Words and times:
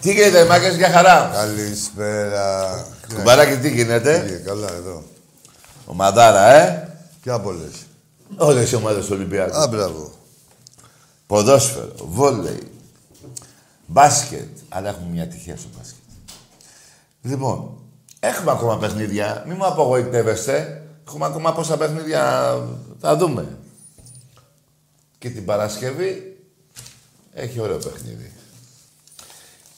Τι 0.00 0.12
γίνεται, 0.12 0.44
μάκες, 0.44 0.76
για 0.76 0.90
χαρά. 0.90 1.30
Καλησπέρα. 1.34 2.86
Κουμπαράκι, 3.14 3.56
τι 3.56 3.70
γίνεται; 3.70 4.20
Κύριε, 4.20 4.36
καλά 4.36 4.72
εδώ. 4.72 5.02
Ομαδάρα, 5.86 6.54
ε. 6.54 6.88
Ποια 7.22 7.40
πολλές. 7.40 7.72
Όλες 8.36 8.70
οι 8.70 8.74
ομάδες 8.74 9.04
του 9.04 9.12
Ολυμπιακού. 9.14 9.56
Α, 9.56 9.66
μπράβο. 9.66 10.12
Ποδόσφαιρο, 11.26 11.92
βόλεϊ, 11.96 12.70
μπάσκετ. 13.86 14.48
Αλλά 14.68 14.88
έχουμε 14.88 15.08
μια 15.10 15.26
τυχαία 15.26 15.56
στο 15.56 15.68
μπάσκετ. 15.76 15.98
Λοιπόν, 17.22 17.78
έχουμε 18.20 18.50
ακόμα 18.50 18.78
παιχνίδια. 18.78 19.44
Μην 19.46 19.56
μου 19.58 19.66
απογοητεύεστε. 19.66 20.82
Έχουμε 21.08 21.26
ακόμα 21.26 21.52
πόσα 21.52 21.76
παιχνίδια 21.76 22.54
θα 23.00 23.16
δούμε. 23.16 23.58
Και 25.18 25.30
την 25.30 25.44
Παρασκευή 25.44 26.36
έχει 27.34 27.60
ωραίο 27.60 27.78
παιχνίδι. 27.78 28.32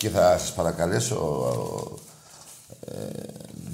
Και 0.02 0.08
θα 0.08 0.38
σας 0.38 0.52
παρακαλέσω 0.52 1.16
ε, 2.86 2.94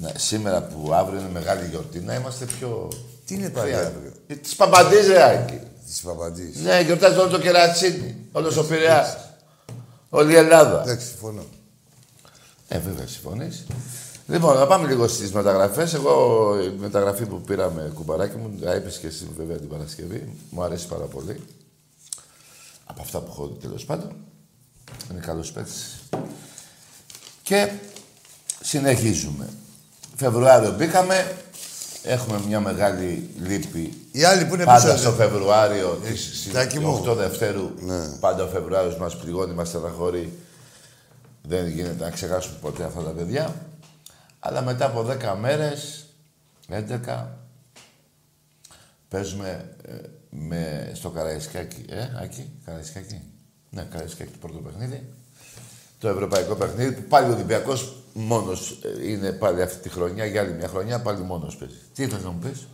να- 0.01 0.11
σήμερα 0.17 0.61
που 0.63 0.93
αύριο 0.93 1.19
είναι 1.19 1.29
μεγάλη 1.29 1.67
γιορτή 1.69 1.99
να 1.99 2.13
είμαστε 2.15 2.45
πιο... 2.45 2.87
Τι 3.25 3.35
είναι 3.35 3.49
πάλι 3.49 3.71
χρειά. 3.71 3.87
αύριο; 3.87 4.11
Ε, 4.27 4.35
Της 4.35 4.55
Παπαντής, 4.55 5.07
ρε 5.07 5.23
Άκη. 5.23 5.59
Της 5.85 6.01
Παπαντής. 6.01 6.55
Ναι, 6.57 6.81
γιορτάζει 6.81 7.17
όλο 7.17 7.29
το 7.29 7.39
κερατσίνι. 7.39 8.15
Όλος 8.31 8.57
ο 8.57 8.65
Πειραιάς. 8.65 9.17
Όλη 10.09 10.31
η 10.31 10.35
Ελλάδα. 10.35 10.81
Εντάξει, 10.81 11.07
συμφωνώ. 11.07 11.43
Ε, 12.67 12.79
βέβαια, 12.79 13.07
συμφωνείς. 13.07 13.65
Λοιπόν, 14.27 14.55
να 14.57 14.67
πάμε 14.67 14.87
λίγο 14.87 15.07
στις 15.07 15.31
μεταγραφές. 15.31 15.93
Εγώ, 15.93 16.53
η 16.63 16.69
μεταγραφή 16.79 17.25
που 17.25 17.41
πήραμε, 17.41 17.91
κουμπαράκι 17.95 18.35
μου, 18.37 18.59
τα 18.61 18.75
είπες 18.75 18.97
και 18.97 19.07
εσύ 19.07 19.27
βέβαια 19.37 19.57
την 19.57 19.67
Παρασκευή. 19.67 20.33
Μου 20.49 20.63
αρέσει 20.63 20.87
πάρα 20.87 21.05
πολύ. 21.05 21.43
Από 22.85 23.01
αυτά 23.01 23.19
που 23.19 23.27
έχω 23.31 23.47
δει, 23.47 23.59
τέλος 23.59 23.85
πάντων. 23.85 24.15
Είναι 25.11 25.19
καλός 25.19 25.51
παίκτης. 25.51 25.98
Και 27.43 27.71
συνεχίζουμε. 28.61 29.49
Φεβρουάριο 30.15 30.71
μπήκαμε. 30.71 31.35
Έχουμε 32.03 32.39
μια 32.47 32.59
μεγάλη 32.59 33.29
λύπη 33.41 34.07
Οι 34.11 34.23
άλλοι 34.23 34.45
που 34.45 34.53
είναι 34.55 34.63
Πάντα 34.63 34.85
πίσω. 34.91 34.97
στο 34.97 35.11
Φεβρουάριο, 35.11 35.99
της 36.03 36.49
Τάκη 36.53 36.79
μου. 36.79 37.03
8 37.07 37.15
Δευτέρου, 37.15 37.71
Ναι. 37.79 38.07
πάντα 38.19 38.43
ο 38.43 38.47
Φεβρουάριος 38.47 38.97
μας 38.97 39.17
πληγώνει, 39.17 39.53
μας 39.53 39.67
στεναχωρεί. 39.67 40.37
Δεν 41.41 41.67
γίνεται 41.67 42.03
να 42.03 42.09
ξεχάσουμε 42.09 42.57
ποτέ 42.61 42.83
αυτά 42.83 43.01
τα 43.03 43.09
παιδιά. 43.09 43.55
Αλλά 44.39 44.61
μετά 44.61 44.85
από 44.85 45.03
10 45.03 45.35
μέρες, 45.39 46.05
11, 46.69 47.27
παίζουμε 49.07 49.75
ε, 49.85 49.93
με, 50.29 50.91
στο 50.95 51.09
Καραϊσκάκι. 51.09 51.85
Ε, 51.89 52.07
Άκη, 52.23 52.49
Καραϊσκάκι. 52.65 53.21
Ναι, 53.69 53.81
Καραϊσκάκι 53.91 54.31
το 54.31 54.37
πρώτο 54.47 54.57
παιχνίδι. 54.57 55.07
Το 55.99 56.07
ευρωπαϊκό 56.07 56.55
παιχνίδι 56.55 56.91
που 56.91 57.01
πάλι 57.01 57.29
ο 57.29 57.33
Ολυμπιακός 57.33 57.95
μόνος 58.13 58.79
ε, 59.01 59.09
είναι 59.11 59.31
πάλι 59.31 59.61
αυτή 59.61 59.77
τη 59.77 59.89
χρονιά, 59.89 60.25
για 60.25 60.41
άλλη 60.41 60.53
μια 60.53 60.67
χρονιά, 60.67 61.01
πάλι 61.01 61.19
μόνος 61.21 61.55
παίζει. 61.55 61.75
Τι 61.93 62.03
ήθελες 62.03 62.23
να 62.23 62.29
μου 62.29 62.39
πεις; 62.39 62.67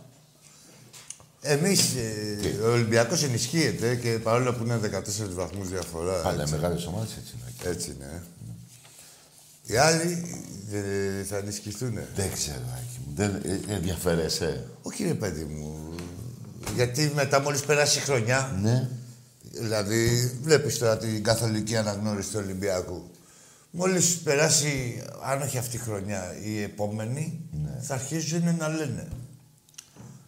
Εμείς, 1.40 1.94
ε, 1.94 2.62
ο 2.62 2.72
Ολυμπιακός 2.72 3.22
ενισχύεται 3.22 3.94
και 3.96 4.18
παρόλο 4.22 4.52
που 4.52 4.64
είναι 4.64 4.78
14 4.78 5.34
βαθμούς 5.34 5.68
διαφορά. 5.68 6.20
Πάλι 6.22 6.40
έτσι, 6.40 6.54
μεγάλες 6.54 6.86
ομάδες 6.86 7.16
έτσι 7.18 7.34
είναι. 7.40 7.70
έτσι 7.72 7.90
είναι. 7.96 8.04
ε. 8.14 8.22
Οι 9.72 9.76
άλλοι 9.76 10.24
ε, 10.72 11.22
θα 11.24 11.36
ενισχυθούν. 11.36 11.98
Δεν 12.14 12.32
ξέρω, 12.32 12.62
Άκη 12.74 12.98
μου. 13.06 13.12
Δεν 13.14 13.40
ε, 13.68 13.74
ενδιαφέρεσαι. 13.74 14.64
Όχι 14.82 15.04
ρε 15.04 15.14
παιδί 15.14 15.44
μου. 15.44 15.94
Γιατί 16.74 17.12
μετά 17.14 17.40
μόλις 17.40 17.60
περάσει 17.60 17.98
η 17.98 18.00
χρονιά, 18.00 18.58
Ναι. 18.62 18.88
δηλαδή 19.52 20.32
βλέπεις 20.42 20.78
τώρα 20.78 20.96
την 20.98 21.22
καθολική 21.24 21.76
αναγνώριση 21.76 22.30
του 22.30 22.40
Ολυμπιακού. 22.44 23.10
Μόλις 23.70 24.16
περάσει, 24.16 25.02
αν 25.22 25.42
όχι 25.42 25.58
αυτή 25.58 25.76
η 25.76 25.78
χρονιά, 25.78 26.34
η 26.44 26.62
επόμενη, 26.62 27.40
θα 27.80 27.94
αρχίζουν 27.94 28.56
να 28.58 28.68
λένε. 28.68 29.08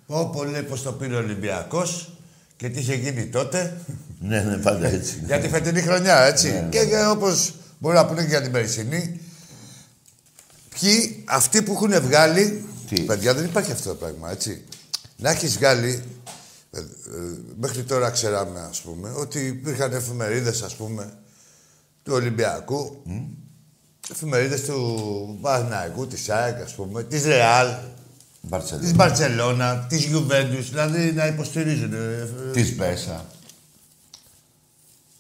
Πω 0.07 0.31
πω 0.33 0.45
λέει 0.45 0.63
πως 0.63 0.83
το 0.83 0.93
πήρε 0.93 1.15
ο 1.15 1.19
Ολυμπιακός 1.19 2.13
και 2.57 2.69
τι 2.69 2.79
είχε 2.79 2.95
γίνει 2.95 3.27
τότε. 3.27 3.73
Ναι, 4.21 4.41
ναι, 4.41 4.57
πάντα 4.57 4.87
έτσι. 4.87 5.17
είναι. 5.17 5.27
για 5.27 5.39
τη 5.39 5.49
φετινή 5.49 5.81
χρονιά, 5.81 6.23
έτσι. 6.23 6.53
Ναι, 6.53 6.61
ναι. 6.61 6.69
Και 6.69 6.81
για, 6.81 7.11
όπως 7.11 7.55
μπορεί 7.79 7.97
να 7.97 8.07
πούνε 8.07 8.23
και 8.23 8.29
για 8.29 8.43
την 8.43 8.53
περσινή. 8.53 9.21
Ποιοι, 10.69 11.25
αυτοί 11.29 11.63
που 11.63 11.73
έχουν 11.73 12.01
βγάλει... 12.03 12.65
Τι; 12.89 13.03
Παιδιά, 13.03 13.35
δεν 13.35 13.45
υπάρχει 13.45 13.73
αυτό 13.73 13.89
το 13.89 13.95
πράγμα, 13.95 14.31
έτσι. 14.31 14.65
Να 15.17 15.31
έχεις 15.31 15.57
βγάλει... 15.57 16.03
ε, 16.71 16.79
ε, 16.79 16.85
μέχρι 17.57 17.83
τώρα 17.83 18.11
ξέραμε, 18.11 18.61
ας 18.61 18.81
πούμε, 18.81 19.13
ότι 19.17 19.39
υπήρχαν 19.47 19.93
εφημερίδες, 19.93 20.63
ας 20.63 20.75
πούμε, 20.75 21.13
του 22.09 22.15
Ολυμπιακού. 22.15 23.03
Εφημερίδες 24.13 24.63
του 24.65 25.39
Παναθηναϊκού, 25.41 26.07
της 26.07 26.29
ΑΕΚ, 26.29 26.63
ας 26.63 26.73
πούμε, 26.75 27.03
της 27.03 27.25
Ρεάλ, 27.25 27.67
Μπαρτσελόνα. 28.41 28.85
της 28.85 28.95
Μπαρτσελώνα, 28.95 29.87
της 29.89 30.05
Γιουβέντους, 30.05 30.69
δηλαδή 30.71 31.13
να 31.13 31.27
υποστηρίζουν. 31.27 31.93
ε, 31.93 31.97
ε, 32.49 32.51
Της 32.53 32.77
Μπέσα. 32.77 33.25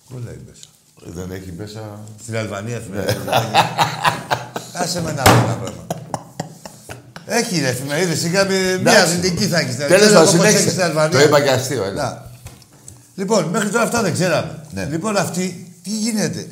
Πού 0.08 0.18
λέει 0.24 0.40
μέσα. 0.46 0.68
Δεν 1.14 1.30
έχει 1.30 1.52
Μπέσα. 1.52 2.00
Στην 2.22 2.36
Αλβανία 2.36 2.76
εφημερίδα. 2.76 3.12
δεν 3.24 3.32
έχει. 3.32 3.50
Άσε 4.72 5.02
με 5.02 5.12
να 5.12 5.22
πω 5.22 5.30
ένα 5.30 5.54
πράγμα. 5.54 5.86
Έχει 7.26 7.60
ρε 7.60 7.68
εφημερίδες, 7.68 8.18
σιγά 8.18 8.44
μη- 8.44 8.50
μια 8.56 8.74
Εντάξει. 8.74 9.00
αρνητική 9.02 9.46
θα 9.46 9.58
έχεις. 9.58 9.76
Τέλος 9.76 10.12
πάντων, 10.12 10.28
συνέχισε. 10.28 10.92
Το 11.10 11.20
είπα 11.20 11.40
και 11.40 11.50
αστείο, 11.50 11.84
έλα. 11.84 12.02
Να. 12.02 12.30
Λοιπόν, 13.14 13.44
μέχρι 13.44 13.68
τώρα 13.68 13.82
αυτά 13.84 14.02
δεν 14.02 14.12
ξέραμε. 14.12 14.64
Ναι. 14.74 14.84
Λοιπόν, 14.84 15.16
αυτοί, 15.16 15.72
τι 15.82 15.90
γίνεται; 15.90 16.46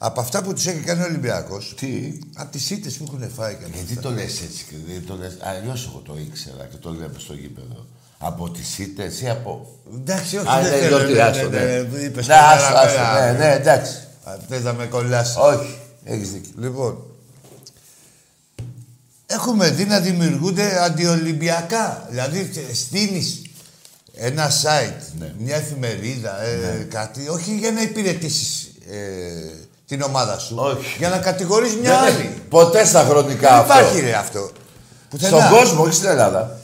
Από 0.00 0.20
αυτά 0.20 0.42
που 0.42 0.52
του 0.52 0.60
έχει 0.68 0.78
κάνει 0.80 1.02
ο 1.02 1.04
Ολυμπιακός, 1.04 1.74
Τι; 1.76 2.12
από 2.34 2.52
τις 2.52 2.70
ήττες 2.70 2.94
που 2.96 3.04
έχουν 3.08 3.30
φάει 3.30 3.54
και 3.54 3.64
από 3.64 3.72
Γιατί 3.76 3.92
αυτά. 3.96 4.02
το 4.08 4.10
λες 4.14 4.40
έτσι 4.42 4.64
και 4.68 4.74
δεν 4.86 5.06
το 5.06 5.14
λες... 5.16 5.36
Αλλιώς 5.40 5.86
εγώ 5.86 5.98
το 5.98 6.16
ήξερα 6.18 6.64
και 6.70 6.76
το 6.76 6.90
λέμε 6.90 7.14
στο 7.18 7.34
γήπεδο. 7.34 7.86
Από 8.18 8.50
τις 8.50 8.78
ήττες 8.78 9.20
ή 9.20 9.28
από. 9.28 9.76
Εντάξει, 9.94 10.36
όχι, 10.36 10.48
Α, 10.48 10.60
δεν 10.62 10.70
ναι, 10.72 10.78
θέλω. 10.78 10.96
ότι 10.96 11.12
ναι, 11.12 11.20
άστο, 11.22 11.48
ναι, 11.48 11.58
ναι. 11.58 11.64
ναι, 11.82 11.98
είπες 12.00 12.26
Ναι, 12.26 12.34
και 12.34 12.40
άστο, 12.40 12.72
παραπέρα. 12.72 13.08
άστο, 13.12 13.24
ναι, 13.32 13.38
ναι, 13.46 13.52
εντάξει. 13.54 13.92
Α, 14.24 14.36
Θες 14.48 14.62
να 14.62 14.72
με 14.72 14.86
κολλάσει. 14.86 15.38
Όχι, 15.38 15.78
έχεις 16.04 16.30
δίκιο. 16.32 16.50
Λοιπόν, 16.58 17.04
έχουμε 19.26 19.70
δει 19.70 19.84
να 19.84 20.00
δημιουργούνται 20.00 20.82
αντιολυμπιακά. 20.84 22.06
Δηλαδή, 22.10 22.50
στείνεις 22.72 23.42
ένα 24.14 24.50
site, 24.50 25.02
Ναι. 25.18 25.34
μια 25.38 25.56
εφημερίδα, 25.56 26.42
ε, 26.42 26.86
κάτι, 26.90 27.28
όχι 27.28 27.56
για 27.58 27.70
να 27.72 27.82
υπηρετήσεις 27.82 28.70
ε, 28.90 29.66
την 29.88 30.02
ομάδα 30.02 30.38
σου. 30.38 30.54
Όχι. 30.58 30.96
Για 30.98 31.08
να 31.08 31.18
κατηγορείς 31.18 31.74
μια 31.82 31.90
Δεν 31.90 31.98
άλλη. 31.98 32.10
έχει 32.10 32.30
ποτέ 32.48 32.84
στα 32.84 33.04
χρονικά 33.08 33.48
Δεν 33.48 33.58
αυτό. 33.58 33.72
υπάρχει 33.72 34.00
ρε 34.00 34.14
αυτό. 34.14 34.50
Πουθενά. 35.10 35.36
Στον 35.40 35.50
κόσμο, 35.58 35.82
όχι 35.82 35.92
στην 35.94 36.08
Ελλάδα. 36.08 36.56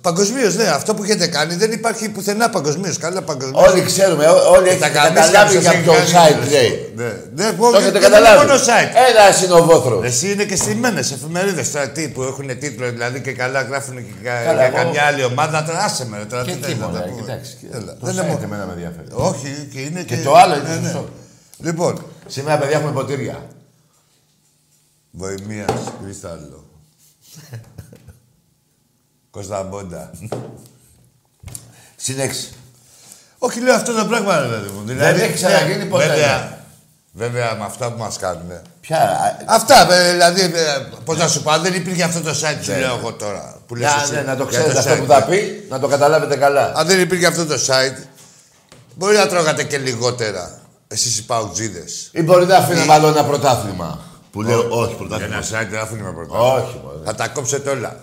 Παγκοσμίως, 0.00 0.54
ναι. 0.56 0.64
Αυτό 0.64 0.94
που 0.94 1.02
έχετε 1.04 1.26
κάνει 1.26 1.54
δεν 1.54 1.72
υπάρχει 1.72 2.08
πουθενά 2.08 2.50
παγκοσμίως. 2.50 2.98
Καλά 2.98 3.22
παγκοσμίως. 3.22 3.68
Όλοι 3.68 3.82
ξέρουμε, 3.82 4.26
ό- 4.26 4.50
όλοι 4.56 4.68
έχετε 4.68 4.88
καταλάβει 4.88 5.58
για 5.58 5.70
ποιο 5.82 5.92
site 5.92 6.48
λέει. 6.50 6.92
Ναι, 6.96 7.04
ναι, 7.34 7.52
Το 7.52 7.66
όχι, 7.66 7.76
έχετε 7.76 7.90
δεν 7.90 8.00
καταλάβει. 8.02 8.34
είναι 8.36 8.44
μόνο 8.44 8.60
site. 8.68 8.92
Ένα 9.08 9.44
είναι 9.44 9.52
ο 9.60 9.64
βόθρο. 9.64 10.00
Εσύ 10.04 10.32
είναι 10.32 10.44
και 10.44 10.56
στημένες 10.56 11.12
εφημερίδες 11.12 11.70
τώρα 11.70 11.88
τι, 11.90 12.08
που 12.08 12.22
έχουν 12.22 12.58
τίτλο 12.58 12.90
δηλαδή 12.90 13.20
και 13.20 13.32
καλά 13.32 13.62
γράφουν 13.62 13.96
και 13.96 14.12
κα- 14.22 14.42
Καλά, 14.44 14.52
για 14.54 14.64
εγώ- 14.66 14.76
καμιά 14.76 15.02
άλλη 15.02 15.24
ομάδα. 15.24 15.64
Τώρα 15.64 15.78
άσε 15.84 16.06
με 16.06 16.16
ρε, 16.18 16.24
τώρα 16.24 16.42
Και 16.44 16.50
τι 16.50 16.56
εκεί 16.56 16.66
θες 16.66 16.76
να 16.78 16.86
μόνο, 16.86 16.98
τα 16.98 17.04
ε, 17.04 17.08
πούμε. 17.08 17.20
κοιτάξτε. 17.20 17.56
Έλα, 17.72 17.92
Το 18.00 18.06
δεν 18.06 18.14
site 18.14 18.18
είναι 18.18 18.26
μόνο- 18.26 18.40
εμένα 18.44 18.64
με 18.66 18.72
ενδιαφέρει. 18.72 19.06
Όχι, 19.12 19.68
και 19.72 19.80
είναι 19.80 20.02
και. 20.02 20.16
Και 20.16 20.22
το 20.22 20.34
άλλο 20.34 20.54
είναι 20.54 20.68
Ναι, 20.68 20.74
ναι. 20.74 20.80
σωστό. 20.82 21.08
Λοιπόν, 21.58 22.04
Σήμερα, 22.26 22.58
παιδιά, 22.58 22.76
έχουμε 22.76 22.92
ποτήρια. 22.92 23.46
Βοημίας, 25.10 25.72
Κρυστάλλο. 26.02 26.64
Κωνσταντμπόντα. 29.30 30.10
Συνέξι. 31.96 32.52
Όχι, 33.38 33.60
λέω 33.60 33.74
αυτό 33.74 33.92
το 33.94 34.04
πράγμα, 34.06 34.40
ρε 34.40 34.46
παιδί 34.48 34.68
μου. 34.68 34.82
Δηλαδή, 34.84 35.20
έχει 35.20 35.32
ξαναγίνει 35.34 35.84
ποτέ, 35.84 36.06
Βέβαια, 36.06 36.58
βέβαια, 37.12 37.54
με 37.54 37.64
αυτά 37.64 37.92
που 37.92 37.98
μας 37.98 38.16
κάνουν. 38.18 38.50
Ποια. 38.80 38.98
α, 38.98 39.36
Αυτά, 39.46 39.92
ε, 39.92 40.10
δηλαδή, 40.10 40.52
πώς 41.04 41.18
να 41.18 41.28
σου 41.28 41.42
πω, 41.42 41.50
αν 41.50 41.62
δεν 41.62 41.74
υπήρχε 41.74 42.02
αυτό 42.02 42.20
το 42.20 42.30
site, 42.30 42.58
σου 42.62 42.70
λέω 42.72 42.96
εγώ 42.96 43.12
τώρα. 43.12 43.60
Που 43.66 43.74
λες 43.74 43.90
Για, 43.92 44.02
εσύ, 44.02 44.12
ναι, 44.14 44.20
να 44.22 44.36
το 44.36 44.42
για 44.50 44.58
ξέρετε 44.58 44.78
αυτό 44.78 44.92
site. 44.92 44.98
που 44.98 45.06
θα 45.06 45.24
πει, 45.24 45.66
να 45.70 45.78
το 45.78 45.88
καταλάβετε 45.88 46.36
καλά. 46.36 46.72
Αν 46.76 46.86
δεν 46.86 47.00
υπήρχε 47.00 47.26
αυτό 47.26 47.46
το 47.46 47.54
site, 47.66 48.02
μπορεί 48.94 49.16
να 49.16 49.26
τρώγατε 49.26 49.64
και 49.64 49.78
λιγότερα. 49.78 50.58
Εσείς 50.94 51.18
οι 51.18 51.24
παουτζίδες. 51.24 52.08
Ή 52.12 52.22
μπορεί 52.22 52.46
να 52.46 52.56
αφήνει 52.56 52.84
μάλλον 52.84 53.10
ένα 53.16 53.24
πρωτάθλημα. 53.24 54.00
Που 54.32 54.42
λέω 54.42 54.58
όχι 54.70 54.88
Για 54.88 54.96
πρωτάθλημα. 54.96 55.34
ένα 55.36 55.44
site 55.44 55.68
δεν 55.70 55.80
αφήνουμε 55.80 56.12
πρωτάθλημα. 56.12 56.52
Όχι, 56.54 56.80
μωρέ. 56.84 56.96
Θα 57.04 57.14
τα 57.14 57.28
κόψετε 57.28 57.70
όλα. 57.70 57.96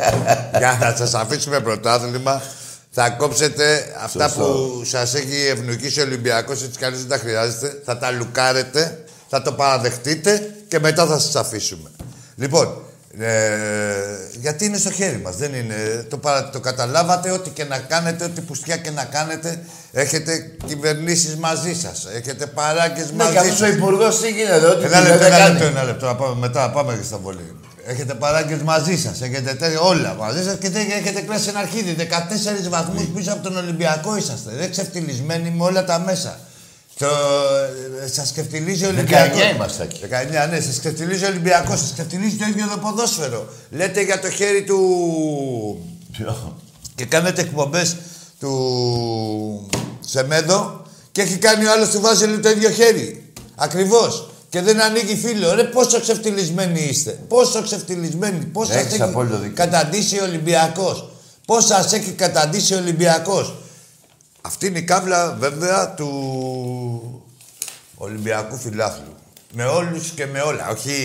Για 0.58 0.78
να 0.80 0.94
σας 0.96 1.14
αφήσουμε 1.14 1.60
πρωτάθλημα, 1.60 2.42
θα 2.90 3.10
κόψετε 3.10 3.94
αυτά 4.02 4.28
Σωστό. 4.28 4.42
που 4.44 4.84
σας 4.84 5.14
έχει 5.14 5.46
ευνοκίσει 5.46 6.00
ο 6.00 6.02
Ολυμπιακός, 6.02 6.62
έτσι 6.62 6.78
κι 6.78 6.84
αλλιώς 6.84 7.00
δεν 7.00 7.08
τα 7.08 7.18
χρειάζεται. 7.18 7.82
Θα 7.84 7.98
τα 7.98 8.10
λουκάρετε, 8.10 9.04
θα 9.28 9.42
το 9.42 9.52
παραδεχτείτε 9.52 10.54
και 10.68 10.78
μετά 10.78 11.06
θα 11.06 11.18
σας 11.18 11.36
αφήσουμε. 11.36 11.90
Λοιπόν, 12.36 12.82
ε, 13.18 13.28
γιατί 14.40 14.64
είναι 14.64 14.78
στο 14.78 14.90
χέρι 14.90 15.20
μας, 15.24 15.36
δεν 15.36 15.54
είναι. 15.54 16.06
Το, 16.10 16.16
παρα- 16.18 16.50
το 16.50 16.60
καταλάβατε, 16.60 17.30
ό,τι 17.30 17.50
και 17.50 17.64
να 17.64 17.78
κάνετε, 17.78 18.24
ό,τι 18.24 18.40
πουστιά 18.40 18.76
και 18.76 18.90
να 18.90 19.04
κάνετε, 19.04 19.62
έχετε 19.92 20.56
κυβερνήσεις 20.66 21.36
μαζί 21.36 21.74
σας, 21.74 22.06
έχετε 22.16 22.46
παράγκες 22.46 23.10
Ναι, 23.10 23.16
μαζί 23.16 23.32
και 23.32 23.38
αυτός 23.38 23.56
σας. 23.58 23.68
ο 23.68 23.72
υπουργός 23.72 24.20
τι 24.20 24.30
γίνεται, 24.30 24.66
ό,τι 24.66 24.84
Ένα 24.84 25.00
δεν 25.00 25.10
λεπτό, 25.10 25.24
ένα 25.26 25.38
κάνει. 25.38 25.52
λεπτό, 25.52 25.66
ένα 25.66 25.82
λεπτό. 25.84 26.06
να 26.06 26.14
πάμε- 26.16 26.36
μετά 26.38 26.70
πάμε 26.70 26.96
και 26.96 27.02
στα 27.04 27.18
βολή. 27.18 27.54
Έχετε 27.86 28.14
παράγκες 28.14 28.62
μαζί 28.62 28.96
σας. 28.98 29.20
Έχετε 29.22 29.54
τέ- 29.54 29.78
όλα 29.80 30.14
μαζί 30.14 30.42
σας 30.44 30.56
και 30.58 30.70
δεν 30.70 30.90
έχετε 30.90 31.20
κλάσει 31.20 31.48
ένα 31.48 31.58
αρχίδι. 31.58 31.92
14 31.94 32.68
βαθμούς 32.68 33.04
πίσω 33.14 33.32
από 33.32 33.42
τον 33.42 33.56
Ολυμπιακό 33.56 34.16
είσαστε. 34.16 34.50
Δεν 34.58 34.70
ξεφτυλισμένοι 34.70 35.50
με 35.50 35.64
όλα 35.64 35.84
τα 35.84 35.98
μέσα. 35.98 36.38
Το, 36.98 37.06
ε, 38.04 38.08
σας 38.08 38.32
ξεφτυλίζει 38.32 38.84
ο 38.84 38.88
Ολυμπιακός. 38.88 39.38
19 39.38 39.54
είμαστε 39.54 39.82
εκεί. 39.82 40.00
19, 40.06 40.46
ναι, 40.50 40.60
σας 40.60 40.78
ξεφτυλίζει 40.78 41.24
ο 41.24 41.28
Ολυμπιακός. 41.28 41.78
Σας 41.80 41.92
ξεφτυλίζει 41.92 42.36
το 42.36 42.44
ίδιο 42.48 42.66
το 42.66 42.78
ποδόσφαιρο. 42.78 43.48
Λέτε 43.70 44.00
για 44.02 44.20
το 44.20 44.30
χέρι 44.30 44.62
του... 44.64 44.78
Ποιο; 46.12 46.56
Και 46.94 47.04
κάνετε 47.04 47.40
εκπομπές 47.40 47.96
του 48.38 49.68
Σεμέδο 50.00 50.82
και 51.12 51.22
έχει 51.22 51.36
κάνει 51.36 51.64
ο 51.66 51.72
άλλος 51.72 51.88
του 51.90 52.00
Βάζελου 52.00 52.40
το 52.40 52.48
ίδιο 52.50 52.70
χέρι. 52.70 53.32
Ακριβώς. 53.56 54.28
Και 54.48 54.60
δεν 54.60 54.82
ανοίγει 54.82 55.16
φίλο. 55.16 55.54
Ρε 55.54 55.64
πόσο 55.64 56.00
ξεφτυλισμένοι 56.00 56.80
είστε. 56.80 57.10
Πόσο 57.28 57.62
ξεφτυλισμένοι. 57.62 58.44
Πώς 58.44 58.66
σας 58.66 58.76
Έχεις 58.76 58.86
έχεις 58.88 59.00
απόλυτο 59.00 59.38
δίκιο. 59.38 59.54
καταντήσει 59.54 60.18
ο 60.18 60.22
Ολυμπιακός. 60.24 61.10
Πώς 61.46 61.64
σας 61.64 61.92
έχει 61.92 62.10
καταντήσει 62.10 62.74
ο 62.74 62.78
Ολυμπιακός. 62.78 63.54
Αυτή 64.40 64.66
είναι 64.66 64.78
η 64.78 64.82
κάβλα 64.82 65.36
βέβαια 65.40 65.94
του 65.94 67.22
Ολυμπιακού 67.94 68.56
φιλάθλου. 68.56 69.14
Με 69.52 69.64
όλους 69.64 70.08
και 70.10 70.26
με 70.26 70.40
όλα. 70.40 70.68
Όχι 70.70 71.00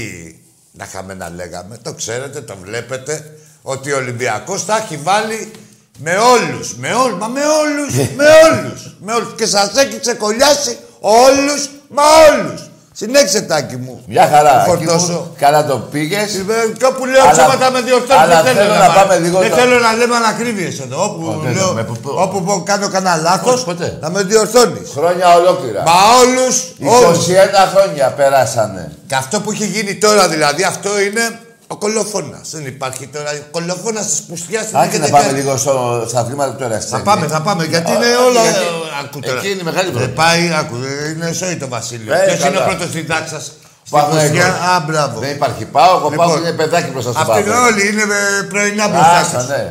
να 0.72 0.86
είχαμε 0.86 1.13
να 1.13 1.30
λέγαμε. 1.30 1.78
Το 1.82 1.94
ξέρετε, 1.94 2.42
το 2.42 2.56
βλέπετε. 2.63 3.38
Ότι 3.62 3.92
ο 3.92 3.98
Ολυμπιακός 3.98 4.63
θα 4.63 4.78
έχει 4.78 4.98
βάλει 4.98 5.52
με 5.98 6.12
όλους. 6.18 6.76
Με 6.78 6.94
όλους. 6.94 7.20
Μα 7.20 7.28
με 7.28 7.42
όλους. 7.62 7.94
με 8.16 8.26
όλους. 8.46 8.96
Με 9.00 9.14
όλους. 9.14 9.34
Και 9.38 9.46
σας 9.46 9.72
έχει 9.76 10.00
ξεκολλιάσει 10.00 10.78
όλους 11.00 11.70
μα 11.90 12.04
όλους. 12.30 12.62
Συνέχισε 12.96 13.42
τάκι 13.42 13.76
μου. 13.78 14.04
Μια 14.08 14.28
χαρά. 14.34 14.54
Μη 14.68 14.74
Εκεί 14.74 14.86
Φορτώσω. 14.86 15.14
που 15.20 15.36
Καλά 15.40 15.66
το 15.66 15.78
πήγες. 15.78 16.34
Ε, 16.36 16.44
Και 16.78 16.86
όπου 16.86 17.06
λέω 17.06 17.22
Αλλά- 17.22 17.32
ψέματα 17.32 17.72
με 17.72 17.82
διορθώνει. 17.82 18.22
αλλά 18.22 18.44
δεν 18.44 18.56
θέλω 18.56 18.74
να 18.74 18.80
πάμε- 18.80 18.94
πάμε 19.02 19.18
λίγο 19.18 19.40
Δεν 19.40 19.50
το- 19.50 19.56
θέλω 19.56 19.80
να 19.80 19.94
λέμε 19.94 20.16
ανακρίβειες 20.16 20.80
εδώ. 20.80 21.04
Όπου, 21.04 21.26
Ω, 21.28 21.40
δεν 21.44 21.54
λέω, 21.56 21.72
με 21.74 21.84
που- 21.84 21.98
που- 21.98 22.14
όπου 22.18 22.44
πω- 22.44 22.64
κάνω 22.66 22.88
κανένα 22.90 23.16
λάθος, 23.16 23.54
Όχι, 23.54 23.66
ποτέ. 23.66 23.98
να 24.02 24.10
με 24.10 24.24
διορθώνεις. 24.24 24.90
Χρόνια 24.96 25.36
ολόκληρα. 25.36 25.84
Μα 25.86 25.92
όλους, 26.22 26.56
21 26.80 27.62
όλους. 27.62 27.72
χρόνια 27.74 28.08
περάσανε. 28.08 28.92
Και 29.08 29.16
αυτό 29.16 29.42
που 29.42 29.52
έχει 29.52 29.66
γίνει 29.66 29.96
τώρα 29.96 30.28
δηλαδή, 30.28 30.64
αυτό 30.64 31.00
είναι 31.00 31.40
ο 31.67 31.75
κολοφόνας. 31.77 32.50
Δεν 32.51 32.65
υπάρχει 32.65 33.08
τώρα. 33.08 33.29
Ο 33.32 33.48
κολοφόνας 33.51 34.05
της 34.08 34.22
πουστιάς 34.22 34.65
δεν 34.72 34.82
Άκη 34.82 34.88
να 34.98 35.05
έχετε 35.05 35.12
πάμε 35.12 35.25
κάνει. 35.25 35.38
λίγο 35.39 35.58
στο, 35.58 36.05
στα 36.08 36.20
αθλήματα 36.20 36.51
του 36.55 36.63
Εραστέχνη. 36.63 36.98
Θα 36.98 37.03
πάμε, 37.10 37.27
θα 37.27 37.41
πάμε. 37.41 37.63
Γιατί 37.65 37.91
Α, 37.91 37.93
είναι 37.96 38.05
όχι, 38.05 38.25
όλα. 38.27 38.41
γιατί 38.41 38.60
Άκου 39.03 39.20
τώρα. 39.20 39.38
εκεί 39.38 39.50
είναι 39.51 39.62
η 39.62 39.63
μεγάλη 39.63 39.88
Ε, 39.88 39.91
πρόβλημα. 39.91 40.13
πάει, 40.24 40.43
άκου. 40.60 40.75
ε, 40.75 41.10
Είναι 41.10 41.32
ζωή 41.32 41.55
το 41.58 41.67
Βασίλειο. 41.67 42.13
Ε, 42.13 42.17
Ποιος 42.25 42.39
είναι 42.39 42.48
ο 42.48 42.51
καλά. 42.60 42.65
πρώτος 42.65 42.88
στην 42.93 43.08
τάξη 43.08 43.34
σας. 43.34 43.43
Στην 43.86 43.98
Παναθηναϊκός. 43.98 44.29
πουστιά; 44.29 44.70
Α, 44.75 44.79
μπράβο. 44.88 45.20
Δεν 45.20 45.32
υπάρχει 45.38 45.63
πάω, 45.65 45.93
εγώ 45.98 46.10
πάω 46.10 46.12
Λοιπόν, 46.27 46.41
και 46.41 46.48
είναι 46.48 46.58
παιδάκι 46.62 46.89
μπροστά 46.93 47.12
στο 47.12 47.20
Αυτοί 47.22 47.39
είναι 47.41 47.51
πάω. 47.51 47.65
όλοι, 47.70 47.82
είναι 47.89 48.01
ε, 48.39 48.43
πρωινά 48.51 48.86
μπροστά 48.88 49.17
Άστα, 49.24 49.39
σας. 49.39 49.48
ναι. 49.50 49.63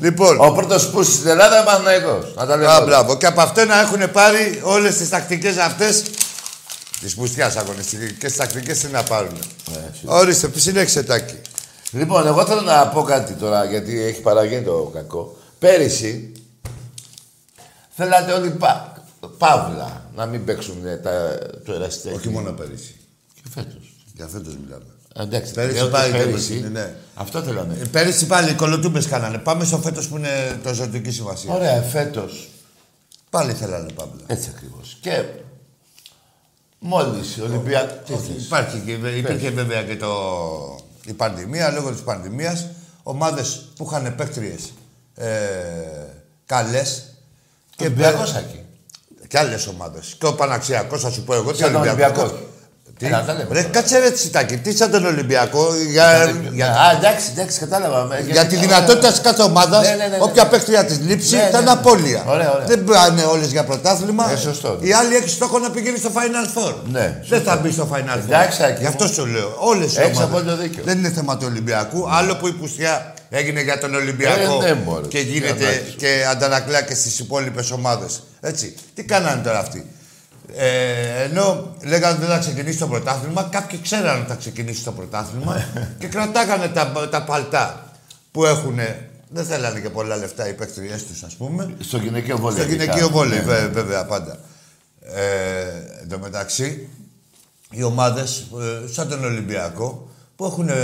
Λοιπόν, 0.00 0.34
Ο 0.40 0.50
πρώτος 0.52 0.82
που 0.90 1.02
στην 1.02 1.28
Ελλάδα 1.34 1.54
είναι 1.56 1.64
Παναθηναϊκός. 1.64 2.24
Να 2.36 2.46
τα 2.46 2.56
λέμε. 2.56 2.70
Α, 2.72 2.76
όλα. 2.76 2.84
μπράβο. 2.86 3.16
Και 3.16 3.26
από 3.26 3.40
αυτό 3.40 3.64
να 3.64 3.80
έχουν 3.80 4.02
πάρει 4.12 4.60
όλες 4.62 4.96
τις 4.96 5.08
τακτικές 5.08 5.56
αυτές 5.56 6.02
της 7.00 7.14
πουστιάς 7.14 7.56
αγωνιστικής 7.56 8.12
και 8.12 8.26
τις 8.26 8.36
τακτικές 8.36 8.78
τι 8.78 8.86
να 8.88 9.02
πάρουν. 9.02 9.38
Ναι, 9.70 9.90
Ορίστε, 10.04 10.48
πι- 10.48 10.60
συνέχισε 10.60 11.02
τάκι. 11.02 11.34
Λοιπόν, 11.92 12.26
εγώ 12.26 12.44
θέλω 12.46 12.60
να 12.60 12.88
πω 12.88 13.02
κάτι 13.02 13.32
τώρα, 13.32 13.64
γιατί 13.64 14.00
έχει 14.02 14.20
παραγίνει 14.20 14.62
το 14.62 14.90
κακό. 14.94 15.36
Πέρυσι, 15.58 16.32
θέλατε 17.90 18.32
όλοι 18.32 18.50
πα... 18.50 19.02
παύλα 19.38 20.10
να 20.14 20.26
μην 20.26 20.44
παίξουν 20.44 20.86
ε, 20.86 20.96
τα... 20.96 21.38
το 21.64 21.72
εραστέχνη. 21.72 22.16
Όχι 22.16 22.28
μόνο 22.28 22.50
πέρυσι. 22.52 22.94
Και 23.34 23.42
φέτος. 23.54 23.94
Για 24.14 24.26
φέτος 24.26 24.56
μιλάμε. 24.64 24.84
Εντάξει, 25.16 25.52
Πέρυσι 25.52 25.74
λέω 25.74 25.84
ότι 25.84 25.92
πάλι 25.92 26.12
πέρυσι, 26.12 26.58
δεν 26.58 26.70
είναι, 26.70 26.80
ναι. 26.80 26.94
Αυτό 27.14 27.42
θέλω 27.42 27.64
να 27.64 27.72
Ε, 27.74 27.84
Πέρυσι 27.90 28.26
πάλι 28.26 28.50
οι 28.50 28.54
κολοτούμπες 28.54 29.06
κάνανε. 29.06 29.38
Πάμε 29.38 29.64
στο 29.64 29.78
φέτος 29.78 30.08
που 30.08 30.16
είναι 30.16 30.58
το 30.62 30.74
ζωτική 30.74 31.10
σημασία. 31.10 31.54
Ωραία, 31.54 31.82
φέτος. 31.82 32.48
Πάλι 33.30 33.52
θέλανε 33.52 33.92
παύλα. 33.92 34.20
Έτσι 34.26 34.50
ακριβώς. 34.54 34.98
Και 35.00 35.24
μόλις 36.80 37.36
η 37.36 37.42
Ολυμπία... 37.42 37.86
Τι 37.86 38.12
Όχι, 38.12 38.32
θες; 38.32 38.44
υπάρχει 38.44 38.82
και, 38.86 38.92
υπήρχε 38.92 39.50
βέβαια 39.50 39.82
και 39.82 39.96
το, 39.96 40.10
η 41.04 41.12
πανδημία. 41.12 41.70
Λόγω 41.70 41.90
της 41.90 42.02
πανδημίας, 42.02 42.66
ομάδες 43.02 43.68
που 43.76 43.84
είχαν 43.84 44.14
παίκτριες 44.14 44.72
ε, 45.14 45.28
καλές 46.46 47.14
Και 47.76 47.84
Ολυμπιακός 47.84 48.34
Άκη. 48.34 48.64
Και 49.28 49.38
άλλες 49.38 49.66
ομάδες. 49.66 50.16
Και 50.18 50.26
ο 50.26 50.34
Παναξιακός, 50.34 51.00
θα 51.00 51.10
σου 51.10 51.24
πω 51.24 51.34
εγώ. 51.34 51.54
Σαν 51.54 51.72
τον 51.72 51.80
Ολυμπιακό. 51.80 52.32
Τι; 53.00 53.06
Έλα, 53.06 53.24
τα 53.24 53.32
λέμε 53.32 53.46
Ρε, 53.52 53.60
τώρα. 53.60 53.72
κάτσε 53.72 53.98
ρε 53.98 54.10
τσιτάκι, 54.10 54.56
τι 54.56 54.76
σαν 54.76 54.90
τον 54.90 55.04
Ολυμπιακό. 55.06 55.66
Για, 55.90 56.34
για, 56.52 56.66
Α, 56.66 56.96
εντάξει, 56.98 57.26
εντάξει, 57.34 57.58
κατάλαβα. 57.58 58.04
Με- 58.04 58.24
για 58.30 58.46
τη 58.46 58.56
δυνατότητα 58.56 59.10
της 59.10 59.20
κάθε 59.20 59.42
ομάδας, 59.42 59.88
Ναι, 59.88 59.94
ναι, 59.94 60.06
ναι, 60.06 60.16
ναι. 60.16 60.22
όποια 60.22 60.46
παίκτρια 60.46 60.84
της 60.84 60.98
λείψει, 61.00 61.34
Ναι, 61.34 61.40
θα 61.40 61.48
ναι, 61.50 61.56
είναι 61.56 61.64
ναι. 61.64 61.70
απώλεια. 61.70 62.24
Ωραία, 62.26 62.52
ωραία. 62.54 62.66
Δεν 62.66 62.84
πάνε 62.84 63.22
όλες 63.22 63.50
για 63.50 63.64
πρωτάθλημα. 63.64 64.30
Ε, 64.32 64.36
σωστό. 64.36 64.78
Η 64.80 64.92
άλλη 64.92 65.14
έχει 65.16 65.28
στόχο 65.28 65.58
να 65.58 65.70
πηγαίνει 65.70 65.98
στο 65.98 66.10
Final 66.14 66.58
Four. 66.68 66.74
Ναι, 66.90 67.22
Δεν 67.28 67.42
θα 67.42 67.56
μπει 67.56 67.70
στο 67.70 67.88
Final 67.92 68.16
Four. 68.18 68.24
Εντάξει, 68.28 68.62
Άκη 68.62 68.76
Γι' 68.78 68.82
μου. 68.82 68.88
αυτό 68.88 69.06
σου 69.06 69.26
λέω. 69.26 69.54
Όλες 69.58 69.96
οι 69.96 70.00
Έχεις 70.00 70.16
ομάδες. 70.16 70.22
απόλυτο 70.22 70.56
δίκιο. 70.62 70.82
Δεν 70.84 70.98
είναι 70.98 71.10
θέμα 71.10 71.36
του 71.36 71.46
Ολυμπιακού. 71.50 72.06
Άλλο 72.10 72.36
που 72.36 72.46
η 72.48 72.52
πουστιά 72.52 73.14
έγινε 73.30 73.60
για 73.62 73.78
τον 73.78 73.94
Ολυμπιακό 73.94 74.58
Ε, 74.64 74.66
ναι, 74.72 74.80
μωρέ. 74.84 75.06
και 75.06 75.18
Τι 75.18 75.24
γίνεται 75.24 75.64
ανάγκη 75.64 75.90
σου. 75.90 75.96
και 75.96 76.24
αντανακλά 76.30 76.82
και 76.82 76.94
στις 76.94 77.18
υπόλοιπες 77.18 77.70
ομάδες. 77.70 78.22
Έτσι. 78.40 78.74
Τι 78.94 79.02
κάνανε 79.02 79.42
τώρα 79.42 79.58
αυτοί; 79.58 79.86
Ε, 80.56 81.22
ενώ 81.22 81.76
λέγανε 81.84 82.12
ότι 82.16 82.20
δεν 82.26 82.34
θα 82.34 82.38
ξεκινήσει 82.38 82.78
το 82.78 82.86
πρωτάθλημα, 82.86 83.42
κάποιοι 83.50 83.80
ξέραν 83.82 84.18
ότι 84.20 84.28
θα 84.28 84.34
ξεκινήσει 84.34 84.84
το 84.84 84.92
πρωτάθλημα 84.92 85.64
και 85.98 86.06
κρατάγανε 86.06 86.68
τα, 86.68 87.08
τα 87.10 87.22
παλτά 87.24 87.92
που 88.30 88.44
έχουν 88.44 88.78
Δεν 89.32 89.44
θέλανε 89.44 89.80
και 89.80 89.88
πολλά 89.90 90.16
λεφτά 90.16 90.48
οι 90.48 90.52
παίκτριέ 90.52 90.96
του, 90.96 91.26
ας 91.26 91.34
πούμε. 91.34 91.74
Στο 91.80 91.96
γυναικείο 91.96 92.38
βόλεϊ. 92.38 92.58
Στο 92.62 92.68
ειδικά. 92.68 92.82
γυναικείο 92.84 93.08
βόλεϊ, 93.08 93.38
Ναι. 93.38 93.44
βέ- 93.44 93.72
βέβαια, 93.72 94.04
πάντα. 94.04 94.38
Ε, 95.00 96.00
εν 96.02 96.08
τω 96.08 96.18
μεταξύ, 96.18 96.88
οι 97.70 97.82
ομάδες 97.82 98.46
σαν 98.94 99.08
τον 99.08 99.24
Ολυμπιακό 99.24 100.08
που 100.36 100.44
έχουν 100.44 100.68
ε, 100.68 100.74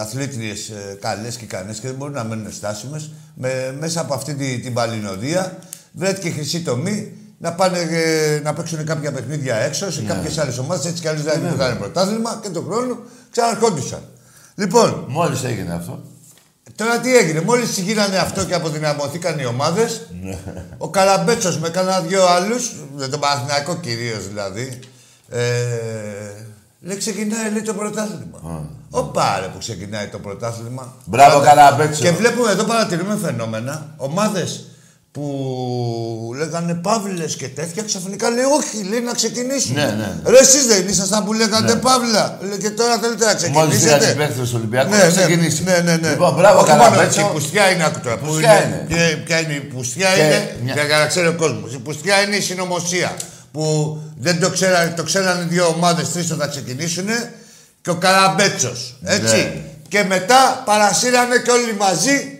αθλήτριες 0.00 0.68
ε, 0.68 0.98
καλές 1.00 1.36
και 1.36 1.44
ικανές 1.44 1.78
και 1.78 1.86
δεν 1.86 1.96
μπορούν 1.96 2.14
να 2.14 2.24
μένουν 2.24 2.52
στάσιμες 2.52 3.10
με, 3.34 3.76
μέσα 3.80 4.00
από 4.00 4.14
αυτή 4.14 4.34
τη, 4.34 4.58
την 4.58 4.72
παλινοδία 4.72 5.58
βρέθηκε 5.92 6.30
χρυσή 6.30 6.60
τομή 6.62 7.12
να 7.44 7.52
πάνε 7.52 7.78
ε, 7.78 8.40
να 8.42 8.52
παίξουν 8.52 8.84
κάποια 8.84 9.12
παιχνίδια 9.12 9.56
έξω 9.56 9.92
σε 9.92 10.02
κάποιες 10.02 10.38
άλλες 10.38 10.58
ομάδες 10.58 10.84
έτσι 10.86 11.00
κι 11.00 11.08
αλλιώς 11.08 11.24
δεν 11.24 11.42
είχαν 11.54 11.78
πρωτάθλημα 11.78 12.38
και 12.42 12.48
τον 12.48 12.64
χρόνο 12.64 12.98
ξαναρχόντουσαν. 13.30 14.02
Λοιπόν, 14.54 15.04
Μόλις 15.08 15.44
έγινε 15.44 15.74
αυτό. 15.74 16.02
Τώρα 16.76 16.98
τι 16.98 17.16
έγινε, 17.16 17.40
μόλις 17.40 17.78
γίνανε 17.78 18.16
αυτό 18.16 18.44
και 18.44 18.54
αποδυναμωθήκαν 18.54 19.38
οι 19.38 19.44
ομάδες, 19.44 20.06
ο 20.78 20.88
Καραμπέτσος 20.88 21.58
με 21.58 21.68
κανένα 21.68 22.00
δυο 22.00 22.26
άλλους, 22.26 22.72
με 22.96 23.08
τον 23.08 23.20
Παναθηναϊκό 23.20 23.76
κυρίως 23.76 24.28
δηλαδή, 24.28 24.78
ε, 25.28 25.40
λέει 26.80 26.96
ξεκινάει 26.96 27.50
λέει, 27.52 27.62
το 27.62 27.74
πρωτάθλημα. 27.74 28.68
Οπα 28.90 29.38
ρε 29.40 29.46
που 29.46 29.58
ξεκινάει 29.58 30.06
το 30.06 30.18
πρωτάθλημα. 30.18 30.94
Μπράβο, 31.04 31.38
Πάντα- 31.38 31.48
Καραμπέτσο. 31.54 32.02
Και 32.02 32.10
βλέπουμε 32.10 32.50
εδώ 32.50 32.64
παρατηρούμε 32.64 33.16
φαινόμενα. 33.22 33.94
Ομάδες 33.96 34.68
που 35.14 36.32
λέγανε 36.36 36.74
παύλες 36.74 37.36
και 37.36 37.48
τέτοια, 37.48 37.82
ξαφνικά 37.82 38.30
λέει 38.30 38.44
όχι, 38.58 38.88
λέει 38.90 39.00
να 39.00 39.12
ξεκινήσουν. 39.12 39.74
Ναι, 39.74 39.84
ναι. 39.84 40.30
Ρε 40.30 40.38
εσείς 40.38 40.66
δεν 40.66 40.88
ήσασταν 40.88 41.24
που 41.24 41.32
λέγατε 41.32 41.74
παύλα. 41.74 42.38
Λέει, 42.48 42.58
Και 42.58 42.70
τώρα 42.70 42.98
θέλετε 42.98 43.24
να 43.24 43.48
Μόλις 43.48 43.76
ξεκινήσετε. 43.78 43.98
πήγαν 43.98 44.12
οι 44.12 44.16
παίκτες 44.16 44.48
του 44.48 44.54
Ολυμπιακού, 44.56 44.90
Ναι, 44.90 44.96
θα 44.98 45.04
ναι, 45.06 45.10
ξεκινήσει. 45.12 45.62
ναι, 45.62 45.78
ναι, 45.84 45.96
ναι. 45.96 46.08
Λοιπόν, 46.08 46.34
μπράβο, 46.34 46.60
Όχι 46.60 46.70
μόνο 46.70 46.82
Καραμπέτσο. 46.82 47.04
έτσι, 47.04 47.20
Η 47.20 47.32
πουστιά 47.32 47.70
είναι 47.70 47.84
άκου 47.84 48.00
τώρα. 48.00 48.16
που 48.18 48.26
Πουστιά 48.26 48.64
είναι. 48.64 48.86
Και, 48.88 49.16
ποια 49.24 49.40
είναι 49.40 49.52
η 49.52 49.60
πουστιά 49.60 50.08
Και 50.14 50.20
είναι, 50.22 50.56
μια- 50.64 50.84
για 50.84 50.98
να 50.98 51.06
ξέρει 51.06 51.26
ο 51.26 51.34
κόσμος. 51.34 51.72
Η 51.74 51.78
πουστιά 51.78 52.22
είναι 52.22 52.36
η 52.36 52.40
συνωμοσία. 52.40 53.16
Που 53.52 53.64
δεν 54.18 54.40
το 54.40 54.50
ξέρανε, 54.50 54.92
το 54.96 55.02
ξέρανε 55.02 55.44
δύο 55.48 55.66
ομάδες, 55.66 56.12
τρεις 56.12 56.26
θα 56.38 56.46
ξεκινήσουν 56.46 57.06
και 57.82 57.90
ο 57.90 57.94
Καραμπέτσος. 57.94 58.96
Έτσι. 59.04 59.36
Ναι. 59.36 59.52
Και 59.88 60.04
μετά 60.08 60.62
παρασύρανε 60.64 61.36
και 61.44 61.50
όλοι 61.50 61.74
μαζί 61.78 62.33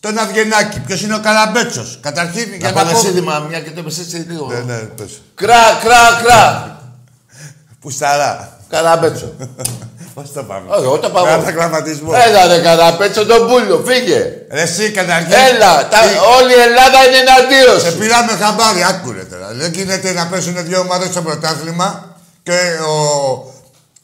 τον 0.00 0.18
Αυγενάκη. 0.18 0.80
Ποιος 0.80 1.02
είναι 1.02 1.14
ο 1.14 1.20
Καραμπέτσος. 1.20 1.98
Καταρχήν 2.02 2.48
για 2.48 2.58
Να 2.58 2.66
να 2.68 2.72
πάμε 2.72 2.92
πω. 2.92 2.98
σύνδημα, 2.98 3.38
μια 3.48 3.60
και 3.60 3.70
το 3.70 3.80
είπες 3.80 3.98
έτσι 3.98 4.16
λίγο. 4.16 4.46
Ναι, 4.46 4.72
ναι, 4.72 4.78
πες. 4.78 5.10
Κρά, 5.34 5.78
κρά, 5.82 6.20
κρά. 6.24 6.76
Πουσταρά. 7.80 8.58
Καραμπέτσο. 8.70 9.32
Πώς 10.14 10.32
το 10.32 10.42
πάμε; 10.42 10.66
Όχι, 10.70 10.82
εγώ 10.84 10.98
το 10.98 11.10
πάω. 11.10 11.24
Καταγραμματισμό. 11.24 12.12
Έλα 12.26 12.46
ρε 12.46 12.58
Καραπέτσο 12.62 13.26
τον 13.26 13.46
πούλο, 13.46 13.82
φύγε. 13.86 14.20
Ρε 14.50 14.60
Εσύ 14.62 14.90
καταρχήν. 14.90 15.32
Έλα, 15.32 15.88
τα, 15.88 15.98
όλη 16.38 16.52
η 16.52 16.60
Ελλάδα 16.68 16.98
είναι 17.06 17.16
εναντίον 17.16 17.80
Σε 17.80 17.90
σου. 17.90 17.98
πήραμε 17.98 18.32
χαμπάρι, 18.32 18.82
άκουρε 18.84 19.22
τώρα. 19.22 19.48
Δεν 19.52 19.72
γίνεται 19.72 20.12
να 20.12 20.26
πέσουν 20.26 20.64
δύο 20.64 20.80
ομάδες 20.80 21.08
στο 21.08 21.22
πρωτάθλημα 21.22 22.16
και 22.42 22.58
ο, 22.88 22.94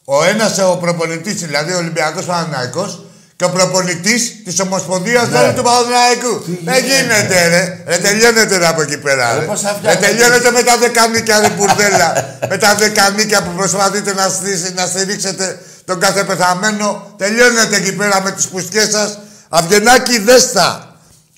ο 0.05 0.23
ένας 0.23 0.57
ο 0.59 0.77
προπονητής, 0.81 1.33
δηλαδή 1.41 1.73
ο 1.73 1.77
Ολυμπιακός 1.77 2.25
Παναναναϊκό, 2.25 3.02
και 3.35 3.43
ο 3.45 3.49
προπονητής 3.49 4.35
της 4.45 4.59
Ομοσπονδίας 4.59 5.27
Ναι. 5.27 5.53
του 5.55 5.61
Παναναναϊκού. 5.63 6.43
Δεν 6.63 6.83
γίνεται, 6.85 7.47
ρε. 7.47 7.83
Ρε, 7.87 7.97
τελειώνεται 7.97 8.57
ρε, 8.57 8.67
από 8.67 8.81
εκεί 8.81 8.97
πέρα. 8.97 9.33
Ρε, 9.33 9.39
Ρε, 9.39 9.45
πώς 9.45 9.61
θα 9.61 9.69
ρε 9.71 9.75
φτιάχνετε. 9.77 10.05
τελειώνεται 10.07 10.51
με 10.51 10.63
τα 10.63 10.77
δεκανίκια, 10.77 11.39
ρε 11.39 11.49
μπουρδέλα. 11.49 12.37
με 12.49 12.57
τα 12.57 12.75
δεκανίκια 12.75 13.41
που 13.43 13.51
προσπαθείτε 13.51 14.13
να, 14.13 14.27
στήσει, 14.29 14.73
να 14.73 14.85
στηρίξετε 14.85 15.59
τον 15.85 15.99
κάθε 15.99 16.23
πεθαμένο. 16.23 17.13
Τελειώνεται 17.17 17.75
εκεί 17.75 17.93
πέρα 17.93 18.21
με 18.21 18.31
τις 18.31 18.45
πουστιές 18.47 18.89
σας. 18.91 19.17
Αυγενάκι, 19.49 20.19
δέστα. 20.19 20.95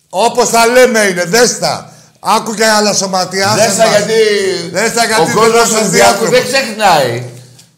Όπως 0.10 0.50
τα 0.50 0.66
λέμε 0.68 1.00
είναι, 1.00 1.24
δέστα. 1.26 1.90
Άκου 2.20 2.54
και 2.54 2.66
άλλα 2.66 2.94
σωματιά. 2.94 3.54
Δέστα 3.58 3.86
γιατί, 3.86 4.14
Δέστα 4.72 5.06
γιατί 5.06 5.22
ο 5.22 5.26
δεν 5.26 5.34
κόσμος 5.36 5.62
είσαι 5.64 5.70
του 5.74 5.78
Ολυμπιακού 5.82 6.26
διάκροπος. 6.26 6.30
δεν 6.30 6.44
ξεχνάει. 6.52 7.24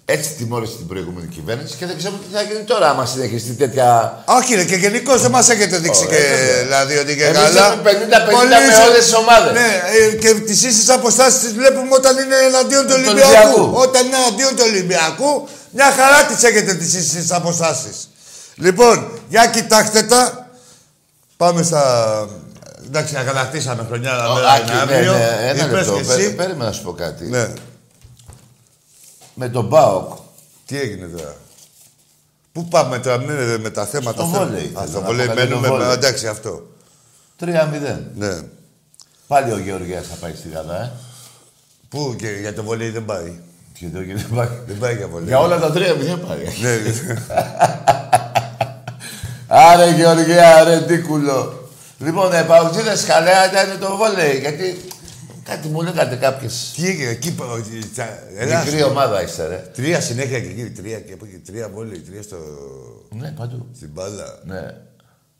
Έτσι 0.09 0.29
τιμώρησε 0.37 0.75
την 0.77 0.87
προηγούμενη 0.87 1.27
κυβέρνηση 1.27 1.75
και 1.79 1.85
δεν 1.85 1.97
ξέρουμε 1.97 2.19
τι 2.29 2.35
θα 2.35 2.41
γίνει 2.41 2.63
τώρα 2.63 2.89
άμα 2.89 3.05
συνεχιστεί 3.05 3.51
τέτοια... 3.53 3.87
Όχι, 4.25 4.55
ρε, 4.55 4.63
και 4.63 4.75
γενικώς 4.75 5.21
δεν 5.21 5.31
μας 5.31 5.49
έχετε 5.49 5.77
δείξει 5.77 6.03
Ωραία, 6.07 6.19
και. 6.19 6.25
βέβαια. 6.27 6.61
Δηλαδή 6.63 6.97
ότι 6.97 7.15
και 7.15 7.25
Εμείς 7.25 7.37
καλά. 7.39 7.65
έχουμε 7.65 7.81
50-50 7.91 8.31
Πολύ 8.37 8.49
με 8.49 8.71
ίσα- 8.71 8.85
όλες 8.87 9.03
τις 9.03 9.13
ομάδες. 9.13 9.51
Ναι, 9.53 9.69
ε, 10.11 10.15
και 10.15 10.33
τις 10.33 10.63
ίσες 10.63 10.89
αποστάσεις 10.89 11.39
τις 11.39 11.53
βλέπουμε 11.53 11.89
όταν 11.95 12.17
είναι 12.17 12.35
εναντίον 12.49 12.87
του 12.87 12.93
Του 12.93 12.99
Ολυμπιακού. 13.05 13.31
Ολυμπιακού. 13.35 13.71
Όταν 13.85 14.05
είναι 14.05 14.15
εναντίον 14.23 14.55
του 14.55 14.63
Ολυμπιακού, 14.69 15.31
μια 15.77 15.89
χαρά 15.97 16.19
τις 16.29 16.43
έχετε 16.49 16.73
τις 16.73 16.93
ίσες 16.93 17.31
αποστάσεις. 17.31 17.95
Λοιπόν, 18.55 18.95
για 19.29 19.45
κοιτάξτε 19.47 20.01
τα. 20.03 20.49
Πάμε 21.37 21.63
στα. 21.63 21.83
Εντάξει, 22.87 23.13
να 23.13 23.23
κατακτήσαμε 23.23 23.83
χρονιά 23.87 24.11
να 24.11 24.25
Ο, 24.31 24.35
μην 24.35 24.43
Άκη, 24.55 24.71
είναι 24.71 24.73
ναι, 24.85 24.93
αύριο. 24.95 25.13
ναι, 25.13 25.49
ένα 25.49 25.63
Είπες 25.65 25.71
λεπτό. 25.77 25.93
και 25.97 26.03
Πέ- 26.03 26.17
εσύ. 26.19 26.33
Περίμενα 26.33 26.65
να 26.65 26.71
σου 26.71 26.83
πω 26.83 26.91
κάτι. 26.91 27.23
Ναι. 27.25 27.47
Με 29.39 29.49
τον 29.49 29.69
ΠΑΟΚ, 29.69 30.11
Τι 30.65 30.79
έγινε 30.79 31.05
τώρα; 31.07 31.35
Πού 32.51 32.65
πάμε 32.65 32.99
τώρα 32.99 33.19
με, 33.19 33.57
με 33.57 33.69
τα 33.69 33.85
θέματα. 33.85 34.23
Στο 34.23 34.31
θέλω. 34.31 34.45
βόλεϊ, 34.45 34.71
Α, 34.73 34.79
θέλω 34.79 34.87
στο 34.87 34.99
να 34.99 35.05
βόλεϊ 35.05 35.27
πω 35.27 35.33
κάτι 35.33 35.47
μένουμε. 35.47 35.67
το 35.67 35.73
βόλεϊ. 35.73 35.91
Εντάξει, 35.91 36.27
αυτό. 36.27 36.67
3-0. 37.39 37.45
Ναι. 38.15 38.39
Πάλι 39.27 39.51
ο 39.51 39.57
Γεωργίας 39.57 40.07
θα 40.07 40.15
πάει 40.15 40.33
στη 40.35 40.49
Γαδά, 40.49 40.81
ε. 40.81 40.91
Πού 41.89 42.15
και 42.17 42.27
για 42.29 42.53
το 42.53 42.63
βολέι 42.63 42.89
δεν 42.89 43.05
πάει; 43.05 43.39
Και 43.79 43.85
εδώ 43.85 44.01
και 44.03 44.13
δεν 44.15 44.27
πάει. 44.35 44.47
Δεν 44.67 44.77
πάει 44.77 44.95
για 44.95 45.07
βολέι. 45.07 45.27
Για 45.27 45.39
όλα 45.39 45.59
τα 45.59 45.71
3-0 45.73 45.75
πάει. 46.27 46.43
Ναι. 46.61 46.77
Άρε 49.47 49.91
Γεωργία, 49.91 50.63
ρε 50.63 50.79
Ντίκουλο. 50.79 51.69
Λοιπόν, 51.99 52.33
ε, 52.33 52.43
παουτζίδες 52.43 53.03
καλά 53.03 53.49
ήταν 53.49 53.79
το 53.79 53.97
βόλεϊ, 53.97 54.37
γιατί 54.39 54.77
κάτι 55.47 55.67
μου 55.67 55.81
λέγατε 55.81 56.15
κάποιες. 56.15 56.73
Τι 56.75 56.87
έγινε, 56.87 57.09
εκεί 57.09 57.33
πα- 57.35 57.45
ότι 57.51 57.87
τα- 57.95 58.19
Έλα, 58.37 58.63
Μικρή 58.63 58.83
ομάδα 58.83 59.23
είστε, 59.23 59.47
ρε. 59.47 59.69
Τρία 59.73 60.01
συνέχεια 60.01 60.39
και 60.39 60.47
εκεί. 60.47 60.69
Τρία 60.71 60.99
και 60.99 61.13
από 61.13 61.25
εκεί. 61.25 61.37
Τρία 61.37 61.69
βόλεϊ. 61.69 61.99
Τρία 61.99 62.21
στο... 62.21 62.37
Ναι, 63.09 63.31
παντού. 63.31 63.67
στην 63.75 63.89
μπάλα. 63.93 64.39
Ναι. 64.45 64.61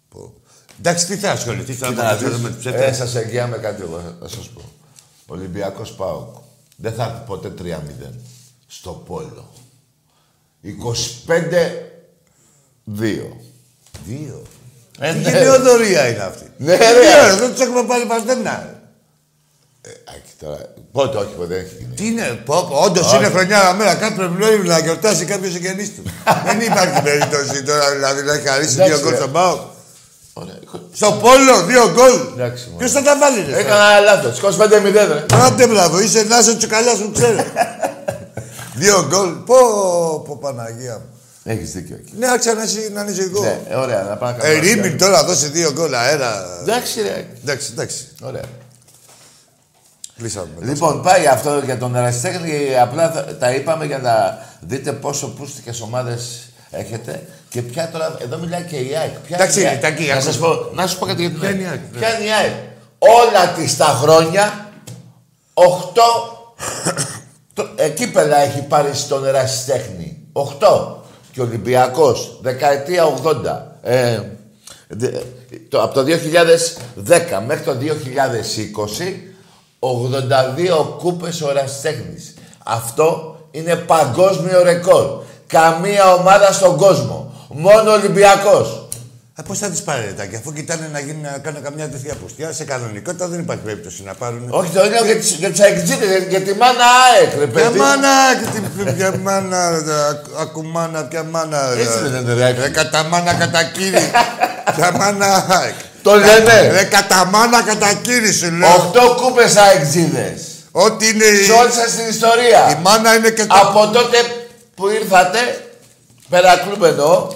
Πω. 0.09 0.33
Εντάξει, 0.79 1.05
τι 1.07 1.15
θα 1.17 1.31
ασχοληθεί. 1.31 1.73
Θα 1.73 1.87
Κοίτα 1.87 2.03
να 2.03 2.09
ασχοληθεί 2.09 2.41
με 2.41 2.47
δεις, 2.49 2.57
τους 2.57 2.65
ε, 2.65 2.69
ψεύτες. 2.71 2.97
σας 2.97 3.15
εγγυάμαι 3.15 3.57
κάτι 3.57 3.81
εγώ, 3.81 4.01
θα 4.21 4.27
σας 4.27 4.47
πω. 4.49 4.61
Ολυμπιακός 5.27 5.91
ΠΑΟΚ. 5.93 6.35
Δεν 6.75 6.93
θα 6.93 7.03
έρθει 7.03 7.25
ποτέ 7.25 7.53
3-0 7.61 8.13
στο 8.67 8.91
Πόλο. 8.91 9.51
25-2. 10.63 10.69
Δύο. 14.05 14.41
Ε, 14.99 15.13
Τι 15.13 15.19
ναι. 15.19 15.29
γενναιοδορία 15.29 16.07
είναι 16.09 16.19
αυτή. 16.23 16.45
Ναι, 16.57 16.75
ρε. 16.75 16.77
Δύο, 16.77 17.37
Δεν 17.37 17.51
τους 17.51 17.61
έχουμε 17.61 17.83
πάρει 17.83 18.05
παρτένα. 18.05 18.76
Ε, 19.89 20.11
Άκη, 20.15 20.31
τώρα, 20.43 20.59
πότε 20.91 21.17
όχι, 21.17 21.33
ποτέ 21.37 21.47
δεν 21.55 21.57
έχει 21.65 21.75
γίνει. 21.79 21.93
Τι 21.95 22.05
είναι, 22.07 22.41
πω, 22.45 22.67
πω, 22.69 22.75
όντως 22.85 23.13
είναι 23.13 23.29
χρονιά 23.29 23.73
μέρα. 23.77 23.95
Κάτι 23.95 24.13
πρέπει 24.13 24.33
Νοέμβρη 24.39 24.67
να 24.67 24.79
γιορτάσει 24.79 25.25
κάποιος 25.25 25.51
συγγενής 25.53 25.95
του. 25.95 26.01
Δεν 26.47 26.59
υπάρχει 26.61 27.01
περίπτωση 27.01 27.63
τώρα 27.63 27.91
δηλαδή 27.91 28.21
να 28.21 28.33
έχει 28.33 28.47
χαρίσει 28.47 28.73
Εντάξει, 28.73 28.93
δύο 28.93 29.01
γκολ 29.01 29.11
ρε. 29.11 29.17
στον 29.17 29.31
Πάο. 29.31 29.59
Ωραία. 30.33 30.55
Στο 30.93 31.11
Πόλο, 31.21 31.65
δύο 31.65 31.91
γκολ. 31.95 32.13
Εντάξει, 32.35 32.63
μωρέ. 32.71 32.77
Ποιος 32.77 32.91
θα 32.91 33.01
τα 33.01 33.17
βάλει, 33.17 33.45
ρε. 33.49 33.57
Έκανα 33.59 33.99
λάθος. 33.99 34.39
25-0, 34.41 34.91
ρε. 34.93 35.25
Άντε 35.45 35.67
μπράβο, 35.67 35.99
είσαι 36.01 36.23
Νάσο 36.23 36.57
Τσουκαλάς 36.57 36.99
μου, 36.99 37.11
ξέρω. 37.11 37.43
Δύο 38.81 39.05
γκολ. 39.09 39.29
Πω, 39.29 39.55
πω, 40.27 40.37
Παναγία 40.41 40.93
μου. 40.93 41.05
Έχεις 41.43 41.71
δίκιο 41.71 41.95
εκεί. 41.95 42.11
Ναι, 42.19 42.27
άρχισα 42.27 42.53
να, 42.53 42.63
είσαι- 42.63 42.89
να 42.93 43.05
είσαι 43.09 43.21
εγώ. 43.21 43.41
Ναι, 43.41 43.59
ε, 43.69 43.75
ωραία, 43.75 44.01
να 44.01 44.15
πάμε 44.15 44.37
να 44.37 44.47
Ε, 44.47 44.53
κάνουμε. 44.53 44.71
Ρίμιν 44.73 44.97
τώρα 44.97 45.23
δώσει 45.23 45.47
δύο 45.47 45.71
γκολ 45.71 45.93
αέρα. 45.93 46.45
Εντάξει, 46.61 47.01
ρε. 47.01 47.25
Εντάξει, 47.43 47.69
εντάξει. 47.71 48.07
Ωραία. 48.21 48.41
Κλείσαμε. 50.17 50.47
Λοιπόν, 50.61 51.01
πάει 51.01 51.27
αυτό 51.27 51.61
για 51.65 51.77
τον 51.77 51.95
ερασιτέχνη. 51.95 52.77
Απλά 52.81 53.11
θα- 53.11 53.23
τα 53.35 53.51
είπαμε 53.53 53.85
για 53.85 53.97
να 53.97 54.37
δείτε 54.59 54.91
πόσο 54.91 55.27
πούστικες 55.27 55.81
ομάδες 55.81 56.49
έχετε. 56.69 57.23
Και 57.49 57.61
ποια 57.61 57.89
τώρα, 57.91 58.15
εδώ 58.21 58.37
μιλάει 58.37 58.63
και 58.63 58.75
η 58.75 58.95
ΑΕΚ. 58.95 59.13
Ποια 59.27 59.35
Εντάξει, 59.35 59.59
είναι 59.59 59.69
η 59.69 59.71
ΑΕΚ; 59.71 59.81
τα 59.81 59.87
εκεί, 59.87 60.05
να, 60.07 60.13
άκου. 60.13 60.23
σας 60.23 60.37
πω, 60.37 60.69
να 60.73 60.81
σας 60.81 60.97
πω 60.97 61.05
κάτι 61.05 61.21
για 61.21 61.29
την 61.29 61.39
Ποια 61.39 61.49
ΑΕΚ. 61.49 61.57
είναι 61.59 61.67
η 61.67 61.69
ΑΕΚ, 61.69 61.79
ναι. 61.91 61.99
Ποια 61.99 62.15
είναι 62.19 62.27
η 62.27 62.31
ΑΕΚ. 62.31 62.53
Όλα 62.99 63.47
της 63.55 63.77
τα 63.77 63.85
χρόνια, 63.85 64.69
8 65.53 66.01
το, 67.53 67.67
ε, 67.75 67.89
κύπελα 67.89 68.37
έχει 68.37 68.61
πάρει 68.61 68.89
στον 68.93 69.25
ερασιτέχνη. 69.25 70.17
8. 70.33 71.03
Και 71.31 71.41
ο 71.41 71.43
Ολυμπιακός, 71.43 72.39
δεκαετία 72.41 73.05
80. 73.05 73.77
Ε, 73.81 74.19
δε- 74.87 75.11
το, 75.69 75.81
από 75.81 75.93
το 75.93 76.03
2010 76.03 77.43
μέχρι 77.47 77.63
το 77.63 77.75
2020, 77.75 79.26
82 79.79 80.95
κούπες 80.97 81.41
ο 81.41 81.49
ερασιτέχνης. 81.49 82.33
Αυτό 82.65 83.37
είναι 83.51 83.75
παγκόσμιο 83.75 84.63
ρεκόρ. 84.63 85.05
Καμία 85.47 86.13
ομάδα 86.13 86.51
στον 86.51 86.77
κόσμο. 86.77 87.31
Μόνο 87.49 87.89
ο 87.89 87.93
Ολυμπιακός. 87.93 88.81
Ε, 89.39 89.41
Πώς 89.47 89.57
θα 89.59 89.69
τις 89.69 89.81
πάρει 89.81 90.13
τα 90.17 90.23
αφού 90.37 90.53
κοιτάνε 90.53 90.89
να, 90.93 90.99
γίνει, 90.99 91.21
να 91.21 91.37
κάνουν 91.37 91.61
καμιά 91.63 91.89
τέτοια 91.89 92.13
πουστιά. 92.21 92.51
Σε 92.53 92.63
κανονικότητα 92.63 93.27
δεν 93.27 93.39
υπάρχει 93.39 93.61
περίπτωση 93.63 94.03
να 94.03 94.13
πάρουν. 94.13 94.47
Όχι, 94.49 94.69
το 94.71 94.83
λέω 94.83 95.05
για, 95.05 95.15
τις- 95.15 95.31
για 95.31 95.49
τους 95.49 95.59
αεξίδες, 95.59 96.07
για, 96.09 96.17
για 96.17 96.41
τη 96.41 96.53
μάνα 96.53 96.85
ΑΕΚ, 97.05 97.39
ρε 97.39 97.45
Ποια 97.47 97.63
παιδί. 97.63 97.79
μάνα, 97.79 98.07
και 98.39 98.59
την- 98.59 98.95
ποια 98.95 99.15
μάνα, 99.17 99.69
ρε, 99.69 100.07
ακ- 100.09 100.39
ακουμάνα, 100.39 101.03
ποια 101.03 101.23
μάνα. 101.23 101.73
ρε. 101.73 101.81
Έτσι 101.81 102.07
δεν 102.07 102.21
είναι, 102.21 102.33
ρε, 102.33 102.45
Άκη. 102.45 102.59
Ρε, 102.59 102.69
κατά 102.69 103.03
μάνα, 103.03 103.33
κατά 103.33 103.63
κύρι. 103.63 103.97
Ποια 104.75 104.91
μάνα, 104.97 105.45
ΑΕΚ. 105.49 105.75
Το 106.07 106.15
λένε. 106.15 106.71
Ρε 106.71 106.83
κατά 106.83 107.25
μάνα 107.25 107.61
κατά 107.61 107.93
κύρι 107.93 108.31
σου 108.33 108.51
λέω. 108.51 108.69
Οχτώ 108.69 109.15
κούπες 109.21 109.55
αεξίδες. 109.55 110.41
Ό,τι 110.71 111.07
είναι 111.07 111.25
η... 111.25 111.43
Σε 111.43 111.51
όλη 111.51 111.71
σας 111.71 111.91
την 111.95 112.07
ιστορία. 112.09 112.61
η 112.69 112.77
μάνα 112.81 113.15
είναι 113.15 113.29
και 113.29 113.45
το... 113.45 113.55
Από 113.55 113.87
τότε 113.87 114.17
που 114.75 114.87
ήρθατε, 114.89 115.39
πέρα 116.29 116.57
κλουμπ 116.57 116.83
εννοώ, 116.83 117.27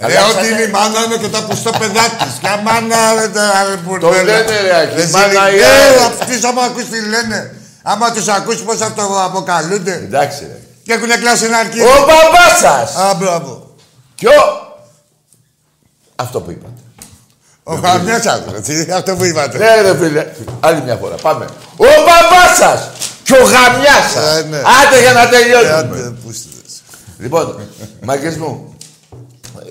Ρε, 0.00 0.18
ό,τι 0.30 0.46
είναι 0.48 0.62
η 0.62 0.70
μάνα 0.70 1.04
είναι 1.04 1.16
και 1.16 1.28
το 1.28 1.42
πουστό 1.42 1.70
παιδάκι 1.70 2.16
της. 2.24 2.34
Και 2.40 2.48
μάνα 2.62 3.14
ρε 3.20 3.28
τα 3.28 3.66
ρε 3.68 3.98
Το 3.98 4.10
λένε, 4.10 4.60
ρε, 4.60 4.76
Άκη, 4.80 5.00
Εσύ, 5.00 5.10
μάνα 5.10 5.50
η 5.50 5.58
Ε, 5.58 5.64
άλλη. 5.64 6.20
αυτούς 6.20 6.44
άμα 6.44 6.62
ακούς 6.62 6.84
τι 6.84 7.00
λένε. 7.00 7.54
Άμα 7.82 8.12
τους 8.12 8.28
ακούς 8.28 8.62
πώς 8.62 8.80
αυτό 8.80 9.02
αποκαλούνται. 9.24 9.92
Εντάξει, 9.92 10.40
ρε. 10.42 10.58
Και 10.84 10.92
έχουν 10.92 11.20
κλάσει 11.20 11.44
ένα 11.44 11.58
αρκίδι. 11.58 11.84
Ο 11.84 11.98
μπαμπάς 11.98 12.58
σας. 12.60 12.96
Α, 12.96 13.14
μπράβο. 13.14 13.74
Ποιο. 14.14 14.32
Αυτό 16.16 16.40
που 16.40 16.50
είπατε. 16.50 16.80
Ο 17.68 17.74
Χαρμιάς 17.74 18.26
άκουσα. 18.26 18.60
τι, 18.60 18.92
Αυτό 18.92 19.16
που 19.16 19.24
είπατε. 19.24 19.58
Ναι, 19.58 19.80
ρε 19.80 19.96
φίλε. 19.96 20.26
Άλλη 20.60 20.82
μια 20.82 20.96
φορά. 20.96 21.14
Πάμε. 21.14 21.44
Ο 21.76 21.84
μπαμπάς 21.84 22.56
σας. 22.58 22.90
Και 23.22 23.32
ο 23.32 23.42
γαμιάς 23.44 24.10
σας. 24.14 24.36
Ε, 24.38 24.42
ναι. 24.50 24.56
Άντε 24.56 25.00
για 25.00 25.12
να 25.12 25.22
Ε, 25.22 25.26
τελειώσουμε. 25.28 25.72
άντε, 25.72 26.12
πούστιδες. 26.24 26.82
Λοιπόν, 27.18 27.60
μαγκές 28.02 28.36
μου, 28.36 28.74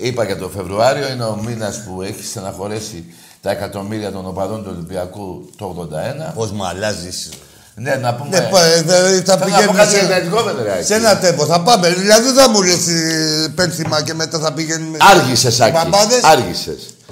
είπα 0.00 0.24
για 0.24 0.36
το 0.38 0.48
Φεβρουάριο, 0.56 1.08
είναι 1.08 1.24
ο 1.24 1.38
μήνας 1.46 1.76
που 1.84 2.02
έχει 2.02 2.24
στεναχωρέσει 2.24 3.04
τα 3.42 3.50
εκατομμύρια 3.50 4.12
των 4.12 4.26
οπαδών 4.26 4.62
του 4.64 4.70
Ολυμπιακού 4.74 5.50
το 5.56 5.88
81. 6.30 6.32
Πώς 6.34 6.50
μου 6.52 6.66
αλλάζεις. 6.66 7.28
Ναι, 7.74 7.94
να 7.94 8.14
πούμε... 8.14 8.28
Ναι, 8.38 8.48
πα- 8.50 8.62
ε, 8.64 8.82
δε- 8.82 9.22
θα 9.24 9.36
Θέλω 9.36 9.38
να 9.38 9.38
πω 9.38 9.44
πηγαίνουμε 9.44 9.78
κάτι 9.78 9.90
για 9.90 9.98
σε... 9.98 10.04
Ιδανικό 10.04 10.42
Πετρεάκη. 10.42 10.84
Σε 10.84 10.94
ένα 10.94 11.18
τέμπο 11.18 11.44
θα 11.46 11.60
πάμε. 11.60 11.88
Δηλαδή 11.88 12.22
δεν 12.24 12.34
θα 12.34 12.48
μου 12.48 12.62
λες 12.62 12.86
ε, 12.88 13.52
πένθυμα 13.54 14.02
και 14.02 14.14
μετά 14.14 14.38
θα 14.38 14.52
πηγαίνουμε... 14.52 14.96
Άργησες, 15.00 15.60
Άκη. 15.60 15.72
Μπαμπάδες. 15.72 16.20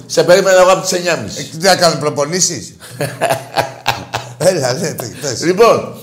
Άργησες. 0.05 0.13
Σε 0.13 0.23
περίμενα 0.23 0.59
εγώ 0.61 0.71
από 0.71 0.81
τις 0.81 0.91
9.30. 0.91 0.97
Ε, 1.37 1.57
Τι 1.57 1.65
θα 1.67 1.75
κάνουν 1.75 1.99
προπονήσεις; 1.99 2.75
Έλα, 4.37 4.73
ναι, 4.73 4.93
πες. 5.21 5.43
Λοιπόν, 5.43 5.93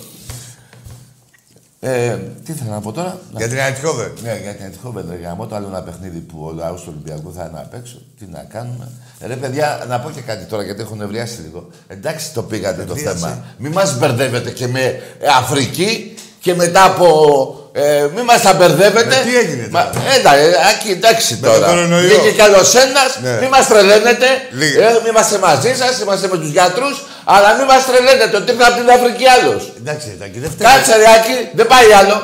ε, 1.81 2.17
τι 2.45 2.53
ήθελα 2.53 2.71
να 2.71 2.81
πω 2.81 2.93
τώρα; 2.93 3.19
Να- 3.33 3.39
Για 3.39 3.49
την 3.49 3.59
Αιτχόβερ. 3.59 4.09
Ναι, 4.23 4.39
για 4.43 4.55
την 4.55 4.67
Αττικό 4.67 4.95
γάμο, 5.23 5.47
το 5.47 5.55
άλλο 5.55 5.67
ένα 5.67 5.83
παιχνίδι 5.83 6.19
που 6.19 6.45
ο 6.45 6.53
λαός 6.53 6.81
του 6.83 6.87
Ολυμπιακού 6.91 7.33
θα 7.37 7.47
είναι 7.51 7.61
απ' 7.61 7.75
έξω. 7.75 8.01
Τι 8.19 8.27
να 8.31 8.39
κάνουμε. 8.49 8.89
Ρε 9.27 9.37
παιδιά, 9.37 9.85
να 9.89 10.01
πω 10.01 10.11
και 10.11 10.21
κάτι 10.21 10.45
τώρα 10.45 10.63
γιατί 10.63 10.81
έχω 10.83 10.95
νευριάσει 10.95 11.41
λίγο. 11.41 11.69
Εντάξει 11.87 12.33
το 12.33 12.43
πήγατε 12.43 12.85
το 12.85 12.95
Νευρίασε. 12.95 13.19
θέμα. 13.19 13.45
Μην 13.59 13.73
μας 13.73 13.99
μπερδεύετε 13.99 14.51
και 14.51 14.67
με 14.67 14.81
ε, 14.81 15.27
Αφρική 15.39 16.15
και 16.43 16.55
μετά 16.55 16.85
από. 16.85 17.07
Ε, 17.75 18.07
μην 18.15 18.25
μας 18.25 18.41
τα 18.43 18.53
μπερδεύετε. 18.53 19.15
Ε, 19.17 19.23
τι 19.29 19.37
έγινε 19.43 19.69
Μα, 19.71 19.91
τώρα; 19.95 20.05
έντα, 20.17 20.33
ε, 20.37 20.47
άκη, 20.71 20.91
εντάξει 20.91 21.39
Με 21.41 21.47
τον 21.47 21.55
τώρα. 21.55 21.67
κορονοϊό. 21.67 22.09
Βγήκε 22.09 22.33
καλό 22.43 22.57
ένας, 22.85 23.11
Ναι. 23.23 23.35
μην 23.41 23.49
μας 23.49 23.67
τρελαίνετε. 23.67 24.27
Λίγε. 24.51 24.79
Ε, 24.79 24.91
μην 25.03 25.11
είμαστε 25.13 25.39
μαζί 25.39 25.73
σας, 25.81 25.93
είμαστε 26.03 26.27
με 26.33 26.37
τους 26.39 26.51
γιατρούς, 26.57 26.97
αλλά 27.25 27.49
μην 27.57 27.65
μας 27.71 27.83
τρελαίνετε. 27.87 28.37
Ότι 28.37 28.51
ήρθε 28.53 28.65
από 28.71 28.77
την 28.81 28.91
Αφρική 28.97 29.27
άλλος. 29.37 29.73
Εντάξει, 29.81 30.09
Τάκη, 30.21 30.39
δεν 30.45 30.51
φταίει. 30.51 30.67
Κάτσε 30.69 30.93
ρε 30.97 31.09
Άκη, 31.17 31.37
δεν 31.59 31.67
πάει 31.73 31.93
άλλο. 32.01 32.17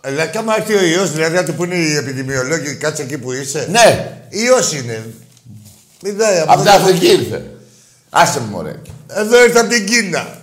Αλλά 0.00 0.26
και 0.26 0.38
άμα 0.38 0.52
έρθει 0.58 0.74
ο 0.74 0.82
ιός, 0.94 1.08
δηλαδή 1.12 1.34
να 1.36 1.44
του 1.44 1.54
πούνε 1.54 1.74
οι 1.74 1.96
επιδημιολόγοι, 1.96 2.74
κάτσε 2.74 3.02
εκεί 3.02 3.18
που 3.18 3.32
είσαι. 3.32 3.66
Ναι, 3.70 3.86
Ιός 4.28 4.72
είναι. 4.72 4.96
Μην 6.02 6.16
δάει 6.16 6.38
από 6.46 6.60
την 6.62 6.68
Αφρική 6.70 7.06
ήρθε. 7.06 7.42
Άσε 8.10 8.38
μου 8.40 8.46
μωρέ. 8.50 8.74
Εδώ 9.16 9.44
ήρθε 9.44 9.58
από 9.58 9.68
την 9.68 9.86
Κίνα. 9.86 10.37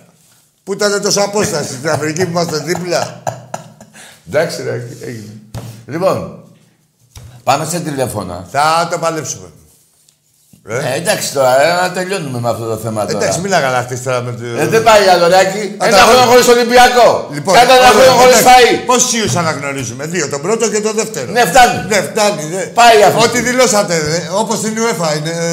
Που 0.65 0.73
ήταν 0.73 1.01
τόσο 1.01 1.21
απόσταση 1.21 1.73
στην 1.73 1.89
Αφρική 1.89 2.23
που 2.25 2.29
είμαστε 2.31 2.57
δίπλα; 2.57 3.23
Εντάξει, 4.27 4.63
ρε, 4.63 4.87
έγινε. 5.07 5.33
Λοιπόν, 5.85 6.43
πάμε 7.43 7.65
σε 7.65 7.79
τηλέφωνα. 7.79 8.47
Θα 8.51 8.87
το 8.91 8.97
παλέψουμε. 8.97 9.47
Ε, 10.67 10.77
Ε, 10.77 10.93
εντάξει 10.97 11.33
τώρα, 11.33 11.61
ε, 11.61 11.81
να 11.81 11.91
τελειώνουμε 11.91 12.39
με 12.39 12.49
αυτό 12.49 12.65
το 12.65 12.77
θέμα 12.77 13.05
τώρα. 13.05 13.17
εντάξει, 13.17 13.39
μην 13.39 13.53
αγαλαχτείς 13.53 14.03
τώρα 14.03 14.21
με 14.21 14.31
το... 14.31 14.45
Ε, 14.61 14.67
δεν 14.67 14.83
πάει 14.83 15.07
άλλο, 15.07 15.27
Ρεάκη. 15.27 15.59
Α, 15.77 15.85
Ένα 15.87 15.97
τα- 15.97 16.03
χρόνο 16.03 16.25
χωρίς 16.31 16.47
Ολυμπιακό. 16.47 17.29
Λοιπόν, 17.33 17.53
Κάτα 17.53 17.73
ένα 17.75 17.89
ωραία, 17.89 17.91
χρόνο 18.03 18.11
χωρίς 18.19 18.39
εντάξει. 18.39 18.59
φαΐ. 18.81 18.83
Πόσους 18.85 19.35
αναγνωρίζουμε, 19.35 20.05
δύο, 20.05 20.29
τον 20.29 20.41
πρώτο 20.41 20.69
και 20.69 20.81
τον 20.81 20.95
δεύτερο. 20.95 21.31
Ναι, 21.31 21.45
φτάνει. 21.45 21.85
Ναι, 21.87 22.01
φτάνει. 22.01 22.43
ναι. 22.55 22.61
Πάει 22.79 23.03
αυτό. 23.03 23.19
Ό,τι 23.21 23.41
δηλώσατε, 23.41 23.95
ε, 23.95 24.27
όπως 24.41 24.57
στην 24.57 24.73
UEFA 24.83 25.17
είναι, 25.17 25.29
ε, 25.29 25.43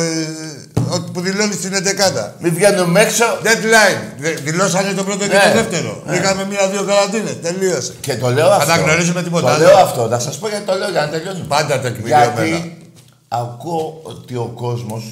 ό,τι 0.50 0.51
που 1.00 1.20
δηλώνεις 1.20 1.56
στην 1.56 1.72
11 1.74 2.34
Μην 2.38 2.54
βγαίνουμε 2.54 3.00
έξω. 3.00 3.24
Deadline. 3.42 4.00
Δε- 4.18 4.30
Δηλώσανε 4.34 4.92
τον 4.92 5.04
πρώτο 5.04 5.26
και 5.26 5.34
Ναι. 5.34 5.40
τον 5.42 5.52
δεύτερο. 5.52 6.02
Είχαμε 6.12 6.44
μία-δύο 6.44 6.84
καραντίνες. 6.84 7.40
Τελείωσε. 7.42 7.92
Και 8.00 8.16
το 8.16 8.30
λέω 8.30 8.50
αυτό. 8.50 8.72
Αναγνωρίζουμε 8.72 9.22
τίποτα 9.22 9.46
Το 9.46 9.52
άλλο. 9.52 9.64
λέω 9.64 9.76
αυτό. 9.78 10.06
Να 10.06 10.18
σας 10.18 10.38
πω 10.38 10.48
γιατί 10.48 10.64
το 10.64 10.74
λέω 10.74 10.90
για 10.90 11.00
να 11.00 11.08
τελειώνουμε. 11.08 11.44
Πάντα 11.48 11.80
τεκμηριωμένα. 11.80 12.44
Γιατί 12.46 12.76
ακούω 13.28 14.00
ότι 14.02 14.34
ο 14.36 14.52
κόσμος, 14.56 15.02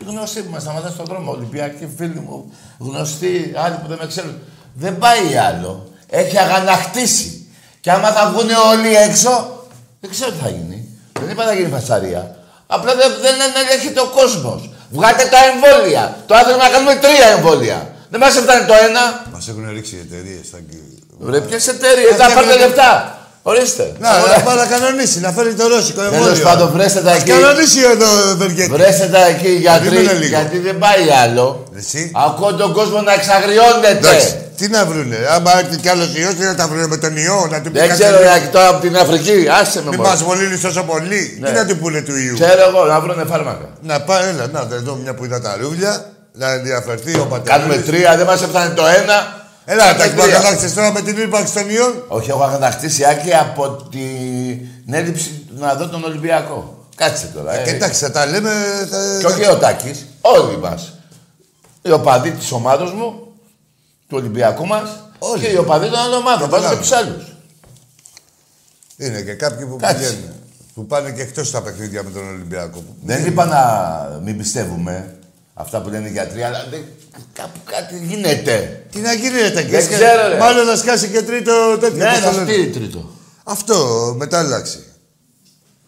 οι 0.00 0.04
γνωστοί 0.06 0.40
που 0.40 0.50
με 0.52 0.60
σταματάνε 0.60 0.92
στον 0.94 1.06
δρόμο, 1.06 1.30
Ολυμπιακοί 1.30 1.88
φίλοι 1.96 2.20
μου, 2.28 2.52
γνωστοί, 2.78 3.52
άλλοι 3.64 3.74
που 3.82 3.88
δεν 3.88 3.98
με 4.00 4.06
ξέρουν, 4.06 4.34
δεν 4.74 4.98
πάει 4.98 5.36
άλλο. 5.48 5.88
Έχει 6.08 6.38
αγανακτήσει. 6.38 7.46
Και 7.80 7.90
άμα 7.90 8.08
θα 8.10 8.30
βγουν 8.30 8.48
όλοι 8.70 8.94
έξω, 8.96 9.30
δεν 10.00 10.10
ξέρω 10.10 10.30
τι 10.30 10.36
θα 10.42 10.48
γίνει. 10.48 10.88
Δεν 11.20 11.30
είπα 11.30 11.44
να 11.44 11.52
γίνει 11.54 11.68
φασαρία. 11.70 12.34
Απλά 12.66 12.94
δεν, 12.94 13.10
δεν 13.22 13.34
ελέγχεται 13.64 14.00
ο 14.00 14.06
κόσμος. 14.06 14.69
Βγάτε 14.96 15.24
τα 15.34 15.40
εμβόλια. 15.50 16.04
Το 16.28 16.34
άθελα 16.34 16.56
να 16.64 16.68
κάνουμε 16.74 16.94
τρία 17.04 17.26
εμβόλια. 17.36 17.78
Δεν 18.12 18.20
μας 18.20 18.36
έφτανε 18.40 18.64
το 18.70 18.74
ένα. 18.88 19.02
Μας 19.34 19.44
έχουν 19.50 19.64
ρίξει 19.76 19.94
οι 19.96 20.02
εταιρείες. 20.06 20.44
θα... 20.52 20.58
Βρε, 21.28 21.40
ποιες 21.40 21.68
εταιρείες, 21.74 22.10
Αυτά 22.12 22.24
θα 22.28 22.34
πάρετε 22.34 22.54
είναι- 22.54 22.64
λεφτά. 22.66 23.14
Ορίστε. 23.42 23.92
Να, 23.98 24.10
να 24.18 24.40
πάει 24.46 24.56
να 24.56 24.66
κανονίσει, 24.74 25.20
να 25.20 25.30
φέρει 25.36 25.54
το 25.54 25.66
ρώσικο 25.68 26.00
εμβόλιο. 26.02 26.24
Τέλος 26.24 26.40
πάντων, 26.40 26.70
βρέστε 26.74 27.00
τα 27.00 27.10
Ας 27.10 27.18
εκεί. 27.20 27.30
κανονίσει 27.30 27.80
εδώ 27.94 28.30
ο 28.32 28.36
Βεργέτη. 28.36 28.70
Βρέστε 28.70 29.06
τα 29.06 29.26
εκεί 29.26 29.48
γιατροί, 29.48 29.88
Περίμενε 29.88 30.18
λίγο. 30.18 30.28
γιατί 30.36 30.58
δεν 30.58 30.78
πάει 30.78 31.04
άλλο. 31.24 31.64
Εσύ. 31.76 32.10
Ακούω 32.26 32.54
τον 32.54 32.72
κόσμο 32.72 33.00
να 33.00 33.12
εξαγριώνεται. 33.12 33.88
Εντάξει, 33.90 34.36
τι 34.60 34.68
να 34.68 34.84
βρούνε. 34.86 35.16
Άμα 35.34 35.58
έρθει 35.58 35.76
κι 35.76 35.88
άλλος 35.88 36.14
ιός, 36.16 36.34
τι 36.34 36.44
να 36.44 36.54
τα 36.54 36.66
βρούνε 36.68 36.86
με 36.86 36.96
τον 36.96 37.16
ιό, 37.16 37.46
να 37.50 37.60
του 37.62 37.70
πει 37.70 37.78
Δεν 37.78 37.88
κάτι- 37.88 38.00
ξέρω, 38.02 38.18
Ρεάκη, 38.18 38.46
τώρα 38.46 38.68
από 38.68 38.80
την 38.80 38.96
Αφρική. 38.96 39.46
Άσε 39.60 39.82
με 39.82 39.88
Μην 39.88 39.96
μόνο. 39.98 40.08
μας 40.10 40.22
μολύνεις 40.22 40.60
τόσο 40.60 40.82
πολύ. 40.82 41.36
Ναι. 41.40 41.46
Τι 41.48 41.52
να 41.54 41.66
του 41.66 41.76
πούνε 41.76 42.00
του 42.00 42.16
ιού; 42.16 42.34
Ξέρω 42.34 42.62
εγώ, 42.68 42.84
να 42.84 43.00
βρούνε 43.00 43.24
φάρμακα. 43.24 43.68
Να 43.82 44.00
πάει, 44.00 44.28
έλα, 44.28 44.46
να 44.46 44.60
εδώ 44.74 44.94
μια 44.94 45.14
που 45.14 45.24
είδα 45.24 45.40
τα 45.40 45.56
ρούβλια, 45.60 46.04
να 46.32 46.50
ενδιαφερθεί 46.52 47.18
ο 47.18 47.26
πατέρας. 47.26 47.58
Κάνουμε 47.58 47.76
τρία, 47.82 48.16
δεν 48.16 48.26
μας 48.26 48.42
έφτανε 48.42 48.74
το 48.74 48.86
ένα. 48.86 49.38
Έλα, 49.64 49.84
Κάνουμε 49.84 50.04
τα 50.04 50.22
τρία. 50.22 50.24
υποκατάξεις 50.36 50.74
τώρα 50.74 50.92
με 50.92 51.00
την 51.00 51.16
ύπαρξη 51.22 51.52
των 51.54 51.68
ιών. 51.70 52.04
Όχι, 52.08 52.30
έχω 52.30 52.42
αγανακτήσει 52.42 53.04
Άκη 53.04 53.34
από 53.34 53.86
την 53.90 54.94
έλλειψη 54.94 55.46
να 55.58 55.74
δω 55.74 55.86
τον 55.88 56.04
Ολυμπιακό. 56.04 56.84
Κάτσε 56.96 57.30
τώρα. 57.34 57.60
ε. 57.60 57.62
Και 57.64 57.70
εντάξει, 57.70 58.00
θα 58.04 58.10
τα 58.10 58.26
λέμε. 58.26 58.50
θα- 58.90 59.18
Και 59.20 59.26
όχι 59.26 59.46
ο 59.50 59.56
Τάκης, 59.56 60.06
όλοι 60.20 60.58
μας. 60.58 60.92
Οι 61.82 61.90
οπαδοί 61.90 62.30
της 62.30 62.52
ομάδος 62.52 62.92
μου, 62.92 63.29
του 64.10 64.16
Ολυμπιακού 64.16 64.66
μας, 64.66 65.04
Όλοι. 65.18 65.42
και 65.42 65.48
οι 65.50 65.56
οπαδοί 65.56 65.86
των 65.88 65.98
άλλων 65.98 66.18
ομάδων. 66.18 66.48
Βάζω 66.48 66.62
και 66.68 66.74
Καταλάβω. 66.74 66.80
τους 66.80 66.92
άλλους. 66.92 67.24
Είναι 68.96 69.20
και 69.22 69.32
κάποιοι 69.34 69.66
που 69.66 69.76
Κάτσε. 69.76 69.96
πηγαίνουν. 70.08 70.34
Που 70.74 70.86
πάνε 70.86 71.10
και 71.10 71.22
εκτός 71.22 71.50
τα 71.50 71.62
παιχνίδια 71.62 72.02
με 72.02 72.10
τον 72.10 72.28
Ολυμπιακό. 72.28 72.84
Δεν 73.04 73.26
είπα 73.26 73.44
να 73.44 74.20
μην 74.24 74.36
πιστεύουμε 74.38 75.18
αυτά 75.54 75.80
που 75.80 75.88
λένε 75.88 76.08
οι 76.08 76.10
γιατροί, 76.10 76.42
αλλά 76.42 76.66
δεν, 76.70 76.84
κάπου 77.32 77.58
κάτι 77.64 77.98
γίνεται. 78.06 78.84
Τι 78.92 78.98
να 79.00 79.12
γίνει, 79.12 79.40
ρε 79.40 79.50
Τάκη. 79.50 79.68
Δεν 79.70 79.82
σκα- 79.82 79.94
ξέρω, 79.94 80.28
ρε. 80.28 80.38
Μάλλον 80.38 80.66
να 80.66 80.76
σκάσει 80.76 81.08
και 81.08 81.22
τρίτο 81.22 81.78
τέτοιο. 81.80 81.96
Ναι, 82.04 82.10
πώς 82.10 82.20
το 82.20 82.26
να 82.26 82.32
σου 82.32 82.38
λένε. 82.38 82.52
πει 82.64 82.70
τρίτο. 82.70 83.10
Αυτό, 83.44 84.14
μετάλλαξη. 84.18 84.84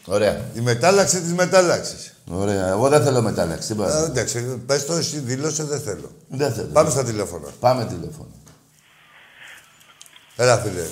Ωραία. 0.04 0.40
Η 0.54 0.60
μετάλλαξη 0.60 1.20
της 1.20 1.32
μετάλλαξης. 1.32 2.11
Ωραία. 2.30 2.68
Εγώ 2.68 2.88
δεν 2.88 3.02
θέλω 3.02 3.22
μετάλλαξη. 3.22 3.68
Τίποτα. 3.68 4.04
Εντάξει, 4.04 4.40
πες 4.66 4.86
το, 4.86 4.92
εσύ 4.92 5.18
δήλωσε, 5.18 5.64
δεν 5.64 5.80
θέλω. 5.80 6.10
Δεν 6.28 6.52
θέλω. 6.52 6.68
Πάμε 6.72 6.90
στα 6.90 7.04
τηλέφωνα. 7.04 7.48
Πάμε 7.60 7.84
τηλέφωνο. 7.84 8.30
Έλα, 10.36 10.58
φίλε. 10.58 10.86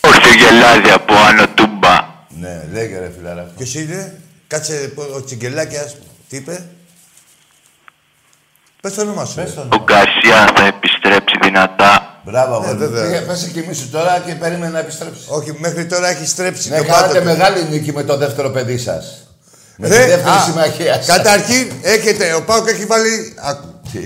Όρθιο 0.00 0.34
γελάδι 0.34 0.90
από 0.90 1.14
Άνω 1.14 1.48
Τούμπα. 1.48 2.10
Ναι, 2.28 2.68
λέγε 2.72 2.98
ρε 2.98 3.10
φιλάρα. 3.16 3.42
Ποιος 3.56 3.74
είναι, 3.74 4.20
κάτσε 4.46 4.92
ο 5.14 5.24
Τσιγκελάκια, 5.24 5.92
τι 6.28 6.36
είπε; 6.36 6.68
Πες 8.82 8.94
το 8.94 9.00
όνομα 9.00 9.24
σου. 9.24 9.34
Πες 9.34 9.54
τον. 9.54 9.72
Ο 9.72 9.84
Γκαρσία 9.84 10.52
θα 10.56 10.64
επιστρέψει 10.64 11.38
δυνατά. 11.42 12.01
Μπράβο, 12.24 12.58
Ναι, 12.60 12.66
αγόρι. 12.66 12.78
βέβαια. 12.78 13.02
Πήγε- 13.06 13.20
Πες 13.26 13.50
και 13.52 13.60
εμείς 13.60 13.78
σου 13.78 13.88
τώρα 13.90 14.22
και 14.26 14.34
περίμενε 14.34 14.72
να 14.72 14.78
επιστρέψει. 14.78 15.20
Όχι, 15.28 15.54
μέχρι 15.58 15.86
τώρα 15.86 16.08
έχει 16.08 16.26
στρέψει. 16.26 16.68
Ναι, 16.70 16.76
το 16.78 16.84
κάνατε 16.84 17.06
πάτο 17.06 17.18
του. 17.18 17.24
μεγάλη 17.24 17.68
νίκη 17.70 17.92
με 17.92 18.02
το 18.02 18.16
δεύτερο 18.16 18.50
παιδί 18.50 18.78
σας. 18.78 19.26
Με 19.76 19.88
τη 19.88 19.94
Ρε, 19.96 20.06
δεύτερη 20.06 20.36
α, 20.36 20.40
συμμαχία 20.46 20.94
σας. 20.94 21.06
Καταρχήν, 21.16 21.70
έχετε, 21.82 22.34
ο 22.34 22.42
Πάουκ 22.42 22.68
έχει 22.68 22.84
βάλει. 22.84 23.34
Άκου. 23.42 23.66
Τι, 23.92 23.98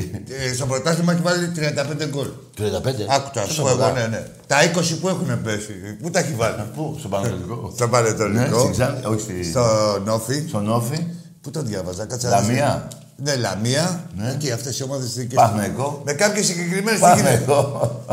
Ε, 0.51 0.55
στο 0.55 0.67
πρωτάθλημα 0.67 1.13
έχει 1.13 1.21
βάλει 1.23 1.53
35 1.57 2.07
γκολ. 2.09 2.27
35. 2.57 3.07
Άκου 3.09 3.31
τα, 3.35 3.41
Τόσο 3.41 3.53
σου 3.53 3.61
εγώ, 3.67 3.71
πολλά. 3.77 3.93
ναι, 3.93 4.07
ναι. 4.07 4.23
Τα 4.47 4.57
20 4.63 4.97
που 5.01 5.09
έχουν 5.09 5.43
πέσει, 5.43 5.73
πού 6.03 6.11
τα 6.11 6.19
έχει 6.19 6.33
βάλει; 6.37 6.55
Πού, 6.75 6.97
στον 6.99 7.11
Πανατολικό. 7.11 7.73
Στο 7.75 7.85
Ναι, 7.85 7.91
Πανετολικό, 7.91 8.59
στην 8.59 8.73
Ξάνη, 8.73 9.01
όχι 9.05 9.21
στη... 9.21 9.51
στο 9.51 9.65
Νόφι. 10.05 10.45
στον 10.49 10.71
Όφη. 10.73 11.07
Πού 11.43 11.51
το 11.51 11.63
διάβαζα, 11.63 12.05
κάτσε 12.07 12.29
να 12.29 12.39
δεις. 12.41 12.49
Λαμία. 12.49 12.89
Ναι, 13.17 13.35
Λαμία. 13.37 14.01
Ναι. 14.17 14.31
Εκεί 14.31 14.51
αυτές 14.53 14.79
οι 14.79 14.83
ομάδες 14.83 15.13
δικές. 15.15 15.35
Παθηναϊκό. 15.37 16.03
Με 16.05 16.13
κάποιες 16.13 16.47
συγκεκριμένες 16.47 17.01
τις 17.01 17.13
γίνεται. 17.15 17.37
Παναγό. 17.47 18.05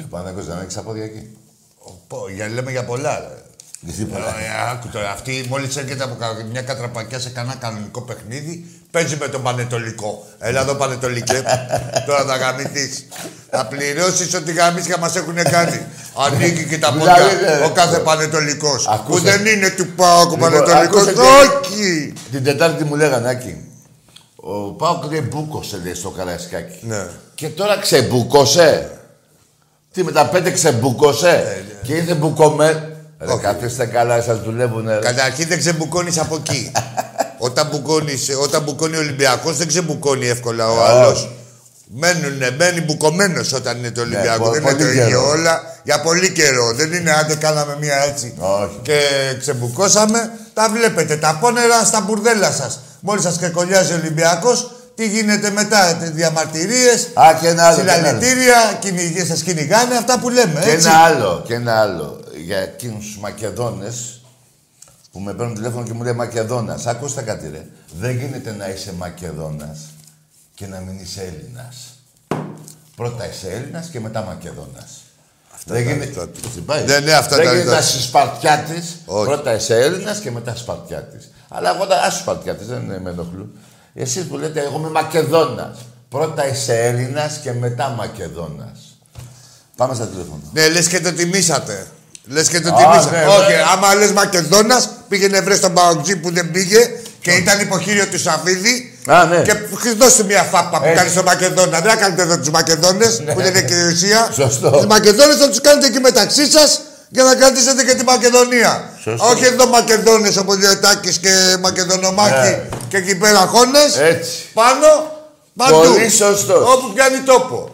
Ο 0.00 0.06
Παναγός 0.10 0.46
δεν 0.46 0.58
έχει 0.62 0.70
στα 0.70 0.80
πόδια 0.82 1.04
εκεί. 1.04 1.36
Πω, 2.08 2.18
για, 2.34 2.48
λέμε 2.48 2.70
για 2.70 2.84
πολλά. 2.84 3.18
ρε. 3.18 3.40
Τίποτα. 3.96 4.18
Ε, 4.28 4.70
άκου 4.70 4.88
τώρα, 4.88 5.10
αυτή 5.10 5.46
μόλις 5.48 5.76
έρχεται 5.76 6.04
από 6.04 6.14
κα- 6.14 6.44
μια 6.50 6.62
κατραπακιά 6.62 7.18
σε 7.18 7.28
κανένα 7.30 7.54
κανονικό 7.54 8.00
παιχνίδι, 8.00 8.64
παίζει 8.90 9.16
με 9.16 9.28
τον 9.28 9.42
Πανετολικό. 9.42 10.26
Έλα 10.38 10.60
εδώ 10.60 10.74
Πανετολικέ. 10.74 11.42
τώρα 12.06 12.24
θα 12.24 12.36
γαμηθείς. 12.36 13.06
Θα 13.50 13.66
πληρώσεις 13.66 14.34
ό,τι 14.34 14.52
γαμίσια 14.52 14.98
μας 14.98 15.16
έχουν 15.16 15.34
κάνει. 15.42 15.80
Ανοίγει 16.26 16.64
και 16.64 16.78
τα 16.78 16.92
Δηλαδή, 16.92 17.20
πόδια 17.34 17.50
ε, 17.60 17.64
ο 17.64 17.70
κάθε 17.70 17.96
ε, 17.96 17.98
Πανετολικός. 17.98 18.84
Που 18.84 18.92
ακούσες. 18.92 19.22
δεν 19.22 19.46
είναι 19.46 19.70
του 19.70 19.86
Πάοκ 19.88 20.30
ο 20.30 20.34
Λοιπόν, 20.34 20.38
Πανετολικός. 20.50 21.00
ακούσες 21.06 21.14
τι- 21.14 21.20
Όχι! 21.20 22.12
Την 22.30 22.44
Τετάρτη 22.44 22.84
μου 22.84 22.94
λέγανε, 22.96 23.28
Άκη, 23.28 23.56
ο 24.48 24.70
Πάοκ 24.72 25.04
λέει 25.10 25.28
μπούκωσε, 25.32 25.80
λέει, 25.84 25.94
στο 25.94 26.10
Καραϊσκάκι. 26.10 26.78
Ναι. 26.80 27.06
Και 27.34 27.48
τώρα 27.48 27.78
ξεμπούκωσε. 27.78 28.90
Τι 29.92 30.04
με 30.04 30.12
τα 30.12 30.26
πέντε 30.26 30.50
ξεμπούκωσε; 30.50 31.64
Και 31.82 31.92
ήρθε 31.94 32.14
μπουκωμένο. 32.14 32.80
Ρε, 33.20 33.30
Ε, 33.30 33.32
Όχι. 33.32 33.42
καθίστε 33.42 33.86
καλά, 33.86 34.22
σας 34.22 34.40
δουλεύουνε. 34.42 34.94
ρε. 34.94 35.00
Καταρχήν 35.00 35.48
δεν 35.48 35.58
ξεμπουκώνεις 35.58 36.18
από 36.18 36.36
εκεί. 36.36 36.72
όταν, 37.38 37.68
μπουκώνεις, 37.70 38.28
όταν 38.42 38.62
μπουκώνει 38.62 38.96
ο 38.96 38.98
Ολυμπιακός, 38.98 39.56
δεν 39.56 39.66
ξεμπουκώνει 39.66 40.26
εύκολα 40.28 40.70
ο 40.70 40.84
άλλος. 40.84 41.30
Μένουνε, 41.94 42.50
μένει 42.58 42.80
μπουκωμένος 42.80 43.52
όταν 43.52 43.78
είναι 43.78 43.90
το 43.90 44.00
Ολυμπιακό. 44.00 44.44
πο- 44.44 44.50
δεν 44.50 44.62
είναι 44.62 44.70
πολύ 44.70 44.84
το 44.84 44.90
ίδιο 44.90 45.06
καιρό. 45.06 45.28
όλα. 45.28 45.60
Για 45.84 46.00
πολύ 46.00 46.32
καιρό. 46.32 46.72
Δεν 46.74 46.92
είναι 46.92 47.12
άντε 47.12 47.34
κάναμε 47.34 47.76
μία 47.80 47.96
έτσι. 47.96 48.34
Όχι. 48.38 48.78
Και 48.82 48.98
ξεμπουκώσαμε. 49.40 50.30
Τα 50.54 50.68
βλέπετε. 50.72 51.16
Τα 51.16 51.38
πόνερα 51.40 51.84
στα 51.84 52.00
μπουρδέλα 52.00 52.52
σας. 52.52 52.80
Μόλις 53.06 53.22
σας 53.22 53.36
ξεκολλιάζει 53.36 53.92
ο 53.92 53.96
Ολυμπιακός, 53.96 54.70
τι 54.94 55.08
γίνεται 55.08 55.50
μετά. 55.50 55.94
Διαμαρτυρίες, 55.94 57.08
Α, 57.14 57.34
και 57.40 57.48
ένα 57.48 57.66
άλλο. 57.66 57.76
και 57.76 57.82
ένα 57.82 57.92
άλλο. 57.92 58.20
συλλαλητήρια, 58.20 59.24
σας 59.26 59.42
κυνηγάνε. 59.42 59.96
Αυτά 59.96 60.18
που 60.18 60.28
λέμε. 60.30 60.60
Και 60.60 60.70
Έτσι. 60.70 60.88
ένα 60.88 60.96
άλλο, 60.98 61.42
και 61.46 61.54
ένα 61.54 61.80
άλλο. 61.80 62.20
Για 62.44 62.58
εκείνους 62.58 63.04
τους 63.06 63.18
Μακεδόνες 63.18 64.20
που 65.12 65.20
με 65.20 65.32
παίρνουν 65.34 65.54
τηλέφωνο 65.54 65.84
και 65.86 65.92
μου 65.92 66.02
λέει 66.02 66.12
Μακεδόνας. 66.12 66.86
Ακούστε 66.86 67.22
κάτι, 67.22 67.48
ρε. 67.50 67.66
Δεν 68.00 68.16
γίνεται 68.18 68.52
να 68.52 68.68
είσαι 68.68 68.92
Μακεδόνας 68.92 69.78
και 70.54 70.66
να 70.66 70.78
μην 70.80 70.98
είσαι 70.98 71.20
Έλληνας. 71.22 71.76
Πρώτα 72.96 73.28
είσαι 73.28 73.48
Έλληνας 73.50 73.88
και 73.88 74.00
μετά 74.00 74.22
Μακεδόνας. 74.24 74.90
Δεν 75.68 75.74
τα 75.84 75.90
γίνεται. 75.90 76.04
λεπτά 76.04 76.28
του. 76.28 76.40
Έτσι 76.46 76.60
πάει. 76.60 76.84
Ναι, 76.84 76.98
ναι, 76.98 77.12
αυτά 77.12 77.36
Δεν 77.36 77.44
τα 77.44 77.50
γίνεται 77.50 77.70
λεπτά. 77.70 77.80
να 77.80 77.86
είσαι 77.88 78.02
Σπαρτιάτης. 78.02 78.96
Όχι. 79.06 79.26
Πρώτα 79.26 79.54
είσαι 79.54 79.74
Έλληνας 79.80 80.18
και 80.18 80.30
μετά 80.30 80.54
Σπαρτιάτης. 80.56 81.30
Αλλά 81.48 81.74
εγώ 81.74 81.86
δεν 81.86 81.98
άσου 81.98 82.18
Σπαρτιάτης, 82.18 82.66
δεν 82.66 82.78
με 83.02 83.10
ενοχλούν. 83.10 83.50
Εσείς 83.94 84.24
που 84.24 84.36
λέτε, 84.36 84.60
εγώ 84.60 84.78
είμαι 84.78 84.90
Μακεδόνας. 84.90 85.78
Πρώτα 86.08 86.48
είσαι 86.48 86.78
Έλληνας 86.78 87.38
και 87.42 87.52
μετά 87.52 87.88
Μακεδόνας. 87.88 88.98
Πάμε 89.76 89.94
στα 89.94 90.04
τηλέφωνα. 90.06 90.40
Ναι, 90.52 90.68
λες 90.68 90.86
και 90.88 91.00
το 91.00 91.12
τιμήσατε. 91.12 91.86
Λες 92.24 92.48
και 92.48 92.60
το 92.60 92.74
Α, 92.74 92.76
τιμήσατε. 92.76 93.18
ναι, 93.20 93.26
Όχι, 93.26 93.52
ναι. 93.52 93.62
άμα 93.72 93.94
λες 93.94 94.12
Μακεδόνας, 94.12 94.88
πήγαινε 95.08 95.40
βρε 95.40 95.56
τον 95.58 95.72
Παοκτζή 95.72 96.16
που 96.16 96.30
δεν 96.32 96.50
πήγε 96.50 96.78
και 97.20 97.30
ήταν 97.30 97.60
υποχείριο 97.60 98.06
του 98.06 98.18
Σαφίδη. 98.18 98.95
Α, 99.06 99.24
ναι. 99.24 99.42
Και 99.42 99.52
δώσε 99.98 100.24
μια 100.24 100.42
φάπα 100.42 100.78
που 100.78 100.84
Έτσι. 100.84 100.96
κάνεις 100.96 101.12
στο 101.12 101.22
Μακεδόνα. 101.22 101.80
Δεν 101.80 101.90
θα 101.90 101.96
κάνετε 101.96 102.22
εδώ 102.22 102.38
τους 102.38 102.50
Μακεδόνες 102.50 103.16
που 103.16 103.40
δεν 103.40 103.46
είναι 103.46 103.62
και 103.62 103.74
η 103.74 103.82
Ρωσία. 103.84 104.28
Σωστό. 104.32 104.70
Του 104.70 104.86
Μακεδόνες 104.86 105.36
θα 105.36 105.48
τους 105.48 105.60
κάνετε 105.60 105.86
εκεί 105.86 106.00
μεταξύ 106.00 106.50
σας 106.50 106.80
για 107.08 107.22
να 107.24 107.34
κρατήσετε 107.34 107.84
και 107.84 107.94
τη 107.94 108.04
Μακεδονία. 108.04 108.90
Σωστό. 109.02 109.26
Όχι 109.26 109.44
εδώ 109.44 109.66
Μακεδόνες 109.66 110.36
ο 110.36 110.44
Πολιοτάκη 110.44 111.18
και 111.18 111.56
Μακεδονομάκη 111.60 112.32
Ναι. 112.48 112.62
και 112.88 112.96
εκεί 112.96 113.16
πέρα 113.16 113.38
χώνες. 113.38 113.98
Έτσι. 113.98 114.30
Πάνω, 114.54 114.86
παντού. 115.56 115.76
Πολύ 115.78 116.10
σωστός. 116.10 116.72
Όπου 116.74 116.92
πιάνει 116.94 117.18
τόπο. 117.20 117.70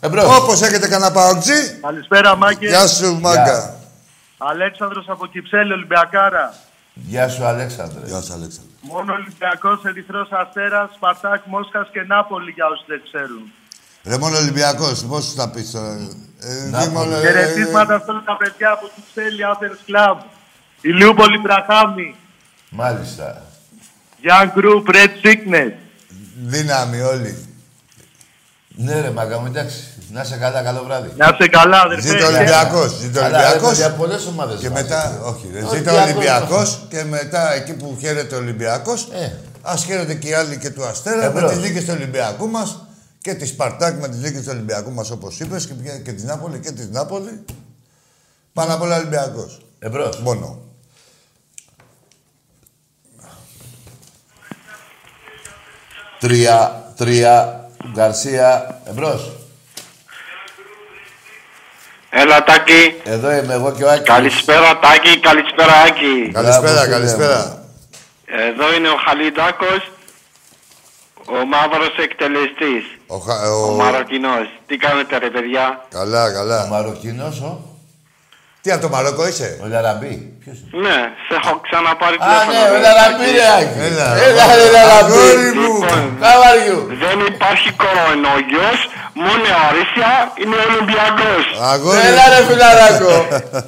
Εμπρός. 0.00 0.36
Όπως 0.38 0.62
έχετε 0.62 0.88
κανένα 0.88 1.10
Παοκτζή, 1.12 1.78
Καλησπέρα, 1.82 2.36
Μάκη. 2.36 2.66
γεια 2.66 2.86
σου 2.86 3.18
μάγκα. 3.20 3.74
Αλέξανδρος 4.38 5.04
από 5.08 5.26
Κυψέλη, 5.26 5.72
Ολυμπιακάρα. 5.72 6.54
Γεια 6.94 7.28
σου, 7.28 7.44
Αλέξανδρε. 7.44 8.06
Γεια 8.06 8.20
σου, 8.20 8.32
Αλέξανδρο. 8.32 8.70
Μόνο 8.80 9.12
Ολυμπιακός, 9.12 9.84
Ερυθρός 9.84 10.28
Αστέρας, 10.30 10.90
Σπαρτάκ, 10.94 11.42
Μόσχας 11.46 11.88
και 11.92 12.02
Νάπολη 12.02 12.50
για 12.50 12.66
όσοι 12.66 12.84
δεν 12.86 13.02
ξέρουν. 13.04 13.52
Ρε 14.04 14.18
μόνο 14.18 14.36
Ολυμπιακός, 14.36 15.04
πώς 15.04 15.24
σου 15.24 15.34
τα 15.34 15.50
πεις 15.50 15.70
τώρα. 15.70 15.92
Ε, 16.40 16.68
Να 16.70 16.80
δει 16.84 16.92
μόνο, 16.92 17.10
πω. 17.10 17.16
ε, 17.16 17.20
Χαιρετίσματα 17.20 17.98
σε 17.98 18.10
όλα 18.10 18.22
τα 18.26 18.36
παιδιά 18.36 18.70
από 18.70 18.90
Κυψέλη, 18.94 19.40
Athens 19.52 19.90
Club. 19.90 20.16
Ηλιούπολη 20.80 21.38
Μπραχάμι. 21.38 22.14
Μάλιστα. 22.70 23.42
Young 24.22 24.58
Group, 24.58 24.94
Red 24.94 25.10
Sickness. 25.26 25.72
Δύναμη 26.44 27.00
όλοι. 27.00 27.46
Ναι, 28.68 29.00
ρε 29.00 29.10
μάγκα 29.10 29.38
μου, 29.38 29.46
εντάξει. 29.46 29.91
Να 30.12 30.20
είσαι 30.20 30.36
καλά, 30.36 30.62
καλό 30.62 30.82
βράδυ. 30.84 31.10
Να 31.16 31.28
είστε 31.32 31.48
καλά, 31.48 31.80
αδερφέ. 31.80 32.08
Ζήτω 32.08 32.26
Ολυμπιακός, 32.26 32.96
ζήτω 32.98 33.20
Καλά, 33.20 33.38
ρε, 33.40 33.44
Ολυμπιακός. 33.46 33.76
Για 33.76 33.90
πολλές 33.90 34.26
ομάδες 34.26 34.60
Και 34.60 34.70
μας. 34.70 34.82
μετά, 34.82 35.20
όχι 35.22 35.50
ρε, 35.52 35.58
Ολυμπιακός. 35.62 35.76
ζήτω 35.78 36.02
Ολυμπιακός 36.02 36.86
και 36.88 37.04
μετά 37.04 37.52
εκεί 37.52 37.72
που 37.72 37.96
χαίρεται 38.00 38.34
ο 38.34 38.38
Ολυμπιακός, 38.38 39.08
Ε. 39.12 39.32
ας 39.62 39.84
χαίρεται 39.84 40.14
και 40.14 40.28
οι 40.28 40.32
άλλοι 40.34 40.58
και 40.58 40.70
του 40.70 40.84
Αστέρα 40.84 41.16
με 41.16 41.24
Εμπρός. 41.24 41.50
τις 41.52 41.60
νίκες 41.60 41.84
του 41.84 41.92
Ολυμπιακού 41.96 42.48
μας 42.48 42.78
και 43.20 43.34
τη 43.34 43.46
Σπαρτάκ 43.46 44.00
με 44.00 44.08
τις 44.08 44.18
νίκες 44.18 44.40
του 44.42 44.48
Ολυμπιακού 44.50 44.90
μας 44.92 45.10
όπως 45.10 45.40
είπες 45.40 45.66
και, 45.66 45.74
πια- 45.74 45.98
και 45.98 46.12
της 46.12 46.24
Νάπολη 46.24 46.58
και 46.58 46.70
της 46.72 46.88
Νάπολη. 46.90 47.44
Πάνω 48.52 48.74
απ' 48.74 48.82
όλα 48.82 48.96
Ολυμπιακός. 48.96 49.60
Εμπρός. 49.78 50.18
Μόνο. 50.20 50.60
Τρία, 56.20 56.84
τρία, 56.96 57.60
Γκαρσία, 57.92 58.80
εμπρός. 58.84 59.32
Έλα, 62.14 62.44
Τάκη. 62.44 63.00
Εδώ 63.04 63.32
είμαι 63.32 63.54
εγώ 63.54 63.72
και 63.72 63.84
ο 63.84 63.90
Άκης. 63.90 64.04
Καλησπέρα, 64.06 64.78
Τάκη. 64.78 65.20
Καλησπέρα, 65.20 65.72
Άκη. 65.86 66.30
Καλησπέρα, 66.32 66.80
φίλε 66.80 66.86
καλησπέρα. 66.94 67.64
Εδώ 68.48 68.74
είναι 68.74 68.88
ο 68.88 68.96
Χαλιντάκος, 69.06 69.90
ο 71.28 71.46
μαύρος 71.46 71.94
εκτελεστής, 71.96 72.84
Ο, 73.06 73.16
Χα- 73.16 73.50
ο, 73.50 73.66
ο... 73.66 73.74
Μαροκινός. 73.74 74.46
Τι 74.66 74.76
κάνετε, 74.76 75.18
ρε 75.18 75.30
παιδιά; 75.30 75.86
Καλά, 75.90 76.24
Ο 76.24 76.32
καλά. 76.32 76.66
Μαροκινός, 76.70 77.40
ο, 77.40 77.60
Τι 78.62 78.68
από 78.74 78.82
το 78.86 78.88
Μαρόκο 78.94 79.22
είσαι; 79.30 79.48
ο 79.64 79.66
Λαραμπή. 79.74 80.14
Ποιος 80.42 80.56
είναι; 80.60 80.82
Ναι, 80.88 80.98
σε 81.26 81.32
έχω 81.40 81.52
ξαναπάρει 81.66 82.16
Α, 82.20 82.34
ναι, 82.50 82.58
ο 82.70 82.74
ρε, 82.74 82.80
Λαραμπή, 82.86 83.26
Τάκη. 83.26 83.36
ρε 83.38 83.46
Άκη. 83.58 83.78
Έλα, 83.88 84.06
Έλα, 84.26 84.44
ρε 84.60 84.66
Λαραμπή. 84.76 85.12
Αγόρι 85.22 85.50
μου. 85.60 85.74
Λοιπόν, 85.82 86.02
How 86.26 86.38
are 86.48 86.60
you? 86.66 86.78
δεν 87.04 87.18
υπάρχει 87.32 87.68
κορονοϊός, 87.82 88.78
μόνο 89.24 89.46
αρίσια 89.68 90.10
είναι 90.40 90.54
ο 90.60 90.62
Ολυμπιακός. 90.68 91.44
Αγόρι 91.72 92.00
Έλα 92.10 92.24
ρε 92.34 92.40
φιλαράκο. 92.48 93.14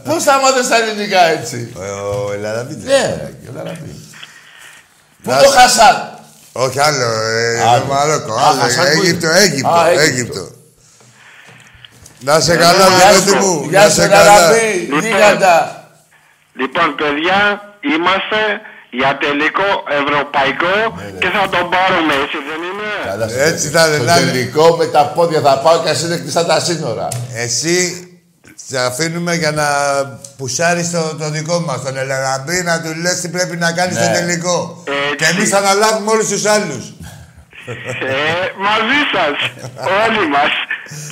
Πώς 0.08 0.20
θα 0.28 0.34
μάθεις 0.42 0.66
τα 0.70 0.76
ελληνικά 0.82 1.20
έτσι; 1.36 1.58
Ε, 1.84 1.88
Ο 2.08 2.32
Ελαραβίτης. 2.36 2.86
Ναι, 2.92 3.02
ρε 3.18 3.24
Άκη, 3.30 3.44
ο 3.50 3.52
Λαραμπή. 3.58 3.92
Πού 5.22 5.30
Να 5.30 5.36
το 5.42 5.48
σε- 5.50 5.56
Χασάν; 5.58 5.96
Όχι, 6.64 6.78
άλλο. 6.88 7.08
Ε, 7.36 7.60
Άλλο. 7.70 7.80
το 7.82 7.86
Μαρόκο. 7.94 8.32
Α, 8.34 8.42
Άλλο. 8.48 8.60
Χασάν 8.62 8.84
που 8.94 9.00
Αίγυπτο, 9.02 9.26
είναι. 9.30 9.38
Αίγυπτο. 9.42 9.78
Α, 9.80 9.82
Αίγυπτο. 10.04 10.44
Αίγυπτο. 12.26 12.32
Να 12.32 12.40
σε 12.40 12.56
καλά, 12.56 12.86
Γεια 12.88 13.08
Δημήτρη 13.10 13.30
σου. 13.30 13.36
μου. 13.46 13.66
Γεια 13.70 13.82
Να 13.82 13.88
σου 13.88 14.00
σε 14.00 14.08
καλά. 14.08 14.24
Λαραμπή. 14.24 14.70
Λοιπόν. 14.80 15.00
Γίγαντα. 15.00 15.56
Λοιπόν, 16.60 16.94
παιδιά, 17.00 17.38
είμαστε 17.94 18.40
για 19.00 19.10
τελικό 19.24 19.68
ευρωπαϊκό 20.02 20.74
και 21.22 21.28
θα 21.36 21.42
τον 21.54 21.64
πάρουμε, 21.74 22.12
έτσι 22.24 22.38
δεν 22.48 22.60
είναι; 22.68 22.88
Καλά, 23.10 23.26
στο 23.28 23.38
Έτσι 23.50 23.70
τελικό. 23.70 23.78
θα 23.78 23.86
είναι, 23.86 23.96
Στο 23.96 24.04
να 24.10 24.16
είναι. 24.20 24.30
τελικό 24.30 24.66
με 24.80 24.86
τα 24.86 25.02
πόδια 25.14 25.40
θα 25.40 25.54
πάω 25.64 25.76
και 25.82 25.90
ας 25.94 26.00
είναι 26.02 26.16
κλειστά 26.16 26.42
τα 26.46 26.60
σύνορα. 26.60 27.08
Εσύ 27.44 27.78
σε 28.66 28.78
αφήνουμε 28.78 29.34
για 29.34 29.50
να 29.60 29.66
πουσάρεις 30.36 30.90
το, 30.90 31.02
το 31.20 31.30
δικό 31.30 31.58
μας, 31.60 31.82
τον 31.82 31.96
Ελαραμπή, 31.96 32.62
να 32.62 32.80
του 32.82 32.90
λες 33.02 33.20
τι 33.20 33.28
πρέπει 33.28 33.56
να 33.56 33.72
κάνεις 33.72 33.96
Ναι. 33.96 34.02
στο 34.04 34.12
τελικό. 34.12 34.82
Έτσι. 34.86 35.16
Και 35.16 35.24
εμείς 35.36 35.48
θα 35.48 35.58
αναλάβουμε 35.58 36.10
όλους 36.10 36.28
τους 36.28 36.44
άλλους. 36.44 36.84
Ε, 37.66 38.46
μαζί 38.68 39.00
σας, 39.14 39.34
όλοι 40.04 40.28
μας. 40.28 40.52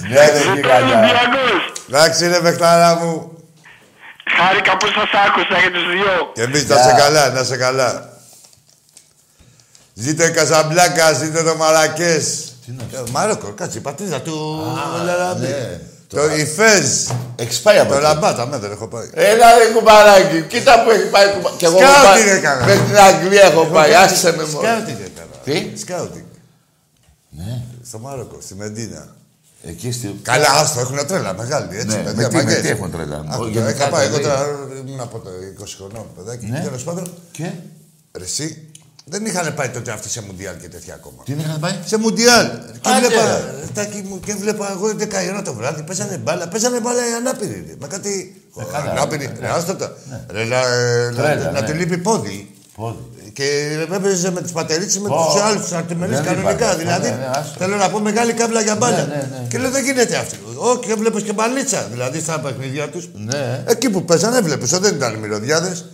Ναι, 0.08 0.14
ρε 0.30 0.36
Ζήτω 0.38 0.52
γίγαντα. 0.54 0.76
Ολυμπιακός. 0.76 1.72
Εντάξει 1.88 2.26
ρε 2.28 2.40
παιχτάρα 2.40 2.94
μου. 2.96 3.36
Χάρηκα 4.38 4.76
που 4.76 4.86
σας 4.86 5.10
άκουσα 5.26 5.58
για 5.60 5.70
τους 5.72 5.86
δυο. 5.92 6.32
Και 6.34 6.42
εμείς 6.42 6.66
να 6.68 6.74
Γεια. 6.74 6.84
σε 6.84 6.92
καλά, 6.96 7.30
να 7.30 7.44
σε 7.44 7.56
καλά. 7.56 8.10
Ζήτω 9.94 10.24
η 10.24 10.30
Καζαμπλάκα, 10.30 11.12
ζήτω 11.12 11.42
το 11.42 11.56
Μαρακές. 11.56 12.52
Τι 12.66 12.72
είναι 12.72 12.82
Ε, 12.92 13.02
Μαρόκο, 13.10 13.52
κάτσε, 13.56 13.78
η 13.78 13.80
πατρίδα 13.80 14.20
του 14.20 14.62
Ελαραμπή. 15.00 15.46
ναι. 15.46 15.80
Το 16.08 16.34
Ιφέζ. 16.34 17.06
Έχεις 17.36 17.60
πάει 17.60 17.78
από 17.78 17.88
Το 17.88 17.94
εκεί. 17.94 18.02
Λαμπάτα, 18.02 18.46
με 18.46 18.58
δεν 18.58 18.72
έχω 18.72 18.86
πάει. 18.88 19.10
Έλα 19.14 19.58
ρε 19.58 19.64
κουμπαράκι. 19.74 20.42
Κοίτα 20.42 20.82
που 20.82 20.90
έχει 20.90 21.06
πάει 21.06 21.32
κουμπα... 21.32 21.50
Και 21.56 21.66
εγώ 21.66 21.78
έχω 21.80 21.92
Σκάουτινγκ 21.92 22.26
πάει... 22.26 22.36
έκανα. 22.36 22.64
Με 22.66 22.74
την 22.86 22.96
Αγγλία 22.98 23.42
έχω 23.42 23.64
πάει. 23.64 23.94
Άσε 23.94 24.30
με 24.36 24.44
μόνο. 24.44 24.66
Σκάουτινγκ 24.66 24.98
έκανα. 25.00 25.30
Τι; 25.44 25.78
Σκάουτινγκ. 25.80 26.24
Ναι. 27.28 27.62
Στο 27.88 27.98
Μαρόκο, 27.98 28.38
στη 28.42 28.54
Μεντίνα. 28.54 29.06
Εκεί 29.64 29.92
στη... 29.92 30.18
Καλά, 30.22 30.48
άστο, 30.52 30.80
έχουν 30.80 31.06
τρέλα 31.06 31.34
μεγάλη, 31.34 31.76
έτσι. 31.78 31.96
Ναι, 31.96 32.02
παιδιά, 32.02 32.14
με 32.22 32.28
τι- 32.28 32.34
με 32.36 32.42
μαγκές. 32.42 32.60
τι 32.60 32.68
έχουν 32.68 32.90
τρέλα, 32.90 33.24
Άκου, 33.28 33.44
γενικά 33.46 33.70
Είχα 33.70 33.88
πάει 33.88 34.06
εγώ 34.06 34.16
δηλαδή. 34.16 34.34
τώρα, 34.44 34.58
ήμουν 34.86 35.00
από 35.00 35.18
το 35.18 35.30
20 35.60 35.64
χρονών, 35.76 36.06
παιδάκι. 36.16 36.46
Ναι. 36.46 36.60
Τέλος 36.60 36.82
πάντων, 36.82 37.12
Και... 37.32 37.50
ρε 38.18 38.24
εσύ, 38.24 38.66
Δεν 39.04 39.26
είχαν 39.26 39.54
πάει 39.54 39.68
τότε 39.68 39.90
αυτοί 39.92 40.08
σε 40.08 40.22
Μουντιάλ 40.26 40.56
και 40.56 40.68
τέτοια 40.68 40.94
ακόμα. 40.94 41.22
Τι 41.24 41.32
είχαν 41.32 41.60
πάει; 41.60 41.72
Σε 41.84 41.96
Μουντιάλ. 41.98 42.46
Και 42.80 42.88
Άντε, 42.88 43.06
βλέπα, 43.06 43.24
ρε. 43.26 43.66
τάκι 43.74 44.04
μου, 44.08 44.20
και 44.20 44.34
βλέπα 44.34 44.70
εγώ 44.70 44.86
10 44.86 45.24
η 45.24 45.28
ώρα 45.28 45.42
το 45.42 45.54
βράδυ, 45.54 45.82
παίζανε 45.82 46.16
μπάλα. 46.16 46.48
Παίζανε 46.48 46.80
μπάλα 46.80 47.08
οι 47.10 47.12
ανάπηροι. 47.12 47.64
ρε. 47.68 47.74
Με 47.80 47.86
κάτι. 47.86 48.42
καλά, 48.72 48.90
ανάπηροι. 48.90 49.26
ναι, 49.26 49.38
Ρε, 49.40 49.48
άστο 49.48 49.74
τα. 49.74 49.96
Ρε, 50.30 50.44
να, 50.44 50.56
ε, 50.66 51.10
να- 51.10 51.22
Τρέλα, 51.22 51.50
να 51.50 51.60
ναι. 51.60 51.66
του 51.66 51.74
λείπει 51.74 51.98
πόδι. 51.98 52.54
Πόδι. 52.74 52.98
Και 53.32 53.44
έπαιζε 53.94 54.30
με 54.30 54.40
τους 54.40 54.52
πατερίτσε 54.52 55.00
με 55.00 55.08
Πω. 55.08 55.14
του 55.34 55.42
άλλους 55.42 55.62
τους 55.62 55.72
αρτεμενεί 55.72 56.14
Δεν 56.14 56.24
κανονικά. 56.24 56.50
υπάρχει. 56.52 56.78
Δηλαδή 56.78 57.08
Ναι, 57.10 57.16
ναι, 57.16 57.30
άστο. 57.34 57.54
θέλω 57.58 57.76
να 57.76 57.90
πω 57.90 57.98
μεγάλη 57.98 58.32
κάμπλα 58.32 58.60
για 58.60 58.76
μπάλα. 58.76 58.96
Ναι, 58.96 59.02
ναι, 59.04 59.14
ναι. 59.30 59.46
Και 59.48 59.58
λέω 59.58 59.70
δεν 59.70 59.84
γίνεται 59.84 60.16
αυτό. 60.16 60.36
Όχι, 60.56 60.78
και 60.78 60.94
βλέπω 60.94 61.20
και 61.20 61.32
μπαλίτσα. 61.32 61.86
Δηλαδή 61.90 62.20
στα 62.20 62.40
παιχνίδια 62.40 62.88
τους. 62.88 63.08
Ναι, 63.14 63.62
Εκεί 63.66 63.90
που 63.90 64.04
παίζανε 64.04 64.36
έβλεπες, 64.38 64.70
δεν 64.70 64.94
ήταν 64.94 65.14
μυρωδιάδες. 65.18 65.84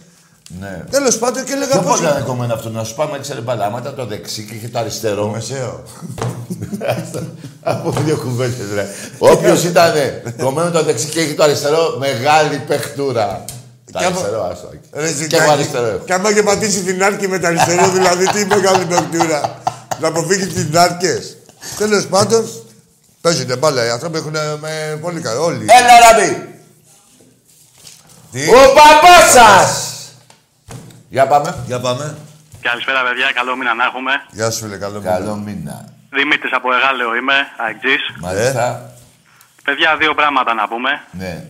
ναι. 0.60 0.84
Τέλος 0.90 1.18
πάντων 1.18 1.44
και 1.44 1.52
έλεγα 1.52 1.70
Ποιο 1.72 1.80
πώ. 1.80 1.88
πώς 1.88 2.00
ήταν 2.00 2.24
κομμένο 2.24 2.54
αυτό, 2.54 2.68
να 2.68 2.84
σου 2.84 2.94
πάμε 2.94 3.18
ξέρε 3.18 3.40
μπαλά, 3.40 3.64
άμα 3.64 3.78
ήταν 3.82 3.94
το 3.94 4.06
δεξί 4.06 4.42
και 4.44 4.54
είχε 4.54 4.68
το 4.68 4.78
αριστερό. 4.78 5.28
Μεσαίο. 5.28 5.82
Από 7.62 7.90
δύο 8.04 8.16
κουβέντες, 8.16 8.66
ρε. 8.74 8.86
Όποιος 9.18 9.64
ήταν 9.64 9.92
κομμένο 10.42 10.70
το 10.70 10.82
δεξί 10.84 11.06
και 11.06 11.20
είχε 11.20 11.34
το 11.34 11.42
αριστερό, 11.42 11.96
μεγάλη 11.98 12.62
παιχτούρα. 12.66 13.44
Το 13.92 13.98
Και 13.98 14.04
άμα- 14.04 14.16
αριστερό, 14.16 14.44
άστο. 14.52 14.70
εκεί. 14.72 14.88
Ρε, 14.92 15.06
Και 15.06 15.12
Ζητάκη, 15.12 15.42
εγώ 15.42 15.52
αριστερό 15.52 15.86
έχω. 15.86 16.04
Και 16.04 16.12
άμα 16.12 16.30
είχε 16.30 16.42
πατήσει 16.42 16.82
την 16.82 17.04
άρκη 17.04 17.28
με 17.28 17.38
τα 17.38 17.48
αριστερό, 17.48 17.88
δηλαδή 17.96 18.26
τι 18.28 18.44
μεγάλη 18.44 18.84
παιχτούρα. 18.84 19.62
να 20.00 20.08
αποφύγει 20.08 20.46
τις 20.46 20.74
άρκες. 20.76 21.36
Τέλος 21.78 22.06
πάντων, 22.06 22.48
παίζονται 23.20 23.56
μπάλα. 23.56 23.84
Οι 23.86 23.88
άνθρωποι 23.90 24.18
έχουν 24.18 24.36
με 24.60 24.98
πολύ 25.00 25.20
καλό. 25.20 25.44
Όλοι. 25.44 25.66
Έλα, 25.68 25.94
Ραμπή. 26.10 26.48
Τι; 28.32 28.48
Ο 28.48 28.72
παπάς 28.74 29.30
σας. 29.32 29.92
Για 31.08 31.26
πάμε. 31.26 31.56
Για 31.66 31.80
πάμε. 31.80 32.16
Καλησπέρα, 32.60 33.02
παιδιά. 33.02 33.30
Καλό 33.34 33.56
μήνα 33.56 33.74
να 33.74 33.84
έχουμε. 33.84 34.12
Γεια 34.30 34.50
σου, 34.50 34.58
φίλε, 34.64 34.76
καλό 34.76 35.00
Καλό 35.00 35.34
μήνα. 35.36 35.84
Δημήτρης 36.10 36.52
από 36.52 36.68
Εγάλεο 36.74 37.14
είμαι, 37.14 37.34
αεκτζής. 37.66 38.02
Μάλιστα. 38.20 38.90
Παιδιά, 39.64 39.96
δύο 39.96 40.14
πράγματα 40.14 40.54
να 40.54 40.68
πούμε. 40.68 40.90
Ναι. 41.10 41.44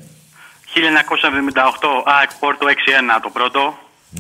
1978 0.75 2.03
ΑΕΚ 2.17 2.31
Πόρτο 2.41 2.67
6-1 2.67 3.21
το 3.23 3.31
πρώτο. 3.37 3.63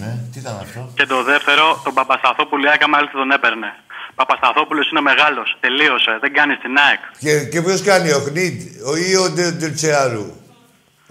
Ναι. 0.00 0.10
Τι 0.32 0.38
ήταν 0.38 0.56
αυτό; 0.64 0.80
Και 0.98 1.06
το 1.06 1.22
δεύτερο, 1.22 1.64
τον 1.84 1.94
Παπασταθόπουλο 1.98 2.62
η 2.66 2.68
ΑΕΚ 2.72 2.82
μάλιστα 2.94 3.16
τον 3.22 3.30
έπαιρνε. 3.38 3.70
Παπασταθόπουλος 4.14 4.90
είναι 4.90 5.00
μεγάλος. 5.10 5.48
Τελείωσε. 5.64 6.12
Δεν 6.20 6.32
κάνει 6.38 6.54
την 6.64 6.72
ΑΕΚ. 6.86 7.02
Και, 7.24 7.32
και 7.50 7.58
ποιος 7.64 7.80
κάνει, 7.90 8.08
ο 8.18 8.20
Χνίτ 8.26 8.56
ο 8.90 8.92
ή 8.96 9.16
ο 9.24 9.26
Ντε- 9.30 9.54
Ντελτσεάρου. 9.58 10.26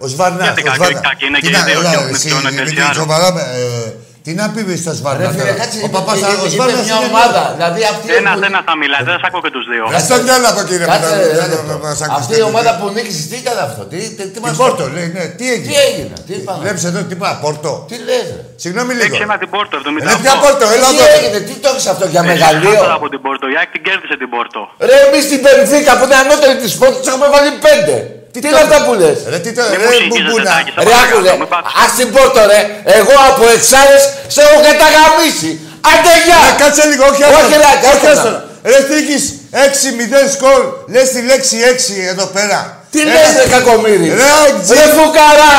Ο 0.04 0.06
Σβάρνα. 0.12 0.42
Γιατί 0.44 0.60
ο 0.60 0.64
κακή- 0.64 0.78
Σβάρνα. 0.84 1.00
κακή 1.08 1.26
είναι 1.26 1.38
Τι 1.38 1.42
και 1.46 1.48
οι 1.48 1.58
να- 1.58 1.64
δύο, 1.68 1.80
έλα, 1.80 1.90
και 1.90 1.96
ο- 1.96 2.08
εσύ, 2.08 2.28
και 2.28 2.34
ο 2.34 2.36
Δημήτρη, 2.38 2.64
Ντελτσεάρου. 2.64 2.94
σοβαρά 2.94 3.32
με, 3.32 3.40
ε, 3.40 3.92
Τι 4.28 4.34
να 4.42 4.46
πει 4.54 4.60
στο 4.84 4.92
Σβάρνα 4.98 5.20
Ρε 5.24 5.28
φίλε, 5.34 5.42
τώρα; 5.42 5.54
κάτσε. 5.62 5.78
Ο 5.84 5.86
είπε- 5.86 5.96
Παπάς, 5.96 6.16
είπε- 6.20 6.42
ο 6.44 6.46
είπε 6.46 6.54
Σβάρνας 6.54 6.84
μια 6.88 6.96
είναι- 6.98 7.10
ομάδα. 7.12 7.42
Δηλαδή 7.58 7.80
αυτή. 7.92 8.06
Ένα 8.20 8.32
που- 8.36 8.46
ένα 8.50 8.58
θα 8.68 8.74
μιλάει, 8.82 9.02
δεν 9.08 9.14
σα 9.20 9.26
ακούω 9.28 9.42
και 9.46 9.52
τους 9.56 9.66
δύο. 9.72 9.84
Ρε 9.94 10.00
στο 10.08 10.16
διάλογο 10.24 10.50
από 10.54 10.62
κύριε 10.68 10.86
Κάτσε, 10.90 11.08
Πατέρα, 11.12 11.26
ρε, 11.30 11.38
δεν 11.40 11.48
λεπτό. 11.52 11.72
θα 11.72 11.76
μας 11.84 11.98
ακούσει 12.06 12.20
Αυτή 12.22 12.32
η 12.32 12.36
τέτοιο. 12.36 12.52
ομάδα 12.52 12.70
που 12.78 12.84
νίκησε, 12.96 13.20
τι 13.30 13.36
ήταν 13.44 13.56
αυτό; 13.66 13.82
Τι, 13.92 13.98
τι, 14.16 14.24
τι 14.32 14.34
Την 14.34 14.40
μας 14.44 14.54
Πόρτο, 14.62 14.84
λέει, 14.96 15.08
ναι. 15.16 15.24
Τι 15.38 15.42
Τι 15.42 15.46
έγινε. 15.54 15.72
έγινε, 15.88 16.14
τι 16.26 16.32
είπαμε. 16.38 16.58
Βλέπεις 16.64 16.82
εδώ 16.90 16.98
τι 17.08 17.14
είπα, 17.16 17.28
Πόρτο. 17.44 17.72
Τι 17.90 17.96
λες, 18.08 18.26
ρε; 18.36 18.42
Συγγνώμη 18.62 18.92
λίγο. 18.98 19.14
6-1 19.18 19.36
την 19.42 19.50
Πόρτο, 19.54 19.74
78. 19.80 20.08
Ρε 20.10 20.14
ποια 20.24 20.34
Πόρτο, 20.44 20.64
έλα 20.76 20.88
Τι 20.92 20.98
εδώ. 21.04 21.06
έγινε, 21.16 21.38
τι 21.48 21.54
το 21.64 21.68
έχεις 21.72 21.86
αυτό 21.92 22.04
για 22.14 22.20
Χάσαμε 22.20 22.32
μεγαλείο; 22.32 22.80
από 22.98 23.06
την 23.12 23.20
Πόρτο. 23.24 23.44
Η 23.52 23.54
ΑΕΚ 23.60 23.68
την 23.74 23.82
κέρδισε 23.86 24.14
την 24.22 24.28
Πόρτο. 24.34 24.60
Ρε, 24.88 24.96
εμείς 25.06 25.22
στην 25.28 25.40
Πενφύκα 25.44 25.92
που 25.98 26.04
είναι 26.06 26.18
ανώτερη 26.24 26.56
της 26.64 26.72
Πόρτος 26.80 27.04
έχουμε 27.12 27.28
βάλει 27.34 27.50
πέντε. 27.66 27.94
Τι 28.32 28.38
είναι 28.48 28.62
αυτά 28.66 28.78
που 28.86 28.92
λες; 29.00 29.18
Ρε 29.32 29.38
τι 29.44 29.50
το, 29.56 29.62
Μην 29.70 29.78
ρε 29.80 29.84
μου 29.86 29.92
συγχύζεσαι, 29.92 30.22
μπουμπούνα. 30.24 30.50
Τάκη, 30.54 30.70
σε 30.74 30.80
Ρε, 30.86 30.90
παρακαλώ, 30.90 31.18
άκου 31.18 31.18
ρε. 31.26 31.32
μην 31.40 31.48
πάθεις. 31.52 31.72
Ας 31.82 31.90
την 31.98 32.08
Πόρτο, 32.14 32.40
ρε. 32.52 32.60
Εγώ 32.98 33.14
από 33.30 33.42
εξάρες 33.56 34.02
σε 34.34 34.40
έχω 34.46 34.58
καταγαμίσει. 34.68 35.50
Άντε, 35.90 36.12
γεια. 36.26 36.38
Ρε, 36.46 36.52
Κάτσε 36.60 36.84
λίγο, 36.92 37.04
όχι 37.10 37.22
Όχι, 37.22 37.34
άστο. 37.40 37.56
ρε, 37.62 37.70
κάτσε 37.84 37.90
Όχι 37.96 38.06
να. 38.06 38.12
άστο. 38.14 38.30
Ρε 38.70 38.78
τύχεις 38.90 39.24
6-0 39.66 40.22
σκορ. 40.36 40.60
Λες 40.94 41.08
τη 41.14 41.20
λέξη 41.30 41.56
6 41.72 41.94
εδώ 42.12 42.26
πέρα. 42.36 42.60
Τι 42.92 42.98
Ένα- 43.00 43.12
λες, 43.14 43.30
ρε, 43.40 43.44
κακομύρι. 43.54 44.08
Ρε, 44.20 44.28
αγτζή. 44.44 44.74
Ρε, 44.78 44.86
φουκαρά. 44.96 45.52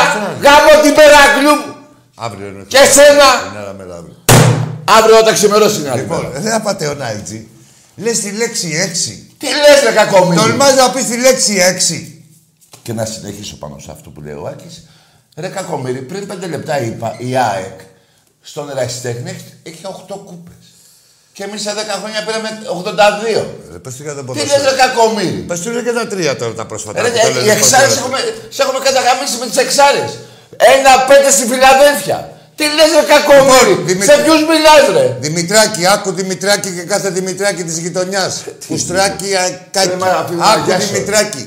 Γάμω 0.44 0.72
την 0.84 0.92
Περαγκλού. 0.98 1.54
Αύριο 2.24 2.46
είναι. 2.50 2.62
Και 2.74 2.82
σένα. 2.96 3.28
Είναι 3.46 3.58
άλλα 3.62 3.74
μέρα 3.80 3.94
αύριο. 4.00 4.16
Αύριο 4.98 5.16
όταν 5.22 5.32
ξημερώσει 5.38 5.76
είναι 5.80 5.90
άλλη 5.90 6.00
Λοιπόν, 6.00 6.20
μέρα. 6.26 6.40
δεν 6.44 6.52
απαταιώνα 6.60 7.06
έτσι. 7.18 7.36
Λες 8.04 8.16
τη 8.20 8.30
λέξη 8.30 8.68
6. 8.88 9.12
Τι 9.40 9.46
λες, 9.62 9.78
ρε, 9.84 9.90
κακομύρι. 10.00 10.36
Τολμάς 10.40 10.74
να 10.74 10.90
πεις 10.90 11.04
τη 11.10 11.16
λέξη 11.26 11.54
6. 11.60 12.19
Και 12.90 12.96
να 13.02 13.04
συνεχίσω 13.14 13.56
πάνω 13.62 13.76
σε 13.84 13.90
αυτό 13.96 14.08
που 14.14 14.20
λέει 14.26 14.36
ο 14.42 14.44
Άκης. 14.52 14.74
Ρε 15.42 15.48
κακομύρι, 15.56 16.00
πριν 16.10 16.22
πέντε 16.30 16.46
λεπτά 16.54 16.74
είπα, 16.88 17.08
η 17.28 17.30
ΑΕΚ 17.36 17.78
στον 18.50 18.70
Ερασιτέχνη 18.70 19.30
έχει- 19.34 19.54
έχει 19.70 19.82
8 19.94 20.14
κούπες. 20.28 20.64
Και 21.36 21.42
εμείς 21.46 21.60
σε 21.66 21.72
10 21.80 21.94
χρόνια 22.00 22.20
πήραμε 22.26 22.48
82. 22.78 23.42
Ρε, 23.72 23.78
πες 23.84 23.94
του 23.96 24.02
για 24.06 24.14
τον 24.14 24.24
Τι 24.26 24.32
λες 24.32 24.42
ποδόσφαιρο. 24.42 24.70
ρε 24.70 24.76
κακομύρι. 24.82 25.40
Πες 25.50 25.60
του 25.62 25.68
ρε 25.74 25.82
και 25.86 25.92
τα 26.00 26.06
τρία 26.12 26.32
τώρα 26.40 26.54
τα 26.60 26.66
πρόσφατα. 26.70 27.02
Ρε, 27.02 27.08
που 27.08 27.18
το 27.24 27.26
ε, 27.26 27.32
λένε 27.32 27.46
οι 27.46 27.50
εξάρες 27.56 27.94
ποδόσφαιρο. 27.94 28.04
έχουμε, 28.04 28.18
σε 28.56 28.60
έχουμε 28.64 28.80
καταγαμίσει 28.88 29.36
με 29.42 29.46
τις 29.50 29.58
εξάρες. 29.64 30.10
Ένα 30.76 30.92
πέντε 31.10 31.28
στη 31.36 31.44
Φιλαδέλφια. 31.50 32.18
Τι 32.56 32.64
λες 32.76 32.90
ρε 32.98 33.04
κακομύρι. 33.14 33.68
Λοιπόν, 33.70 33.86
Δημήτρη- 33.90 34.10
Σε 34.10 34.16
ποιους 34.24 34.40
μιλάς 34.52 34.82
ρε; 34.96 35.06
Δημητράκη, 35.26 35.82
άκου 35.94 36.10
Δημητράκη 36.20 36.68
και 36.76 36.84
κάθε 36.92 37.08
Δημητράκη 37.16 37.62
της 37.68 37.76
γειτονιάς. 37.84 38.32
Πουστράκι, 38.68 39.28
α, 39.42 39.44
κάκι. 39.74 39.88
Ρε, 39.88 39.96
μα, 40.02 40.06
αφήνω, 40.22 40.42
Άκου 40.52 40.64
γεια 40.66 40.80
σου. 40.80 40.86
Δημητράκη. 40.92 41.44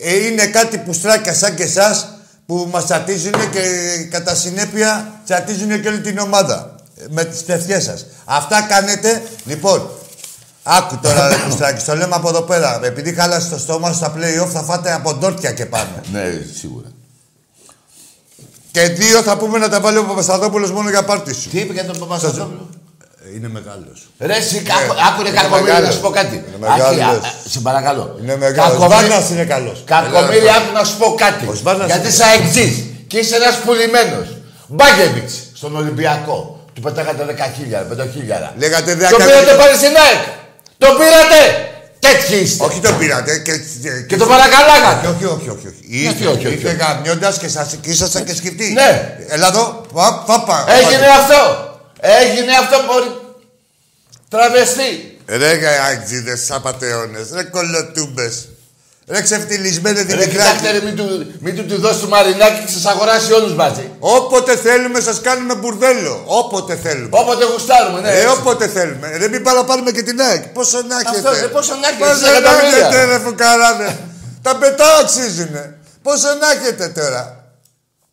Ε, 0.00 0.26
είναι 0.26 0.46
κάτι 0.46 0.78
πουστράκια 0.78 1.34
σαν 1.34 1.54
και 1.54 1.62
εσάς 1.62 2.08
που 2.46 2.68
μας 2.72 2.84
τσατίζουν 2.84 3.50
και 3.50 3.62
κατά 4.10 4.34
συνέπεια 4.34 5.20
τσατίζουν 5.24 5.80
και 5.82 5.88
όλη 5.88 6.00
την 6.00 6.18
ομάδα. 6.18 6.74
Ε, 6.96 7.04
Με 7.10 7.24
τις 7.24 7.44
τευτιές 7.44 7.84
σας. 7.84 8.06
Αυτά 8.24 8.62
κάνετε. 8.62 9.22
Λοιπόν, 9.44 9.88
άκου 10.62 10.98
τώρα 11.02 11.28
ρε 11.28 11.36
πουστράκι, 11.36 11.80
στο 11.80 11.96
λέμε 11.96 12.14
από 12.14 12.28
εδώ 12.28 12.42
πέρα. 12.42 12.80
Επειδή 12.82 13.14
χάλασε 13.14 13.48
το 13.48 13.58
στόμα 13.58 13.88
σου 13.88 13.94
στα 13.96 14.14
play-off 14.16 14.48
θα 14.48 14.62
φάτε 14.62 14.92
από 14.92 15.14
ντόρτια 15.14 15.52
και 15.52 15.66
πάνω. 15.66 16.00
Ναι, 16.12 16.24
σίγουρα. 16.58 16.88
Και 18.70 18.82
δύο 18.82 19.22
θα 19.22 19.36
πούμε 19.36 19.58
να 19.58 19.68
τα 19.68 19.80
βάλει 19.80 19.98
ο 19.98 20.04
Παπασταδόπουλος 20.04 20.70
μόνο 20.70 20.90
για 20.90 21.04
πάρτι 21.04 21.34
σου. 21.34 21.48
Τι 21.48 21.58
είπε 21.58 21.72
για 21.72 21.84
τον 21.84 21.98
Παπασταθόπουλο; 21.98 22.68
Ε, 23.26 23.36
Είναι 23.36 23.48
μεγάλος. 23.58 23.98
Ρε, 24.28 24.36
εσύ, 24.42 24.56
άκου- 24.78 24.98
άκου 25.08 25.20
ρε 25.22 25.28
είναι 25.28 25.38
κακομύρι, 25.40 25.62
να 25.70 25.74
μεγάλος. 25.74 25.94
σου 25.94 26.00
πω 26.04 26.10
κάτι. 26.20 26.34
Είναι 26.36 26.66
Άκη, 26.72 26.80
μεγάλος. 26.80 27.24
α, 27.24 27.28
α, 27.28 27.50
Σε 27.52 27.58
παρακαλώ. 27.68 28.04
Είναι 28.20 28.36
μεγάλος. 28.44 28.72
Κακομύρι- 28.72 28.92
Βάρνας 28.94 29.24
είναι 29.32 29.44
καλός. 29.54 29.78
Κακομύρι, 29.92 30.36
Έλα, 30.46 30.54
άκου 30.58 30.72
να 30.78 30.84
σου 30.88 30.96
πω 31.00 31.08
κάτι. 31.24 31.44
Ο 31.52 31.54
Σβάρνας 31.60 31.86
Γιατί 31.90 32.00
είναι- 32.00 32.10
είσαι 32.14 32.24
αεξής 32.30 32.74
και 33.10 33.16
είσαι 33.22 33.34
ένας 33.40 33.54
πουλημένος. 33.64 34.26
Μπάγκεβιτς 34.74 35.32
στον 35.60 35.72
Ολυμπιακό. 35.80 36.38
Του 36.74 36.80
πετάγατε 36.86 37.22
10 37.30 37.46
χίλιαρα, 37.56 37.84
5 37.90 38.04
χίλιαρα. 38.14 38.48
Λέγατε 38.62 38.90
Το 38.92 38.98
δέκα- 38.98 39.16
πήρατε 39.16 39.52
πάλι 39.60 39.74
στην 39.82 39.94
ΑΕΚ. 40.04 40.22
Το 40.82 40.88
πήρατε. 41.00 41.40
Τέτοιοι 42.06 42.36
είστε. 42.42 42.64
Όχι 42.64 42.80
το 42.80 42.92
πήρατε 42.98 43.32
και, 43.38 43.52
Και 44.08 44.16
το 44.16 44.26
παρακαλάγατε. 44.26 45.06
όχι, 45.12 45.24
όχι, 45.24 45.48
όχι. 45.56 45.66
όχι. 45.72 45.82
Είστε, 45.88 46.26
όχι, 46.26 46.46
όχι, 46.46 46.54
είστε 46.56 46.68
όχι. 46.68 46.76
γαμιώντας 46.76 47.38
και 47.38 47.48
σας 47.48 47.66
και 47.80 47.90
ήσασταν 47.90 48.24
και 48.24 48.34
σκεφτεί. 48.34 48.72
Ναι. 48.72 48.90
Έλα 49.28 49.46
εδώ. 49.46 49.64
Πα, 49.94 50.22
πα, 50.26 50.40
πα. 50.40 50.64
Έγινε 50.78 51.06
αυτό. 51.20 51.40
Έγινε 52.00 52.52
αυτό 52.60 52.76
μπορεί. 52.86 53.20
Τραβεστεί. 54.28 55.18
Ρε 55.26 55.52
γαϊτζίδες, 55.54 56.50
απατεώνες, 56.50 57.30
ρε 57.34 57.42
κολοτούμπες. 57.42 58.48
Ρε 59.08 59.22
ξεφτυλισμένε 59.22 60.02
Ρε 60.02 60.26
κοιτάξτε 60.26 60.26
Δημητράκη. 60.26 60.78
ρε, 60.78 60.84
μην 60.84 60.96
του, 60.96 61.32
μην 61.40 61.56
του, 61.56 61.64
του 61.66 61.80
δώσει 61.80 62.00
του 62.00 62.08
μαρινάκι 62.08 62.64
και 62.64 62.72
σας 62.72 62.84
αγοράσει 62.84 63.32
όλους 63.32 63.54
μαζί. 63.54 63.90
Όποτε 63.98 64.56
θέλουμε 64.56 65.00
σας 65.00 65.20
κάνουμε 65.20 65.54
μπουρδέλο. 65.54 66.22
Όποτε 66.26 66.76
θέλουμε. 66.76 67.08
Όποτε 67.10 67.44
γουστάρουμε, 67.44 68.00
ναι. 68.00 68.08
Ε, 68.08 68.14
έτσι. 68.16 68.26
όποτε 68.26 68.68
θέλουμε. 68.68 69.16
Ρε 69.16 69.28
μην 69.28 69.42
παραπάρουμε 69.42 69.90
και 69.90 70.02
την 70.02 70.20
ΑΕΚ. 70.20 70.42
Πόσο 70.46 70.82
να 70.82 70.94
έχετε; 71.00 71.28
Αυτό, 71.28 71.40
ρε, 71.40 71.48
πόσο 71.48 71.74
να 71.74 71.88
έχετε, 71.88 72.04
Πόσο 72.04 72.16
σε 72.26 72.30
να 72.30 72.36
εκατομμύρια. 72.36 72.86
έχετε 72.86 73.04
ρε 73.04 73.18
φουκαράδε; 73.18 73.96
Τα 74.42 74.56
πετά 74.56 74.96
αξίζουνε. 74.96 75.78
Πόσο 76.02 76.26
να 76.40 76.50
έχετε 76.50 76.88
τώρα; 76.88 77.35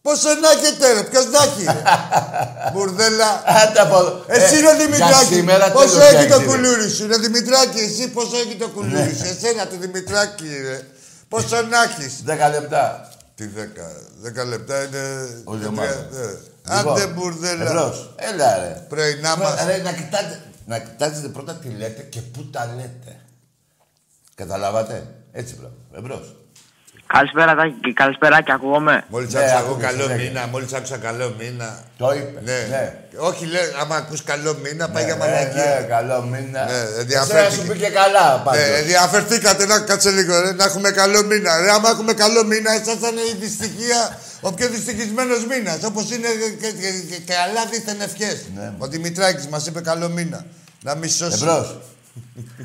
Πόσο 0.07 0.29
να 0.43 0.49
έχετε 0.55 0.93
ρε. 0.93 1.03
Ποιος 1.03 1.25
να 1.35 1.43
έχει. 1.43 1.63
ρε. 1.63 1.83
Μπουρδέλα. 2.73 3.29
Άντε 3.45 3.79
από 3.79 3.97
εδώ. 3.97 4.23
Εσύ 4.27 4.55
Ε, 4.55 4.59
ρε 4.59 4.75
για 4.75 4.75
Δημητράκης. 4.85 5.27
σήμερα 5.27 5.71
Πόσο 5.71 5.97
τέλος 5.97 6.13
έχει 6.13 6.27
το 6.29 6.37
για 6.37 6.45
κουλούρι 6.45 6.89
σου. 6.89 7.07
Ρε 7.07 7.17
Δημητράκη, 7.17 7.79
εσύ 7.79 8.07
πόσο 8.09 8.35
έχει 8.37 8.55
το 8.55 8.67
κουλούρι 8.69 9.15
σου. 9.19 9.25
Εσένα 9.25 9.67
του 9.67 9.77
Δημητράκη 9.79 10.47
ρε. 10.67 10.81
Πόσο 11.27 11.61
να 11.61 11.83
έχεις. 11.83 12.13
10 12.25 12.49
λεπτά. 12.51 13.09
Τι 13.35 13.45
δέκα. 13.47 13.87
Δέκα 14.21 14.43
λεπτά 14.43 14.83
είναι... 14.83 15.01
Όλη 15.43 15.59
η 15.59 15.67
τρία- 15.67 15.69
ομάδα. 15.69 15.93
ε. 15.93 16.37
Λοιπόν, 16.77 16.93
Άντε 16.93 17.05
μπουρδέλα. 17.07 17.69
Εμπρός. 17.69 18.13
Έλα 18.15 18.57
ρε. 18.57 18.85
Πρωινά 18.89 19.37
μας. 19.37 19.65
Ρε, 19.65 19.77
να 19.77 19.91
κοιτάτε, 19.91 20.41
να 20.65 20.79
κοιτάξετε 20.79 21.27
πρώτα 21.27 21.53
τι 21.53 21.67
λέτε 21.69 22.01
και 22.01 22.21
πού 22.21 22.45
τα 22.49 22.73
λέτε. 22.75 23.19
Καταλάβατε; 24.35 25.07
Έτσι 25.31 25.53
πράγμα. 25.55 25.75
Εμπρός. 25.97 26.35
Καλησπέρα, 27.17 27.55
Τάκη, 27.55 27.75
και 27.81 27.93
καλησπέρα 27.93 28.41
και 28.41 28.51
ακούγομαι. 28.51 29.03
Μόλις 29.07 29.33
Ναι, 29.33 29.39
άκουσα 29.39 29.57
εγώ 29.59 29.71
άκουγες, 29.71 29.89
καλό 29.89 30.05
ναι. 30.07 30.15
μήνα, 30.15 30.47
μόλις 30.51 30.73
άκουσα 30.73 30.97
καλό 30.97 31.35
μήνα. 31.39 31.69
Το 31.97 32.07
είπε. 32.17 32.39
Ναι. 32.47 32.57
ναι. 32.73 32.83
Όχι, 33.29 33.45
λέει, 33.45 33.61
άμα 33.81 33.95
ακούς 33.95 34.23
καλό 34.23 34.51
μήνα, 34.63 34.89
πάει 34.89 35.03
για 35.03 35.15
Ναι, 35.15 35.25
ναι, 35.25 35.31
μαλακία. 35.31 35.85
καλό 35.95 36.21
μήνα. 36.31 36.61
Ναι, 36.65 36.71
Εσένα 36.71 36.99
ενδιαφέρθηκε. 36.99 37.55
σου 37.55 37.67
πήγε 37.67 37.89
καλά 38.01 38.25
πάντως. 38.43 38.61
Ναι, 38.61 38.75
ενδιαφερθήκατε 38.81 39.65
να 39.65 39.79
κάτσε 39.79 40.09
λίγο, 40.17 40.41
ρε, 40.41 40.51
να 40.53 40.63
έχουμε 40.63 40.89
καλό 40.91 41.23
μήνα. 41.23 41.51
Ρε, 41.61 41.71
άμα 41.71 41.89
έχουμε 41.89 42.13
καλό 42.13 42.43
μήνα, 42.51 42.69
ήσασταν 42.81 43.15
η 43.31 43.35
δυστυχία 43.43 44.01
Ο 44.41 44.53
πιο 44.53 44.67
δυστυχισμένος 44.69 45.45
μήνας. 45.45 45.83
Όπως 45.83 46.11
είναι 46.11 46.27
και, 46.41 46.49
και, 46.61 46.71
και, 46.81 46.89
και 47.09 47.33
καλά 47.33 47.61
δίθεν 47.71 48.01
ευχές. 48.01 48.37
Ναι. 48.55 48.73
Ο 48.77 48.87
Δημητράκης 48.87 49.47
μας 49.47 49.65
είπε 49.67 49.81
καλό 49.81 50.09
μήνα. 50.09 50.45
Να 50.81 50.95
μη 50.95 51.07
σώσει. 51.07 51.37
Εμπρός. 51.41 51.77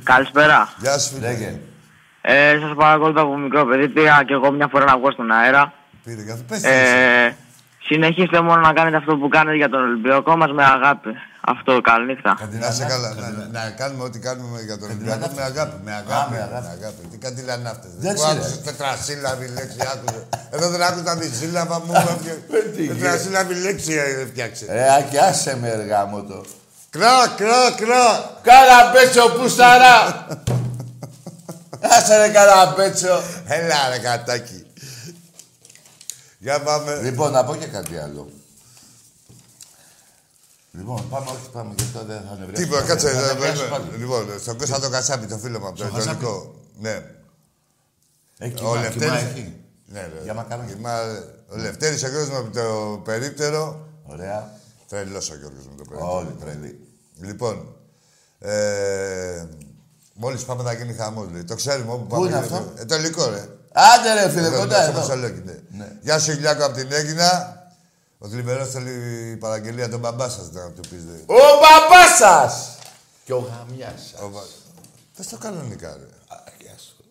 Καλησπέρα. 0.02 0.72
Γεια 0.80 0.98
σου, 0.98 1.14
φίλε. 1.14 1.52
Λέγε. 2.28 2.50
Ε, 2.54 2.58
σας 2.60 2.72
παρακολουθώ 2.76 3.20
από 3.22 3.36
μικρό 3.36 3.64
παιδί. 3.66 3.88
Πήγα 3.88 4.22
και 4.26 4.32
εγώ 4.32 4.50
μια 4.52 4.68
φορά 4.72 4.84
να 4.84 4.96
βγω 4.98 5.10
στον 5.10 5.30
αέρα. 5.30 5.72
Πήρε 6.04 6.22
για 6.22 6.38
πες 6.48 6.62
Ε, 6.64 7.36
συνεχίστε 7.88 8.40
μόνο 8.40 8.60
να 8.60 8.72
κάνετε 8.72 8.96
αυτό 8.96 9.16
που 9.16 9.28
κάνετε 9.28 9.56
για 9.56 9.68
τον 9.68 9.80
Ολυμπιακό 9.82 10.36
μας 10.36 10.52
με 10.52 10.64
αγάπη. 10.64 11.10
Αυτό, 11.40 11.80
καληνύχτα. 11.80 12.38
Να 12.60 12.70
σε 12.70 12.84
καλά. 12.84 13.14
Να, 13.14 13.28
να, 13.30 13.44
να 13.52 13.70
κάνουμε 13.80 14.02
ό,τι 14.04 14.18
κάνουμε 14.18 14.60
για 14.68 14.78
τον 14.78 14.88
Ολυμπιακό 14.90 15.26
με 15.36 15.42
αγάπη. 15.42 15.76
Με 15.84 15.92
αγάπη. 15.92 16.30
με 16.32 16.36
Με 16.36 16.42
αγάπη. 16.48 16.66
αγάπη. 16.78 17.00
Τι 17.10 17.16
κάτι 17.18 17.40
λένε 17.48 17.68
αυτές. 17.74 17.90
Δεν 17.98 18.14
Που 18.14 18.20
ξέρω. 18.20 18.32
άκουσες 18.32 18.62
τετρασύλλαβη 18.62 19.46
λέξη, 19.56 19.78
άκουσε. 19.92 20.20
Εδώ 20.50 20.66
δεν 20.70 20.82
άκουσα 20.82 21.16
τη 21.18 21.28
σύλλαβα 21.40 21.76
μου. 21.84 21.92
Τι 22.76 22.86
Τετρασύλλαβη 22.88 23.54
λέξη 23.54 23.92
ε, 23.92 24.26
φτιάξε. 24.30 24.64
Ε, 24.68 24.94
Άκη, 24.98 25.18
άσε 25.18 25.56
με 25.60 25.68
εργάμο 25.68 26.22
το. 26.22 26.44
Κρά, 26.90 27.16
κρά, 27.40 27.62
κρά. 27.82 28.04
Καραμπέτσο 28.48 29.24
πουσταρά! 29.36 29.96
Άσε 31.80 32.16
ρε 32.16 32.28
καραμπέτσο. 32.32 33.22
Έλα 33.46 33.88
ρε 33.88 33.98
κατάκι. 33.98 34.66
Για 36.38 36.62
πάμε. 36.62 37.00
Λοιπόν, 37.02 37.32
να 37.32 37.44
πω 37.44 37.56
και 37.56 37.66
κάτι 37.66 37.96
άλλο. 37.98 38.30
Λοιπόν, 40.72 41.08
πάμε, 41.08 41.26
όχι 41.30 41.50
πάμε, 41.52 41.74
γιατί 41.76 41.92
τώρα 41.92 42.06
δεν 42.06 42.22
θα 42.28 42.36
νευριάσω. 42.38 42.62
Τίποτα, 42.62 42.82
κάτσε. 42.86 43.10
Θα 43.10 43.20
ε, 43.20 43.32
νευριάσω 43.32 43.64
ε, 43.64 43.68
πάλι. 43.68 43.84
Λοιπόν, 43.96 44.40
στον 44.40 44.58
Κώστα 44.58 44.80
τον 44.80 44.90
Κασάπη, 44.90 45.26
το 45.26 45.38
φίλο 45.38 45.58
μου 45.60 45.66
από 45.66 45.76
το 45.78 45.84
Στον 45.84 45.96
Κασάπη. 45.96 46.24
Ιταλικό. 46.24 46.54
Ναι. 46.78 47.02
Έχει 48.38 48.52
Ο 48.52 48.56
κοιμά, 48.56 48.70
κοιμά 48.70 48.80
Λευτέρης. 48.80 49.22
έχει. 49.22 49.54
Ναι, 49.86 50.00
ρε. 50.00 50.20
Για 50.22 50.34
μακαρόνια. 50.34 50.74
Κοιμά, 50.74 51.00
Ο 51.48 51.56
Λευτέρης, 51.56 52.02
ο 52.02 52.08
Γιώργος 52.08 52.28
μου 52.30 52.36
από 52.36 52.50
το 52.50 52.98
περίπτερο. 53.04 53.88
Ωραία. 54.04 54.52
Τρελός 54.88 55.30
ο 55.30 55.34
Γιώργος 55.36 55.64
μου 55.66 55.74
το 55.76 55.82
περίπτερο. 55.84 56.14
Όλοι 56.16 56.36
τρελοί. 56.40 56.78
Λοιπόν, 57.20 57.76
ε, 58.38 59.46
μόλις 60.18 60.42
πάμε 60.44 60.62
θα 60.62 60.72
γίνει 60.72 60.92
χαμός, 60.92 61.26
λέει. 61.32 61.44
Το 61.44 61.54
ξέρουμε 61.54 61.92
όπου 61.92 62.06
πάμε. 62.06 62.26
είναι 62.26 62.36
γίνεται. 62.38 62.54
αυτό; 62.54 62.72
Ε, 62.76 62.84
το 62.84 62.94
υλικό, 62.94 63.28
ρε. 63.28 63.48
Άντε 63.72 64.14
ρε 64.22 64.30
φίλε, 64.30 64.46
Εδώ, 64.46 64.58
κοντά 64.58 64.82
στο 64.82 64.90
εδώ. 64.90 65.00
Μεσολόγγι, 65.00 65.42
ναι. 65.44 65.54
Ναι. 65.70 65.92
Γεια 66.00 66.18
σου, 66.18 66.30
Ηλιάκο, 66.30 66.64
από 66.64 66.74
την 66.76 66.92
Έγινα. 66.92 67.56
Ο 68.18 68.28
Θλιβερός 68.28 68.70
θέλει 68.70 69.36
παραγγελία 69.36 69.88
τον 69.88 70.00
μπαμπά 70.00 70.28
σας, 70.28 70.50
να 70.52 70.70
του 70.70 70.80
πεις, 70.88 71.04
δε. 71.04 71.12
Ο 71.34 71.36
μπαμπάς 71.60 72.16
σας! 72.18 72.76
Και 73.24 73.32
ο 73.32 73.38
γαμιάς 73.38 73.92
σας. 74.12 74.20
Ο 74.20 74.28
μπα- 74.28 74.40
Πες 75.16 75.26
το 75.28 75.36
κανονικά, 75.38 75.88
ρε. 75.88 76.34
Α, 76.34 76.36
Γεια 76.60 76.74
σου. 76.78 77.04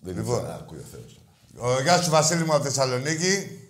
Δεν 0.00 0.14
Λοιπόν. 0.16 0.34
λοιπόν. 0.36 0.50
ακούει 0.50 0.78
ο 0.78 0.84
Θεός. 0.92 1.20
Ο, 1.76 1.80
γεια 1.82 2.02
σου 2.02 2.10
Βασίλη 2.10 2.44
μου 2.44 2.54
από 2.54 2.64
Θεσσαλονίκη. 2.64 3.60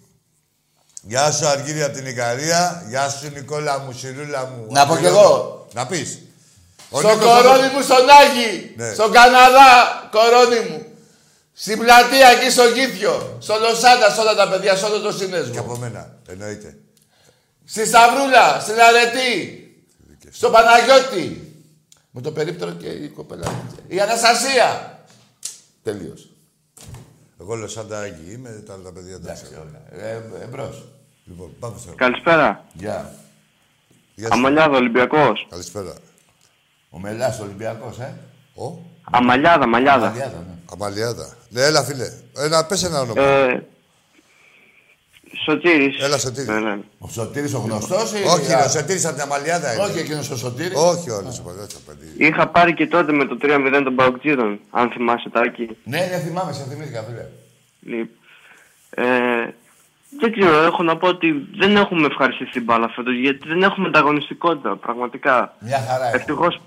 Γεια 1.03 1.31
σου 1.31 1.46
Αργύρια 1.46 1.87
από 1.87 1.94
την 1.96 2.07
Ικαρία. 2.07 2.85
Γεια 2.88 3.09
σου 3.09 3.31
Νικόλα 3.35 3.79
μου, 3.79 3.92
Σιρούλα 3.92 4.44
μου. 4.46 4.66
Να 4.70 4.87
πω 4.87 4.96
κι 4.96 5.05
εγώ. 5.05 5.66
Να 5.74 5.87
πεις. 5.87 6.18
Ο 6.90 6.98
Στον 6.98 7.11
Νίκος 7.18 7.27
κορώνη 7.35 7.64
από- 7.66 7.77
μου 7.77 7.83
στον 7.83 8.05
Άγη! 8.20 8.72
Ναι. 8.77 8.92
Στον 8.92 9.12
Καναδά, 9.12 9.72
κορώνη 10.11 10.68
μου! 10.68 10.83
Στην 11.53 11.79
πλατεία 11.79 12.29
εκεί 12.29 12.51
στο 12.51 12.64
Γήθιο, 12.68 13.37
στο 13.40 13.55
Λοσάντα, 13.59 14.11
σε 14.11 14.20
όλα 14.20 14.35
τα 14.35 14.48
παιδιά, 14.48 14.77
σε 14.77 14.85
όλο 14.85 14.98
το 15.01 15.09
Και 15.12 15.16
συνέσμο. 15.24 15.61
από 15.61 15.77
μένα, 15.77 16.16
εννοείται. 16.29 16.77
Στη 17.64 17.87
Σταυρούλα, 17.87 18.61
στην 18.61 18.74
Αρετή, 18.81 19.62
στο 20.31 20.51
Παναγιώτη. 20.51 21.42
Με 22.11 22.20
το 22.20 22.33
περίπτερο 22.33 22.70
και 22.70 22.87
η 22.87 23.09
κοπέλα. 23.09 23.64
Η 23.88 24.01
Αναστασία. 24.01 24.98
Τελείωσε. 25.83 26.29
Εγώ 27.40 27.55
Λοσάντα 27.55 27.98
Άγη 28.01 28.33
είμαι, 28.33 28.62
τα 28.66 28.72
άλλα 28.72 28.92
παιδιά 28.92 29.12
δεν 29.12 29.22
Εντάξει, 29.24 29.42
ξέρω. 29.44 29.66
ωραία. 29.90 30.07
Ε, 30.09 30.22
εμπρός. 30.42 30.85
Λοιπόν, 31.24 31.55
πάμε 31.61 31.74
στο 31.81 31.92
Καλησπέρα. 31.96 32.64
Γεια. 32.72 33.14
Γεια 34.14 34.27
σου. 34.27 34.33
Αμαλιάδα, 34.35 34.77
Ολυμπιακός. 34.77 35.46
Καλησπέρα. 35.51 35.92
Ο 36.90 36.98
Μελάς 36.98 37.40
Ολυμπιακός, 37.40 37.98
ε. 37.98 38.14
Ο, 38.55 38.79
Αμαλιάδα, 39.11 39.66
Μαλιάδα. 39.66 40.07
Μαλιάδα, 40.09 40.44
ναι. 40.48 40.55
Αμαλιάδα. 40.72 41.37
Ναι, 41.48 41.62
έλα 41.62 41.83
φίλε. 41.85 42.12
Ένα, 42.37 42.64
πες 42.66 42.83
ένα 42.83 43.01
όνομα. 43.01 43.22
Ε, 43.22 43.66
Σωτήρης. 45.44 46.03
Έλα, 46.05 46.18
Σωτήρης. 46.18 46.48
Ναι, 46.48 46.61
ναι. 46.61 46.79
Ο 46.98 47.09
Σωτήρης 47.09 47.55
ο 47.55 47.59
γνωστός 47.59 48.12
ή... 48.12 48.22
Όχι, 48.24 48.53
Α, 48.53 48.64
ο 48.64 48.68
Σωτήρης 48.68 49.05
από 49.05 49.14
την 49.14 49.22
Αμαλιάδα 49.22 49.74
είναι. 49.74 49.83
Όχι 49.83 49.98
εκείνος 49.98 50.31
ο 50.31 50.37
Σωτήρης. 50.37 50.77
Όχι 50.79 51.11
όλος 51.11 51.38
ο 51.38 51.42
παλιός 51.42 51.66
το 51.72 51.79
παιδί. 51.87 52.27
Είχα 52.27 52.48
πάρει 52.48 52.74
και 52.74 52.87
τότε 52.87 53.12
με 53.12 53.24
το 53.24 53.38
3-0 53.42 53.81
των 53.85 53.94
Παοκτζίδων, 53.94 54.61
αν 54.70 54.90
θυμάσαι 54.90 55.29
τάκι. 55.31 55.77
Ναι, 55.85 55.98
ναι, 55.98 56.18
θυμάμαι, 56.18 56.53
σε 56.53 56.64
θυμήθηκα, 56.70 57.03
φίλε. 57.03 57.27
Λοιπόν, 57.81 58.09
Ε, 58.90 59.05
δεν 60.20 60.33
ξέρω, 60.33 60.62
έχω 60.62 60.83
να 60.83 60.96
πω 60.96 61.09
ότι 61.09 61.33
δεν 61.59 61.77
έχουμε 61.77 62.07
ευχαριστηθεί 62.07 62.61
μπάλα 62.61 62.88
φέτος, 62.88 63.14
γιατί 63.18 63.48
δεν 63.48 63.62
έχουμε 63.62 63.87
ανταγωνιστικότητα, 63.88 64.77
πραγματικά. 64.77 65.55
Μια 65.61 65.85
χαρά 65.88 66.07
έχω. 66.07 66.16
Ευτυχώς, 66.16 66.61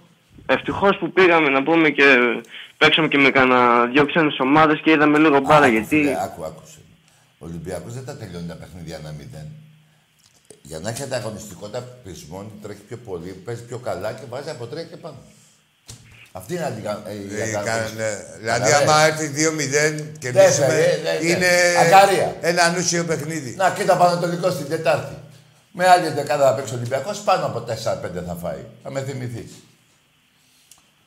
ευτυχώς 0.45 0.97
που 0.99 1.11
πήγαμε 1.11 1.49
να 1.49 1.63
πούμε 1.63 1.89
και 1.89 2.05
παίξαμε 2.77 3.07
και 3.07 3.17
με 3.17 3.29
κανένα 3.29 3.85
δυο 3.85 4.05
ξένες 4.05 4.39
ομάδες 4.39 4.79
και 4.83 4.91
είδαμε 4.91 5.17
λίγο 5.17 5.39
μπάλα, 5.39 5.65
Άκου, 5.65 5.73
γιατί... 5.73 5.87
φίλε, 5.87 6.23
άκου, 6.23 6.45
άκουσε. 6.45 6.77
Ο 7.39 7.45
Ολυμπιακός 7.45 7.93
δεν 7.93 8.05
τα 8.05 8.15
τελειώνει 8.17 8.47
τα 8.47 8.53
παιχνίδια 8.55 8.95
ένα 8.95 9.11
μηδέν. 9.17 9.47
Για 10.61 10.79
να 10.79 10.89
έχει 10.89 11.03
ανταγωνιστικότητα 11.03 11.79
πεισμών, 12.03 12.51
τρέχει 12.61 12.81
πιο 12.87 12.97
πολύ, 12.97 13.29
παίζει 13.45 13.63
πιο 13.63 13.77
καλά 13.77 14.11
και 14.11 14.21
βάζει 14.29 14.49
από 14.49 14.65
τρία 14.65 14.83
και 14.83 14.95
πάνω. 14.95 15.17
Αυτή 16.31 16.53
είναι 16.53 16.63
αντικα... 16.65 17.03
ε, 17.07 17.13
η 17.13 17.15
Ε, 17.15 17.43
ανταγωνιστικότητα. 17.43 17.63
κα- 17.63 17.91
ναι. 17.95 18.11
Δηλαδή, 18.39 18.59
Καταλαβες. 18.59 18.89
άμα 18.89 19.05
έρθει 19.05 19.27
2-0 19.35 20.17
και 20.19 20.31
Ναι, 20.31 20.43
νήσουμε, 20.45 20.67
ναι, 20.67 20.73
ναι, 21.03 21.19
ναι. 21.19 21.25
είναι 21.29 21.47
Αγκαρία. 21.81 22.35
ένα 22.41 22.63
ανούσιο 22.63 23.03
παιχνίδι. 23.03 23.55
Να, 23.57 23.69
κοίτα 23.69 23.95
Πανατολικό 23.97 24.49
στην 24.51 24.67
Τετάρτη. 24.69 25.15
Με 25.71 25.87
άλλη 25.87 26.09
δεκάδα 26.09 26.47
θα 26.49 26.53
παίξει 26.55 26.73
ο 26.73 26.77
Ολυμπιακός, 26.77 27.19
πάνω 27.19 27.45
από 27.45 27.59
4-5 27.59 28.23
θα 28.27 28.35
φάει. 28.41 28.63
Θα 28.83 28.91
με 28.91 29.01
θυμηθείς. 29.01 29.51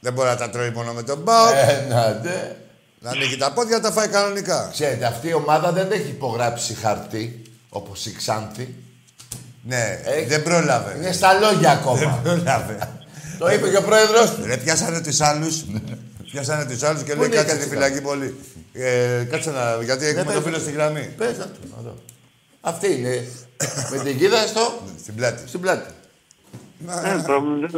Δεν 0.05 0.13
μπορεί 0.13 0.29
να 0.29 0.37
τα 0.37 0.51
τρώει 0.51 0.71
μόνο 0.71 0.93
με 0.93 1.03
τον 1.03 1.19
Μπάου. 1.19 1.53
Ένα, 1.69 2.21
ναι. 2.25 2.57
Να 3.01 3.11
ανοίγει 3.11 3.37
τα 3.37 3.53
πόδια, 3.53 3.81
τα 3.81 3.93
φάει 3.93 4.09
κανονικά. 4.09 4.69
Ξέρετε, 4.73 5.05
αυτή 5.07 5.29
η 5.29 5.33
ομάδα 5.35 5.73
δεν 5.73 5.93
έχει 5.93 6.09
υπογράψει 6.09 6.75
χαρτί, 6.75 7.43
όπως 7.69 8.07
η 8.07 8.13
Ξάνθη. 8.17 8.75
Ναι, 9.63 10.01
Έχει- 10.05 10.27
δεν 10.27 10.43
πρόλαβε. 10.43 10.95
Είναι 10.97 11.13
στα 11.13 11.33
λόγια 11.33 11.71
ακόμα. 11.71 12.21
πρόλαβε. 12.23 12.89
Το 13.39 13.53
είπε 13.53 13.69
και 13.69 13.77
ο 13.77 13.83
πρόεδρος 13.83 14.35
του. 14.35 14.45
Ρε, 14.47 14.57
πιάσανε 14.57 15.01
τους 15.01 15.21
άλλους. 15.21 15.65
πιάσανε 16.33 16.65
τους 16.65 16.83
άλλους 16.83 17.03
και 17.03 17.13
Πού 17.15 17.19
λέει 17.19 17.27
είναι 17.27 17.37
η 17.37 17.39
κάτσε 17.39 17.55
στη 17.55 17.61
Κατσίκα; 17.69 17.85
φυλακή 17.85 18.01
πολύ. 18.05 18.37
Ε, 18.73 19.25
κάτσε 19.31 19.51
να. 19.51 19.83
Γιατί 19.83 20.07
έχουμε 20.07 20.25
πες. 20.25 20.35
το 20.35 20.41
φίλο 20.41 20.59
στη 20.59 20.71
γραμμή. 20.73 21.15
Πες 21.17 21.39
να 21.39 21.45
του, 21.45 21.61
να 21.77 21.83
δω. 21.83 21.95
Αυτή 22.61 22.93
είναι. 22.99 23.25
Με 23.91 23.99
την 24.05 24.19
κίδα 24.19 24.47
στο, 24.47 24.79
Στην 25.03 25.15
πλάτη. 25.15 25.49
στην 25.49 25.61
πλάτη. 25.61 25.91
Ε, 27.05 27.23
πρόβλημα, 27.25 27.69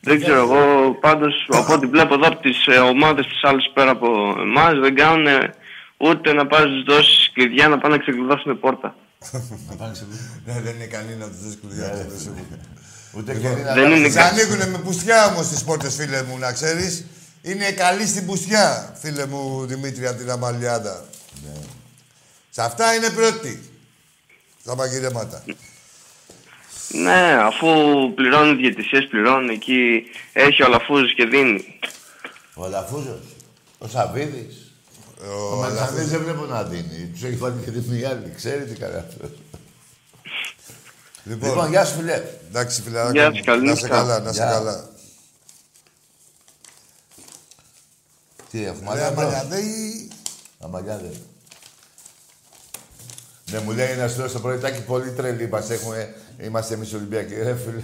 δεν, 0.00 0.18
δεν 0.18 0.22
ξέρω, 0.22 0.40
εγώ 0.40 0.92
πάντως 1.00 1.48
από 1.48 1.72
ό,τι 1.72 1.86
βλέπω 1.86 2.14
εδώ 2.14 2.26
από 2.26 2.40
τις 2.40 2.66
ε, 2.66 2.78
ομάδες 2.78 3.26
τις 3.26 3.42
άλλες 3.42 3.70
πέρα 3.74 3.90
από 3.90 4.36
εμάς 4.40 4.78
δεν 4.78 4.94
κάνουν 4.94 5.26
ε, 5.26 5.54
ούτε 5.96 6.32
να 6.32 6.46
πας 6.46 6.62
τους 6.62 6.82
δώσεις 6.82 7.30
κλειδιά 7.32 7.68
να 7.68 7.78
πάνε 7.78 7.94
να 7.96 8.00
ξεκλειδώσουν 8.02 8.60
πόρτα. 8.60 8.94
Να 9.68 9.76
πάνε 9.76 9.94
σε 9.94 10.06
Ναι, 10.44 10.60
δεν 10.60 10.74
είναι 10.74 10.84
ικανή 10.84 11.14
να 11.14 11.26
τους 11.28 11.40
δώσεις 11.42 11.58
κλειδιά. 11.60 11.86
Ναι, 11.86 11.92
αυτό, 11.92 12.02
ρε, 12.02 12.08
δεν 12.08 12.20
σου 12.20 12.30
πω. 12.30 12.56
Ούτε 13.18 13.32
Λοιπόν, 13.32 13.56
και 13.56 13.62
να 13.62 13.74
δεν 13.74 13.90
είναι 13.90 14.06
Τις 14.06 14.16
ανοίγουνε 14.16 14.66
με 14.66 14.78
πουστιά 14.78 15.26
όμως 15.26 15.48
τις 15.48 15.64
πόρτες, 15.64 15.94
φίλε 15.94 16.22
μου, 16.22 16.38
να 16.38 16.52
ξέρεις. 16.52 17.04
Είναι 17.42 17.72
καλή 17.72 18.06
στην 18.06 18.26
πουστιά, 18.26 18.96
φίλε 19.00 19.26
μου 19.26 19.66
Δημήτρη 19.66 20.06
από 20.06 20.18
την 20.18 20.30
Αμαλιάδα. 20.30 21.04
Ναι. 21.44 21.60
Σε 22.50 22.62
αυτά 22.62 22.94
είναι 22.94 23.10
πρώτη. 23.10 23.70
Στα 24.60 24.76
μαγειρέματα. 24.76 25.42
Ναι, 26.92 27.36
αφού 27.42 27.68
πληρώνουν 28.14 28.56
διαιτησίες, 28.56 29.06
πληρώνουν 29.10 29.48
εκεί, 29.48 30.02
έχει 30.32 30.62
ο 30.62 30.68
Λαφούζος 30.68 31.14
και 31.14 31.24
δίνει. 31.24 31.78
Ο 32.54 32.68
Λαφούζος, 32.68 33.20
ο 33.78 33.88
Σαββίδης. 33.88 34.72
Ο 35.24 35.52
Ο 35.52 35.56
Μαλσανίδης 35.56 36.08
δεν 36.10 36.20
βλέπω 36.22 36.44
να 36.44 36.62
δίνει. 36.64 37.10
Τους 37.12 37.22
έχει 37.22 37.36
βάλει 37.36 37.62
και 37.64 37.70
την 37.70 38.06
άλλη. 38.06 38.32
Ξέρει 38.36 38.64
τι 38.64 38.74
κάνει 38.80 38.94
αυτός. 38.96 39.30
Λοιπόν, 41.24 41.48
Λοιπόν, 41.48 41.68
γεια 41.70 41.84
σου 41.84 41.94
φιλέ. 41.96 42.22
εντάξει, 42.48 42.82
φιλαράκι 42.82 43.18
Γεια 43.18 43.30
μου. 43.30 43.36
σου, 43.36 43.44
καλή 43.44 43.66
Να 43.66 43.74
σε 43.74 43.82
νύχτα. 43.82 43.96
καλά, 43.96 44.20
να 44.20 44.32
σε 44.32 44.42
Γεια. 44.42 44.50
καλά. 44.52 44.88
Τι 48.50 48.64
έχουμε, 48.64 48.94
Ρε, 48.94 49.00
αλλά 49.00 49.10
μπρος. 49.10 49.24
Αμαλιαδέη, 49.24 50.08
Αμαλιά 50.60 50.96
δεν. 50.96 51.12
Ναι, 53.50 53.58
μου 53.60 53.70
λέει 53.72 53.90
ένας 53.90 54.12
φίλος 54.12 54.30
στο 54.30 54.40
πρωιτάκι 54.40 54.82
πολύ 54.82 55.12
τρελή 55.12 55.48
μας 55.48 55.70
έχουμε. 55.70 56.14
Είμαστε 56.44 56.74
εμείς 56.74 56.92
Ολυμπιακοί. 56.94 57.34
Ρε 57.34 57.54
φίλε. 57.56 57.82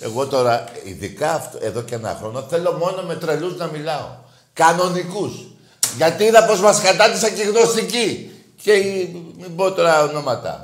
Εγώ 0.00 0.26
τώρα, 0.26 0.64
ειδικά 0.84 1.32
αυτό, 1.32 1.58
εδώ 1.62 1.82
και 1.82 1.94
ένα 1.94 2.16
χρόνο, 2.20 2.42
θέλω 2.50 2.72
μόνο 2.72 3.02
με 3.02 3.14
τρελούς 3.16 3.56
να 3.56 3.66
μιλάω. 3.66 4.08
Κανονικούς. 4.52 5.32
Γιατί 5.96 6.24
είδα 6.24 6.44
πως 6.44 6.60
μας 6.60 6.80
κατάτησαν 6.80 7.34
και 7.34 7.42
γνωστικοί. 7.42 8.30
Και 8.62 8.72
οι- 8.72 9.34
μην 9.38 9.56
πω 9.56 9.72
τώρα 9.72 10.02
ονόματα. 10.02 10.62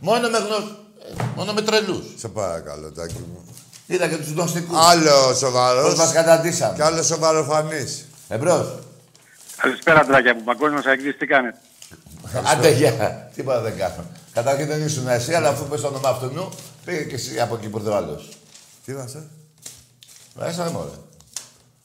Μόνο 0.00 0.28
με 0.28 0.38
γνω... 0.38 0.56
ε, 0.56 1.22
μόνο 1.36 1.52
με 1.52 1.62
τρελούς. 1.62 2.04
σε 2.16 2.28
παρακαλώ, 2.28 2.92
τάκι 2.92 3.14
μου. 3.32 3.44
Είδα 3.86 4.08
και 4.08 4.16
τους 4.16 4.30
γνωστικούς. 4.30 4.76
Άλλο 4.78 5.26
Πώς 5.28 5.38
σοβαρό 5.38 5.96
μας 5.96 6.12
καταντήσαν. 6.12 6.74
και 6.74 6.82
άλλο 6.82 7.02
σοβαροφανής. 7.02 8.04
Εμπρός. 8.28 8.66
Καλησπέρα, 9.56 10.04
τράκια 10.04 10.34
μου. 10.34 10.42
Παγκόσμιος 10.44 10.84
Αγγλής, 10.86 11.16
τι 11.18 11.26
κάνετε; 11.26 11.58
Άντε, 12.52 12.70
γεια. 12.70 13.30
Τίποτα 13.34 13.60
δεν 13.60 13.76
κάνω. 13.76 14.04
Καταρχήν 14.36 14.66
δεν 14.66 14.84
ήσουν 14.84 15.08
εσύ, 15.08 15.34
αλλά 15.34 15.48
αφού 15.48 15.68
πες 15.68 15.80
το 15.80 15.86
όνομα 15.86 16.08
αυτού 16.08 16.26
νου, 16.26 16.48
πήγε 16.84 17.02
και 17.04 17.14
εσύ 17.14 17.40
από 17.40 17.54
εκεί 17.54 17.68
που 17.68 17.78
ήρθε 17.78 17.90
ο 17.90 17.96
άλλος. 17.96 18.28
Τι 18.84 18.92
είμαστε. 18.92 19.22
Μέσα 20.34 20.70
μου, 20.70 20.82
ρε. 20.84 20.98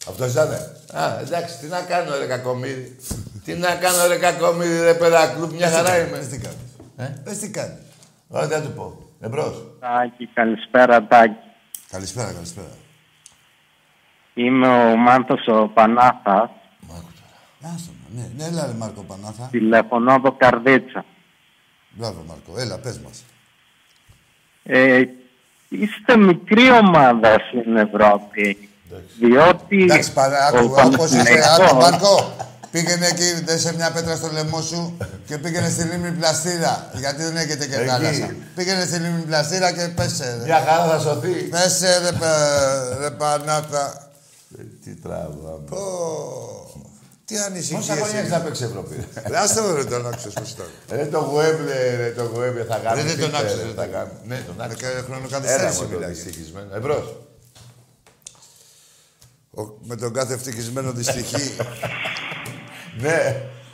Αυτό 0.07 0.25
ήτανε. 0.25 0.75
Α, 0.93 1.19
εντάξει, 1.19 1.57
τι 1.59 1.67
να 1.67 1.81
κάνω, 1.81 2.17
ρε 2.17 2.25
κακομύρι. 2.25 2.95
τι 3.45 3.53
να 3.53 3.75
κάνω, 3.75 4.07
ρε 4.07 4.17
κακομύρι, 4.17 4.79
ρε 4.81 4.93
παιδακλούπ, 4.93 5.51
μια 5.51 5.69
χαρά 5.69 5.89
Πες 5.91 6.07
είμαι. 6.07 6.17
τι 6.17 6.37
κάνεις. 6.39 6.57
Ε; 6.97 7.21
Πες 7.23 7.37
τι 7.37 7.49
κάνεις. 7.49 7.77
Ωραία, 8.27 8.47
δεν 8.47 8.61
θα 8.61 8.67
του 8.67 8.73
πω. 8.73 8.97
Εμπρός. 9.19 9.63
Τάκη, 9.79 10.25
καλησπέρα 10.33 11.07
Τάκη. 11.07 11.35
Καλησπέρα, 11.89 12.31
καλησπέρα. 12.33 12.67
Είμαι 14.33 14.67
ο 14.67 14.95
Μάνθος 14.95 15.47
ο 15.47 15.67
Πανάθας. 15.73 16.49
Άστο, 17.75 17.91
ναι, 18.15 18.29
ναι, 18.37 18.43
έλα 18.45 18.65
ρε 18.65 18.73
Μάρκο 18.73 19.01
Πανάθα. 19.03 19.47
Τηλεφωνώ 19.51 20.13
από 20.13 20.31
Καρδίτσα. 20.31 21.05
Μπράβο 21.91 22.23
Μάρκο, 22.27 22.59
έλα 22.61 22.77
πες 22.77 22.99
μας. 22.99 23.23
Ε, 24.63 25.01
είστε 25.69 26.17
μικρή 26.17 26.71
ομάδα 26.71 27.37
στην 27.49 27.77
Ευρώπη. 27.77 28.69
Διότι 29.19 29.83
Εντάξει, 29.83 30.13
παρά, 30.13 30.51
ο 30.51 30.57
άκου, 30.57 30.73
όπως 30.93 31.11
είσαι, 31.11 31.17
Παναθηναϊκός- 31.23 31.59
άκου 31.69 31.75
Μάρκο. 31.83 32.35
Πήγαινε 32.71 33.07
εκεί, 33.07 33.43
δέσε 33.45 33.73
μια 33.75 33.91
πέτρα 33.91 34.15
στο 34.15 34.29
λαιμό 34.31 34.61
σου 34.61 34.97
και 35.25 35.37
πήγαινε 35.37 35.69
στη 35.69 35.83
λίμνη 35.83 36.11
πλαστήρα. 36.11 36.89
Γιατί 36.95 37.23
δεν 37.23 37.35
έχετε 37.37 37.67
και 37.67 37.75
Εκεί. 37.75 37.87
θάλασσα. 37.87 38.35
Πήγαινε 38.55 38.85
στη 38.85 38.97
λίμνη 38.99 39.21
πλαστήρα 39.21 39.71
και 39.71 39.87
πέσε. 39.95 40.35
ρε. 40.39 40.43
Μια 40.45 40.63
χαρά 40.67 40.87
θα 40.89 40.99
σωθεί. 40.99 41.29
Πέσε 41.31 41.99
ρε, 41.99 42.11
πα- 42.17 42.97
ρε 42.99 43.11
Πανάθα. 43.11 44.11
Ε, 44.59 44.63
Τι 44.83 44.95
τράβαμε. 44.95 45.67
Πω, 47.31 47.37
Τι 47.37 47.37
Πόσα 47.37 47.45
ανησυχίες 47.45 47.97
χρόνια 47.97 48.19
έχεις 48.19 48.29
να 48.31 48.35
είναι. 48.37 48.45
παίξει 48.45 48.63
Ευρώπη; 48.63 48.93
ρε. 49.31 49.37
Άστε 49.37 49.59
ρε 49.75 49.83
τον 49.83 50.07
άξιος 50.07 50.33
πώς 50.33 50.49
ήταν. 50.51 50.65
Ρε 50.89 51.05
το 51.05 51.19
Γουέμπλε, 51.19 51.95
ρε 51.95 52.09
το 52.17 52.23
Γουέμπλε 52.33 52.63
θα 52.63 52.77
κάνει. 52.83 53.01
δεν 53.01 53.19
τον 53.19 53.35
άκουσα, 53.35 53.55
δεν 53.55 53.67
θα 53.75 53.81
τον 53.83 53.91
κάνει. 53.91 54.11
Ναι, 54.23 54.37
τον 54.47 54.55
Με 54.57 54.63
άκουσα. 54.63 54.79
κα- 54.81 54.87
Έλα 54.89 55.03
χρονοκαθυστέρηση 55.07 55.81
μου 55.81 55.87
το 55.87 55.93
μιλάει. 55.95 56.11
δυστυχισμένο. 56.11 56.75
Εμπρός. 56.75 57.05
Ο- 59.61 59.77
Με 59.89 59.95
τον 59.95 60.13
κάθε 60.13 60.33
ευτυχισμένο 60.33 60.91
δυστυχή. 60.91 61.55
Ναι. 63.05 63.19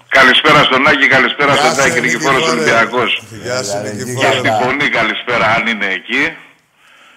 Καλησπέρα 0.09 0.63
στον 0.63 0.87
Άκη, 0.87 1.07
καλησπέρα 1.07 1.53
Γεια 1.53 1.61
στον 1.61 1.73
σου, 1.75 1.77
Τάκη, 1.81 2.01
Νικηφόρος 2.01 2.35
Νικηφόρε. 2.35 2.59
Ολυμπιακός. 2.59 3.23
Γεια 3.43 3.63
σου, 3.63 3.71
Έλα, 3.71 3.81
ρε, 3.81 3.91
Νικηφόρε. 3.93 4.27
Για 4.31 4.41
την 4.41 4.51
φωνή 4.61 4.89
καλησπέρα 4.89 5.45
αν 5.55 5.67
είναι 5.67 5.85
εκεί. 5.99 6.23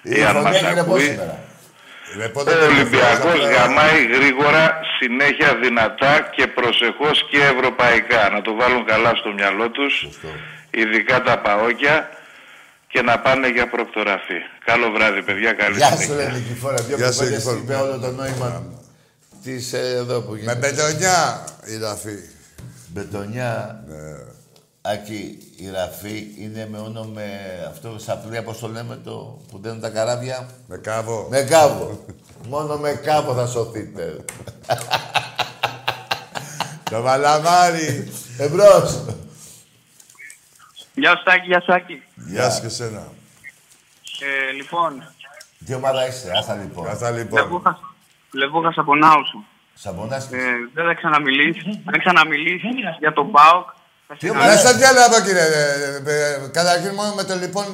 Η 0.02 0.22
αν 0.24 0.32
φωνή 0.32 0.44
μας 0.44 0.56
έγινε 0.56 0.82
πώς 0.84 1.02
ακούει. 1.02 1.18
Σήμερα. 2.10 2.18
Ρε, 2.18 2.24
Ο 2.24 2.30
πότε 2.36 2.50
το 2.54 2.64
Ολυμπιακός 2.64 3.34
έφερες, 3.40 3.56
γαμάει 3.56 4.00
γρήγορα, 4.16 4.64
συνέχεια 5.00 5.50
δυνατά 5.64 6.12
και 6.36 6.46
προσεχώς 6.58 7.16
και 7.30 7.38
ευρωπαϊκά. 7.54 8.22
Να 8.34 8.40
το 8.46 8.52
βάλουν 8.60 8.84
καλά 8.92 9.12
στο 9.20 9.30
μυαλό 9.38 9.70
τους, 9.70 9.94
ειδικά 10.70 11.16
τα 11.22 11.34
παόκια 11.44 11.94
και 12.92 13.00
να 13.02 13.14
πάνε 13.24 13.48
για 13.56 13.66
προκτοραφή. 13.74 14.38
Καλό 14.64 14.90
βράδυ 14.90 15.22
παιδιά, 15.22 15.52
καλή 15.52 15.76
Γεια 15.76 15.90
σου, 15.90 16.02
συνέχεια. 16.02 16.28
ρε 16.32 16.38
Νικηφόρα. 16.38 16.80
Δύο 16.82 16.96
Γεια 16.96 17.12
σου, 17.12 17.18
κουβέντες 17.18 17.44
Νικηφόρα. 17.44 17.58
είπε 17.62 17.74
όλο 17.84 17.98
το 18.04 18.10
νόημα 18.20 18.48
της 19.44 19.72
ε, 19.72 19.78
εδώ 20.02 20.20
που 20.20 20.32
Με 20.32 20.38
γίνεται. 20.38 20.58
μπετονιά 20.58 21.44
η 21.72 21.74
ραφή. 21.86 22.16
Μπετονιά, 22.92 23.82
Ναι. 23.88 23.98
Άκη, 24.92 25.38
η 25.56 25.70
Ραφή 25.70 26.34
είναι 26.38 26.68
με 26.70 26.78
όνο 26.78 27.04
με 27.04 27.26
αυτό 27.68 27.98
στα 27.98 28.16
πλοία, 28.16 28.42
πώς 28.42 28.58
το 28.58 28.68
λέμε, 28.68 28.96
το 28.96 29.40
που 29.50 29.58
δένουν 29.58 29.80
τα 29.80 29.90
καράβια. 29.90 30.48
Με 30.66 30.76
κάβο. 30.76 31.26
Με 31.30 31.42
κάβο. 31.42 32.04
Μόνο 32.48 32.76
με 32.76 32.92
κάβο 32.92 33.34
θα 33.34 33.46
σωθείτε. 33.46 34.24
Το 36.90 37.02
βαλαμάρι. 37.02 38.12
Εμπρός. 38.38 39.04
Γεια 40.94 41.16
σου 41.16 41.22
Τάκη, 41.24 41.46
γεια 41.46 41.60
σου 41.60 41.72
Άκη. 41.72 42.02
Γεια 42.14 42.50
σου 42.50 42.60
και 42.60 42.68
σένα. 42.68 43.08
Ε, 44.20 44.52
λοιπόν, 44.52 45.14
Τι 45.66 45.74
ομάδα 45.74 46.06
είστε, 46.06 46.30
άστα 46.38 46.54
λοιπόν. 46.54 46.84
Καθά 46.84 47.10
λοιπόν. 47.10 47.40
Λεβούχας, 47.40 47.78
Λεβούχας 48.32 48.78
από 48.78 48.94
Νάουσο. 48.94 49.44
Σαμπονάς. 49.74 50.32
Ε, 50.32 50.38
δεν 50.74 50.84
θα 50.86 50.94
ξαναμιλήσεις. 50.94 51.66
Αν 51.84 51.98
ξαναμιλήσεις 51.98 52.70
για 52.98 53.12
τον 53.12 53.30
ΠΑΟΚ, 53.30 53.68
θα 54.10 54.16
Τι 54.18 54.26
συναντήσει. 54.26 54.56
Ρε, 54.56 54.68
σαν 54.68 54.76
τι 54.78 54.84
άλλο 54.84 55.00
είπα, 55.06 55.20
κύριε. 55.26 55.42
ε, 55.42 56.44
ε, 56.44 56.48
Καταρχήν 56.52 56.92
μόνο 56.94 57.12
με 57.14 57.24
το 57.24 57.34
λοιπόν. 57.36 57.64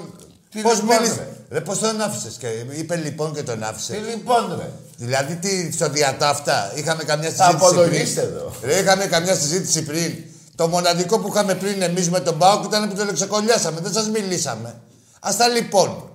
Τι 0.51 0.61
Πώς 0.61 0.75
λοιπόν, 0.81 0.97
μίλησε. 0.97 1.15
ρε; 1.51 1.59
Ρε, 1.59 1.61
πώς 1.61 1.79
τον 1.79 2.01
άφησες. 2.01 2.35
Και 2.39 2.47
είπε 2.81 2.97
λοιπόν 2.97 3.35
και 3.35 3.43
τον 3.43 3.59
Τι 3.59 3.65
άφησε. 3.65 4.01
λοιπόν, 4.11 4.57
ρε; 4.61 4.69
Δηλαδή, 4.97 5.35
τι, 5.37 5.73
στο 5.73 5.89
διατάφτα, 5.89 6.73
είχαμε 6.75 7.03
καμιά 7.05 7.31
Θα 7.31 7.45
συζήτηση 7.45 7.67
απολογίστε 7.71 8.21
πριν. 8.21 8.35
εδώ. 8.35 8.53
Ρε, 8.65 8.79
είχαμε 8.79 9.07
καμιά 9.07 9.35
συζήτηση 9.35 9.83
πριν; 9.83 10.13
Το 10.55 10.69
μοναδικό 10.69 11.19
που 11.19 11.29
είχαμε 11.35 11.55
πριν 11.55 11.83
εμείς 11.83 12.11
με 12.11 12.21
τον 12.21 12.35
Μπάουκ 12.35 12.65
ήταν 12.65 12.89
που 12.89 12.95
τον 12.97 13.09
εξεκολλιάσαμε. 13.09 13.81
Δεν 13.81 13.93
σας 13.93 14.09
μιλήσαμε. 14.09 14.75
Α 15.21 15.31
τα 15.39 15.49
λοιπόν. 15.49 16.11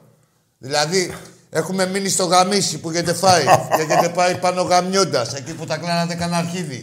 Δηλαδή, 0.58 1.14
έχουμε 1.50 1.86
μείνει 1.86 2.10
στο 2.10 2.26
γαμίσι 2.26 2.78
που 2.78 2.90
έχετε 2.90 3.14
φάει 3.14 3.44
και 3.46 3.82
έχετε 3.90 4.10
πάει 4.10 4.36
πάνω 4.36 4.62
γαμιώντας, 4.62 5.34
εκεί 5.34 5.54
που 5.54 5.66
τα 5.66 5.78
κλάνατε 5.78 6.16
κανένα 6.16 6.38
αρχίδι. 6.38 6.82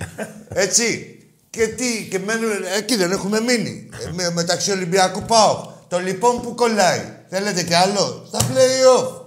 Έτσι. 0.49 1.13
Και 1.51 1.67
τι, 1.69 2.09
και 2.11 2.19
μένουμε, 2.19 2.55
εκεί 2.77 2.97
δεν 2.97 3.11
έχουμε 3.13 3.41
μείνει. 3.41 3.89
Ε, 4.07 4.11
με, 4.13 4.31
μεταξύ 4.31 4.71
Ολυμπιακού 4.71 5.23
πάω. 5.23 5.71
Το 5.89 5.99
λοιπόν 5.99 6.41
που 6.43 6.55
κολλάει. 6.55 7.13
Θέλετε 7.29 7.63
κι 7.63 7.75
άλλο; 7.75 8.25
Στα 8.27 8.39
play-off. 8.39 9.21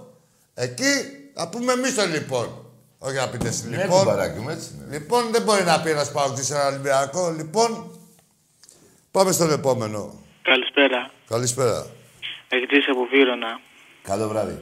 Εκεί 0.54 0.92
θα 1.34 1.48
πούμε 1.48 1.72
εμείς 1.72 1.94
το 1.94 2.06
λοιπόν. 2.06 2.66
Όχι 2.98 3.16
να 3.16 3.28
πείτε 3.28 3.48
εσύ 3.48 3.68
Ναι, 3.68 3.76
λοιπόν. 3.82 3.98
κουμπαράκι 3.98 4.38
μου, 4.38 4.48
έτσι 4.50 4.68
είναι. 4.74 4.96
Λοιπόν, 4.98 5.30
δεν 5.32 5.42
μπορεί 5.42 5.64
να 5.64 5.80
πει 5.80 5.90
ένας 5.90 6.12
παγκοτή 6.12 6.44
σε 6.44 6.54
ένα 6.54 6.66
Ολυμπιακό. 6.66 7.30
Λοιπόν, 7.30 7.90
πάμε 9.10 9.32
στον 9.32 9.50
επόμενο. 9.52 10.14
Καλησπέρα. 10.42 11.10
Καλησπέρα. 11.28 11.86
Εκτής 12.48 12.88
από 12.90 13.06
Βύρονα. 13.10 13.60
Καλό 14.02 14.28
βράδυ. 14.28 14.58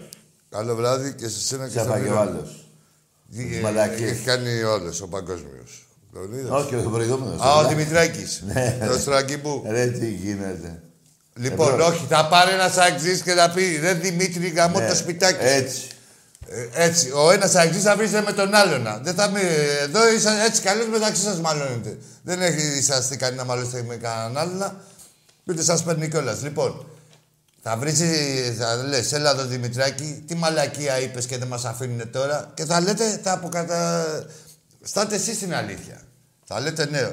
Καλό 0.51 0.75
βράδυ 0.75 1.15
και 1.15 1.29
σε 1.29 1.41
σένα 1.41 1.65
και 1.65 1.73
Σε 1.73 1.79
στα 1.79 1.89
έφαγε 1.89 2.03
ο 2.05 2.11
Βύρονα. 2.11 2.21
άλλος. 2.31 2.65
Τι, 3.37 3.45
Τις 3.45 3.57
ε, 3.57 3.61
μαλακίες. 3.61 4.11
Έχει 4.11 4.25
κάνει 4.25 4.63
όλες 4.63 5.01
ο 5.01 5.09
παγκόσμιος. 5.09 5.87
Τον 6.13 6.33
είδες; 6.33 6.51
Όχι, 6.51 6.75
ο 6.75 6.91
προηγούμενος. 6.93 7.41
Α, 7.41 7.57
ο 7.57 7.65
ε. 7.65 7.69
Δημητράκης. 7.69 8.43
Ναι. 8.47 8.79
Το 8.87 8.99
στραγγιμπού. 8.99 9.65
Ρε, 9.69 9.87
τι 9.87 10.07
γίνεται. 10.11 10.83
Λοιπόν, 11.35 11.73
Εμπρός. 11.73 11.89
όχι, 11.89 12.07
θα 12.09 12.29
πάρει 12.29 12.53
ένας 12.53 12.77
αξής 12.77 13.23
και 13.23 13.33
θα 13.33 13.51
πει 13.51 13.79
ρε 13.81 13.93
Δημήτρη, 13.93 14.49
γαμώ 14.49 14.79
Ναι, 14.79 14.89
το 14.89 14.95
σπιτάκι. 14.95 15.39
Έτσι. 15.41 15.87
Ε, 16.49 16.85
έτσι, 16.85 17.11
ο 17.11 17.31
ένας 17.31 17.55
αξής 17.55 17.83
θα 17.83 17.97
βρίζεται 17.97 18.23
με 18.23 18.33
τον 18.33 18.55
άλλον. 18.55 18.87
Δεν 19.03 19.15
θα 19.15 19.29
μη, 19.29 19.41
εδώ 19.83 20.13
είσα, 20.13 20.43
έτσι 20.45 20.63
καλώς 20.63 20.87
μεταξύ 20.87 21.23
σας 21.23 21.41
μαλώνετε. 21.41 21.99
Δεν 22.23 22.43
έχει 22.43 22.79
είσαστε 22.79 23.17
κανεί 23.17 23.37
να 23.37 23.45
μαλώσετε 23.45 23.83
με 23.83 23.97
κανέναν 23.97 24.37
άλλον. 24.37 24.77
Ούτε 25.45 25.63
σας 25.63 25.83
παίρνει 25.83 26.09
κιόλας. 26.09 26.43
Λοιπόν, 26.43 26.87
θα 27.63 27.77
βρεις, 27.77 28.01
θα 28.59 28.77
λες, 28.89 29.13
έλα 29.13 29.31
εδώ 29.31 29.45
Δημητράκη, 29.45 30.25
τι 30.27 30.35
μαλακία 30.35 31.01
είπες 31.01 31.27
και 31.27 31.39
δεν 31.39 31.49
μας 31.49 31.65
αφήνουν 31.65 32.11
τώρα. 32.11 32.51
Και 32.55 32.65
θα 32.65 32.81
λέτε, 32.81 33.21
θα 33.23 33.33
αποκατα... 33.33 34.07
Στάτε 34.83 35.15
εσείς 35.15 35.39
την 35.39 35.55
αλήθεια. 35.55 36.01
Θα 36.45 36.61
λέτε 36.61 36.87
ναι, 36.91 37.11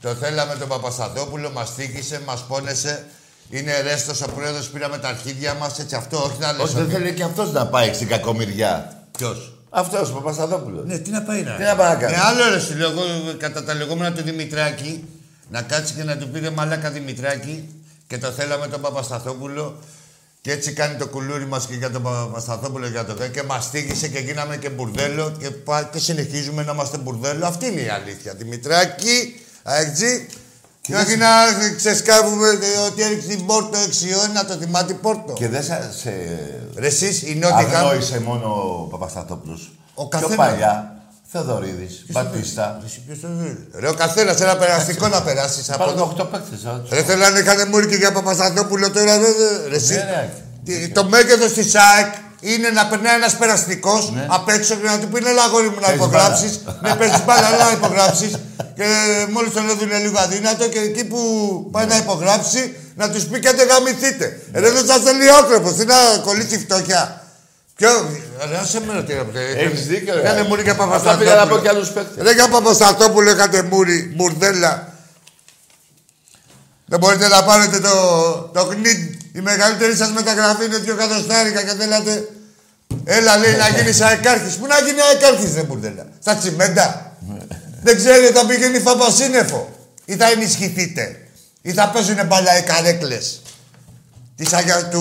το 0.00 0.14
θέλαμε 0.14 0.54
τον 0.54 0.68
Παπασταθόπουλο, 0.68 1.50
μας 1.50 1.74
τύχησε, 1.74 2.20
μας 2.26 2.44
πόνεσε. 2.48 3.06
Είναι 3.50 3.80
ρέστος 3.80 4.22
ο 4.22 4.28
πρόεδρος, 4.34 4.68
πήραμε 4.68 4.98
τα 4.98 5.08
αρχίδια 5.08 5.54
μας, 5.54 5.78
έτσι 5.78 5.94
αυτό, 5.94 6.16
όχι 6.22 6.38
να 6.40 6.52
λες 6.52 6.60
Όχι, 6.62 6.74
δεν 6.74 6.82
ότι- 6.82 6.92
θέλει 6.92 7.12
και 7.14 7.22
αυτός 7.22 7.52
να 7.52 7.66
πάει 7.66 7.92
στην 7.94 8.08
κακομοιριά. 8.08 9.02
Ποιος; 9.18 9.50
Αυτός, 9.70 10.10
ο 10.10 10.12
Παπασταθόπουλος. 10.12 10.84
Ναι, 10.86 10.98
τι 10.98 11.10
να 11.10 11.22
πάει 11.22 11.42
να 11.42 11.54
Τι 11.56 11.62
να 11.62 11.76
πάει 11.76 11.88
να 11.94 12.00
κάνει; 12.00 12.14
Ε, 12.14 12.18
άλλο 12.18 12.48
ρε, 12.54 12.60
σου 12.60 12.74
λέω 12.76 12.90
εγώ 12.90 13.02
κατά 13.38 13.64
τα 13.64 13.74
λεγόμενα 13.74 14.12
του 14.12 14.22
Δημητράκη, 14.22 15.04
να 15.50 15.62
κάτσει 15.62 15.94
και 15.94 16.04
να 16.04 16.16
του 16.16 16.28
πει 16.28 16.38
ρε 16.38 16.50
μαλάκα 16.50 16.90
Δημητράκη 16.90 17.68
και 18.06 18.18
το 18.18 18.30
θέλαμε 18.30 18.66
τον 18.66 18.80
Παπασταθόπουλο 18.80 19.78
και 20.46 20.52
έτσι 20.52 20.72
κάνει 20.72 20.94
το 20.96 21.06
κουλούρι 21.08 21.46
μας 21.46 21.66
και 21.66 21.74
για 21.74 21.90
τον 21.90 22.02
Παπασταθόπουλο 22.02 22.86
για 22.88 23.04
το 23.04 23.14
και 23.28 23.42
μας 23.42 23.70
τύχησε 23.70 24.08
και 24.08 24.18
γίναμε 24.18 24.56
και 24.56 24.68
μπουρδέλο 24.68 25.30
και, 25.38 25.50
πα- 25.50 25.88
και 25.92 25.98
συνεχίζουμε 25.98 26.62
να 26.62 26.72
είμαστε 26.72 26.96
μπουρδέλο. 26.98 27.46
Αυτή 27.46 27.66
είναι 27.66 27.80
η 27.80 27.88
αλήθεια. 27.88 28.34
Δημητράκη, 28.34 29.40
αεξή, 29.62 30.26
και 30.80 30.94
όχι 30.94 31.16
να 31.16 31.26
ξεσκάβουμε 31.76 32.48
ε, 32.48 32.78
ότι 32.86 33.02
έριξε 33.02 33.28
την 33.28 33.46
πόρτο 33.46 33.78
6 34.28 34.32
να 34.34 34.44
το 34.46 34.54
θυμάται 34.54 34.92
πόρτο. 34.94 35.32
Και 35.32 35.48
δεν 35.48 35.62
σα- 35.62 35.92
σε 35.92 36.12
Ρε 36.76 36.86
εσείς, 36.86 37.22
οι 37.22 37.34
νότιοι 37.34 37.64
κάνουν... 37.64 37.74
αγνόησε 37.90 38.20
μόνο 38.20 38.46
ο 38.82 38.86
Παπασταθόπουλος. 38.90 39.72
Ο 39.94 40.08
Πιο 40.08 40.18
καθένας. 40.20 40.36
παλιά, 40.36 40.95
Θεοδωρίδης, 41.32 42.04
Μπατίστα. 42.08 42.80
Εσύ 42.86 43.02
ποιος 43.06 43.20
το 43.20 43.28
δει; 43.30 43.66
Ρε 43.80 43.88
ο 43.88 43.94
καθένας 43.94 44.40
ένα 44.40 44.56
περαστικό 44.56 45.08
να 45.08 45.22
περάσεις 45.22 45.70
από 45.70 45.82
Υπάρχουν 45.82 45.98
εδώ. 46.02 46.24
8 46.24 46.30
παίκτες. 46.30 46.58
έτσι. 46.64 46.94
Ρε 46.94 47.02
θέλω 47.02 47.28
να 47.28 47.38
είχανε 47.38 47.64
μούρι 47.64 47.86
και 47.86 47.94
για 47.96 48.12
Παπασταθόπουλο 48.12 48.90
τώρα, 48.90 49.18
δε, 49.18 49.26
δε. 49.32 49.68
Ρε, 49.68 49.76
εσύ. 49.76 49.94
Ναι, 49.94 50.00
ναι. 50.00 50.30
Τι- 50.64 50.88
Το 50.88 51.04
μέγεθος 51.04 51.52
της 51.52 51.74
ΑΕΚ 51.74 52.12
είναι 52.40 52.68
να 52.70 52.86
περνάει 52.86 53.14
ένας 53.14 53.36
περαστικός 53.36 54.10
Ναι. 54.14 54.26
απ' 54.30 54.48
έξω 54.48 54.74
και 54.74 54.86
να 54.86 54.98
του 54.98 55.08
πει 55.08 55.26
«Έλα 55.26 55.42
αγόρι 55.42 55.68
μου 55.68 55.74
να 55.74 55.80
Παίζεις 55.80 55.94
υπογράψεις». 55.96 56.60
Ναι, 56.82 56.94
παίζεις 56.94 57.24
μπάλα, 57.24 57.46
αλλά 57.46 57.64
να 57.64 57.70
υπογράψεις. 57.72 58.30
Και 58.76 58.84
μόλις 59.32 59.52
τον 59.52 59.68
έδινε 59.70 59.98
λίγο 59.98 60.18
αδύνατο 60.18 60.68
και 60.68 60.78
εκεί 60.78 61.04
που 61.04 61.20
πάει 61.72 61.86
να 61.86 61.96
υπογράψει 61.96 62.76
να 62.96 63.10
τους 63.10 63.24
πει 63.24 63.38
«Κάντε 63.40 63.64
γαμηθείτε». 63.64 64.40
Ρε 64.52 64.70
δεν 64.70 64.86
σας 64.86 65.00
θέλει 65.02 65.30
άνθρωπος, 65.30 65.72
τι 65.74 65.84
να 65.84 65.94
κολλήσει 66.24 66.58
φτώχεια. 66.58 67.25
Ποιο, 67.76 67.88
ρε 68.50 68.56
άσε 68.56 68.80
με 68.80 68.92
ρωτήρα 68.92 69.24
που 69.24 69.32
Έχεις 69.56 69.86
δίκιο, 69.86 70.14
ρε. 70.14 70.20
Κάνε 70.22 70.42
μούρι 70.42 70.62
για 70.62 70.72
Αυτά 70.72 70.84
Παπασταθόπουλο. 70.84 71.30
πήγα 71.30 71.44
να 71.44 71.50
πω 71.50 71.58
κι 71.58 71.68
άλλους 71.68 71.88
παίκτες. 71.88 72.24
Ρε 72.24 72.32
για 72.32 72.48
Παπασταθόπουλο 72.48 73.30
είχατε 73.30 73.62
μούρι, 73.62 74.12
μπουρδέλα. 74.16 74.92
Δεν 76.86 76.98
μπορείτε 76.98 77.28
να 77.28 77.44
πάρετε 77.44 77.80
το, 77.80 77.90
το 78.52 78.64
χνίτ. 78.64 79.20
Η 79.32 79.40
μεγαλύτερη 79.40 79.96
σας 79.96 80.12
μεταγραφή 80.12 80.64
είναι 80.64 80.76
δύο 80.78 80.92
εκατοστάρικα 80.94 81.62
και 81.62 81.74
θέλατε... 81.78 82.28
Έλα, 83.04 83.36
λέει, 83.36 83.54
να 83.54 83.68
γίνει 83.68 84.04
αεκάρχης. 84.04 84.54
Πού 84.54 84.66
να 84.66 84.80
γίνει 84.80 85.00
αεκάρχης, 85.00 85.52
δεν 85.52 85.64
μπουρδέλα. 85.64 86.06
Στα 86.20 86.34
τσιμέντα. 86.36 87.16
δεν 87.82 87.96
ξέρετε, 87.96 88.32
θα 88.32 88.46
πηγαίνει 88.46 88.78
φαπασίνεφο. 88.78 89.74
Ή 90.04 90.16
θα 90.16 90.30
ενισχυθείτε. 90.30 91.20
Ή 91.62 91.72
θα 91.72 91.88
παίζουνε 91.88 92.24
μπαλά 92.24 92.58
οι 92.58 92.62
καρέκλες. 92.62 93.42
Της 94.36 94.52
Αγία, 94.52 94.88
του, 94.88 95.00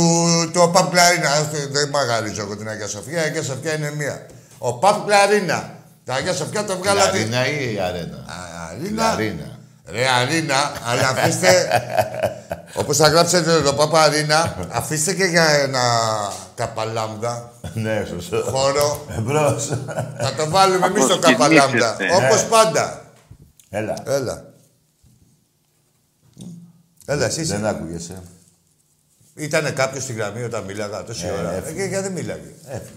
του 0.53 0.61
ο 0.61 0.69
Παπ 0.69 0.91
Κλαρίνα. 0.91 1.29
Αυτό 1.29 1.57
Δεν 1.71 1.89
μαγαρίζω 1.89 2.41
εγώ 2.41 2.57
την 2.57 2.69
Αγία 2.69 2.87
Σοφιά. 2.87 3.21
Η 3.21 3.25
Αγία 3.25 3.43
Σοφιά 3.43 3.73
είναι 3.73 3.91
μία. 3.95 4.25
Ο 4.57 4.73
Παπ 4.73 5.05
Κλαρίνα. 5.05 5.73
Τα 6.05 6.13
Αγία 6.13 6.33
Σοφιά 6.33 6.65
το 6.65 6.77
βγάλατε. 6.77 7.17
Λαρίνα 7.17 7.47
ή 7.47 7.73
η 7.73 7.79
αρένα; 7.79 8.25
Αρίνα. 8.69 9.03
Λαρίνα. 9.09 9.57
Ρε 9.89 10.07
Αρίνα, 10.09 10.71
αλλά 10.85 11.07
αφήστε. 11.07 11.67
Όπως 12.73 12.97
θα 12.97 13.07
γράψετε 13.07 13.61
το 13.61 13.73
Παπα 13.73 14.01
Αρίνα, 14.01 14.55
αφήστε 14.71 15.13
και 15.13 15.23
για 15.23 15.49
ένα 15.49 15.81
καπαλάμδα 16.55 17.51
Ναι, 17.73 18.05
σωστό. 18.09 18.37
χώρο. 18.51 19.05
Εμπρός. 19.17 19.67
Θα 20.19 20.33
το 20.37 20.49
βάλουμε 20.49 20.85
εμείς 20.85 21.07
το 21.07 21.19
καπαλάμδα. 21.19 21.89
Αποσχολήσετε. 21.89 22.25
Όπως 22.25 22.43
πάντα. 22.45 23.01
Έλα. 23.69 23.93
Έλα. 24.05 24.43
Έλα, 27.05 27.25
εσύ. 27.25 27.43
Δεν 27.43 27.65
άκουγεσαι. 27.65 28.21
Ήτανε 29.35 29.71
κάποιος 29.71 30.03
στη 30.03 30.13
γραμμή 30.13 30.43
όταν 30.43 30.63
μίλαγα 30.63 31.03
τόση 31.03 31.25
Ε, 31.25 31.31
ώρα. 31.31 31.51
έφυγε. 31.53 31.79
Ε, 31.81 31.83
και 31.83 31.89
γιατί 31.89 32.03
δεν 32.03 32.11
μίλαγε; 32.11 32.51
Έφυγε. 32.67 32.89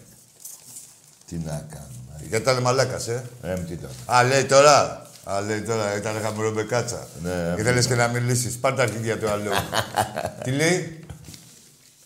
Τι 1.29 1.37
να 1.37 1.67
κάνουμε. 1.71 2.29
Γιατί 2.29 2.37
ήταν 2.51 2.63
μαλάκας, 2.63 3.09
ε; 3.09 3.25
Ε, 3.43 3.55
τι 3.55 3.73
ήταν. 3.73 3.91
Α, 4.07 4.23
λέει 4.25 4.45
τώρα. 4.45 5.07
Α, 5.25 5.41
λέει 5.41 5.61
τώρα, 5.63 5.97
ήταν 5.97 6.21
χαμουρομπεκάτσα. 6.23 7.09
Ναι, 7.23 7.55
Ήθελες 7.59 7.87
και 7.87 7.95
να 7.95 8.09
μιλήσεις. 8.09 8.57
Πάρ' 8.59 8.75
τα 8.75 8.83
αρχίδια 8.83 9.19
του 9.19 9.29
αλλού. 9.31 9.51
Τι 10.45 10.51
λέει; 10.51 11.05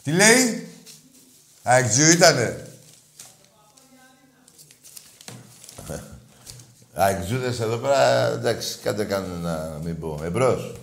Τι 0.02 0.12
λέει; 0.12 0.68
Α, 1.62 1.76
εξού 1.76 2.10
ήτανε. 2.10 2.66
Αεξούδες 6.94 7.60
εδώ 7.60 7.76
πέρα, 7.76 8.26
εντάξει, 8.26 8.78
κάντε 8.78 9.04
κάνε 9.04 9.26
να 9.42 9.78
μην 9.82 9.98
πω. 10.00 10.20
Εμπρός. 10.24 10.74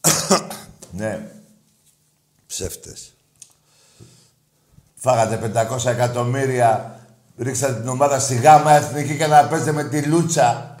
ναι. 0.98 1.26
Ψεύτες. 2.56 3.12
Φάγατε 5.00 5.36
500 5.84 5.90
εκατομμύρια, 5.90 6.98
ρίξατε 7.38 7.72
την 7.80 7.88
ομάδα 7.88 8.18
στη 8.18 8.34
γάμα 8.34 8.72
εθνική 8.72 9.16
και 9.16 9.26
να 9.26 9.44
παίζετε 9.44 9.72
με 9.72 9.84
τη 9.84 10.02
Λούτσα 10.02 10.76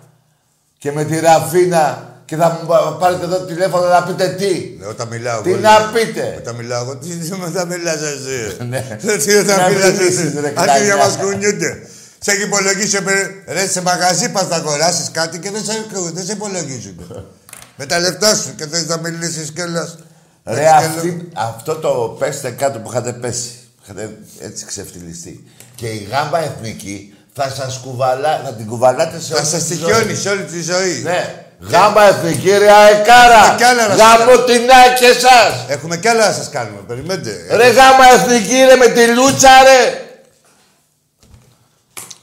και 0.78 0.92
με 0.92 1.04
τη 1.04 1.18
Ραφίνα 1.20 2.10
και 2.24 2.36
θα 2.36 2.58
μου 2.60 2.66
πα- 2.66 2.96
πάρετε 3.00 3.24
εδώ 3.24 3.38
τηλέφωνο 3.38 3.86
να 3.88 4.02
πείτε 4.02 4.28
τι. 4.28 4.76
Ναι, 4.78 4.86
όταν 4.86 5.08
μιλάω 5.08 5.40
Τι 5.42 5.50
εγώ, 5.50 5.60
να 5.60 5.78
λέει. 5.90 6.04
πείτε. 6.04 6.34
Όταν 6.38 6.54
μιλάω 6.54 6.82
εγώ, 6.82 6.96
τι 6.96 7.08
τι 7.08 7.36
μετά 7.38 7.64
μιλάς 7.64 8.00
εσύ. 8.00 8.56
Ναι. 8.70 9.16
Τι 9.24 9.34
όταν 9.36 9.58
Να 9.60 9.68
μιλάς 9.68 9.90
μιλήσεις, 9.92 10.18
εσύ. 10.24 10.40
ρε, 10.40 10.52
Άρχισε 10.56 10.84
για 10.84 10.94
κλανιά. 10.94 10.96
μας 10.96 11.16
κουνιούνται. 11.16 11.86
Σε 12.18 12.30
έχει 12.30 12.42
υπολογίσει, 12.42 13.02
παι- 13.02 13.48
ρε, 13.48 13.66
σε 13.68 13.82
μαγαζί 13.82 14.28
πας 14.30 14.48
να 14.48 14.56
αγοράσεις 14.56 15.10
κάτι 15.10 15.38
και 15.38 15.50
δεν 15.50 15.64
σε, 15.64 15.72
δεν 16.12 16.24
σε 16.24 16.32
υπολογίζουν. 16.32 17.26
Με 17.78 17.86
τα 17.86 17.98
λεφτά 17.98 18.34
σου 18.34 18.54
και 18.54 18.66
θες 18.66 18.86
να 18.86 18.96
μιλήσεις 18.96 19.50
κιόλας. 19.52 19.98
Ρε, 20.44 20.60
Έτσι 20.60 20.68
και 20.78 20.84
αυτή, 20.96 21.28
αυτό 21.34 21.74
το 21.74 22.16
πέστε 22.18 22.50
κάτω 22.50 22.78
που 22.78 22.90
είχατε 22.90 23.12
πέσει. 23.12 23.50
Είχατε 23.82 24.16
έτσι 24.40 24.64
ξεφτυλιστεί. 24.64 25.44
Και 25.74 25.86
η 25.86 26.08
γάμπα 26.10 26.38
εθνική 26.38 27.14
θα 27.34 27.50
σας 27.50 27.80
κουβαλά, 27.84 28.40
θα 28.44 28.52
την 28.52 28.66
κουβαλάτε 28.66 29.20
σε 29.20 29.32
Θα 29.32 29.38
όλη 29.38 29.46
σας 29.48 29.62
τη 29.64 29.68
τυχιώνει 29.76 30.04
ζωή. 30.04 30.14
σε 30.14 30.28
όλη 30.28 30.42
τη 30.42 30.62
ζωή. 30.62 31.00
Ναι. 31.02 31.46
Γάμπα 31.60 32.02
εθνική, 32.02 32.50
ρε 32.50 32.72
αεκάρα. 32.72 33.52
Ε, 33.52 33.56
κι 33.56 33.62
άλλα 33.64 33.86
να 33.88 33.94
Γάμπο 33.94 34.42
την 34.44 34.60
ΑΕΚ 34.70 34.98
και 34.98 35.06
εσάς. 35.06 35.64
Έχουμε 35.68 35.96
κι 35.96 36.08
άλλα 36.08 36.26
να 36.26 36.32
σας 36.32 36.48
κάνουμε. 36.50 36.80
Περιμένετε. 36.86 37.46
Ρε 37.50 37.68
γάμα 37.70 38.04
εθνική 38.12 38.54
ρε 38.68 38.76
με 38.76 38.86
τη 38.86 39.06
λούτσα 39.06 39.48
ρε. 39.62 39.96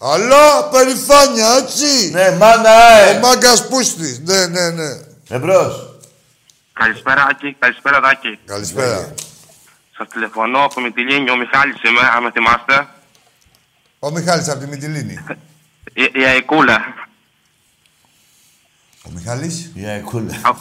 Αλλά 0.01 0.63
περηφάνεια, 0.71 1.47
έτσι. 1.63 2.11
Ναι, 2.11 2.31
μάνα 2.31 2.69
Ο 3.07 3.09
ε. 3.09 3.19
μάγκας 3.19 3.67
πούστης. 3.67 4.19
Ναι, 4.25 4.45
ναι, 4.45 4.69
ναι. 4.69 4.97
Εμπρός. 5.29 5.88
Καλησπέρα, 6.83 7.21
Άκη. 7.29 7.55
Καλησπέρα, 7.59 7.99
Δάκη. 7.99 8.39
Καλησπέρα. 8.45 9.13
Σας 9.97 10.07
τηλεφωνώ 10.13 10.63
από 10.63 10.81
Μητυλίνη. 10.81 11.29
Ο 11.31 11.35
Μιχάλης 11.35 11.77
είμαι, 11.87 11.99
αν 12.15 12.23
με 12.23 12.31
θυμάστε. 12.31 12.87
Ο 13.99 14.09
Μιχάλης 14.11 14.49
από 14.49 14.59
τη 14.59 14.67
Μυτιλίνη. 14.67 15.15
Η, 15.93 16.03
η 16.13 16.23
Αικούλα. 16.23 16.77
Ο 19.07 19.09
Μιχάλης; 19.15 19.71
Η 19.73 19.85
αεκούλα. 19.85 20.33
Α, 20.41 20.51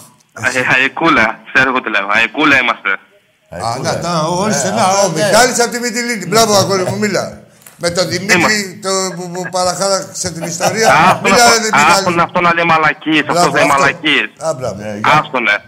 Η 0.81 0.83
Αικούλα. 0.85 1.41
Ξέρω 1.53 1.69
εγώ 1.71 1.81
τι 1.81 1.91
λέω. 1.91 2.09
Αικούλα 2.25 2.57
είμαστε. 2.61 2.91
Α, 3.51 3.79
να, 3.83 3.99
τα, 4.01 4.23
ορίστε, 4.23 4.69
Ναι, 4.69 4.75
να, 4.75 4.83
αυτό, 4.83 5.07
ο 5.07 5.11
ναι. 5.13 5.25
Μιχάλης 5.25 5.61
από 5.61 5.71
τη 5.71 5.79
Μυτιλίνη. 5.81 6.27
Μπράβο, 6.27 6.53
αγόρι 6.55 6.83
μου, 6.83 6.99
μίλα. 6.99 7.43
Με 7.77 7.91
τον 7.91 8.09
Δημήτρη 8.09 8.79
το, 8.83 8.91
που, 9.17 9.31
που 9.31 9.49
παραχάραξε 9.51 10.31
την 10.33 10.43
ιστορία. 10.43 10.93
Άστον 10.95 11.21
Μίλα, 11.23 11.37
ρε, 11.37 11.43
αυτό- 11.43 11.75
άστον 11.75 12.13
Μιχάλη. 12.13 12.21
αυτό 12.21 12.41
να 12.41 12.55
λέει 12.55 12.65
μαλακίες. 12.65 13.21
Αυτός 13.21 13.35
Μπράβο, 13.35 13.51
δεν 13.51 13.63
είναι 13.65 13.73
αυτό. 13.73 13.83
μαλακίες. 13.85 14.29
Α, 14.39 14.55
μπράβο. 14.55 14.75
Ναι, 14.83 15.01
Άστονε. 15.05 15.63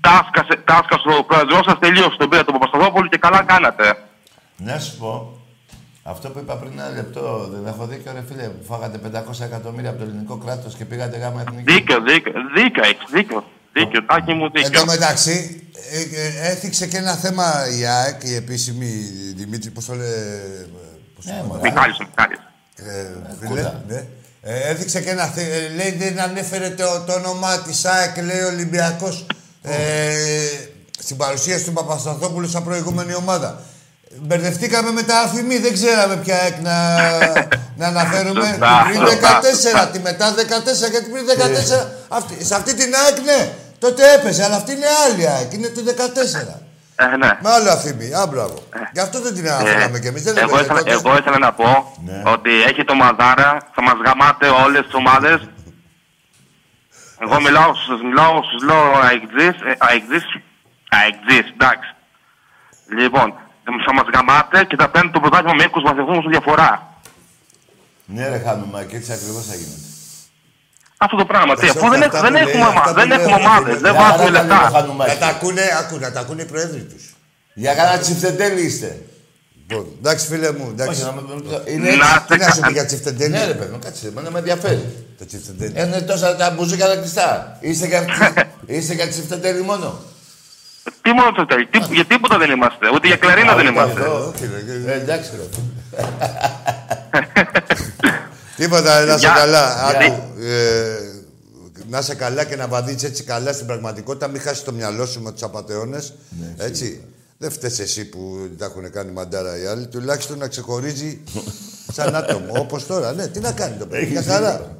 Τάσκασε, 0.00 0.54
τάσκασε 0.64 1.08
ο 1.18 1.24
πρόεδρος 1.24 1.64
σας 1.64 1.78
τελείως 1.78 2.16
τον 2.18 2.28
πήρε 2.28 2.42
τον 2.44 2.54
Παπασταθόπουλο 2.58 3.08
και 3.08 3.18
καλά 3.18 3.42
κάνατε. 3.42 3.84
Να 4.56 4.78
σου 4.78 4.96
πω, 4.98 5.38
αυτό 6.02 6.28
που 6.30 6.38
είπα 6.38 6.54
πριν 6.56 6.72
ένα 6.72 6.88
λεπτό, 6.88 7.48
δεν 7.52 7.66
έχω 7.66 7.86
δίκιο 7.86 8.12
ρε 8.14 8.22
φίλε, 8.28 8.42
που 8.48 8.64
φάγατε 8.64 8.98
500 9.30 9.40
εκατομμύρια 9.40 9.90
από 9.90 9.98
το 9.98 10.04
ελληνικό 10.04 10.36
κράτος 10.36 10.74
και 10.74 10.84
πήγατε 10.84 11.16
γάμα 11.18 11.40
εθνική. 11.40 11.72
Δίκιο, 11.72 12.00
δίκιο, 12.02 12.32
δίκιο 12.56 12.82
έχεις, 12.84 13.10
δίκιο. 13.12 13.44
Δίκιο, 13.72 14.04
τάκι 14.04 14.32
μου 14.32 14.44
Εν 14.44 14.50
δίκιο. 14.54 14.80
τω 14.80 14.86
μεταξύ, 14.86 15.62
ε, 15.92 16.00
ε, 16.00 16.50
έθιξε 16.50 16.86
και 16.86 16.96
ένα 16.96 17.14
θέμα 17.14 17.44
η 17.78 17.86
ΑΕΚ, 17.86 18.22
η 18.24 18.34
επίσημη 18.34 18.86
Δημήτρη, 19.36 19.70
πώς 19.70 19.84
το 19.84 19.94
λέει... 19.94 20.06
ε, 20.08 20.66
πώς 21.14 21.24
το 21.24 21.30
Ναι, 21.32 21.38
λέει, 21.38 21.46
μωρέ. 21.48 21.60
Μιχάλης, 21.70 21.98
ο 21.98 22.04
Μιχάλης. 22.08 22.38
Ε, 22.76 23.16
φίλε, 23.40 23.48
κούτα. 23.48 23.82
ναι. 23.88 24.04
Ε, 24.42 24.68
έδειξε 24.70 25.00
και 25.02 25.10
ένα 25.10 25.24
θε... 25.24 25.42
ε, 25.42 25.68
λέει 25.68 25.90
δεν 25.92 26.20
ανέφερε 26.20 26.70
το, 26.70 26.84
το 27.06 27.12
όνομά 27.12 27.58
της 27.62 27.84
ΑΕΚ, 27.84 28.16
λέει 28.16 28.40
Ολυμπιακός. 28.42 29.26
Ε, 29.62 29.74
στην 30.98 31.16
παρουσίαση 31.16 31.64
του 31.64 31.72
Παπασταθόπουλου 31.72 32.48
σαν 32.48 32.64
προηγούμενη 32.64 33.14
ομάδα. 33.14 33.62
Μπερδευτήκαμε 34.20 34.90
με 34.90 35.02
τα 35.02 35.18
αφημί, 35.20 35.58
δεν 35.58 35.72
ξέραμε 35.72 36.16
ποια 36.16 36.36
ΑΕΚ 36.42 36.54
να, 36.62 36.76
να 37.76 37.86
αναφέρουμε. 37.86 38.46
Σωστά, 38.46 38.86
Την 38.92 39.00
πριν 39.00 39.08
σωστά, 39.54 39.88
14, 39.88 39.92
τη 39.92 39.98
μετά 39.98 40.34
14, 40.34 40.90
γιατί 40.90 41.10
πριν 41.10 41.24
14. 41.26 41.86
Αυτή, 42.08 42.44
σε 42.44 42.54
αυτή 42.54 42.74
την 42.74 42.94
ΑΕΚ, 43.04 43.18
ναι, 43.24 43.50
τότε 43.78 44.02
έπαιζε, 44.14 44.44
αλλά 44.44 44.56
αυτή 44.56 44.72
είναι 44.72 44.86
άλλη 45.06 45.28
ΑΕΚ, 45.28 45.52
είναι 45.52 45.68
του 45.68 45.84
14. 45.84 45.90
Ε, 47.00 47.16
ναι. 47.16 47.30
Με 47.42 47.50
άλλο 47.50 47.70
αφημί, 47.70 48.12
α, 48.14 48.26
μπράβο. 48.26 48.62
Γι' 48.92 49.00
αυτό 49.00 49.20
δεν 49.20 49.34
την 49.34 49.48
αναφέραμε 49.50 49.98
κι 49.98 50.06
εμείς, 50.06 50.22
δεν 50.22 50.36
εγώ, 50.38 50.46
λέμε 50.48 50.60
ήθελα, 50.62 50.78
τότε. 50.78 50.90
εγώ 50.90 51.16
ήθελα 51.16 51.38
να 51.38 51.52
πω 51.52 51.94
Ναι. 52.04 52.22
ότι 52.34 52.50
έχει 52.68 52.84
το 52.84 52.94
Μαδάρα, 52.94 53.58
θα 53.74 53.82
μας 53.82 53.94
γαμάτε 54.06 54.46
όλες 54.64 54.82
τις 54.84 54.94
ομάδες. 54.94 55.48
Εγώ 57.22 57.40
μιλάω 57.40 57.74
στους, 57.74 58.00
μιλάω 58.02 58.42
στους 58.48 58.62
λέω 58.68 58.84
αεκτζής, 59.08 59.56
ε, 59.70 59.74
αεκτζής, 59.78 60.24
αεκτζής, 60.98 61.46
εντάξει. 61.56 61.90
Λοιπόν, 62.98 63.28
θα 63.86 63.92
μας 63.94 64.06
γαμάτε 64.14 64.64
και 64.64 64.76
θα 64.78 64.88
παίρνει 64.88 65.10
το 65.10 65.20
πρωτάθλημα 65.20 65.54
με 65.54 65.64
20 65.64 65.94
βαθμούς 65.94 66.24
διαφορά. 66.28 66.70
Ναι 68.04 68.28
ρε 68.28 68.38
χάνουμε 68.38 68.84
και 68.88 68.96
έτσι 68.96 69.12
ακριβώς 69.12 69.46
θα 69.46 69.54
γίνεται. 69.54 69.86
Αυτό 70.98 71.16
το 71.16 71.24
πράγμα, 71.24 71.54
τι, 71.54 71.66
Αυτά 71.68 71.80
αφού 71.80 71.88
δεν, 71.90 72.02
αυτά 72.02 72.16
έχ- 72.18 72.24
δεν 72.24 72.32
που 72.32 72.38
λέει, 72.38 72.48
έχουμε, 72.54 72.64
αυτά 72.66 72.80
ομα- 72.80 72.88
που 72.88 72.94
δεν 72.98 73.08
λέει, 73.08 73.18
έχουμε 73.18 73.34
αυτά 73.34 73.46
που 73.48 73.50
ομάδες, 73.54 73.72
λέει. 73.72 73.80
δεν 73.82 73.92
Για 73.92 74.00
βάζουμε 74.02 74.30
παράδειγμα, 74.30 74.54
λεφτά. 74.54 74.78
Χανουμάκη. 74.78 75.10
Να 75.10 75.16
τα 75.18 75.26
ακούνε, 75.26 75.62
ακού, 75.80 75.98
να 75.98 76.12
τα 76.12 76.20
ακούνε 76.20 76.42
οι 76.42 76.44
προέδροι 76.44 76.82
τους. 76.92 77.04
Για 77.54 77.74
κανένα 77.74 77.98
τσιφτεντέλη 77.98 78.60
είστε. 78.62 79.02
Λοιπόν, 79.70 79.86
εντάξει 79.98 80.26
φίλε 80.26 80.52
μου, 80.52 80.58
Όχι, 80.62 80.70
εντάξει. 80.72 81.02
να 81.02 81.12
με- 81.12 81.22
είναι 81.72 81.90
Να 81.90 81.94
έτσι. 81.94 82.04
Τι 82.28 82.36
να 82.38 82.44
σου 82.50 82.54
πει 82.56 82.60
κα- 82.60 82.70
για 82.70 82.86
τσιφτεντέλη. 82.86 83.30
Ναι 83.32 83.44
ρε 83.44 83.54
παιδί 83.54 83.72
μου, 83.72 83.78
κάτσε, 83.84 84.08
εμένα 84.08 84.30
με 84.30 84.38
ενδιαφέρει. 84.38 84.94
Το 85.18 85.26
τσιφτεντέλη. 85.26 85.72
Είναι 85.86 86.00
τόσα 86.00 86.36
τα 86.36 86.50
μπουζούκια 86.50 86.86
τα 86.86 86.96
κλειστά. 86.96 87.56
Είστε 87.60 87.86
για, 87.86 88.04
είστε 88.76 88.94
για 88.94 89.08
τσιφτεντέλη 89.08 89.62
μόνο. 89.62 90.00
Τι 91.02 91.12
μόνο 91.12 91.32
το 91.32 91.46
τέλει, 91.46 91.66
τι- 91.66 91.94
για 91.94 92.04
τίποτα 92.04 92.38
δεν 92.38 92.50
είμαστε, 92.50 92.88
ούτε 92.94 93.06
για 93.06 93.16
κλαρίνα 93.16 93.54
δεν 93.54 93.66
είμαστε. 93.66 94.00
Αυτό. 94.00 94.32
Όχι, 94.34 94.50
ρε, 94.86 94.92
Ε, 94.92 94.96
εντάξει 94.96 95.30
ρε. 95.36 95.42
Τίποτα, 98.56 99.04
να 99.04 99.10
είσαι 99.10 99.18
Για- 99.18 99.34
καλά. 99.36 99.90
για- 99.98 100.06
Άκου, 100.06 100.22
ε, 100.42 100.98
να 101.88 101.98
είσαι 101.98 102.14
καλά 102.14 102.44
και 102.44 102.56
να 102.56 102.66
βαδίσεις 102.68 103.02
έτσι 103.02 103.22
καλά 103.22 103.52
στην 103.52 103.66
πραγματικότητα. 103.66 104.28
Μην 104.28 104.40
χάσεις 104.40 104.62
το 104.64 104.72
μυαλό 104.72 105.06
σου 105.06 105.20
με 105.22 105.32
τους 105.32 105.42
απαταιώνες. 105.42 106.14
έτσι. 106.58 107.00
Δεν 107.38 107.50
φταίει 107.50 107.72
εσύ 107.78 108.04
που 108.04 108.48
τα 108.58 108.64
έχουν 108.64 108.90
κάνει 108.90 109.12
μαντάρα 109.12 109.58
οι 109.58 109.66
άλλοι. 109.66 109.86
Τουλάχιστον 109.86 110.38
να 110.38 110.48
ξεχωρίζει 110.48 111.20
σαν 111.92 112.14
άτομο. 112.14 112.52
Όπως 112.58 112.86
τώρα. 112.86 113.12
Ναι, 113.12 113.26
τι 113.26 113.40
να 113.40 113.52
κάνει 113.52 113.76
το 113.76 113.86
παιδί. 113.86 114.10
Μια 114.10 114.22
χαρά. 114.22 114.76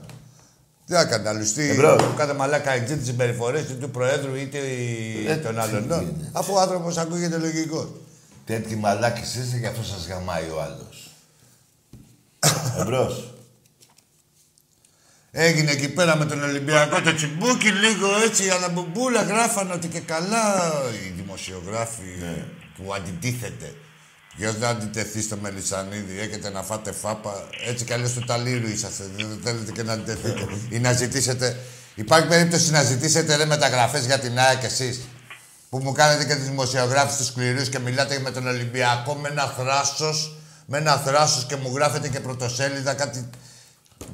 Τι 0.87 0.93
να 0.93 1.05
κάνει, 1.05 1.25
να 1.25 1.33
λουστεί 1.33 1.69
Εμπρός. 1.69 2.03
κάθε 2.17 2.33
μαλάκα 2.33 2.71
εκτζή 2.71 2.97
τι 2.97 3.05
συμπεριφορές 3.05 3.63
είτε 3.63 3.75
του 3.75 3.91
Προέδρου 3.91 4.35
είτε 4.35 4.59
Ε, 5.29 5.37
των 5.37 5.59
άλλων. 5.59 5.83
τι 5.83 5.89
Ναι. 5.89 5.95
γίνεται. 5.97 6.31
Αφού 6.33 6.53
ο 6.55 6.61
άνθρωπος 6.61 6.97
ακούγεται 6.97 7.37
λογικός. 7.37 7.89
Τέτοιοι 8.45 8.75
μαλάκες 8.75 9.35
είστε 9.35 9.59
και 9.59 9.67
αυτό 9.67 9.83
σας 9.85 10.07
γαμάει 10.09 10.45
ο 10.45 10.61
άλλος. 10.63 11.11
Εμπρός. 12.81 13.35
Έγινε 15.41 15.71
εκεί 15.71 15.89
πέρα 15.89 16.17
με 16.17 16.25
τον 16.25 16.43
Ολυμπιακό 16.43 17.01
το 17.01 17.15
τσιμπούκι, 17.15 17.69
λίγο 17.69 18.09
έτσι, 18.25 18.49
αλλά 18.49 18.69
μπουμπούλα 18.69 19.23
γράφανε 19.23 19.73
ότι 19.73 19.89
και 19.89 20.01
καλά 20.01 20.73
οι 20.93 21.13
δημοσιογράφοι 21.17 22.11
που 22.77 22.95
αντιτίθεται. 22.95 23.75
Για 24.37 24.55
να 24.61 24.69
αντιτεθεί 24.69 25.23
στο 25.23 25.37
Μελισανίδη, 25.37 26.19
έχετε 26.21 26.51
να 26.51 26.63
φάτε 26.63 26.93
φάπα. 26.93 27.49
Έτσι 27.69 27.85
κι 27.85 27.93
αλλιώς 27.93 28.13
του 28.13 28.25
ταλήρου 28.25 28.69
είσαστε. 28.69 29.05
Δεν 29.17 29.41
θέλετε 29.43 29.73
και 29.73 29.83
να 29.83 29.93
αντιτεθείτε. 29.93 30.45
ή 30.69 30.79
να 30.79 30.93
ζητήσετε. 30.93 31.57
Υπάρχει 31.95 32.27
περίπτωση 32.27 32.71
να 32.71 32.83
ζητήσετε 32.83 33.37
ρε 33.37 33.45
μεταγραφές 33.45 34.07
για 34.07 34.19
την 34.19 34.39
ΑΕΚ 34.39 34.63
εσείς. 34.63 35.01
Που 35.71 35.79
μου 35.79 35.93
κάνετε 35.93 36.25
και 36.25 36.35
τους 36.35 36.45
δημοσιογράφους 36.45 37.17
τους 37.17 37.27
σκληρούς 37.27 37.69
και 37.69 37.79
μιλάτε 37.79 38.19
με 38.19 38.31
τον 38.31 38.47
Ολυμπιακό 38.47 39.15
με 39.15 39.29
ένα 39.29 39.55
θράσος. 39.59 40.39
Με 40.67 40.79
ένα 40.79 40.97
θράσος 40.97 41.47
και 41.47 41.57
μου 41.57 41.73
γράφετε 41.75 42.09
και 42.09 42.21
πρωτοσέλιδα 42.21 42.95
κάτι 42.95 43.31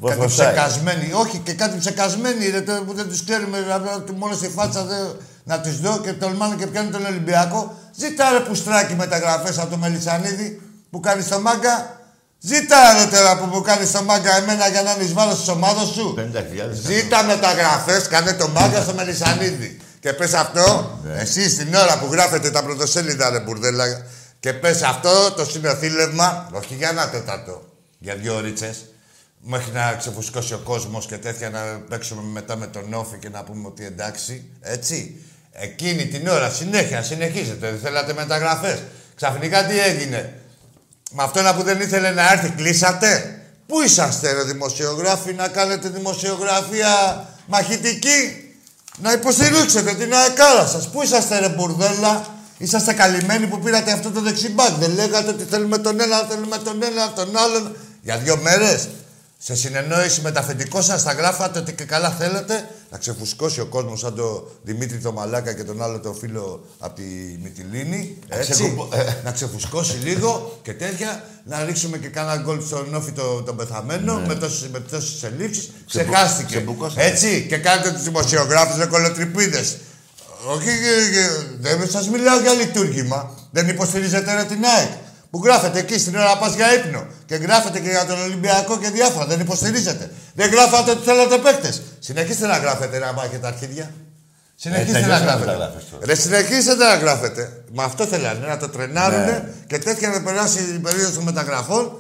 Κάτι 0.03 0.17
Βοηθοσάει. 0.17 0.53
ψεκασμένοι. 0.53 1.13
Όχι, 1.13 1.39
και 1.39 1.53
κάτι 1.53 1.79
ψεκασμένοι 1.79 2.47
ρε, 2.49 2.61
τώρα 2.61 2.81
που 2.83 2.95
δεν 2.95 3.09
τους 3.09 3.25
ξέρουμε. 3.25 3.59
δηλαδή, 3.61 4.13
Μόνος 4.17 4.37
στη 4.37 4.49
φάτσα 4.49 4.85
δεν- 4.85 5.17
να 5.45 5.61
του 5.61 5.79
δω 5.83 5.99
και 5.99 6.13
τολμάνε 6.13 6.55
και 6.55 6.67
πιάνουν 6.67 6.93
τον 6.93 7.05
Ολυμπιακό. 7.07 7.75
Ζήτα 7.97 8.31
ρε 8.33 8.41
πουστράκι 8.41 8.95
μεταγραφέ 8.95 9.61
από 9.61 9.71
το 9.71 9.77
Μελισανίδη 9.77 10.61
που 10.91 11.01
κάνει 11.01 11.23
στο 11.23 11.41
μάγκα. 11.41 12.01
Ζήτα 12.41 12.77
ρε 12.99 13.17
τώρα 13.17 13.39
που 13.39 13.45
μου 13.45 13.61
κάνει 13.61 13.87
στο 13.87 14.03
μάγκα 14.03 14.37
εμένα 14.37 14.69
για 14.69 14.83
να 14.83 14.91
είναι 14.93 15.05
εις 15.05 15.13
βάρος 15.13 15.39
της 15.39 15.49
ομάδας 15.49 15.89
σου. 15.89 16.15
50.000. 16.17 16.75
Ζήτα 16.87 17.23
μεταγραφέ, 17.23 18.01
κάνε 18.09 18.33
το 18.33 18.49
μάγκα 18.49 18.81
στο 18.83 18.95
Μελισανίδη. 18.95 19.81
Και 20.01 20.13
πες 20.13 20.33
αυτό, 20.35 20.99
εσεί 21.17 21.57
την 21.57 21.75
ώρα 21.75 21.99
που 21.99 22.09
γράφετε 22.13 22.51
τα 22.51 22.63
πρωτοσέλιδα, 22.63 23.31
ρε 23.31 23.41
μπουρδέλα, 23.41 23.85
και 24.41 24.53
πες 24.53 24.83
αυτό 24.83 25.33
το 25.37 25.45
συνοθήλευμα, 25.45 26.49
όχι 26.53 26.75
για 26.75 26.89
ένα 26.89 27.09
τέταρτο, 27.09 27.63
για 27.99 28.15
δύο 28.15 28.41
ρίτσες, 28.41 28.85
μέχρι 29.47 29.73
να 29.73 29.93
ξεφουσκώσει 29.93 30.55
ο 30.55 30.61
κόσμος 30.65 31.07
και 31.07 31.17
τέτοια 31.17 31.51
να 31.51 31.61
παίξουμε 31.89 32.23
μετά 32.23 32.57
με 32.57 32.67
τον 32.67 32.95
Όφη 32.95 33.17
και 33.19 33.29
να 33.29 33.45
πούμε 33.45 33.67
ότι 33.67 33.85
εντάξει, 33.85 34.45
έτσι. 34.61 35.21
Εκείνη 35.53 36.07
την 36.07 36.27
ώρα 36.27 36.51
συνέχεια, 36.51 37.03
συνεχίζετε, 37.03 37.71
δεν 37.71 37.79
θέλατε 37.83 38.13
μεταγραφές. 38.13 38.83
Ξαφνικά 39.17 39.65
τι 39.65 39.81
έγινε. 39.81 40.41
Με 41.11 41.23
αυτόν 41.23 41.57
που 41.57 41.63
δεν 41.63 41.81
ήθελε 41.81 42.11
να 42.11 42.33
έρθει, 42.33 42.49
κλείσατε. 42.49 43.39
Πού 43.67 43.81
είσαστε, 43.81 44.33
ρε 44.33 44.43
δημοσιογράφοι, 44.43 45.33
να 45.33 45.49
κάνετε 45.49 45.89
δημοσιογραφία 45.89 47.25
μαχητική; 47.47 48.51
Να 49.03 49.13
υποστηρίξετε 49.13 49.95
την 49.95 50.15
αεκάρα 50.15 50.67
σας. 50.67 50.91
Πού 50.91 51.03
είσαστε, 51.03 51.39
ρε 51.39 51.49
μπουρδέλα; 51.49 52.27
Είσαστε 52.59 52.93
καλυμμένοι 52.93 53.47
που 53.47 53.59
πήρατε 53.59 53.93
αυτό 53.93 54.11
το 54.11 54.21
δεξιμπάκ. 54.21 54.71
Δεν 54.71 54.95
λέγατε 54.95 55.31
ότι 55.31 55.45
θέλουμε 55.45 55.79
τον 55.79 56.01
ένα, 56.01 56.19
θέλουμε 56.19 56.59
τον 56.59 56.83
ένα, 56.83 57.13
τον 57.13 57.37
άλλον. 57.37 57.77
Για 58.03 58.19
δύο 58.19 58.37
μέρες. 58.37 58.89
Σε 59.47 59.55
συνεννόηση 59.55 60.21
με 60.21 60.31
τα 60.33 60.41
αφεντικό 60.41 60.83
σας 60.83 61.03
θα 61.03 61.13
γράφατε 61.13 61.59
ότι 61.59 61.73
και 61.73 61.85
καλά 61.85 62.11
θέλετε 62.11 62.69
να 62.91 62.99
ξεφουσκώσει 62.99 63.61
ο 63.61 63.67
κόσμος 63.67 64.01
σαν 64.01 64.15
τον 64.15 64.45
Δημήτρη 64.63 64.99
το 64.99 65.13
Μαλάκα 65.13 65.53
και 65.53 65.65
τον 65.65 65.83
άλλο 65.83 66.01
το 66.01 66.13
φίλο 66.13 66.65
από 66.79 66.95
τη 66.95 67.03
Μυτιλίνη. 67.43 68.19
Έτσι. 68.29 68.51
ξεκουμπο- 68.51 68.89
να 69.25 69.31
ξεφουσκώσει 69.31 69.97
λίγο 69.97 70.59
και 70.63 70.73
τέτοια. 70.73 71.25
Να 71.45 71.65
ρίξουμε 71.65 71.99
και 71.99 72.09
κάνα 72.09 72.37
γκολ 72.37 72.63
στον 72.67 72.95
όφη 72.95 73.11
το, 73.13 73.43
τον 73.43 73.57
πεθαμένο 73.57 74.21
με 74.27 74.35
τόσες, 74.35 74.69
με 74.69 74.81
τόσες 74.81 75.23
ελλείψεις. 75.23 75.71
Ξεπου- 75.89 76.13
Ξεχάστηκε. 76.13 76.47
ξεμπουκώσατε. 76.55 77.05
Έτσι. 77.07 77.47
Και 77.49 77.57
κάνετε 77.57 77.91
τους 77.93 78.03
δημοσιογράφους 78.03 78.77
με 78.77 78.87
κολοτριπίδες. 78.87 79.77
Όχι, 80.47 80.69
ε, 80.69 81.69
ε, 81.71 81.77
δεν 81.79 81.91
σας 81.91 82.09
μιλάω 82.09 82.41
για 82.41 82.53
λειτουργήμα. 82.53 83.35
Δεν 83.51 83.69
υποστηρίζετε 83.69 84.35
ρε 84.35 84.45
την 84.45 84.65
ΑΕΚ. 84.65 84.91
Που 85.35 85.41
γράφετε 85.45 85.79
εκεί 85.79 85.99
στην 85.99 86.15
ώρα 86.17 86.25
να 86.25 86.37
πας 86.37 86.55
για 86.55 86.75
ύπνο. 86.75 87.07
Και 87.27 87.35
γράφετε 87.35 87.81
και 87.81 87.89
για 87.89 88.05
τον 88.07 88.23
Ολυμπιακό 88.23 88.79
και 88.79 88.89
διάφορα. 88.89 89.27
Δεν 89.27 89.41
υποστηρίζετε. 89.41 90.11
Δεν 90.35 90.51
γράφατε 90.51 90.91
ότι 90.91 91.05
θέλετε 91.05 91.39
παίκτες. 91.39 91.83
Συνεχίστε 91.99 92.47
να 92.47 92.57
γράφετε 92.57 92.99
να 92.99 93.13
μάχετε 93.13 93.37
τα 93.37 93.49
αρχίδια. 93.49 93.91
Συνεχίστε 94.55 94.93
να 94.93 95.01
τελειώσαμε 95.01 95.27
γράφετε. 95.27 95.51
μεταγραφές 95.51 95.83
τώρα. 95.91 96.07
Ρε 96.07 96.15
συνεχίστε 96.15 96.75
να 96.75 96.95
γράφετε. 96.95 97.63
Με 97.73 97.83
αυτό 97.83 98.05
θέλανε, 98.05 98.47
να 98.47 98.57
το 98.57 98.69
τρενάρουνε 98.69 99.25
Ναι. 99.25 99.45
και 99.67 99.79
τέτοια 99.79 100.09
να 100.09 100.23
περάσει 100.23 100.59
η 100.59 100.79
περίοδος 100.79 101.15
των 101.15 101.23
μεταγραφών 101.23 101.93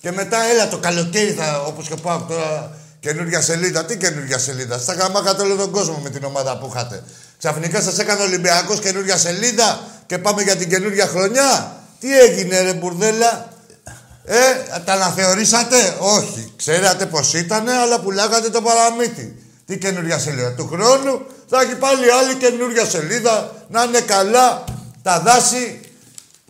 και 0.00 0.12
μετά 0.12 0.38
έλα 0.52 0.68
το 0.68 0.78
καλοκαίρι 0.78 1.32
θα, 1.32 1.62
όπως 1.66 1.88
και 1.88 1.94
πάω 1.94 2.18
τώρα, 2.18 2.76
καινούργια 3.00 3.40
σελίδα. 3.40 3.84
Τι 3.84 3.96
καινούργια 3.96 4.38
σελίδα; 4.38 4.78
Στα 4.78 4.92
γαμάκατε 4.92 5.42
όλο 5.42 5.56
τον 5.56 5.70
κόσμο 5.70 6.00
με 6.02 6.10
την 6.10 6.24
ομάδα 6.24 6.58
που 6.58 6.70
είχατε. 6.74 7.02
Ξαφνικά 7.38 7.80
σας 7.80 7.98
έκανε 7.98 8.20
ο 8.20 8.24
Ολυμπιακός 8.24 8.80
καινούργια 8.80 9.16
σελίδα 9.16 9.80
και 10.06 10.18
πάμε 10.18 10.42
για 10.42 10.56
την 10.56 10.68
καινούργια 10.68 11.06
χρονιά; 11.06 11.79
Τι 12.00 12.18
έγινε 12.20 12.60
ρε 12.60 12.72
μπουρδέλα; 12.72 13.48
Ε, 14.24 14.36
τα 14.84 14.92
αναθεωρήσατε; 14.92 15.96
Όχι. 15.98 16.52
Ξέρατε 16.56 17.06
πώς 17.06 17.34
ήτανε, 17.34 17.72
αλλά 17.72 18.00
πουλάγατε 18.00 18.48
το 18.50 18.62
παραμύθι. 18.62 19.34
Τι 19.66 19.78
καινούργια 19.78 20.18
σελίδα. 20.18 20.52
Του 20.54 20.68
χρόνου; 20.72 21.20
Θα 21.48 21.60
έχει 21.60 21.74
πάλι 21.74 22.10
άλλη 22.10 22.34
καινούργια 22.34 22.84
σελίδα. 22.84 23.52
Να 23.68 23.82
είναι 23.82 24.00
καλά 24.00 24.64
τα 25.02 25.20
δάση. 25.20 25.80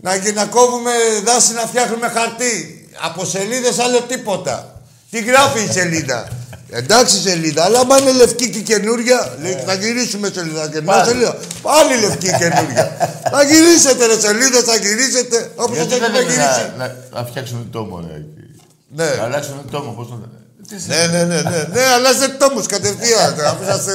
Να, 0.02 0.14
γι- 0.14 0.32
να 0.32 0.44
κόβουμε 0.44 0.92
δάση 1.24 1.52
να 1.52 1.60
φτιάχνουμε 1.60 2.08
χαρτί. 2.08 2.88
Από 3.00 3.24
σελίδες 3.24 3.78
άλλο 3.78 4.00
τίποτα. 4.00 4.80
Τι 5.10 5.20
γράφει 5.20 5.60
η 5.62 5.72
σελίδα; 5.72 6.28
Εντάξει 6.72 7.20
σελίδα, 7.20 7.64
αλλά 7.64 7.78
άμα 7.80 7.98
είναι 7.98 8.12
λευκή 8.12 8.50
και 8.50 8.60
καινούρια, 8.60 9.36
λέει, 9.40 9.52
θα 9.66 9.74
γυρίσουμε 9.74 10.30
σελίδα 10.34 10.68
και 10.68 10.80
μια 10.80 11.04
σελίδα. 11.04 11.36
Πάλι 11.62 12.00
λευκή 12.00 12.26
καινούρια. 12.38 12.84
θα 13.32 13.42
γυρίσετε 13.42 14.06
ρε 14.06 14.18
σελίδα, 14.18 14.62
θα 14.62 14.76
γυρίσετε. 14.76 15.50
Όπως 15.56 15.76
σας 15.76 15.86
Γιατί 15.86 16.00
δεν 16.00 16.02
έχουμε 16.02 16.18
είναι 16.18 16.32
γυρίσει. 16.32 16.72
να, 16.76 16.86
να, 16.86 16.96
να 17.20 17.24
φτιάξουμε 17.26 17.64
τόμο, 17.70 18.00
ρε. 18.08 18.14
εκεί. 18.14 18.60
Ναι. 18.88 19.04
Να 19.18 19.22
αλλάξουμε 19.24 19.62
τόμο, 19.70 19.90
πώς 19.92 20.08
το 20.08 20.14
λένε. 20.14 20.38
Τι 20.68 20.74
Ναι, 20.74 20.80
σημαίνει; 20.80 21.12
ναι, 21.12 21.24
ναι, 21.24 21.40
ναι, 21.50 21.62
ναι, 21.72 21.84
αλλάζετε 21.96 22.26
τόμους 22.42 22.66
κατευθείαν. 22.66 23.34
τώρα, 23.36 23.48
Αφού 23.52 23.62
είσαστε... 23.62 23.92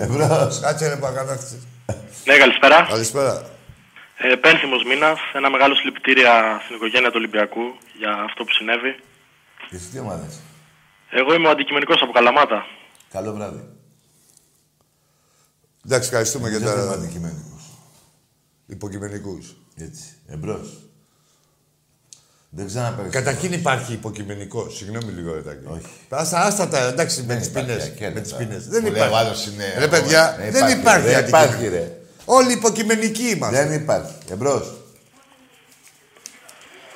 Εμπρός. 0.00 0.60
Κάτσε 0.60 0.88
ρε 0.88 0.96
παγανάκτης. 0.96 1.52
Ναι, 2.24 2.36
καλησπέρα. 2.36 2.86
Καλησπέρα. 2.90 3.42
Ε, 4.16 4.34
πένθυμος 4.34 4.82
μήνας, 4.90 5.18
ένα 5.34 5.50
μεγάλο 5.50 5.74
συλληπιτήρια 5.74 6.32
στην 6.64 6.76
οικογένεια 6.76 7.08
του 7.10 7.18
Ολυμπιακού 7.22 7.64
για 8.00 8.12
αυτό 8.28 8.44
που 8.44 8.52
συνέβη. 8.58 8.92
Και 9.68 9.76
εσύ 9.78 9.86
τι 9.92 9.98
ομάδες. 9.98 10.32
Εγώ 11.10 11.34
είμαι 11.34 11.48
ο 11.48 11.50
αντικειμενικός 11.50 12.02
από 12.02 12.12
Καλαμάτα. 12.12 12.64
Καλό 13.12 13.32
βράδυ. 13.32 13.68
Εντάξει, 15.86 16.08
ευχαριστούμε 16.08 16.48
για 16.48 16.58
Δεν 16.58 16.68
θέλουμε 16.68 16.86
τα 16.86 16.92
αντικειμενικούς. 16.94 17.62
υποκειμενικούς. 18.66 19.56
Έτσι. 19.76 20.02
Εμπρός. 20.26 20.82
Δεν 22.50 22.66
ξαναπέξω. 22.66 23.10
Καταρχήν 23.10 23.52
υπάρχει 23.52 23.92
υποκειμενικό. 23.92 24.70
Συγγνώμη 24.70 25.12
λίγο, 25.12 25.34
Ρετάκη. 25.34 25.66
Όχι. 25.66 25.86
Άστα, 26.08 26.42
άστα 26.44 26.68
τα, 26.68 26.78
εντάξει, 26.86 27.20
με 27.20 27.26
Δεν 27.26 27.38
τις 27.38 27.46
υπάρχει 27.46 27.70
ποινέ. 27.72 27.82
ακέλα 27.82 28.14
Με 28.14 28.20
τις 28.20 28.30
τώρα. 28.30 28.44
ποινές. 28.44 28.68
Δεν 28.68 28.82
Που 28.82 28.90
λέει 28.90 29.00
ο 29.00 29.04
υπάρχει. 29.04 29.24
άλλος 29.26 29.46
είναι 29.46 29.74
Ρε 29.78 29.88
παιδιά, 29.88 30.34
Δεν 30.38 30.52
δεν 30.52 30.78
υπάρχει, 30.78 30.80
υπάρχει 30.80 31.06
δεν 31.08 31.26
υπάρχει, 31.28 31.52
αντικειμενικό. 31.54 31.84
ρε. 31.84 32.00
Όλοι 32.24 32.52
υποκειμενικοί 32.52 33.22
είμαστε. 33.28 33.64
Δεν 33.64 33.82
υπάρχει. 33.82 34.14
Εμπρός. 34.30 34.76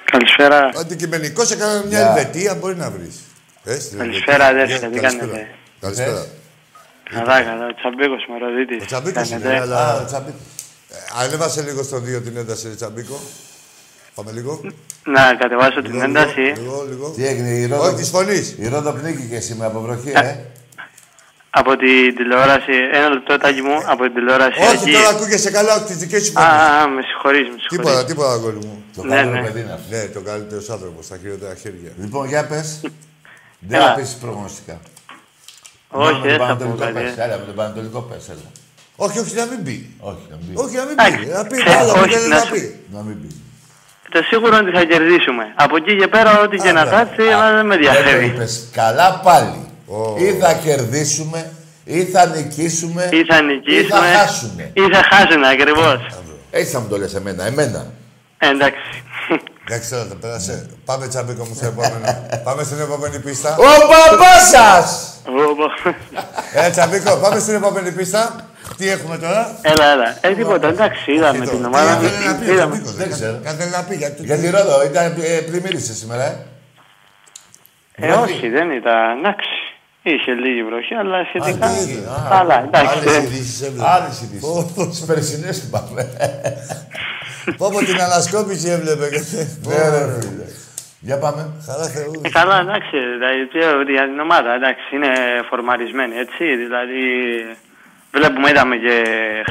Καλησπέρα. 0.05 0.71
Αντικειμενικός 0.77 1.47
σε 1.49 1.57
κανένα 1.57 1.87
μια 1.87 1.99
Γεια. 1.99 2.09
Ελβετία 2.09 2.55
μπορεί 2.55 2.77
να 2.77 2.91
βρεις. 2.91 3.17
Καλησπέρα, 3.99 4.47
αδέρφια, 4.47 4.79
τι 4.91 4.99
κάνετε; 5.01 5.49
Καλησπέρα. 5.81 6.27
Καλά, 7.11 7.43
καλά. 7.43 7.75
Τσαμπίκος, 7.75 8.27
Μαροδίτης. 8.31 8.83
Ο 8.83 8.87
Τσαμπίκος 8.87 9.31
είναι, 9.31 9.39
Κάνετε. 9.41 9.61
αλλά- 9.61 10.01
Α, 10.01 10.05
τσαμπί. 10.05 10.35
Ε, 10.91 10.95
Ανέβασε 11.25 11.63
λίγο 11.63 11.83
στο 11.83 12.01
2 12.01 12.21
την 12.23 12.37
ένταση, 12.37 12.69
ρε 12.69 12.75
Τσαμπίκο. 12.75 13.21
Πάμε 14.15 14.31
λίγο. 14.33 14.61
Να 15.05 15.35
κατεβάσω 15.35 15.83
την 15.83 15.93
Λίγο, 15.93 16.03
ένταση. 16.05 16.41
Λίγο, 16.41 16.87
λίγο. 16.89 17.09
Τι 17.11 17.27
έγινε, 17.27 17.49
η 17.49 17.67
Ρόδο... 17.67 17.83
Όχι, 17.83 17.95
της 17.95 18.09
φωνής. 18.09 18.55
Η 18.59 18.69
Ρόδο 18.69 18.93
πνίγηκε 18.93 19.41
σήμερα 19.41 19.67
από 19.71 19.81
βροχή, 19.81 20.11
ε; 20.15 20.37
Από 21.51 21.77
την 21.77 22.15
τηλεόραση, 22.17 22.73
ένα 22.93 23.09
λεπτό 23.09 23.39
τάκι 23.39 23.63
μου, 23.63 23.77
από 23.87 24.03
την 24.03 24.15
τηλεόραση 24.15 24.61
Όχι, 24.61 24.73
εκεί. 24.83 24.93
τώρα 24.93 25.09
ακούγεσαι 25.09 25.51
καλά 25.51 25.75
από 25.75 25.87
τις 25.87 25.97
δικές 25.97 26.25
σου 26.25 26.33
Α, 26.35 26.43
φωνές. 26.43 26.61
α, 26.61 26.83
α, 26.83 26.89
με 26.89 27.03
συγχωρείς, 27.03 27.49
με 27.49 27.57
Τίποτα, 27.69 27.89
συγχωρείς. 27.89 28.05
τίποτα, 28.11 28.33
αγόρι 28.33 28.57
μου. 28.57 28.85
Το 28.97 29.03
Ναι, 29.05 29.09
καλύτερο 29.15 29.41
ναι. 29.41 29.47
παιδί 29.47 29.61
είναι 29.61 29.73
αυτό. 29.73 29.97
Ναι, 29.97 30.05
το 30.05 30.21
καλύτερος 30.21 30.71
άνθρωπος, 30.71 31.05
στα 31.05 31.17
χειρότερα 31.23 31.55
χέρια. 31.55 31.91
Λοιπόν, 32.01 32.29
για 32.29 32.47
πες. 32.47 32.81
Δεν 33.69 33.81
Έλα. 33.81 33.89
θα 33.89 33.95
πεις 33.95 34.17
προγνωστικά. 34.21 34.81
Όχι, 35.89 36.13
Μόνο 36.13 36.19
με 36.19 36.29
δεν 36.29 36.39
τον 36.39 36.47
θα 36.47 36.55
πω 36.57 36.65
Πανατολικό 36.65 36.93
κάτι. 36.93 37.05
πες. 37.15 37.25
Έλα, 37.25 37.37
με 37.39 37.45
τον 37.45 37.55
Πανατολικό 37.55 38.01
πες, 38.01 38.29
έλα. 38.29 38.49
Όχι, 38.97 39.19
όχι, 39.19 39.35
να 39.35 39.45
μην 39.51 39.59
μπει. 39.65 39.79
Όχι, 40.01 40.25
να 40.31 40.37
μην 40.37 40.47
πει. 40.55 40.61
Όχι, 40.63 40.75
να 40.77 40.85
μην 40.85 40.93
Εντάξει, 40.99 41.19
μπει. 41.19 41.27
Να 41.39 41.45
πει 41.51 41.57
ε, 41.71 41.75
άλλα 41.77 41.93
που 41.93 42.01
όχι, 42.05 42.15
θέλει 42.15 42.29
να 42.29 42.37
να 42.37 42.43
σου- 42.45 42.53
πει. 42.53 42.81
Να 42.95 43.01
μην 43.03 43.17
πει. 43.23 43.29
Το 44.15 44.21
σίγουρο 44.31 44.57
είναι 44.57 44.69
ότι 44.69 44.77
θα 44.79 44.85
κερδίσουμε. 44.85 45.45
Από 45.55 45.77
εκεί 45.77 45.97
και 45.97 46.09
πέρα, 46.09 46.41
ό,τι 46.41 46.57
και 46.57 46.73
να 46.73 46.81
Άντε. 46.81 46.91
κάτσει, 46.91 47.23
εμένα 47.23 47.53
δεν 47.57 47.67
με 47.67 47.77
Δεν 47.77 47.85
το 47.85 47.89
ενδιαφέρει. 47.99 48.27
είπες 48.27 48.69
καλά 48.73 49.21
πάλι. 49.25 49.61
Ω. 49.87 50.17
Ή 50.19 50.33
θα 50.41 50.53
κερδίσουμε, 50.65 51.53
ή 51.85 52.05
θα 52.05 52.27
νικήσουμε, 52.27 53.09
Ή 53.13 53.25
θα 53.25 53.41
νικήσουμε, 53.43 53.81
ή 53.81 53.91
θα 53.91 53.97
χάσουμε. 54.19 54.71
ή 54.73 54.81
θα 54.93 55.03
χάσουμε 55.11 55.49
ακριβώς. 55.49 55.99
Έτσι 56.51 56.73
θα 56.73 56.81
μου 56.81 56.89
το 56.89 56.97
λες 56.99 57.15
εμένα, 57.15 57.45
εμένα. 57.45 57.87
Ε, 58.39 58.49
Εντάξει. 58.49 59.03
Εντάξει, 59.69 59.91
τώρα 59.91 60.07
το 60.07 60.15
πέρασε. 60.15 60.67
Πάμε 60.85 61.07
τσαμπίκο 61.09 61.45
μου 61.45 61.55
στο 61.55 61.67
επόμενο. 61.67 62.05
πάμε 62.45 62.63
στην 62.63 62.81
επόμενη 62.81 63.19
πίστα. 63.19 63.57
Ο 63.59 63.63
μπαμπάς 63.63 64.49
σας! 64.55 65.17
Ω, 65.27 66.61
Ε, 66.67 66.71
τσαμπίκο, 66.71 67.17
πάμε 67.17 67.39
στην 67.41 67.55
επόμενη 67.55 67.93
πίστα. 67.93 68.47
Τι 68.77 68.89
έχουμε 68.91 69.19
τώρα; 69.19 69.59
Έλα, 69.63 69.87
έλα. 69.93 70.17
Ε, 70.21 70.35
τίποτα, 70.35 70.69
εντάξει, 70.69 71.13
είδαμε 71.13 71.45
Τι 71.45 71.51
την 71.51 71.61
το- 71.63 71.67
ομάδα. 71.67 71.97
Τι 71.97 72.05
ήθελε 72.07 72.27
να 72.31 72.35
πει 72.39 72.51
ο 72.51 72.53
Είδαμε. 72.53 72.71
Τσαμπίκος, 72.73 72.95
Δεν 72.97 73.09
ε, 73.11 73.13
ξέρω. 73.13 73.41
Κάτι 73.45 73.57
θέλει 73.57 73.71
να 73.71 73.83
πει. 73.83 73.95
γιατί- 73.95 74.25
Για 74.25 74.37
τη 74.39 74.51
Ρόδο, 74.51 74.85
ήταν 74.85 75.05
ε, 75.23 75.39
πλημμύρισες 75.41 75.97
σήμερα, 75.97 76.25
ε; 76.25 76.37
Ε, 77.95 78.13
όχι, 78.13 78.49
δεν 78.49 78.71
ήταν. 78.71 79.19
Εντάξει. 79.19 79.49
Είχε 80.03 80.33
λίγη 80.33 80.63
βροχή, 80.65 80.95
αλλά 80.95 81.19
σχετικά. 81.29 81.67
Α, 81.67 81.71
λίγη. 81.71 81.97
Α, 81.97 82.29
Καλά, 82.29 82.63
εντάξει. 82.67 82.99
Άλλες 82.99 83.17
ειδήσεις 83.17 83.63
έβλεπα. 83.63 83.89
Άλλες 83.95 84.21
ειδήσεις. 84.23 84.51
Τις 84.91 85.01
περσινές 85.07 85.59
θυμάμαι. 85.59 86.09
Πω 87.57 87.71
πω 87.73 87.79
την 87.79 88.01
ανασκόπηση 88.01 88.69
έβλεπε. 88.71 89.09
Ναι, 89.69 89.75
ρε 89.95 90.21
φίλε. 90.21 90.45
Για 91.01 91.19
πάμε. 91.19 91.51
Χαρά 91.67 91.85
Θεού. 91.89 92.13
Ε, 92.25 92.29
καλά, 92.31 92.61
εντάξει, 92.61 92.97
δηλαδή, 93.17 93.45
πιο 93.53 93.83
για 93.97 94.05
την 94.11 94.21
ομάδα, 94.21 94.55
εντάξει, 94.55 94.85
είναι 94.97 95.11
φορμαρισμένη, 95.49 96.15
έτσι, 96.17 96.45
δηλαδή, 96.57 97.03
βλέπουμε, 98.13 98.49
είδαμε 98.51 98.77
και 98.77 98.97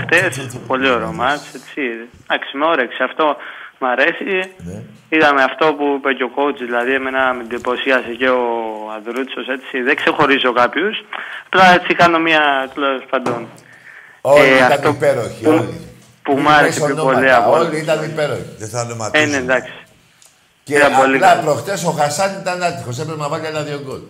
χτες, 0.02 0.60
πολύ 0.68 0.90
ωραίο 0.90 1.12
μάτς, 1.12 1.54
έτσι, 1.54 1.82
εντάξει, 2.28 2.58
με 2.58 2.66
όρεξη, 2.66 3.04
αυτό 3.04 3.36
μου 3.80 3.88
αρέσει, 3.88 4.34
Ναι. 4.58 4.82
είδαμε 5.10 5.44
αυτό 5.44 5.74
που 5.74 5.86
είπε 5.98 6.14
και 6.14 6.24
ο 6.24 6.32
coach, 6.36 6.58
δηλαδή, 6.60 6.94
εμένα 6.94 7.34
με 7.34 7.42
εντυπωσίασε 7.44 8.12
και 8.18 8.30
ο 8.30 8.46
Ανδρούτσος, 8.96 9.48
έτσι, 9.48 9.82
δεν 9.82 9.96
ξεχωρίζω 9.96 10.52
κάποιους, 10.54 10.96
απλά 11.46 11.74
έτσι 11.74 11.94
κάνω 11.96 12.20
μια, 12.20 12.70
τέλος 12.74 13.04
πάντων, 13.10 13.48
Όλοι 14.24 14.44
Ε, 14.46 14.56
ήταν 14.56 14.72
αυτό 14.72 14.90
υπέροχοι, 14.90 15.44
που- 15.44 15.50
όλοι. 15.52 15.90
Που 16.24 16.34
Μην 16.34 16.42
μου 16.42 16.50
άρεσε 16.52 16.80
πες 16.80 16.88
πιο 16.90 16.96
ονόματα, 16.96 17.14
πολύ 17.18 17.32
από 17.34 17.52
Όλοι 17.52 17.66
όλους. 17.66 17.80
ήταν 17.80 18.04
υπέροχοι. 18.04 18.46
Δεν 18.58 18.70
θα 18.70 18.80
ε, 18.80 18.84
ναι, 18.84 18.92
ονοματίσω. 18.92 19.36
εντάξει, 19.38 19.72
Και 20.64 20.76
Ήταν 20.76 20.96
πολύ 20.96 21.16
απλά 21.16 21.28
καλό. 21.28 21.42
προχτές 21.42 21.84
ο 21.84 21.92
Χασάν 21.92 22.40
ήταν 22.42 22.64
άτυχος. 22.64 23.00
Έπρεπε 23.00 23.20
να 23.22 23.28
βάλει 23.30 23.46
ένα-δύο 23.46 23.80
γκολ. 23.86 24.02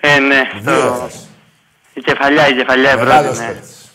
ε, 0.00 0.18
ναι, 0.18 0.42
Δύο 0.60 0.80
το, 0.80 0.94
έχασε. 0.94 1.18
η 1.94 2.00
κεφαλιά, 2.00 2.48
η 2.48 2.54
κεφαλιά 2.56 2.96
Μεγάλος 2.96 3.24
πρώτη, 3.36 3.38
ναι. 3.46 3.52
παίκτης. 3.52 3.90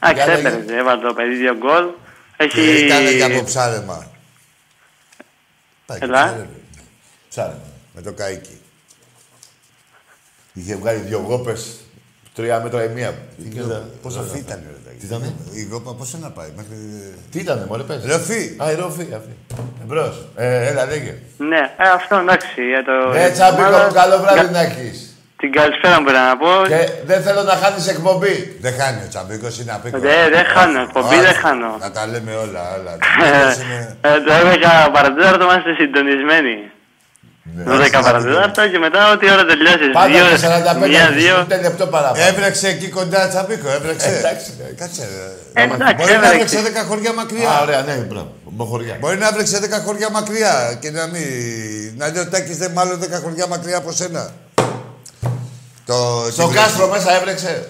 Εντάξει, 0.00 0.24
Για 0.24 0.26
λέγε. 0.34 0.48
έπαιρνε, 0.48 0.76
έβαλε 0.80 1.02
το 1.02 1.14
παιδί 1.14 1.34
δύο 1.34 1.56
γκολ. 1.56 1.84
Έχει... 2.36 2.84
Ήταν 2.84 3.06
για 3.06 3.26
από 3.26 3.44
ψάρεμα. 3.44 4.10
Πάει 5.86 5.98
και 5.98 6.04
Ελά. 6.04 6.22
ψάρεμα. 6.24 6.46
Ψάρεμα. 7.28 7.60
Με 7.94 8.02
το 8.02 8.12
καίκι. 8.12 8.60
Είχε 10.52 10.76
βγάλει 10.76 10.98
δύο 10.98 11.18
γόπες, 11.18 11.76
τρία 12.36 12.60
μέτρα 12.60 12.84
η 12.84 12.88
μία. 12.96 13.10
Πόσο 14.02 14.20
φύ 14.32 14.38
ήταν 14.38 14.58
ρε 14.72 14.78
Τάκη. 14.84 14.98
Τι 15.00 15.06
ήτανε; 15.06 15.28
Η 15.60 15.62
γόπα 15.70 15.92
πόσο 15.98 16.16
να 16.22 16.30
πάει 16.30 16.50
μέχρι... 16.56 16.76
Τι 17.30 17.38
ήτανε, 17.44 17.64
μωρέ, 17.68 17.82
πες. 17.82 18.00
Ροφή. 18.12 18.42
Α, 18.62 18.64
η 18.70 18.74
ρόφη 18.74 19.06
αυτή. 19.20 19.34
Εμπρός. 19.82 20.14
Ε, 20.36 20.66
έλα, 20.68 20.86
λέγε. 20.86 21.14
Ναι, 21.50 21.62
ε, 21.84 21.88
αυτό 21.98 22.14
εντάξει. 22.16 22.60
Για 22.72 22.82
το... 22.88 22.94
Ε, 23.18 23.30
τσάμπικο 23.30 23.68
ομάδα- 23.68 23.86
μου, 23.86 23.92
καλό 24.00 24.16
βράδυ 24.22 24.40
για- 24.40 24.50
να 24.50 24.60
έχεις. 24.68 24.96
Την 25.42 25.52
καλησπέρα 25.52 25.96
μου 26.00 26.10
να 26.18 26.36
πω. 26.42 26.52
Και 26.72 26.80
δεν 27.10 27.18
θέλω 27.26 27.42
να 27.50 27.54
χάνεις 27.62 27.86
εκπομπή. 27.94 28.36
Δεν 28.64 28.72
χάνει 28.80 29.00
ο 29.06 29.08
Τσαμπίκος, 29.12 29.54
είναι 29.60 29.72
απίκο. 29.76 29.98
Δεν- 29.98 30.30
δεν 30.36 30.44
χάνω, 30.54 30.80
εκπομπή 30.86 31.16
δεν 31.26 31.34
χάνω. 31.42 31.70
Να 31.84 31.90
τα 31.96 32.02
λέμε 32.12 32.32
όλα, 32.44 32.62
όλα. 32.78 32.92
Ε, 32.94 32.98
Τσαμπίκος 33.02 33.56
είναι- 33.64 33.96
ε, 34.00 34.20
Το 34.26 34.32
11 34.42 34.90
παρατέταρτο 34.94 35.44
είμαστε 35.44 35.70
συντονισμένοι. 35.80 36.54
Ναι. 37.54 37.62
12 37.64 37.90
παρατέταρτο 38.02 38.68
και 38.68 38.78
μετά 38.78 39.12
ό,τι 39.12 39.30
ώρα 39.30 39.44
τελειώσεις. 39.44 39.90
Πάντα 39.92 40.06
Δύο, 40.06 40.24
και 40.26 40.46
45 40.84 40.88
μία, 40.88 41.10
δύο. 41.10 41.40
ούτε 41.42 41.60
λεπτό 41.60 41.86
παραπάνω. 41.86 42.24
Έβρεξε 42.24 42.68
εκεί 42.68 42.88
κοντά 42.88 43.28
Τσαμπίκο, 43.28 43.68
έβρεξε. 43.70 44.08
Εντάξει, 44.08 44.46
εντάξει. 44.58 44.74
Κάτσε. 44.80 45.02
Ε, 45.52 45.64
ρε. 45.64 45.74
εντάξει, 45.74 45.94
Μπορεί 45.94 46.12
να 46.12 46.26
έβρεξε. 46.30 46.56
έβρεξε 46.58 46.82
10 46.82 46.88
χωριά 46.88 47.10
Α, 47.10 47.14
μακριά. 47.14 47.60
ωραία, 47.62 47.80
ναι, 47.82 47.94
μπράβο. 47.94 48.32
Μποχωριά. 48.44 48.96
Μπορεί 49.00 49.16
να 49.18 49.26
έβρεξε 49.28 49.58
10 49.62 49.82
χωριά 49.84 50.10
μακριά 50.10 50.76
και 50.80 50.90
να 50.90 51.06
μην. 51.06 51.22
Να 51.96 52.08
λέει 52.12 52.22
ο 52.22 52.28
Τάκης 52.28 52.56
δεν 52.58 52.70
μάλλον 52.70 53.00
10 53.02 53.20
χωριά 53.22 53.46
μακριά 53.46 53.76
από 53.76 53.92
σένα. 53.92 54.30
Το... 55.86 55.94
Στο 56.30 56.46
την- 56.46 56.56
κάστρο 56.56 56.88
μέσα 56.88 57.16
έβρεξε. 57.16 57.68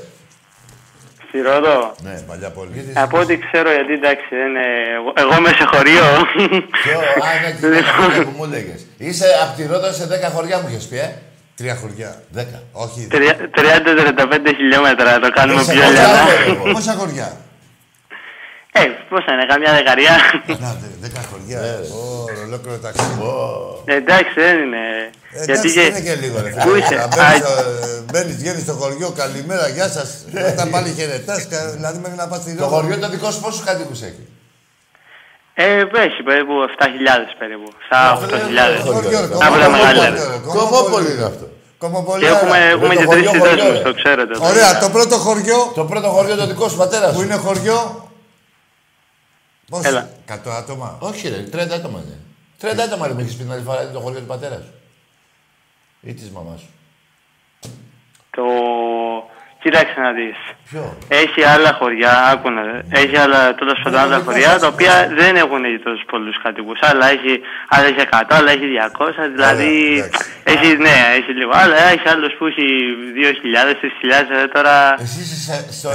Στη 1.37 1.45
Ρόδο. 1.51 1.95
Ναι, 2.03 2.15
Παλιά 2.29 2.51
πόλη. 2.51 2.93
Από 2.95 3.19
ό,τι 3.19 3.35
ξέρω, 3.45 3.69
γιατί 3.77 3.93
εντάξει, 4.01 4.27
δεν 4.31 4.47
είναι... 4.51 4.67
εγώ- 4.99 5.15
εγώ 5.23 5.33
είμαι 5.39 5.49
σε 5.59 5.65
χωριό. 5.73 6.09
Ποιο, 6.83 6.99
α, 7.27 7.29
ναι, 7.43 7.51
τι 7.61 7.67
Λοιπόν. 7.77 8.11
ήταν 8.11 8.25
που 8.25 8.33
μου 8.39 8.45
έλεγες. 8.49 8.81
Είσαι 9.07 9.27
απ' 9.43 9.57
τη 9.57 9.63
Ρόδο 9.73 9.89
σε 9.93 10.05
10 10.29 10.33
χωριά 10.35 10.57
μου 10.61 10.67
είχες 10.71 10.87
πει, 10.91 10.97
ε; 11.07 11.09
Τρία 11.59 11.75
χωριά. 11.81 12.11
10. 12.37 12.41
Όχι. 12.73 13.01
30-35 13.15 14.53
χιλιόμετρα, 14.57 15.19
το 15.19 15.29
κάνουμε 15.39 15.61
Είσαι 15.61 15.73
πιο 15.73 15.83
χωριά, 15.83 16.01
λιανά. 16.01 16.25
ρε, 16.31 16.51
εγώ. 16.53 16.65
Πόσα 16.73 16.93
χωριά; 17.01 17.29
Ε, 18.81 18.85
πόσα 19.11 19.31
είναι, 19.35 19.47
καμιά 19.53 19.71
δεκαριά. 19.79 20.15
Να, 20.65 20.71
δε- 20.81 20.95
δέκα 21.05 21.21
χωριά. 21.31 21.59
Ναι. 21.65 21.75
Ω, 21.99 22.03
ολόκληρο 22.47 22.77
ταξίδι. 22.87 23.17
Ε, 23.91 23.95
Εντάξει, 24.01 24.35
δεν 24.47 24.57
είναι. 24.65 24.83
Ε, 25.39 25.45
Γιατί 25.49 25.53
Εντάξει, 25.53 25.73
και... 25.77 25.83
είναι 25.89 26.01
και 26.09 26.15
λίγο, 26.23 26.37
ρε 26.45 26.51
Πού 26.51 26.61
φίλε. 26.61 26.79
είσαι; 26.79 26.95
Να 27.01 27.05
Α, 27.05 27.09
μπαίνεις 27.15 27.39
στο- 27.43 27.65
Μπαίνεις, 28.11 28.37
βγαίνεις 28.41 28.63
στο 28.67 28.75
χωριό, 28.81 29.09
καλημέρα, 29.23 29.65
γεια 29.77 29.89
σας. 29.97 30.09
Μετά 30.49 30.65
πάλι 30.75 30.89
χαιρετάς, 30.99 31.41
κα- 31.53 31.71
δηλαδή 31.77 31.99
μέχρι 32.05 32.17
να 32.23 32.27
πας 32.31 32.41
στη 32.43 32.51
Το 32.55 32.63
Ρόδο. 32.65 32.75
χωριό 32.77 32.97
το 33.05 33.09
δικό 33.15 33.29
σου 33.35 33.41
πόσους 33.45 33.63
κατοίκους 33.69 34.01
έχει; 34.09 34.25
Ε, 35.55 35.65
έχει 36.07 36.21
περίπου 36.29 36.55
7.000 36.69 37.35
περίπου. 37.41 37.69
Στα 37.87 37.99
Αυτό 38.11 38.27
δεν 38.27 38.41
8.000. 38.41 38.71
είναι 38.71 38.81
χωριό. 38.87 39.01
Χωριό, 39.03 39.21
ρε, 39.21 39.27
Από 39.27 39.39
τα 39.39 39.47
Κομοπόλη, 39.49 39.71
μεγαλύτερα. 39.77 40.31
ρε, 40.33 40.39
Κομμόπολη 40.59 41.11
είναι 41.15 41.25
αυτό. 41.33 41.47
Κομοπόλη, 41.79 42.21
Και 42.23 42.29
έχουμε, 42.35 42.57
άρα. 42.57 42.65
έχουμε 42.75 42.95
το 42.95 43.01
και 43.01 43.07
χωριό, 43.07 43.31
τρεις 43.31 43.41
χωριό, 43.43 43.57
συνδέσμους, 43.57 43.77
ρε. 43.79 43.83
το 43.89 43.95
ξέρετε. 44.01 44.33
Ωραία, 44.51 44.79
το 44.79 44.89
πρώτο 44.97 45.17
χωριό 45.27 45.59
Το 45.75 45.85
πρώτο 45.85 46.09
χωριό 46.09 46.37
το 46.37 46.47
δικό 46.47 46.69
σου 46.69 46.77
πατέρας 46.77 47.11
που 47.13 47.19
σου. 47.19 47.25
είναι 47.25 47.35
χωριό; 47.47 48.06
Πόσο, 49.71 49.89
Έλα. 49.89 50.11
100 50.29 50.51
άτομα; 50.51 50.97
Όχι 51.01 51.29
ρε, 51.29 51.45
30 51.53 51.57
άτομα 51.73 52.03
είναι. 52.05 52.19
30 52.61 52.79
άτομα 52.79 53.07
ρε, 53.07 53.15
με 53.15 53.23
έχεις 53.23 53.37
πει 53.37 53.43
την 53.43 53.53
άλλη 53.53 53.63
φορά 53.63 53.83
είναι 53.83 53.93
το 53.93 54.01
χωριό 54.01 54.21
του 54.21 54.27
πατέρας 54.27 54.65
σου. 54.65 54.73
Ή 56.01 56.15
της 56.15 56.31
μαμάς 56.31 56.61
σου. 56.61 56.71
Το... 58.31 58.43
Κοίταξε 59.67 59.99
να 60.07 60.11
δεις. 60.19 60.39
Ποιο. 60.71 60.85
Έχει 61.23 61.41
άλλα 61.55 61.71
χωριά, 61.81 62.13
άκου 62.33 62.49
να 62.57 62.63
δεις. 62.69 62.81
Έχει 63.03 63.17
άλλα, 63.25 63.41
τέλος 63.61 63.79
πάντων, 63.83 64.01
άλλα 64.05 64.19
χωριά, 64.27 64.53
τα 64.63 64.67
οποία 64.75 64.95
δεν 65.21 65.33
έχουν 65.43 65.63
τόσους 65.85 66.05
πολλούς 66.13 66.37
κατοίκους. 66.45 66.79
Άλλα 66.91 67.07
έχει, 67.15 67.33
άλλα 67.75 67.87
έχει 67.91 68.01
100, 68.11 68.37
άλλα 68.39 68.51
έχει 68.57 68.67
200, 68.77 69.11
δηλαδή... 69.37 69.71
εντάξει. 69.99 70.25
Έχει, 70.53 70.69
ναι, 70.87 70.97
έχει 71.19 71.33
λίγο. 71.41 71.53
Άλλα 71.63 71.77
έχει 71.95 72.07
άλλους 72.15 72.33
που 72.39 72.45
έχει 72.51 72.67
2.000, 73.19 73.71
3.000, 73.81 74.45
ε, 74.45 74.47
τώρα... 74.57 74.75
Εσύ 75.05 75.19
είσαι 75.25 75.39
σε- 75.47 75.67
στο 75.79 75.89
7.000, 75.91 75.95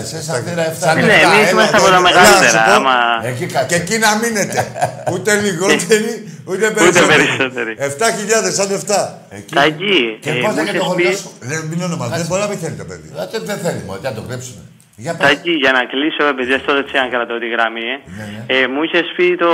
7.000, 0.00 0.10
σε 0.12 0.18
σαφτήρα 0.28 0.64
7. 0.72 0.74
Σαν 0.84 0.94
Ναι, 0.96 1.02
λεφτά, 1.06 1.28
εμείς 1.32 1.48
έλα, 1.48 1.50
είμαστε 1.54 1.76
τώρα. 1.78 1.96
από 1.96 2.04
τα 2.04 2.08
Έλα, 2.08 2.08
μεγαλύτερα, 2.08 2.52
να 2.52 2.58
σου 2.58 2.60
πω. 2.68 2.72
άμα... 2.78 2.96
Εκεί 3.30 3.44
Και 3.46 3.52
κάτσε. 3.54 3.74
εκεί 3.80 3.96
να 4.04 4.10
μείνετε. 4.20 4.58
ούτε 5.12 5.30
λιγότεροι, 5.44 6.12
ούτε 6.50 6.66
περισσότεροι. 6.78 7.24
περισσότεροι. 7.26 7.72
7.000 7.78 8.52
σαν 8.58 8.68
7. 8.86 9.36
Εκεί. 9.38 9.54
Τα 9.58 9.62
εκεί. 9.70 9.96
Και 10.24 10.30
ε, 10.30 10.32
πώς 10.42 10.50
μου 10.54 10.56
λέγεται 10.58 10.78
το 10.78 10.84
είχες 10.84 10.88
χωριό 10.90 11.10
πει- 11.10 11.16
σου. 11.22 11.30
Δεν 11.50 11.58
μην 11.70 11.78
όνομα, 11.88 12.04
δεν 12.18 12.26
μπορεί 12.28 12.40
να 12.46 12.48
πεθαίνει 12.52 12.76
το 12.82 12.84
παιδί. 12.88 13.08
Α, 13.20 13.22
Δεν 13.32 13.42
δεν 13.50 13.58
θέλει 13.64 13.82
μόνο, 13.86 13.98
τι 14.00 14.04
να 14.10 14.14
το 14.18 14.22
κλέψουνε. 14.28 14.62
Για 15.04 15.12
Τα 15.16 15.24
πες. 15.26 15.30
εκεί, 15.36 15.50
για 15.64 15.72
να 15.78 15.82
κλείσω, 15.92 16.22
επειδή 16.34 16.52
αυτό 16.60 16.72
έτσι 16.82 16.94
αν 17.02 17.08
κρατώ 17.14 17.34
τη 17.42 17.48
γραμμή, 17.54 17.86
ε. 17.94 17.96
Ναι, 18.18 18.24
ναι. 18.34 18.42
Ε, 18.54 18.66
μου 18.72 18.80
είχες 18.86 19.06
πει 19.16 19.26
το, 19.42 19.50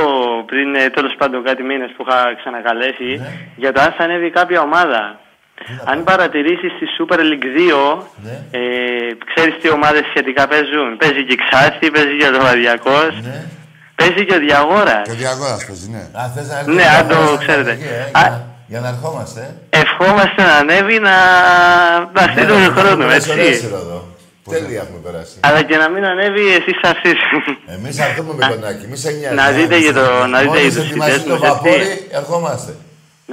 πριν 0.51 0.68
ε, 0.82 0.85
τέλος 0.97 1.14
πάντων 1.18 1.39
κάτι 1.49 1.62
μήνες 1.70 1.91
που 1.97 2.03
είχα 2.07 2.18
ξανακαλέσει 2.41 3.09
Ναι. 3.24 3.30
για 3.62 3.70
το 3.72 3.78
αν 3.87 3.91
θα 3.97 4.03
ανέβει 4.07 4.30
κάποια 4.39 4.61
ομάδα. 4.68 5.03
Αν 5.93 6.05
παρατηρήσεις 6.05 6.70
στη 6.76 6.87
Super 6.97 7.20
League 7.30 7.49
2, 7.57 8.03
Ναι. 8.26 8.37
ε, 8.51 8.61
ξέρεις 9.30 9.55
τι 9.61 9.68
ομάδες 9.70 10.03
σχετικά 10.12 10.43
παίζουν. 10.53 10.89
Παίζει 11.01 11.20
και 11.26 11.32
η 11.39 11.41
Ξάστη, 11.45 11.87
παίζει 11.95 12.14
και 12.18 12.26
ο 12.30 12.32
Δωμαδιακό, 12.37 12.99
Ναι. 13.28 13.37
παίζει 13.95 14.22
και 14.28 14.35
ο 14.35 14.39
Διαγόρας. 14.47 15.03
Και 15.09 15.11
ο 15.11 15.14
Διαγόρας 15.24 15.64
παίζει, 15.66 15.89
ναι. 15.95 16.05
Α, 16.20 16.22
θες 16.35 16.47
να 16.49 16.57
Ναι, 16.72 16.82
έρθει 16.82 16.97
αν 17.01 17.09
το 17.09 17.14
να 17.14 17.20
έρθει 17.30 17.39
ξέρετε. 17.47 17.70
εκεί, 17.70 17.82
ε, 18.14 18.18
Α. 18.22 18.24
για- 18.75 18.81
Για 18.81 18.81
να 18.85 18.89
ερχόμαστε. 18.95 19.41
ε. 19.70 19.79
Ευχόμαστε 19.85 20.41
να 20.51 20.55
ανέβει 20.62 20.97
να 21.09 21.16
δαχτεί 22.16 22.41
Ναι, 22.41 22.47
τον 22.51 22.59
έχουμε 22.66 22.81
χρόνο, 22.81 22.97
περάσει 23.05 23.31
ωραία 23.31 23.45
έτσι. 23.53 23.61
σειρά 23.64 23.81
εδώ. 23.87 23.99
Τέλεια 24.55 24.81
έχουμε 24.85 25.01
περάσει. 25.07 25.35
Αλλά 25.47 25.61
και 25.68 25.77
να 25.83 25.87
μην 25.93 26.03
ανέβει, 26.12 26.45
εσείς 26.59 26.77
θα 26.83 26.89
έρθεις. 27.03 27.20
Εμείς 27.77 27.93
θα 27.99 28.05
έρθουμε 28.09 28.33
με 28.39 28.43
κονάκι, 28.53 28.85
μη 28.91 28.97
σε 29.05 29.11
νοιάζει. 29.18 29.35
Να 29.41 29.47
δείτε 29.57 29.77
για 29.85 29.93
το- 29.99 30.27
να 30.35 30.39
δείτε 30.43 30.59
για 30.59 30.62
Μόλις 30.62 30.75
τους 30.77 30.87
ετοιμαστεί 30.89 31.12
συνδέσμους, 31.18 31.41
το 31.41 31.47
έτσι. 31.47 31.49
βαπόρι, 31.49 31.89
ερχόμαστε. 32.20 32.72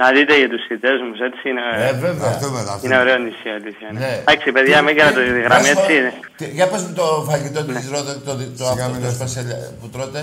Να 0.00 0.06
δείτε 0.16 0.34
για 0.42 0.48
τους 0.52 0.62
συνδέσμου, 0.68 1.12
έτσι 1.28 1.42
είναι. 1.50 1.64
Ε, 1.88 1.92
βέβαια. 2.06 2.22
Θα 2.24 2.28
έρθουμε, 2.34 2.58
θα 2.68 2.74
Είναι 2.84 2.94
έρθουμε. 2.94 2.96
ωραίο 3.04 3.16
νησί, 3.24 3.48
αλήθεια. 3.58 3.88
Ναι. 3.92 3.98
Ναι. 4.04 4.12
Εντάξει, 4.24 4.46
παιδιά, 4.56 4.78
μην 4.86 4.94
κάνετε 4.98 5.20
τη 5.36 5.40
γραμμή, 5.46 5.68
Ας 5.70 5.74
πω, 5.76 5.80
έτσι 5.80 5.92
είναι. 5.98 6.12
τι- 6.38 6.52
Για 6.58 6.66
πες 6.70 6.80
μου 6.86 6.92
το 7.00 7.06
φαγητό 7.30 7.60
της 7.68 7.84
Ρόδο, 7.92 8.12
το, 8.26 8.32
το, 8.60 8.64
Σιγά 8.70 8.82
αυτό, 8.84 8.92
μην 8.92 9.00
το 9.04 9.08
έρθεις. 9.10 9.18
σπασελ- 9.20 9.54
που 9.80 9.86
τρώτε. 9.94 10.22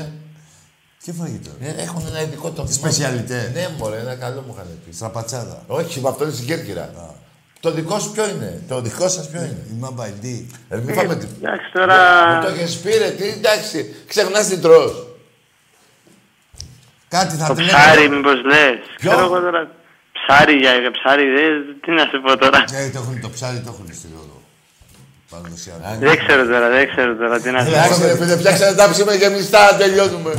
Τι 1.04 1.12
φαγητό; 1.14 1.50
Ε, 1.62 1.82
Έχουν 1.82 2.06
ένα 2.08 2.22
ειδικό 2.22 2.50
το 2.52 2.68
Σπεσιαλιτές. 2.70 3.52
Ναι, 3.54 3.68
μωρέ, 3.78 3.98
ένα 3.98 4.16
καλό 4.16 4.42
μου 4.48 4.54
είχαν 4.56 4.68
πει. 4.86 4.96
Στραπατσάδα. 4.96 5.64
Όχι, 5.68 6.00
με 6.00 6.10
αυτό 6.10 6.24
είναι 6.24 6.34
στην 6.34 6.46
Κέρκυρα. 6.48 7.16
Το 7.60 7.72
δικό 7.72 8.00
σου 8.00 8.12
ποιο 8.12 8.30
είναι, 8.30 8.62
το 8.68 8.82
δικό 8.82 9.10
σας 9.10 9.30
ποιο 9.30 9.40
είναι; 9.42 9.66
Η 9.70 9.76
Μαμπαϊντή. 9.80 10.48
Ε, 10.70 10.78
μην 10.78 10.96
φάμε 10.96 11.16
την... 11.16 11.28
Εντάξει, 11.42 11.72
τώρα. 11.74 11.96
Μου 12.36 12.42
το 12.44 12.48
έχεις 12.50 12.76
πει 12.78 12.92
ρε, 12.98 13.10
τι, 13.10 13.28
εντάξει, 13.28 13.96
ξεχνάς 14.08 14.48
τι 14.48 14.58
τρως. 14.58 15.08
Κάτι 17.08 17.36
θα 17.36 17.48
Το 17.48 17.54
τη 17.54 17.64
ψάρι, 17.66 17.98
λέγαμε. 18.00 18.16
μήπως 18.16 18.44
λε. 18.46 18.66
Ποιο; 18.98 19.10
Ξέρω 19.10 19.26
εγώ 19.26 19.40
τώρα. 19.40 19.72
Ψάρι 20.18 20.56
για 20.58 20.74
για 20.84 20.92
ψάρι, 20.92 21.26
δε, 21.36 21.44
τι 21.84 21.92
να 21.92 22.04
σου 22.12 22.22
πω 22.22 22.38
τώρα. 22.38 22.64
Ε, 22.74 22.90
το 22.90 23.00
έχουν 23.00 23.22
το 23.22 23.30
ψάρι, 23.30 23.60
το 23.60 23.70
έχουν 23.74 23.88
στη 23.94 24.08
Ρόδο. 24.16 24.29
Παραδοσιακό. 25.30 25.80
Δεν 26.00 26.18
ξέρω 26.24 26.44
τώρα, 26.52 26.70
δεν 26.70 26.88
ξέρω 26.92 27.12
τώρα 27.22 27.40
τι 27.40 27.50
να 27.52 27.60
σου 27.64 27.72
πω. 27.72 27.78
Εντάξει 27.78 28.02
ρε 28.06 28.16
φίλε, 28.20 28.36
φτιάξανε 28.38 28.76
τα 28.76 28.90
ψήμα 28.92 29.14
γεμιστά, 29.14 29.76
τελειώνουμε. 29.80 30.34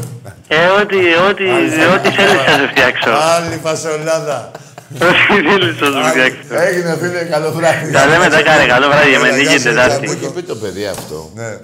Ε, 0.49 0.67
ό,τι, 0.81 0.97
ό,τι, 1.29 1.45
ό,τι 1.95 2.09
θέλεις 2.17 2.41
θα 2.49 2.55
σου 2.61 2.69
φτιάξω. 2.73 3.11
Άλλη 3.35 3.57
φασολάδα. 3.65 4.51
Ό,τι 4.95 5.49
θέλεις 5.49 5.77
θα 5.79 5.87
σου 5.95 6.03
φτιάξω. 6.11 6.55
Έγινε 6.67 6.97
φίλε, 7.01 7.23
καλό 7.35 7.51
βράδυ. 7.53 7.93
Τα 7.93 8.07
λέμε 8.07 8.29
τα 8.29 8.43
κάρε, 8.43 8.67
καλό 8.67 8.87
βράδυ, 8.93 9.09
για 9.09 9.19
Έλα, 9.19 9.27
με 9.37 9.41
γεια 9.43 9.51
νίκη 9.51 9.63
σας, 9.63 9.75
Μου 9.75 9.81
Τετάρτη. 9.81 10.07
είχε 10.07 10.29
πει 10.35 10.43
το 10.43 10.57
παιδί 10.57 10.87
αυτό, 10.87 11.31
Ναι. 11.35 11.59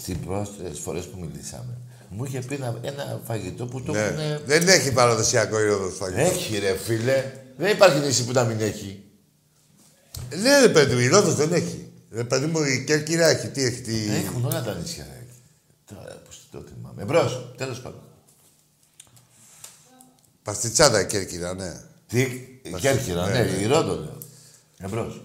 στις 0.00 0.16
πρώτες 0.26 0.78
φορές 0.84 1.04
που 1.04 1.16
μιλήσαμε, 1.20 1.72
μου 2.08 2.24
είχε 2.24 2.38
πει 2.48 2.54
ένα, 2.54 2.74
ένα 2.82 3.20
φαγητό 3.26 3.64
που 3.66 3.82
το 3.82 3.92
ναι. 3.92 3.98
έχουν... 3.98 4.40
Δεν 4.46 4.68
έχει 4.68 4.92
παραδοσιακό 4.92 5.60
η 5.60 5.66
Ρόδος 5.66 5.94
φαγητό. 6.00 6.20
Έχει 6.20 6.58
ρε 6.58 6.76
φίλε, 6.86 7.24
δεν 7.56 7.70
υπάρχει 7.70 7.98
νησί 7.98 8.24
που 8.24 8.32
να 8.32 8.44
μην 8.44 8.60
έχει. 8.60 9.02
Ναι, 10.42 10.60
ρε 10.60 10.68
παιδί 10.68 10.94
μου, 10.94 11.00
η 11.00 11.08
Ρόδος 11.08 11.34
δεν 11.34 11.52
έχει. 11.52 11.87
Ρε 12.10 12.24
παιδί 12.24 12.46
μου, 12.46 12.62
η 12.62 12.84
Κέρκυρα 12.84 13.26
έχει. 13.26 13.48
Τι 13.48 13.62
έχει, 13.64 13.80
τι... 13.80 14.14
Έχουν 14.26 14.44
όλα 14.44 14.62
τα 14.62 14.74
νησιά. 14.74 15.04
ρε. 15.04 15.26
Τώρα, 15.94 16.14
πώς 16.24 16.48
το 16.50 16.64
θυμάμαι. 16.68 17.02
Εμπρός, 17.02 17.54
τέλος 17.56 17.80
πάντων. 17.80 18.02
Παστιτσάδα 20.42 21.00
η 21.00 21.06
Κέρκυρα, 21.06 21.54
ναι. 21.54 21.80
Τι, 22.06 22.20
η 22.62 22.74
Κέρκυρα, 22.80 23.26
ναι, 23.28 23.38
η 23.38 23.66
Ρόδο 23.66 23.94
λέω. 23.94 24.18
Εμπρός. 24.78 25.22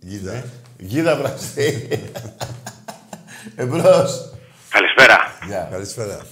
Γίδα. 0.00 0.44
Γίδα 0.78 1.16
βραστή. 1.16 1.88
Εμπρός. 3.56 4.32
Καλησπέρα. 4.68 5.18
Γεια. 5.46 5.68
Καλησπέρα. 5.70 6.26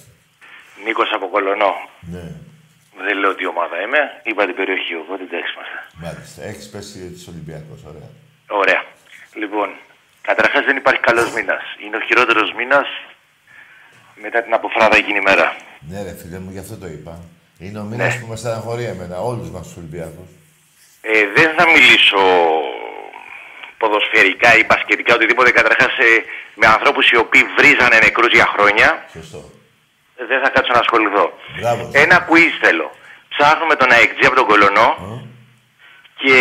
Νίκος 0.84 1.08
από 1.14 1.28
Κολονό. 1.28 1.72
Ναι, 2.00 2.40
Δεν 3.06 3.16
λέω 3.18 3.34
τι 3.34 3.46
ομάδα 3.46 3.76
είμαι. 3.84 4.00
Είπα 4.22 4.42
την 4.46 4.56
περιοχή, 4.60 4.94
οπότε 5.02 5.22
εντάξει 5.28 5.50
είμαστε. 5.54 5.78
μάλιστα. 6.04 6.42
Έχεις 6.50 6.66
πέσει 6.72 6.98
της 7.14 7.24
Ολυμπιακός, 7.32 7.80
ωραία. 7.90 8.08
Ωραία. 8.60 8.82
Λοιπόν, 9.34 9.68
καταρχάς 10.28 10.64
δεν 10.64 10.76
υπάρχει 10.76 11.00
καλός 11.00 11.32
μήνας. 11.32 11.62
Είναι 11.84 11.96
ο 11.96 12.00
χειρότερος 12.00 12.52
μήνας 12.58 12.88
μετά 14.24 14.42
την 14.42 14.52
αποφράδα 14.54 14.96
εκείνη 14.96 15.18
η 15.18 15.26
μέρα. 15.30 15.56
Ναι 15.88 16.02
ρε 16.02 16.14
φίλε 16.20 16.38
μου, 16.38 16.50
γι' 16.50 16.58
αυτό 16.58 16.76
το 16.76 16.86
είπα. 16.86 17.14
Είναι 17.58 17.78
ο 17.78 17.82
μήνας 17.82 18.18
που 18.18 18.26
με 18.26 18.36
στεναχωρεί 18.36 18.84
εμένα, 18.84 19.16
όλους 19.20 19.50
μας 19.50 19.62
τους 19.66 19.76
Ολυμπιακούς. 19.76 20.30
Ε, 21.00 21.26
δεν 21.36 21.54
θα 21.56 21.64
μιλήσω 21.66 22.22
ποδοσφαιρικά 23.78 24.56
ή 24.56 24.64
μπασκετικά, 24.64 25.14
οτιδήποτε. 25.14 25.50
Καταρχάς 25.50 25.94
με 26.54 26.66
ανθρώπους 26.66 27.10
οι 27.10 27.16
οποίοι 27.16 27.42
βρίζανε 27.56 27.98
νεκρούς 27.98 28.32
για 28.32 28.46
χρόνια. 28.54 29.04
Σωστό. 29.12 29.50
Ε, 30.20 30.22
Δεν 30.30 30.38
θα 30.44 30.48
κάτσω 30.54 30.72
να 30.76 30.82
ασχοληθώ. 30.84 31.24
Μπράβο. 31.60 31.82
Ένα 32.04 32.16
quiz 32.28 32.52
θέλω. 32.64 32.86
Ψάχνουμε 33.34 33.74
τον 33.80 33.88
αεκτζή 33.96 34.24
από 34.28 34.36
τον 34.40 34.46
Κολονό 34.50 34.88
και 36.22 36.36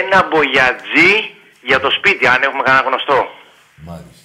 ένα 0.00 0.18
μπογιατζή 0.28 1.12
για 1.70 1.78
το 1.84 1.88
σπίτι, 1.98 2.24
αν 2.34 2.40
έχουμε 2.46 2.62
κανένα 2.66 2.84
γνωστό. 2.88 3.18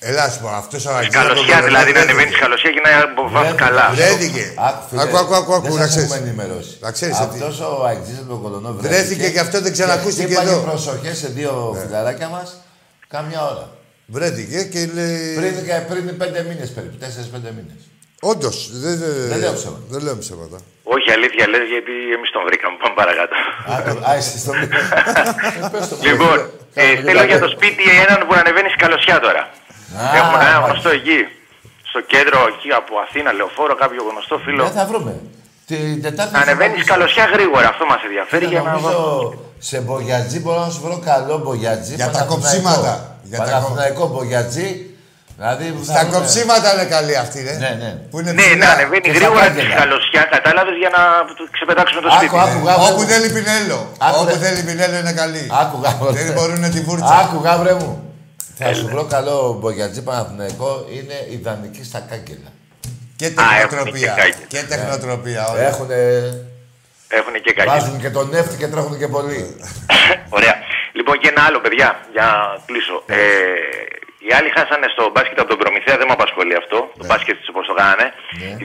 Έλα, 0.09 0.29
σου 0.29 0.39
πω, 0.41 0.47
αυτός 0.63 0.81
ο 0.85 0.89
Στη 0.89 0.97
Αγγέλος 0.99 1.27
καλωσιά 1.27 1.55
τον 1.57 1.65
δηλαδή, 1.69 1.91
να 1.91 1.99
βρέθηκε. 1.99 2.11
ανεβαίνεις 2.11 2.31
στη 2.33 2.41
καλωσιά 2.45 2.69
και 2.75 2.81
να 2.85 2.89
βάζει 3.35 3.55
καλά. 3.65 3.85
Βρέθηκε. 3.99 4.43
φίλε, 4.89 5.01
Ακού, 5.03 5.17
ακού, 5.23 5.33
ακού, 5.41 5.53
ακού, 5.59 5.63
δεν 5.71 5.73
να 5.73 5.79
σας 5.85 5.89
ξέρεις. 5.89 6.11
έχουμε 6.11 6.27
ενημερώσει. 6.27 6.73
Να 6.85 6.91
ξέρεις 6.97 7.15
ότι- 7.25 7.39
Αυτός 7.41 7.55
ο 7.69 7.71
Αιγτζής 7.89 8.17
από 8.21 8.29
τον 8.33 8.41
Κολονό 8.43 8.69
βρέθηκε. 8.73 8.87
Βρέθηκε 8.93 9.27
και 9.33 9.39
αυτό 9.45 9.57
δεν 9.65 9.71
ξανακούστηκε 9.77 10.25
χτύπαγε 10.25 10.49
εδώ. 10.49 10.59
Ναι. 10.61 10.67
προσοχές 10.71 11.15
σε 11.17 11.27
δύο 11.37 11.51
φιλαράκια 11.81 12.27
μας 12.35 12.47
κάμια 13.13 13.41
ώρα. 13.51 13.65
Βρέθηκε 14.15 14.57
και 14.73 14.79
λέει... 14.97 15.35
Πριν, 15.39 15.53
και- 15.67 15.83
πριν 15.89 16.17
πέντε 16.17 16.39
μήνες 16.49 16.69
περίπου, 16.75 16.97
τέσσερις-πέντε 17.03 17.49
μήνες. 17.57 17.81
Όντως, 18.31 18.55
δεν, 18.83 18.95
Δεν 19.31 19.39
λέω 19.43 19.53
ψέματα. 19.59 19.83
Δεν 19.93 20.01
λέω 20.05 20.15
ψέματα. 20.23 20.57
Όχι, 20.95 21.07
αλήθεια 21.17 21.45
λες, 21.53 21.65
γιατί 21.75 21.93
εμείς 22.15 22.29
τον 22.35 22.43
βρήκαμε. 22.47 22.75
Πάμε 22.81 22.95
παρακάτω. 23.01 23.35
Α, 23.71 23.73
το- 23.87 24.03
α, 24.09 24.11
εσύ 24.19 24.35
στο 24.43 24.51
Λοιπόν, 26.09 26.37
ε, 26.81 26.83
θέλω 27.05 27.23
για 27.31 27.39
το 27.45 27.49
σπίτι 27.55 27.83
έναν 28.05 28.19
που 28.27 28.33
ανεβαίνει 28.41 28.69
στη 28.73 28.79
καλωσιά 28.85 29.15
τώρα. 29.25 29.41
Α, 30.01 30.01
Έχουμε 30.19 30.37
ένα 30.49 30.57
μάλιστα. 30.59 30.67
γνωστό 30.67 30.89
εκεί. 30.99 31.17
Στο 31.91 31.99
κέντρο, 32.13 32.39
εκεί 32.53 32.69
από 32.81 32.91
Αθήνα, 33.05 33.29
λεωφόρο, 33.37 33.73
κάποιο 33.83 34.01
γνωστό 34.11 34.35
φίλο. 34.45 34.63
Δεν 34.67 34.75
θα 34.79 34.85
βρούμε. 34.91 35.13
Την 35.69 36.01
Τετάρτη 36.05 36.33
Να 36.35 36.39
ανεβαίνεις 36.45 36.77
στη 36.81 36.87
καλωσιά 36.93 37.25
γρήγορα, 37.33 37.67
αυτό 37.73 37.83
μας 37.91 38.01
ενδιαφέρει. 38.07 38.45
Φίλε, 38.45 38.53
Για 38.55 38.63
να... 38.67 38.71
νομίζω 38.73 38.97
σε 39.69 39.77
μπογιατζή 39.85 40.37
μπορώ 40.43 40.59
να 40.65 40.69
σου 40.73 40.81
βρω 40.85 40.97
καλό 41.11 41.35
μπογιατζή. 41.43 41.93
Για 41.95 42.05
τα 42.05 42.11
Παναθηναϊκό. 42.11 42.41
κοψίματα. 42.41 42.91
Για 43.29 43.37
τα 43.37 43.43
Παναθηναϊκό 43.43 44.03
μπογιατζή. 44.13 44.67
Δηλαδή, 45.37 45.65
που 45.75 45.83
θα 45.85 45.91
Στα 45.93 46.01
βρούμε- 46.01 46.13
κοψίματα 46.15 46.67
είναι 46.73 46.87
καλή 46.95 47.15
αυτή, 47.23 47.37
ρε. 47.47 47.55
Ναι, 47.63 47.71
ναι. 47.83 47.91
Που 48.11 48.17
είναι 48.19 48.31
Ναι, 48.31 48.41
ψηλά. 48.41 48.65
να 48.65 48.67
ανεβαίνει 48.75 49.03
Και 49.05 49.09
στα 49.13 49.17
γρήγορα 49.19 49.43
στη 49.45 49.53
κάγκελα. 49.59 49.75
καλωσιά, 49.81 50.21
κατάλαβες 50.35 50.75
για 50.83 50.91
να 50.97 51.01
του 51.37 51.43
ξεπετάξουμε 51.55 52.01
το 52.05 52.09
Άκου, 52.15 52.17
σπίτι. 52.19 52.35
άκου, 52.43 52.59
γάβρε 52.67 52.83
Όπου 52.89 53.01
μου. 53.01 53.07
δεν 53.11 53.19
λείπει 53.23 53.41
Νέλο. 53.51 53.79
Άκου, 54.07 54.19
Όπου 54.21 54.33
ρε. 54.35 54.41
δεν 54.43 54.51
λείπει 54.57 54.73
Νέλο 54.79 54.95
είναι 55.03 55.13
καλή. 55.21 55.43
Άκου, 55.61 55.77
γάβρε. 55.83 56.11
Δεν 56.19 56.33
μπορούν 56.37 56.61
τη 56.75 56.79
βούρτσα. 56.87 57.15
Άκου, 57.23 57.37
γάβρε 57.45 57.73
μου. 57.81 57.91
Θα 58.59 58.73
σου 58.79 58.85
βρω 58.93 59.03
καλό 59.15 59.35
μπογιατζή 59.59 60.01
Παναθηναϊκό. 60.07 60.71
Είναι 60.97 61.17
ιδανική 61.37 61.83
στα 61.89 61.99
κάγκελα. 62.09 62.49
Και 63.19 63.25
έχουν 63.25 63.35
και 63.37 63.67
τεχνοτροπία. 63.69 64.13
κάγκελα. 64.19 64.45
Και 64.53 64.61
τεχνοτροπία. 64.71 65.41
όλα. 65.51 65.61
Έχουνε... 65.69 65.97
Έχουν 67.19 67.33
και 67.45 67.51
κακή. 67.57 67.69
Βάζουν 67.69 67.97
και 68.03 68.09
τον 68.17 68.25
νεύτη 68.33 68.55
και 68.61 68.67
τρέχουν 68.67 68.95
και 69.01 69.07
πολύ. 69.15 69.39
Ωραία. 70.37 70.55
Λοιπόν, 70.97 71.15
και 71.21 71.27
ένα 71.33 71.41
άλλο, 71.47 71.59
παιδιά, 71.65 71.87
για 72.15 72.23
να 72.31 72.35
κλείσω. 72.67 72.95
Ε, 73.05 73.17
οι 74.27 74.29
άλλοι 74.37 74.49
χάσανε 74.57 74.87
στο 74.95 75.03
μπάσκετ 75.13 75.37
από 75.41 75.49
τον 75.53 75.59
Προμηθέα, 75.61 75.95
δεν 75.99 76.07
με 76.09 76.15
απασχολεί 76.19 76.55
αυτό. 76.61 76.77
Το 76.99 77.05
μπάσκετ 77.09 77.35
τους 77.41 77.49
πώ 77.55 77.61
το 77.69 77.73
κάνανε. 77.79 78.05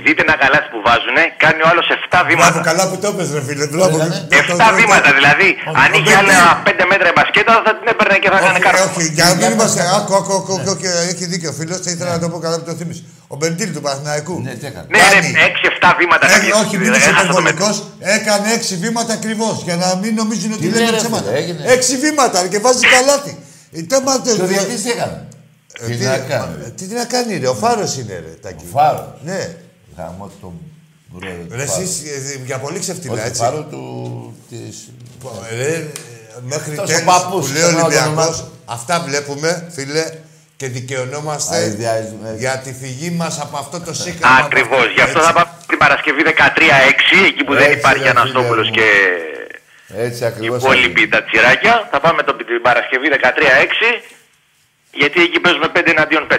Δείτε 0.05 0.21
ένα 0.27 0.35
καλάθι 0.43 0.69
που 0.75 0.81
βάζουνε, 0.89 1.23
κάνει 1.45 1.61
ο 1.65 1.67
άλλος 1.73 1.87
7 1.97 1.97
Μπράβο, 2.11 2.29
βήματα. 2.31 2.59
καλά 2.71 2.85
που 2.91 2.97
το 3.05 3.09
πες, 3.17 3.29
ρε 3.37 3.43
φίλε. 3.49 3.65
Μπράβο. 3.75 3.95
Το- 4.03 4.09
το- 4.33 4.41
7 4.43 4.67
το- 4.71 4.79
βήματα, 4.81 5.09
δηλαδή. 5.19 5.49
Αν 5.83 5.89
είχε 5.99 6.13
το- 6.15 6.21
άλλα 6.21 6.39
5 6.67 6.83
μέτρα 6.93 7.07
η 7.13 7.15
μπασκέτα, 7.17 7.53
θα 7.67 7.73
την 7.79 7.87
έπαιρνε 7.93 8.17
και 8.23 8.29
θα 8.33 8.39
έκανε 8.43 8.59
Όχι, 8.59 8.67
κάρτα. 8.67 8.83
όχι, 8.89 9.03
για 9.17 9.25
να 9.31 9.35
μην 9.41 9.49
είμαστε. 9.57 9.81
Άκου, 9.99 10.13
άκου, 10.21 10.33
άκου, 10.41 10.53
άκου, 10.61 10.73
και 10.83 10.91
έχει 11.13 11.25
δίκιο 11.33 11.49
ο 11.53 11.57
φίλο. 11.59 11.75
Θα 11.85 11.91
ήθελα 11.95 12.11
να 12.17 12.21
το 12.23 12.27
πω 12.33 12.39
καλά 12.45 12.57
που 12.61 12.67
το 12.71 12.75
θύμισε. 12.81 13.03
Ο 13.33 13.35
Μπεντήλ 13.39 13.71
του 13.75 13.83
Παναθηναϊκού. 13.87 14.35
Ναι, 14.47 14.53
τι 14.61 14.65
έκανε. 14.71 14.87
Ναι, 14.95 15.03
ναι, 15.15 15.43
6-7 15.51 15.89
βήματα. 16.01 16.25
Ε, 16.27 16.31
κάποιες- 16.35 16.55
όχι, 16.63 16.75
μην 16.83 16.93
είσαι 16.95 17.11
έχασα 17.11 17.27
το 17.39 17.41
μέτρο. 17.49 17.67
υπερβολικό. 17.67 18.15
Έκανε 18.17 18.47
έξι 18.57 18.75
βήματα 18.85 19.13
ακριβώς 19.19 19.57
για 19.67 19.77
να 19.83 19.89
μην 20.03 20.13
νομίζουν 20.21 20.53
ότι 20.53 20.61
Τι 20.61 20.67
λέμε 20.69 20.79
λέει, 20.81 20.91
ρε, 20.91 20.97
ψέματα. 20.97 21.29
φίλε, 21.29 21.39
έγινε. 21.43 21.61
Έξι 21.75 21.97
βήματα 22.05 22.37
ρε, 22.43 22.49
και 22.53 22.59
βάζει 22.59 22.87
καλάθι. 22.97 23.35
Ε, 23.73 23.83
το 23.83 24.01
μάτε- 24.07 24.35
Και 24.37 24.43
ο 24.43 24.47
διαιτητής 24.47 24.83
τι 24.83 24.91
έκανε; 24.91 25.28
Ε, 25.81 25.87
Τι 25.87 25.97
τι- 25.97 26.05
να 26.05 26.19
κάνει. 26.19 26.65
ε, 26.65 26.69
Τι 26.71 26.85
να 26.87 27.05
κάνει, 27.05 27.39
ρε, 27.39 27.49
ο 27.49 27.55
Φάρος 27.55 27.97
είναι, 27.97 28.13
ρε. 28.15 28.35
Τάκη. 28.43 28.65
Φάρος. 28.73 29.07
Ναι. 29.23 29.57
Γαμώ 29.97 30.31
τον 30.41 30.53
πρόεδρο 31.19 31.43
του 31.43 31.55
Ρε, 31.57 31.67
Φάρου. 31.67 31.83
εσείς 31.83 32.03
ε, 32.35 32.41
για 32.45 32.59
πολύ 32.59 32.79
ξεφτυλά, 32.79 33.13
Όχι, 33.13 33.27
έτσι. 33.27 33.41
Φάρος 33.43 33.65
του... 33.71 34.37
της... 34.49 34.89
Ρε, 35.57 35.67
ε, 35.75 35.87
μέχρι 36.43 36.71
Αυτός 36.71 36.85
ο 36.85 36.87
τέλους 36.93 37.03
παππούς, 37.05 37.47
που 37.47 37.53
λέει 37.53 37.63
δεν 37.63 37.71
θυμάμαι 37.71 37.81
το 37.81 38.01
Ολυμπιακός, 38.01 38.07
όνομά 38.07 38.27
του. 38.37 38.53
αυτά 38.65 39.01
βλέπουμε, 39.09 39.69
φίλε, 39.75 40.05
και 40.57 40.69
δικαιωνόμαστε 40.69 41.57
Αειδιάζουμε. 41.57 42.35
για 42.39 42.59
τη 42.65 42.73
φυγή 42.81 43.11
μας 43.11 43.41
από 43.41 43.57
αυτό 43.57 43.81
το 43.81 43.93
σύγχρονο. 43.95 44.35
Ακριβώς. 44.45 44.87
Γι' 44.95 45.01
αυτό 45.01 45.21
θα 45.21 45.33
πάμε 45.33 45.51
την 45.69 45.79
Παρασκευή 45.79 46.23
13-6, 46.25 47.27
εκεί 47.31 47.45
που 47.45 47.53
δεν 47.55 47.63
Έτσι, 47.63 47.79
υπάρχει 47.79 48.03
ρε, 48.03 48.09
Αναστόπουλο 48.11 48.63
φίλε 48.63 48.69
μου. 48.69 48.75
και 48.77 48.89
Έτσι 50.07 50.23
οι 50.23 50.27
ακριβώς. 50.27 50.63
υπόλοιποι 50.63 51.09
τα 51.09 51.21
τσιράκια. 51.25 51.89
Θα 51.93 51.99
πάμε 52.01 52.23
το, 52.23 52.33
την 52.37 52.63
Παρασκευή 52.69 53.07
13-6, 53.13 54.03
γιατί 55.03 55.19
εκεί 55.27 55.39
παίζουμε 55.45 55.69
5 55.77 55.81
εναντίον 55.95 56.25
5. 56.33 56.35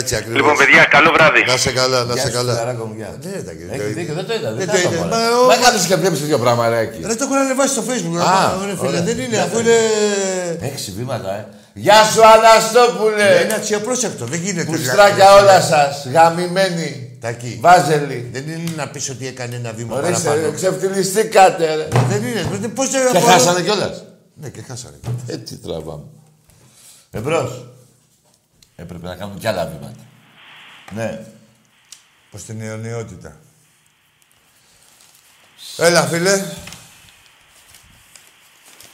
Έτσι 0.00 0.14
ακριβώς. 0.16 0.36
Λοιπόν, 0.40 0.54
παιδιά, 0.56 0.84
καλό 0.96 1.10
βράδυ. 1.16 1.40
Να 1.46 1.56
σε 1.56 1.72
καλά, 1.80 2.04
να 2.04 2.12
Γεια 2.12 2.22
σε 2.22 2.28
σου, 2.28 2.34
καλά. 2.36 2.52
φιλαράκο 2.52 2.84
μου, 2.88 2.94
γεια. 3.00 3.10
Ναι, 3.24 3.30
Τάκη, 3.46 3.62
Έχει 3.70 3.78
το- 3.88 3.94
δίκιο, 3.98 4.14
δεν 4.14 4.26
το 4.28 4.34
είδα. 4.34 4.48
Δεν 4.52 4.58
Δεν 4.58 4.66
το 4.66 4.72
το 4.72 4.78
είδα. 4.78 4.88
είδα. 4.90 5.04
Μα, 5.06 5.16
μωρέ. 5.16 5.28
ο- 5.42 5.46
Μα 5.50 5.56
κάτσε 5.64 5.86
και 5.88 5.96
βλέπεις 6.02 6.20
τέτοιο 6.20 6.38
πράγμα, 6.44 6.62
ρε, 6.68 6.78
εκεί. 6.86 7.00
Ρε, 7.08 7.14
το 7.14 7.24
έχουν 7.26 7.36
ανεβάσει 7.44 7.72
στο 7.76 7.82
facebook. 7.88 8.16
Α, 8.34 8.66
ρε, 8.66 8.74
φίλε, 8.76 8.88
ωραία. 8.88 9.02
δεν 9.08 9.16
είναι, 9.18 9.36
Ναι, 9.36 9.42
αφού 9.46 9.56
ναι. 9.56 9.62
είναι... 9.62 9.78
Έξι 10.72 10.88
βήματα, 10.98 11.30
ε. 11.38 11.42
Γεια 11.74 11.98
σου, 12.12 12.20
Αναστόπουλε. 12.34 13.28
Είναι 13.44 13.54
αξιοπρόσεκτο, 13.54 14.24
δεν 14.24 14.40
γίνεται. 14.44 14.70
Πουστράκια 14.70 15.28
όλα 15.34 15.60
σας, 15.60 16.06
γαμημένοι. 16.12 17.18
Τάκη. 17.20 17.58
Βάζελοι. 17.60 18.28
Δεν 18.32 18.42
είναι 18.48 18.70
να 18.76 18.86
πεις 18.88 19.08
ότι 19.10 19.26
έκανε 19.26 19.56
ένα 19.56 19.72
βήμα 19.72 19.96
Ορίστε, 19.96 20.28
παραπάνω. 20.28 20.52
ξεφτυλιστήκατε, 20.54 21.64
ρε. 21.74 21.88
Δεν 22.08 22.22
είναι. 22.24 22.42
δεν- 22.60 22.72
Πώς 22.72 22.90
δεν 22.90 23.00
Και 23.10 23.16
απο- 23.18 23.26
χάσανε 23.26 23.60
κιόλας. 23.60 24.04
Ναι, 24.34 24.48
και 24.48 24.60
χάσανε. 24.68 24.96
Έτσι 25.26 25.56
τραβάμε. 25.56 26.02
Εμπρός. 27.14 27.66
Έπρεπε 28.76 29.06
να 29.06 29.16
κάνουμε 29.16 29.38
κι 29.38 29.46
άλλα 29.46 29.66
βήματα. 29.66 30.06
Ναι. 30.90 31.26
Προς 32.30 32.42
την 32.42 32.60
αιωνιότητα. 32.60 33.36
Έλα, 35.76 36.06
φίλε. 36.06 36.44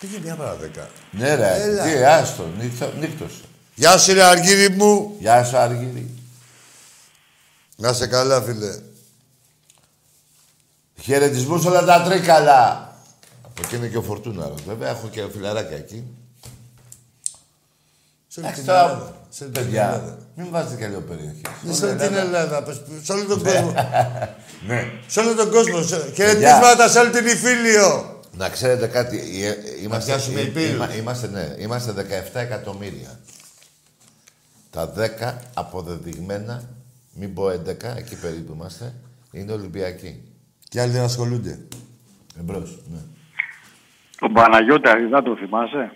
Πήγε 0.00 0.18
μια 0.18 0.36
παρά 0.36 0.54
δέκα. 0.54 0.88
Ναι, 1.10 1.34
ρε. 1.34 1.62
Έλα. 1.62 1.84
Τι, 1.84 2.04
άστο, 2.04 2.46
νύχτο- 2.58 2.92
νύχτος. 2.98 3.40
Γεια 3.74 3.98
σου, 3.98 4.12
ρε 4.12 4.22
Αργύρι 4.22 4.68
μου. 4.68 5.16
Γεια 5.18 5.44
σου, 5.44 5.56
Αργύρι. 5.56 6.14
Να 7.76 7.92
σε 7.92 8.06
καλά, 8.06 8.42
φίλε. 8.42 8.80
Χαιρετισμούς 11.00 11.64
όλα 11.64 11.84
τα 11.84 12.02
τρίκαλα. 12.02 12.72
Από 13.44 13.62
εκεί 13.64 13.76
είναι 13.76 13.88
και 13.88 13.96
ο 13.96 14.02
Φορτούναρος. 14.02 14.62
Βέβαια, 14.62 14.88
έχω 14.90 15.08
και 15.08 15.28
φιλαράκια 15.32 15.76
εκεί. 15.76 16.04
Σε 18.32 18.40
όλη 18.40 18.48
Εντάξει, 18.48 18.64
την 18.64 18.66
τώρα, 18.66 18.80
Ελλάδα. 18.90 19.12
Σε 19.28 19.44
όλη 19.44 19.52
την 19.52 19.62
παιδιά, 19.62 19.84
Ελλάδα. 19.84 20.18
μην 20.34 20.46
βάζετε 20.50 20.76
και 20.82 20.86
λίγο 20.88 21.00
περιοχή. 21.00 21.40
Ναι, 21.62 21.72
Σε 21.72 21.86
όλη 21.86 21.96
την 21.96 22.14
Ελλάδα. 22.14 22.62
πες, 22.62 22.80
Σε 23.02 23.12
όλο 23.12 23.24
τον 23.24 23.42
κόσμο. 23.42 23.72
Ναι. 24.68 24.90
Σε 25.06 25.20
όλο 25.20 25.34
τον 25.34 25.50
κόσμο. 25.50 25.82
σε- 25.82 26.12
Χαιρετίσματα 26.14 26.88
σε 26.88 26.98
όλη 26.98 27.10
την 27.10 27.26
Ιφίλιο. 27.26 28.18
Να 28.36 28.48
ξέρετε 28.48 28.86
κάτι, 28.86 29.44
ε, 29.44 29.54
είμαστε, 29.82 30.12
πιάσουμε 30.12 30.40
ε, 30.40 30.42
υπήρους. 30.42 30.70
είμα- 30.74 30.94
είμαστε, 30.94 31.26
ναι, 31.28 31.54
είμαστε 31.58 31.92
17 31.92 32.40
εκατομμύρια. 32.40 33.20
Τα 34.70 34.92
10 34.96 35.34
αποδεδειγμένα, 35.54 36.62
μην 37.12 37.34
πω 37.34 37.48
11, 37.50 37.96
εκεί 37.96 38.16
περίπου 38.16 38.52
είμαστε, 38.54 38.94
είναι 39.32 39.52
Ολυμπιακοί. 39.52 40.22
Και 40.68 40.80
άλλοι 40.80 40.92
δεν 40.92 41.02
ασχολούνται. 41.02 41.58
Εμπρός, 42.40 42.78
ναι. 42.92 42.98
Τον 44.18 44.32
Παναγιώτη 44.32 44.88
Αριδά 44.88 45.22
το 45.22 45.36
θυμάσαι. 45.36 45.92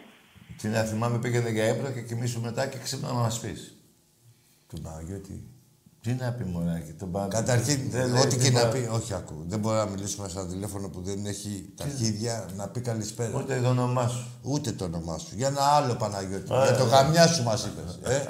Τι 0.59 0.69
να 0.69 0.83
θυμάμαι 0.83 1.19
πήγαινε 1.19 1.51
για 1.51 1.69
ύπνο 1.69 1.91
και 1.91 2.01
κοιμήσου 2.01 2.41
μετά 2.41 2.67
και 2.67 2.79
ξύπνα 2.79 3.09
να 3.09 3.15
μας 3.15 3.39
πεις. 3.39 3.75
Τον 4.67 4.83
Παναγιώτη. 4.83 5.49
Τι 6.01 6.13
να 6.13 6.33
πει 6.33 6.45
μονάκι, 6.45 6.93
τον 6.93 7.11
πάμε. 7.11 7.29
Καταρχήν, 7.29 7.91
Δεν 7.91 8.11
λέει 8.11 8.23
ό,τι 8.23 8.37
και 8.37 8.51
να 8.51 8.61
τίποτα. 8.61 8.69
πει, 8.69 8.89
όχι 8.93 9.15
ακού. 9.15 9.35
Δεν 9.47 9.59
μπορεί 9.59 9.77
να 9.77 9.87
μιλήσουμε 9.87 10.29
σε 10.29 10.39
ένα 10.39 10.49
τηλέφωνο 10.49 10.89
που 10.89 11.01
δεν 11.03 11.27
έχει 11.27 11.73
τα 11.77 11.85
αρχίδια 11.85 12.49
να 12.57 12.69
πει 12.69 12.81
καλησπέρα. 12.81 13.39
Ούτε 13.39 13.61
το 13.61 13.69
όνομά 13.69 14.09
σου. 14.09 14.27
Ούτε 14.43 14.73
το 14.73 14.85
όνομά 14.85 15.19
σου. 15.19 15.35
Για 15.37 15.47
ένα 15.47 15.61
άλλο 15.63 15.95
Παναγιώτη. 15.95 16.53
Ωραία. 16.53 16.65
Για 16.65 16.77
το 16.77 16.85
γαμιά 16.85 17.27
σου 17.27 17.43
μας 17.43 17.67
είπες. 17.67 18.13
Ε. 18.13 18.25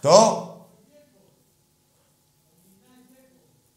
το... 0.00 0.48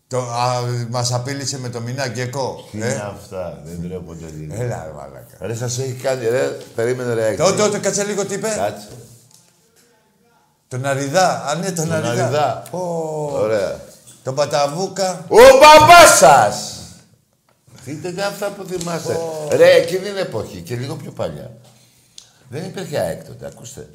Το, 0.08 0.18
α, 0.20 0.62
μας 0.90 1.14
απείλησε 1.14 1.60
με 1.60 1.70
το 1.70 1.80
μηνά 1.82 2.08
Γκέκο. 2.08 2.68
Τι 2.72 2.78
είναι 2.78 3.12
αυτά, 3.16 3.62
δεν 3.66 3.90
τρέπονται 3.90 4.26
λίγο. 4.38 4.54
Έλα, 4.64 4.84
ρε 4.86 4.92
μαλάκα. 4.92 5.38
Ρε, 5.40 5.56
σας 5.56 5.80
έχει 5.80 5.94
κάνει, 5.94 6.28
ρε, 6.28 6.58
περίμενε 6.76 7.14
ρε. 7.14 7.36
Τότε, 7.36 7.58
τότε, 7.58 7.80
κάτσε 7.80 8.04
λίγο 8.04 8.26
τι 8.26 8.34
είπε. 8.34 8.48
Κάτσε. 8.56 8.88
Τον 10.68 10.86
Αριδά. 10.86 11.44
Α, 11.46 11.56
ναι, 11.56 11.72
τον 11.72 11.86
Τον 11.86 11.94
Αριδά. 11.94 12.24
Αριδά. 12.24 12.64
Ω, 12.72 12.78
Ωραία. 13.34 13.80
Τον 14.24 14.36
Παταβούκα. 14.36 15.26
Ο 15.28 15.36
μπαμπάς 15.36 16.18
σας! 16.18 16.72
Δείτε 17.86 18.12
και 18.12 18.22
αυτά 18.22 18.50
που 18.50 18.64
θυμάστε. 18.64 19.18
Ρε, 19.52 19.72
εκείνη 19.72 20.00
την 20.04 20.18
εποχή 20.18 20.62
και 20.62 20.76
λίγο 20.76 20.96
πιο 20.96 21.12
παλιά. 21.12 21.52
Δεν 22.50 22.64
υπήρχε 22.64 23.00
ΑΕΚ 23.00 23.24
τότε, 23.24 23.46
ακούστε. 23.46 23.88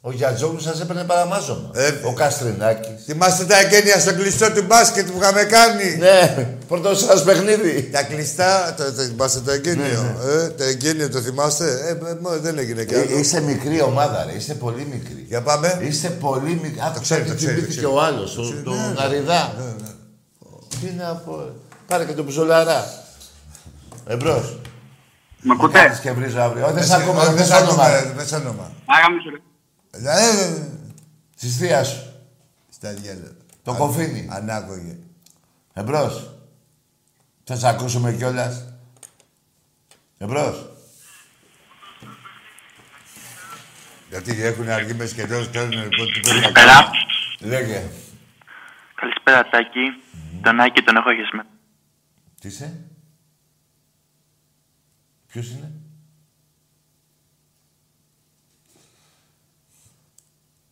Ο 0.00 0.12
Γιατζόγλου 0.12 0.60
σας 0.60 0.80
έπαιρνε 0.80 1.04
παραμάζωμα. 1.04 1.70
Ε, 1.74 1.88
ο 2.04 2.12
Καστρινάκης. 2.12 3.04
Θυμάστε 3.04 3.44
τα 3.44 3.58
εγγένεια 3.58 3.98
στο 4.00 4.14
κλειστό 4.14 4.52
του 4.52 4.62
μπάσκετ 4.66 5.06
που 5.10 5.18
είχαμε 5.20 5.42
κάνει; 5.44 5.96
Ναι, 5.98 6.46
πρώτο 6.68 6.94
σας 6.94 7.24
παιχνίδι. 7.24 7.82
Τα 7.92 8.02
κλειστά, 8.02 8.74
το, 8.76 8.84
το, 8.92 9.02
θυμάστε 9.02 9.40
το 9.40 9.50
εγγένειο. 9.50 10.02
Ναι, 10.24 10.32
Ε, 10.32 10.48
το 10.48 10.64
εγγένειο 10.64 11.10
το 11.10 11.20
θυμάστε; 11.20 11.64
Ε, 11.64 11.90
ε, 12.10 12.18
μω, 12.22 12.30
δεν 12.38 12.58
έγινε 12.58 12.84
κι 12.84 12.94
Ε, 12.94 12.98
άλλο. 12.98 13.18
Είστε 13.18 13.40
μικρή 13.40 13.80
ομάδα, 13.82 14.24
ρε. 14.24 14.32
Είστε 14.32 14.54
πολύ 14.54 14.86
μικρή. 14.92 15.24
Για 15.28 15.42
πάμε. 15.42 15.78
Είστε 15.82 16.08
πολύ 16.08 16.60
μικρή. 16.62 16.80
Α, 16.80 16.90
το 16.94 17.00
ξέρει, 17.00 17.20
ξέρει, 17.22 17.30
το 17.30 17.36
ξέρει, 17.36 17.54
το 17.54 17.60
και 17.60 17.66
ξέρει. 17.70 17.86
ο 17.86 18.00
άλλος, 18.02 18.34
Το 18.34 18.40
ο- 18.40 18.44
ξέρει, 18.44 18.62
τον 18.62 18.74
ναι, 18.76 18.86
ναι. 18.86 18.94
Αριδά. 19.04 19.54
Τι 20.80 20.90
να 20.98 21.14
πω. 21.14 21.36
ρε. 21.44 21.50
Πάρε 21.86 22.04
και 22.04 22.12
τον 22.12 22.24
Μπουζολαρά. 22.24 22.84
Εμπρός. 24.06 24.58
Μ' 25.40 25.50
ακούτε; 25.50 25.78
Κάτσε 25.78 26.00
και 26.02 26.12
βρίζω 26.12 26.40
αύριο. 26.40 26.64
Όχι, 26.64 26.74
δεν 26.74 26.84
σ' 26.84 26.90
ακούμε, 26.92 27.24
Δεν 27.24 27.34
δεν 27.34 27.44
σ' 27.46 27.48
σ' 27.48 27.52
όνομα. 27.52 27.70
ακούμε, 27.70 27.88
ρε. 27.88 28.12
δεν 28.16 29.42
σ' 29.98 30.06
όνομα. 30.06 30.12
Άγαμισο, 30.12 30.54
ρε. 30.54 30.64
Ε, 30.64 30.78
Της 31.36 31.56
θείας 31.56 31.88
σου. 31.88 32.12
Στα 32.70 32.92
διάλογα. 32.94 33.30
Το 33.62 33.74
κοφίνι. 33.74 34.28
Ανάκογε. 34.30 34.96
Εμπρός. 35.72 36.34
Θα 37.44 37.56
σ' 37.56 37.64
ακούσουμε 37.64 38.12
κιόλας. 38.12 38.72
Εμπρός. 40.18 40.70
Γιατί 44.10 44.42
έχουν 44.42 44.68
αργή 44.68 44.94
μες 44.94 45.12
και 45.12 45.26
τέλος 45.26 45.50
κάνουν 45.50 45.70
λοιπόν 45.82 46.06
τι 46.12 46.20
πρέπει 46.20 46.40
να 46.40 46.52
Καλησπέρα. 46.52 46.72
κάνουν. 46.72 46.92
Λέγε. 47.40 47.88
Καλησπέρα, 48.94 49.48
Τάκη. 49.48 50.02
Τον 50.42 50.60
Άκη 50.60 50.82
τον 50.82 50.96
έχω 50.96 51.10
γεσμένο. 51.12 51.48
Τι 52.40 52.48
είσαι; 52.48 52.80
Ποιος 55.26 55.50
είναι; 55.50 55.72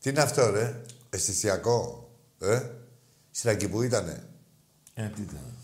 Τι 0.07 0.12
είναι 0.12 0.20
αυτό, 0.20 0.50
ρε; 0.50 0.80
Αισθησιακό. 1.11 2.11
Ε; 2.38 2.62
Στην 3.30 3.50
εκεί 3.50 3.68
που 3.68 3.82
ήτανε; 3.82 4.28
Ε, 4.94 5.09
τι 5.09 5.22
ήταν; 5.22 5.57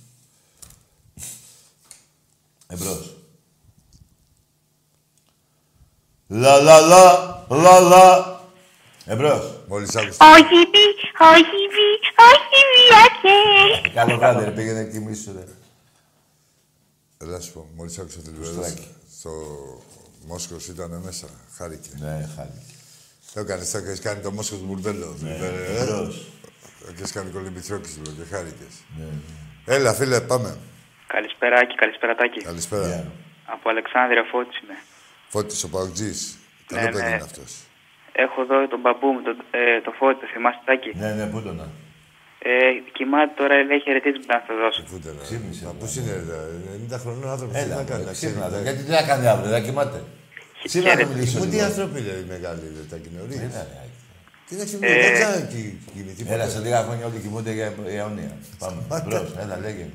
Εμπρός. 2.67 3.17
Λα 6.27 6.61
λα 6.61 6.81
λα 6.81 7.45
λα 7.49 7.81
λα. 7.81 8.41
Εμπρός. 9.05 9.65
Μόλις 9.69 9.97
άκουσα. 9.97 10.33
Όχι 10.33 10.55
μη, 10.55 10.87
όχι 11.19 11.61
μη, 11.75 11.89
όχι 12.31 12.59
μη, 12.71 12.83
ake. 13.05 13.91
Καλό 13.95 14.17
βράδυ, 14.17 14.45
ρε, 14.45 14.51
πήγαινε 14.51 14.85
κοιμήσου, 14.85 15.33
ρε. 15.33 15.45
Έλα 17.19 17.41
σου 17.41 17.53
πω, 17.53 17.69
μόλις 17.77 17.99
άκουσα 17.99 18.19
την 18.21 18.35
Στράκι. 18.45 18.57
Λουέδα. 18.57 18.75
Στο 19.19 19.31
Μόσχος 20.27 20.69
ήταν 20.69 21.01
μέσα. 21.05 21.27
Χάρηκε. 21.57 21.91
Ναι, 21.99 22.29
χάρηκε. 22.37 22.72
Το 23.35 23.41
έκανες, 23.41 23.71
το 23.71 23.79
έχεις 23.79 24.01
κάνει 24.01 24.21
το 24.21 24.31
Μόσχος 24.33 24.61
μπουρδέλο. 24.61 25.17
Ναι, 25.21 25.31
Ε, 25.31 25.83
εμπρός. 25.83 26.27
Έχεις 26.91 27.13
κάνει 27.13 27.31
κολυμπηθρόκης 27.31 28.01
και 28.19 28.25
χάρηκες. 28.35 28.75
Ναι, 28.99 29.05
Έλα, 29.75 29.93
φίλε, 29.95 30.21
πάμε. 30.21 30.57
Καλησπέρα, 31.07 31.57
Άκη. 31.59 31.75
Καλησπέρα, 31.75 32.15
Τάκη. 32.15 32.41
Καλησπέρα. 32.43 33.13
Από 33.45 33.69
Αλεξάνδρεια 33.71 34.25
Φώτης 34.31 34.59
είμαι. 34.61 34.77
Φώτης 35.29 35.65
ο 35.65 35.69
Παουτζής. 35.69 36.39
Ναι, 36.73 36.79
Καλό 36.79 36.91
παιδί 36.91 37.03
ναι. 37.03 37.09
είναι 37.15 37.25
αυτός. 37.31 37.51
Έχω 38.13 38.39
εδώ 38.43 38.69
τον 38.69 38.81
μπαμπού 38.81 39.07
μου, 39.15 39.23
τον, 39.23 39.37
ε, 39.51 39.81
το 39.87 39.91
Φώτη, 39.99 40.21
το 40.21 40.27
θυμάστε, 40.33 40.63
Τάκη; 40.69 40.91
Ναι, 41.03 41.11
ναι, 41.19 41.27
πού 41.33 41.39
το 41.47 41.53
να. 41.61 41.67
Ε, 42.51 42.55
κοιμάται 42.97 43.33
τώρα, 43.41 43.55
λέει 43.69 43.81
χαιρετίσματα 43.87 44.35
να 44.39 44.43
το 44.49 44.53
δώσω. 44.63 44.81
Πού 44.91 44.97
ήταν, 45.03 45.19
Ξύπνησε. 45.27 45.65
Μα 45.69 45.73
πώς 45.81 45.91
είναι, 45.97 46.13
ρε, 46.29 46.39
90 46.97 46.99
χρονών 47.03 47.29
άνθρωπος, 47.35 47.55
τι 47.57 47.63
Έλα, 47.63 47.77
να 47.81 47.85
κάνει, 47.91 48.01
ρε, 48.03 48.09
να 48.11 48.15
ξύπνα, 48.19 48.47
ξέρει. 48.47 48.55
ρε. 48.57 48.63
Γιατί 48.67 48.81
τι 48.87 48.91
να 48.99 49.03
κάνει 49.11 49.25
αύριο, 49.33 49.51
δεν 49.55 49.63
κοιμάται. 49.67 49.99
Σήμερα 50.65 50.97
θα 50.97 51.07
μιλήσω 51.07 51.39
Μου 51.39 51.45
τι 51.45 51.51
λίγο. 51.51 51.65
άνθρωποι 51.65 51.99
είναι 52.01 52.09
οι 52.11 52.27
μεγάλοι, 52.29 52.61
ρε, 52.77 52.83
τα 52.91 52.97
κοινωνία. 52.97 53.41
Έλα, 53.43 53.63
ρε, 53.71 53.79
Άκη. 53.85 53.99
Τι 54.49 54.55
να 54.57 54.65
κοιμηθεί, 54.65 55.01
δεν 55.01 55.13
ξέρω 55.13 55.47
τι 55.53 55.61
κοιμηθεί. 55.95 56.25
Έλα, 56.29 56.49
σε 56.49 56.59
λίγα 56.59 56.83
χρόνια 56.83 57.07
όλοι 57.07 57.19
κοιμούνται 57.19 57.53
για 57.53 57.73
αιωνία. 57.87 58.37
Πάμε. 58.59 58.81
Μπρος, 59.07 59.33
έλα, 59.43 59.59
λέγε. 59.59 59.87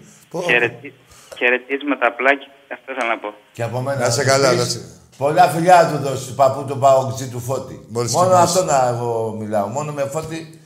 Χαιρετι- 0.45 0.93
Χαιρετίσματα 1.37 2.07
απλά 2.07 2.31
και 2.37 2.47
αυτό 2.73 2.91
ήθελα 2.91 3.07
να 3.13 3.17
πω. 3.19 3.33
Και 3.53 3.63
από 3.63 3.79
μένα. 3.81 3.99
Να 3.99 4.09
σε 4.09 4.21
σου 4.21 4.27
καλά, 4.27 4.49
πεις, 4.49 4.57
να 4.59 4.65
σε- 4.65 4.81
Πολλά 5.17 5.49
φιλιά 5.49 5.89
του 5.91 5.97
δώσεις 6.09 6.27
του 6.27 6.33
παππού 6.35 6.65
του 6.65 6.77
Παοκτζή 6.79 7.27
του 7.27 7.39
Φώτη. 7.39 7.85
Μόλις 7.89 8.11
Μόνο 8.11 8.25
κοιμάσαι. 8.27 8.43
αυτό 8.59 8.63
να 8.71 8.87
εγώ 8.87 9.35
μιλάω. 9.39 9.67
Μόνο 9.67 9.91
με 9.91 10.03
Φώτη 10.05 10.59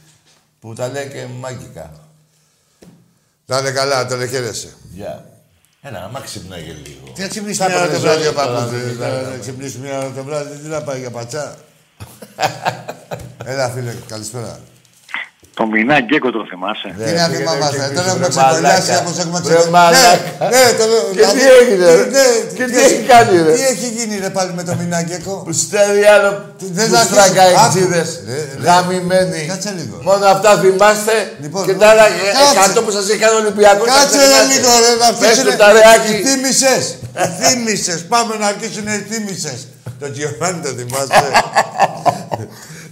που 0.59 0.73
τα 0.73 0.87
λέει 0.87 1.07
και 1.09 1.25
μάγικα. 1.39 1.91
Να 3.45 3.57
είναι 3.57 3.71
καλά, 3.71 4.05
τον 4.07 4.27
χαίρεσαι. 4.27 4.73
Γεια. 4.93 5.05
Έλα, 5.07 5.30
να 5.89 6.09
μ' 6.13 6.21
ξυπνάγε 6.23 6.71
λίγο. 6.86 7.11
Τι 7.15 7.21
να 7.21 7.27
ξυπνήσει 7.27 7.57
Θα 7.57 7.67
μια 7.67 7.75
ώρα 7.77 7.86
το 7.88 7.91
έπαιρνε 7.95 8.07
βράδυ 8.07 8.21
ζωή 8.23 8.27
ο 8.29 8.34
παππούς, 8.34 8.53
τώρα, 8.59 8.71
ρε, 8.71 8.77
δεν 8.77 8.97
να- 8.97 9.07
ήταν. 9.19 9.32
να 9.32 9.38
ξυπνήσει 9.38 9.77
μια 9.77 9.97
ώρα 9.97 10.11
το 10.11 10.23
βράδυ, 10.23 10.57
τι 10.57 10.67
να 10.67 10.82
πάει 10.82 10.99
για 10.99 11.11
πατσά. 11.11 11.55
Έλα, 13.45 13.69
φίλε, 13.69 13.93
καλησπέρα. 14.07 14.59
Το 15.57 15.63
μηνά 15.73 15.97
Γκέκο 16.05 16.29
το 16.37 16.41
θυμάσαι. 16.51 16.89
Ναι, 16.97 17.05
Τι 17.05 17.11
να 17.19 17.25
πήγαινε 17.27 17.37
θυμάμαστε, 17.37 17.83
και 17.95 17.99
τον 17.99 18.03
πίσω, 18.03 18.09
έχουμε 18.11 18.25
ρε 18.27 18.33
ξεκολλιάσει 18.35 18.89
μαλάκα. 18.91 19.01
όπως 19.03 19.15
έχουμε 19.23 19.37
Ρε 19.39 19.45
ξεκολλιάσει. 19.47 19.69
μαλάκα. 19.75 20.45
Ναι, 20.53 20.59
ναι, 20.63 20.71
το 20.79 20.85
λέω. 20.91 21.03
Και 21.17 21.23
τι 21.33 21.39
δηλαδή, 21.39 21.41
έγινε, 21.59 21.85
ρε; 21.99 22.05
ναι, 22.15 22.25
Και 22.57 22.65
τι 22.71 22.77
έχει 22.87 23.01
κάνει, 23.11 23.33
ρε; 23.47 23.51
Τι 23.57 23.63
έχει 23.73 23.87
γίνει, 23.97 24.13
ρε, 24.23 24.29
πάλι 24.37 24.51
με 24.59 24.63
το 24.67 24.73
μηνά 24.79 24.99
Γκέκο; 25.07 25.33
Που 25.47 25.53
στέλνει 25.63 26.03
άλλο 26.15 26.31
Δεν 26.77 26.87
τους 26.89 26.97
θα 26.99 27.03
στράγκα 27.09 27.41
αρχίσει. 27.47 27.65
εξίδες, 27.67 28.09
Άκου. 28.15 28.29
Ρε, 28.29 28.39
ρε. 28.59 28.63
γαμημένοι. 28.67 29.41
Κάτσε 29.51 29.71
λίγο. 29.79 29.95
Μόνο 30.09 30.23
αυτά 30.35 30.49
θυμάστε 30.63 31.15
Λοιπόν, 31.43 31.61
και 31.67 31.73
τα 31.81 31.87
άλλα 31.91 32.05
κάτσε. 32.09 32.51
εκατό 32.53 32.79
που 32.85 32.91
σας 32.97 33.03
έχει 33.11 33.21
κάνει 33.23 33.35
ο 33.39 33.41
Ολυμπιακός. 33.45 33.87
τα 33.89 33.93
Κάτσε 33.97 34.15
ρε 34.17 34.23
ξεχνάτε. 34.27 34.47
λίγο, 34.53 34.69
ρε, 34.83 34.91
να 35.03 35.07
Πες 35.19 35.27
αρχίσουν 35.27 35.45
του 35.47 35.53
τα 35.61 35.67
ρεάκι. 35.75 36.11
οι 36.13 36.15
θύμησες. 36.25 36.83
Οι 37.23 37.27
θύμησες. 37.39 37.99
Πάμε 38.13 38.31
να 38.41 38.47
αρχίσουν 38.53 38.85
οι 38.93 38.99
θύμησες. 39.09 39.59
Το 40.01 40.05
Τζιωβάνι 40.13 40.59
το 40.65 40.71
θυμάστε. 40.79 41.19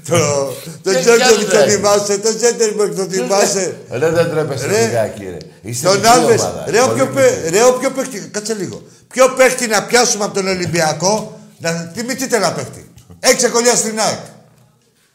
Το, 0.10 0.54
το 0.84 0.92
Και 0.94 1.00
Τζόρτζοβιτ 1.00 1.40
το 1.40 1.46
πιάνετε. 1.50 1.72
θυμάσαι, 1.72 2.18
το 2.18 2.36
Τζέντερμπεργκ 2.36 2.96
το 2.96 3.04
θυμάσαι. 3.10 3.76
Ρε 3.92 4.10
δεν 4.10 4.30
τρέπεστε 4.30 4.66
Ρε. 4.68 4.86
λιγάκι 4.86 5.24
ρε. 5.24 5.38
Είστε 5.62 5.88
Τον 5.88 5.96
μικρή 5.96 6.10
Άλβες, 6.10 6.42
ομάδα. 6.42 6.64
ρε 6.68 6.80
Πολύ 6.80 6.92
όποιο, 6.92 7.06
μικρή. 7.06 7.24
παί- 7.24 7.50
ρε 7.54 7.64
όποιο 7.64 7.90
παίχτη, 7.92 8.20
κάτσε 8.20 8.54
λίγο. 8.54 8.82
Ποιο 9.08 9.30
παίχτη 9.38 9.68
να 9.68 9.84
πιάσουμε 9.84 10.24
από 10.24 10.34
τον 10.34 10.48
Ολυμπιακό, 10.48 11.40
να 11.58 11.92
θυμηθείτε 11.96 12.36
ένα 12.36 12.52
παίχτη. 12.52 12.92
Έχεις 13.20 13.38
ξεκολλιάσει 13.38 13.78
στην 13.78 14.00
ΑΕΚ. 14.00 14.20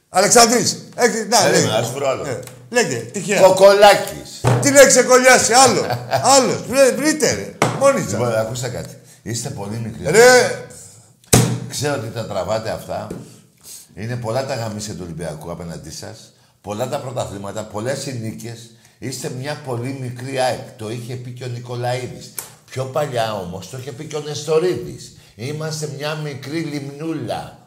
Αλεξανδρής, 0.08 0.78
έχει, 0.96 1.26
να, 1.30 1.38
Περίμενε, 1.38 1.66
λέγε. 1.66 1.78
ας 1.80 1.92
βρω 1.94 2.08
άλλο. 2.08 2.24
Ε, 2.26 2.38
Λέγε, 2.70 2.96
τυχαία. 2.96 3.40
Κοκολάκης. 3.40 4.40
Τι 4.60 4.70
λέει 4.70 4.86
ξεκολλιάσει, 4.86 5.52
άλλο. 5.52 5.86
Άλλος, 6.22 6.56
βρε, 6.68 6.90
βρείτε 6.90 7.26
ρε. 7.34 7.66
Μόνοι 7.78 8.00
σας. 8.00 8.10
Λοιπόν, 8.10 8.34
ακούστε 8.34 8.68
κάτι. 8.68 8.98
Είστε 9.22 9.48
πολύ 9.48 9.80
μικροί. 9.84 10.12
Ρε, 10.12 10.58
Ξέρω 11.70 11.94
ότι 11.94 12.10
τα 12.14 12.26
τραβάτε 12.26 12.70
αυτά. 12.70 13.06
Είναι 13.94 14.16
πολλά 14.16 14.46
τα 14.46 14.54
γαμίσια 14.54 14.94
του 14.94 15.00
Ολυμπιακού 15.02 15.50
απέναντί 15.50 15.90
σας. 15.90 16.32
Πολλά 16.60 16.88
τα 16.88 16.98
πρωταθλήματα, 16.98 17.62
πολλές 17.62 18.06
οι 18.06 18.18
νίκες. 18.22 18.70
Είστε 18.98 19.30
μια 19.38 19.60
πολύ 19.66 19.98
μικρή 20.00 20.38
ΑΕΚ. 20.38 20.60
Το 20.78 20.90
είχε 20.90 21.14
πει 21.14 21.30
και 21.30 21.44
ο 21.44 21.46
Νικολαίδης. 21.46 22.32
Πιο 22.70 22.84
παλιά 22.84 23.34
όμως 23.34 23.70
το 23.70 23.78
είχε 23.78 23.92
πει 23.92 24.04
και 24.04 24.16
ο 24.16 24.20
Νεστορίδης. 24.20 25.16
Είμαστε 25.34 25.88
μια 25.96 26.14
μικρή 26.14 26.58
λιμνούλα. 26.58 27.58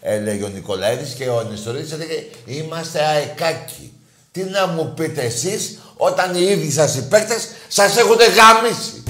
Έλεγε 0.00 0.44
ο 0.44 0.48
Νικολαίδης 0.48 1.12
και 1.14 1.28
ο 1.28 1.42
Νεστορίδης 1.50 1.92
έλεγε 1.92 2.24
είμαστε 2.44 3.00
αεκάκι. 3.04 3.92
Τι 4.32 4.42
να 4.44 4.66
μου 4.66 4.94
πείτε 4.96 5.22
εσείς 5.22 5.78
όταν 5.96 6.34
οι 6.34 6.42
ίδιοι 6.42 6.70
σας 6.70 6.94
οι 6.94 7.08
παίκτες 7.08 7.48
σας 7.68 7.96
έχουν 7.96 8.16
γαμίσει. 8.16 9.02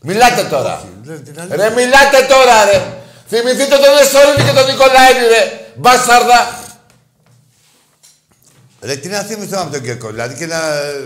Μιλάτε 0.00 0.42
τώρα. 0.44 0.88
ρε, 1.06 1.18
την 1.18 1.40
αλήθεια. 1.40 1.56
Ρε 1.56 1.74
μιλάτε 1.74 2.26
τώρα 2.28 2.64
ρε. 2.64 2.96
Θυμηθείτε 3.28 3.76
τον 3.76 3.94
Νεστορίδη 3.98 4.42
και 4.42 4.56
τον 4.58 4.66
Νικολαίδη 4.70 5.26
ρε. 5.28 5.61
Μπάσταρδα. 5.76 6.60
Ρε, 8.80 8.96
τι 8.96 9.08
να 9.08 9.18
θυμηθώ 9.18 9.60
από 9.60 9.72
τον 9.72 9.82
Κέρκο, 9.82 10.08
δηλαδή 10.10 10.34
και 10.34 10.46
να... 10.46 10.58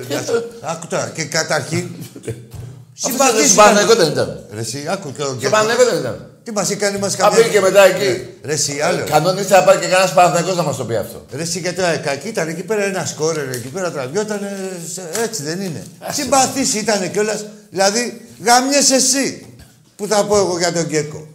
να- 0.08 0.70
Άκου 0.70 0.86
τώρα, 0.86 1.10
και 1.14 1.24
καταρχήν... 1.24 1.88
Αυτός 3.06 3.44
στον 3.44 3.56
Παναγιώτο 3.56 3.96
δεν 3.96 4.12
ήταν. 4.12 4.44
Ρε, 4.54 4.60
εσύ, 4.60 4.86
άκου 4.90 5.12
και 5.12 5.22
ο 5.22 5.24
Στον 5.24 5.36
Γκέκο. 5.38 5.50
Παναγιώτο 5.50 5.90
δεν 5.90 5.98
ήταν. 6.00 6.30
Τι 6.42 6.52
μας 6.52 6.64
είχε 6.68 6.76
κάνει, 6.76 6.98
μας 6.98 7.18
Α, 7.18 7.28
πήγε 7.30 7.48
και 7.48 7.60
μετά 7.60 7.84
εκεί. 7.84 8.26
Ρε, 8.44 8.52
εσύ, 8.52 8.80
άλλο. 8.80 9.04
Κανονίστε 9.04 9.56
να 9.56 9.62
πάει 9.64 9.76
και 9.78 9.86
κανένας 9.86 10.12
Παναθηναϊκός 10.14 10.56
να 10.56 10.62
μας 10.62 10.76
το 10.76 10.84
πει 10.84 10.96
αυτό. 10.96 11.24
Ρε, 11.32 11.42
εσύ 11.42 11.58
γιατί 11.58 11.82
εκεί 12.04 12.28
ήταν 12.28 12.48
εκεί 12.48 12.62
πέρα 12.62 12.82
ένα 12.84 13.04
σκόρερ, 13.06 13.50
εκεί 13.50 13.68
πέρα 13.68 13.90
τραβιόταν. 13.92 14.40
Έτσι 15.22 15.42
δεν 15.42 15.60
είναι. 15.60 15.84
Συμπαθή 16.10 16.78
ήταν 16.78 17.10
κιόλας. 17.10 17.44
Δηλαδή, 17.70 18.26
γαμιέσαι 18.44 18.94
εσύ. 18.94 19.46
Που 19.96 20.06
θα 20.06 20.24
πω 20.24 20.36
εγώ 20.36 20.58
για 20.58 20.72
τον 20.72 20.84
Γκέκο. 20.86 21.28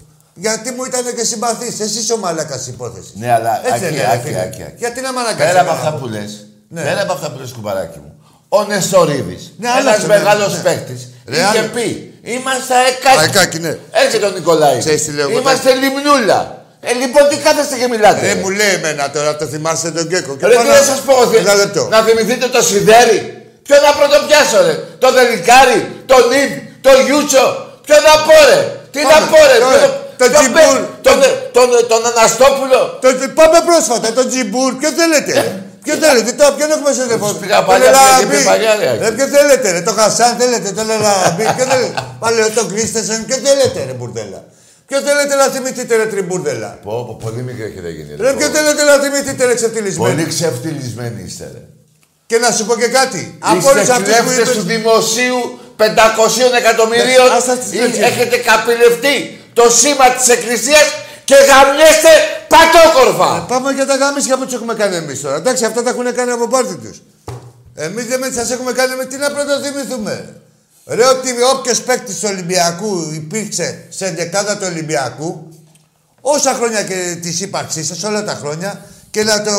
Γιατί 0.46 0.68
μου 0.76 0.84
ήταν 0.90 1.04
και 1.18 1.24
συμπαθής. 1.32 1.80
Εσύ 1.86 2.12
ο 2.16 2.18
μαλάκα 2.24 2.58
υπόθεσης. 2.74 3.12
Ναι, 3.22 3.30
αλλά 3.38 3.52
Έτσι 3.64 3.74
άκη, 3.74 3.84
δεν 3.84 3.94
είναι, 3.94 4.10
άκη, 4.14 4.28
φίλε. 4.28 4.40
άκη, 4.48 4.62
άκη. 4.68 4.76
Γιατί 4.84 4.98
να 5.06 5.10
μ' 5.14 5.18
αναγκάσεις 5.24 5.46
Πέρα 5.52 5.60
από 5.66 5.70
εμένα 5.72 5.78
αυτά 5.80 5.90
να 5.92 5.96
που 5.98 6.02
πω. 6.06 6.08
λες, 6.16 6.32
Ναι. 6.76 6.82
πέρα 6.88 7.02
από 7.06 7.14
αυτά 7.18 7.28
που 7.32 7.38
λες, 7.42 7.52
κουμπαράκι 7.56 8.00
μου, 8.04 8.12
ο 8.58 8.60
Νεστορίδη, 8.72 9.38
Ναι, 9.62 9.68
ένας 9.68 9.80
άλλαξε, 9.80 10.08
ναι, 10.08 10.14
μεγάλος 10.18 10.52
ναι. 10.56 10.62
παίκτης, 10.68 11.02
Ρε, 11.32 11.38
είχε 11.38 11.60
άλλο. 11.62 11.70
πει: 11.76 11.88
Είμαστε 12.36 12.74
αεκάκι. 12.82 13.20
Αεκάκι, 13.24 13.60
ναι. 13.66 13.74
Έρχεται 14.04 14.26
ο 14.26 14.34
Νικολάη. 14.38 14.78
Ξέρεις 14.86 15.02
τι 15.06 15.12
λέω 15.18 15.30
εγώ, 15.30 15.40
Είμαστε 15.40 15.70
λιμνούλα. 15.82 16.40
Ε, 16.90 16.92
λοιπόν, 17.02 17.24
τι 17.30 17.36
κάθεστε 17.46 17.76
και 17.82 17.88
μιλάτε. 17.94 18.22
Ρε 18.28 18.36
μου 18.42 18.50
λέει 18.60 18.74
εμένα 18.80 19.04
τώρα, 19.16 19.32
το 19.40 19.46
θυμάστε 19.54 19.90
τον 19.98 20.06
Γκέκο. 20.10 20.32
Και 20.40 20.46
Ρε, 20.48 20.56
πάω 20.56 20.64
τι 20.64 20.70
να 20.70 20.82
σας 20.92 21.00
πω, 21.08 21.14
θε- 21.32 21.40
Ένα 21.46 21.54
λεπτό. 21.62 21.82
να 21.96 22.00
θυμηθείτε 22.08 22.46
το 22.56 22.62
Σιδέρι. 22.70 23.20
Ποιο 23.66 23.76
να 23.86 23.92
πρωτοπιάσω, 24.00 24.58
ρε. 24.68 24.74
Το 25.04 25.08
Δελικάρι, 25.16 25.80
το 26.12 26.16
Νιβ, 26.32 26.52
το 26.86 26.92
Γιούτσο. 27.06 27.46
Ποιο 27.86 27.96
να 28.08 28.14
πω, 28.28 28.36
ρε. 28.50 28.60
Τι 28.94 29.00
να 29.04 29.10
Πάμε. 29.10 29.26
πω, 29.32 29.38
ρε. 29.52 29.58
Τώρα, 30.22 30.32
Ποιο- 30.32 30.42
το 30.42 30.52
ποιο 30.54 30.62
Τζιμπούρ, 30.62 30.78
παί- 30.80 31.02
Τον, 31.08 31.18
τον, 31.58 31.68
τον 31.92 32.02
Αναστόπουλο. 32.12 32.80
Το, 33.04 33.08
πάμε 33.40 33.58
πρόσφατα, 33.70 34.08
τον 34.20 34.26
Τζιμπούρ, 34.30 34.70
ποιο 34.80 34.90
θέλετε. 35.00 35.34
Ποιο 35.86 35.96
θέλετε, 36.04 36.30
τώρα 36.40 36.52
ποιον 36.58 36.70
έχουμε 36.76 36.92
σε 36.98 37.02
τηλεφώνημα. 37.06 37.40
πήγα 37.44 37.58
Τον 37.58 37.66
παλιά, 37.70 37.90
Ελαραμπή. 37.92 38.26
πήγα 38.32 38.42
και 38.42 38.50
παλιά, 38.54 38.72
ρε, 38.80 38.88
Άκη. 38.92 39.00
Ρε, 39.04 39.10
ποιο 39.18 39.26
θέλετε, 39.36 39.68
ρε, 39.76 39.82
το 39.88 39.92
Χασάν 40.00 40.32
θέλετε, 40.42 40.68
τον 40.80 40.88
Ελαραμπή, 40.96 41.44
ποιο 41.58 41.66
θέλετε. 41.72 41.94
Πάλι 42.24 42.38
τον 42.58 42.66
Κρίστεσεν, 42.72 43.20
ποιο 43.28 43.38
θέλετε, 43.48 43.80
ρε 43.90 43.94
μπουρδέλα. 43.98 44.40
Ποιο 44.88 44.98
θέλετε 45.08 45.34
να 45.42 45.46
θυμηθείτε, 45.54 45.92
ρε 46.00 46.06
τριμπούρδελα. 46.14 46.70
Πω, 46.86 46.92
πω, 47.08 47.14
πολύ 47.26 47.42
μικρή 47.48 47.64
έχετε 47.72 47.90
γίνει. 47.98 48.12
Ρε, 48.26 48.32
ποιο 48.40 48.48
θέλετε 48.56 48.82
να 48.90 48.96
θυμηθείτε, 49.04 49.42
ρε 49.50 49.54
ξεφτυλισμένοι. 49.60 50.10
Πολύ 50.14 50.26
ξεφτυλισμένοι 50.34 51.20
είστε, 51.28 51.46
ρε. 51.56 51.62
Και 52.30 52.38
να 52.44 52.50
σου 52.56 52.64
πω 52.68 52.74
και 52.82 52.88
κάτι. 53.00 53.22
Από 53.40 53.68
όλους 53.70 53.82
Είστε 53.82 53.94
αυτούς 53.98 54.16
που 54.18 54.24
κλέφτες 54.26 54.38
είπες- 54.38 54.56
του 54.58 54.64
δημοσίου 54.74 55.40
500 55.82 56.54
εκατομμυρίων. 56.62 57.28
Ναι, 57.30 57.36
άστα 57.38 57.54
τις 57.62 57.72
Ή- 57.72 57.80
λέξεις. 57.82 58.04
Έχετε 58.10 58.36
καπηλευτεί 58.50 59.16
το 59.54 59.70
σήμα 59.70 60.10
της 60.10 60.28
Εκκλησίας 60.28 60.86
και 61.24 61.36
γαμιέστε 61.36 62.10
πατόκορφα. 62.48 63.36
Ε, 63.36 63.46
Πάμε 63.48 63.72
για 63.72 63.86
τα 63.86 63.96
γάμισια 63.96 64.38
που 64.38 64.44
τους 64.46 64.54
έχουμε 64.54 64.74
κάνει 64.74 64.96
εμείς 64.96 65.22
τώρα. 65.22 65.36
Εντάξει, 65.36 65.66
αυτά 65.66 65.84
τα 65.84 65.90
έχουν 65.90 66.14
κάνει 66.14 66.32
από 66.32 66.48
πάρτι 66.48 66.76
τους. 66.76 67.02
Εμείς 67.76 68.06
δεν 68.06 68.34
σας 68.34 68.52
έχουμε 68.52 68.72
κάνει 68.72 68.96
με 68.96 69.06
τι 69.06 69.18
να 69.18 69.32
πρωτοθυμηθούμε; 69.32 70.42
Ρε, 70.86 71.06
ότι 71.06 71.30
όποιος 71.56 71.82
παίκτης 71.82 72.20
του 72.20 72.28
Ολυμπιακού 72.32 73.12
υπήρξε 73.14 73.86
σε 73.90 74.12
δεκάδα 74.12 74.58
του 74.58 74.66
Ολυμπιακού, 74.70 75.50
όσα 76.22 76.54
χρόνια 76.54 76.84
και 76.84 77.18
της 77.22 77.42
ύπαρξής 77.42 77.88
σας, 77.88 78.04
όλα 78.04 78.24
τα 78.24 78.34
χρόνια, 78.34 78.86
και 79.12 79.24
να 79.24 79.42
το 79.42 79.52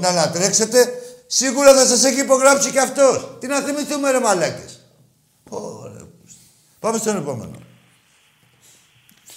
να 0.00 0.08
ανατρέξετε, 0.08 0.92
σίγουρα 1.26 1.74
θα 1.74 1.86
σας 1.86 2.04
έχει 2.04 2.20
υπογράψει 2.20 2.70
και 2.70 2.80
αυτός. 2.80 3.36
Τι 3.40 3.46
να 3.46 3.60
θυμηθούμε, 3.60 4.10
ρε 4.10 4.20
μαλάκες; 4.20 4.80
Πάμε 6.80 6.98
στον 6.98 7.16
επόμενο. 7.16 7.68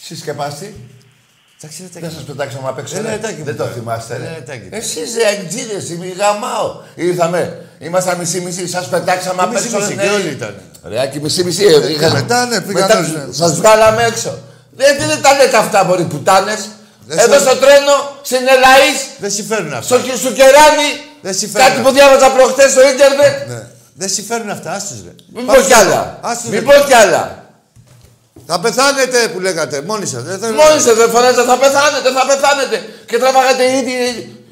Συσκεπάστη. 0.05 0.75
Εντάξει, 1.61 1.89
ρε, 1.93 1.99
Δεν 1.99 2.11
σας 2.11 2.23
πετάξαμε 2.23 2.67
απ' 2.67 2.79
έξω. 2.79 2.97
Έλα, 2.97 3.09
ρε. 3.09 3.17
Τάκη 3.17 3.37
μου, 3.39 3.43
Δεν 3.45 3.55
το 3.57 3.63
τώρα. 3.63 3.75
θυμάστε, 3.75 4.15
Έλα, 4.15 4.25
ρε. 4.33 4.41
Τάκη. 4.47 4.67
Εσείς 4.71 5.15
ρε 5.17 5.25
αγγίδες, 5.27 5.89
είμαι 5.89 6.05
γαμάω. 6.19 6.81
Ήρθαμε, 6.95 7.65
ήμασταν 7.79 8.17
μισή-μισή, 8.17 8.67
σας 8.67 8.85
πετάξαμε 8.89 9.41
απ' 9.41 9.55
έξω. 9.55 9.63
Μισή-μισή, 9.65 9.95
ρε, 9.95 10.01
και 10.03 10.07
ναι. 10.09 10.13
όλοι 10.15 10.29
ήταν. 10.29 10.55
Ρε, 10.83 11.01
Άκη, 11.01 11.19
μισή-μισή. 11.19 11.63
ε, 11.65 11.91
είχα- 11.91 12.11
μετά, 12.11 12.45
ναι, 12.45 12.61
πήγαν 12.61 12.81
μετά 12.87 12.97
όλοι, 12.97 13.07
ναι. 13.27 13.33
Σας 13.33 13.53
βγάλαμε 13.55 14.03
έξω. 14.03 14.37
Δεν, 14.71 14.97
δεν 14.97 15.21
τα 15.21 15.33
λέτε 15.37 15.57
αυτά, 15.57 15.83
μπορεί 15.83 16.03
πουτάνες; 16.03 16.59
Δεν 17.07 17.19
Εδώ 17.19 17.33
σε- 17.33 17.39
στο 17.39 17.55
τρένο, 17.55 17.95
στην 18.23 18.37
Ελαής, 18.55 18.99
Δεν 19.19 19.31
συμφέρουν 19.31 19.73
αυτά. 19.73 19.83
στο, 19.99 20.17
στο 20.17 20.31
Κεράνι, 20.31 20.89
Δεν 21.21 21.33
συμφέρουν. 21.33 21.67
κάτι 21.67 21.81
που 21.81 21.91
διάβαζα 21.91 22.29
προχτές 22.31 22.71
στο 22.71 22.81
ίντερνετ. 22.89 23.47
Ναι. 23.49 23.61
Δεν 23.93 24.09
συμφέρουν 24.09 24.49
αυτά, 24.49 24.71
άστος 24.71 24.97
ρε. 25.05 25.13
Μην 25.33 25.45
Πάμε 25.45 25.57
πω 25.59 25.65
κι 25.65 25.71
στο- 25.73 25.79
άλλα. 25.81 26.19
Άστος, 26.21 26.49
Μην 26.51 26.59
ρε. 26.59 26.65
πω 26.65 26.85
κι 26.87 26.93
άλλα. 26.93 27.42
Θα 28.45 28.59
πεθάνετε 28.59 29.27
που 29.33 29.39
λέγατε, 29.39 29.81
μόνοι 29.81 30.05
σας. 30.05 30.23
Δεν 30.23 30.39
θέλω- 30.39 30.55
Μόνοι 30.63 30.79
σας 30.81 30.95
δεν 30.95 31.09
φωνάζετε, 31.09 31.43
θα 31.43 31.57
πεθάνετε, 31.57 32.09
θα 32.11 32.25
πεθάνετε. 32.25 32.77
Και 33.05 33.17
τραβάγατε 33.17 33.63
ήδη. 33.77 33.97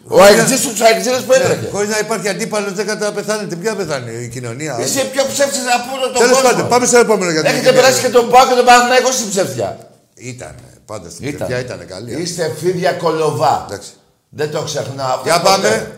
Ο 0.08 0.22
αεξής 0.24 0.62
τους 0.68 0.82
αεξίδες 0.82 1.22
που 1.22 1.34
έτρεχε. 1.34 1.62
Ναι, 1.62 1.70
Χωρίς 1.70 1.90
να 1.90 1.98
υπάρχει 1.98 2.28
αντίπαλος 2.30 2.74
δεν 2.74 2.86
κατά 2.86 3.12
πεθάνετε. 3.12 3.56
Ποια 3.56 3.76
πεθάνει 3.76 4.24
η 4.24 4.28
κοινωνία; 4.30 4.78
Είσαι 4.80 5.04
πιο 5.06 5.24
ψεύτης 5.32 5.60
από 5.78 5.96
όλο 5.96 6.06
τον 6.14 6.22
Τέλος 6.22 6.32
κόσμο. 6.42 6.50
πάντων, 6.50 6.68
πάμε 6.70 6.86
στο 6.86 6.98
επόμενο 6.98 7.32
για 7.32 7.42
την 7.42 7.50
Έχετε 7.50 7.62
κοινωνία. 7.66 7.82
περάσει 7.82 8.02
και 8.06 8.12
τον 8.18 8.30
Πάκο 8.30 8.50
και 8.50 8.56
τον 8.56 8.66
Παναθηναϊκό 8.66 9.12
στην 9.12 9.30
ψευτιά. 9.30 9.70
Ήταν, 10.14 10.56
πάντα 10.86 11.10
στην 11.10 11.28
Ήταν. 11.28 11.38
παιδιά 11.48 11.60
ήταν 11.60 11.88
καλή. 11.88 12.22
Είστε 12.22 12.56
φίδια 12.60 12.92
κολοβά. 12.94 13.66
Εντάξει. 13.70 13.90
Δεν 14.30 14.52
το 14.52 14.62
ξεχνάω. 14.64 15.08
αυτό 15.16 15.24
Για 15.24 15.40
ποτέ. 15.42 15.52
πάμε. 15.52 15.92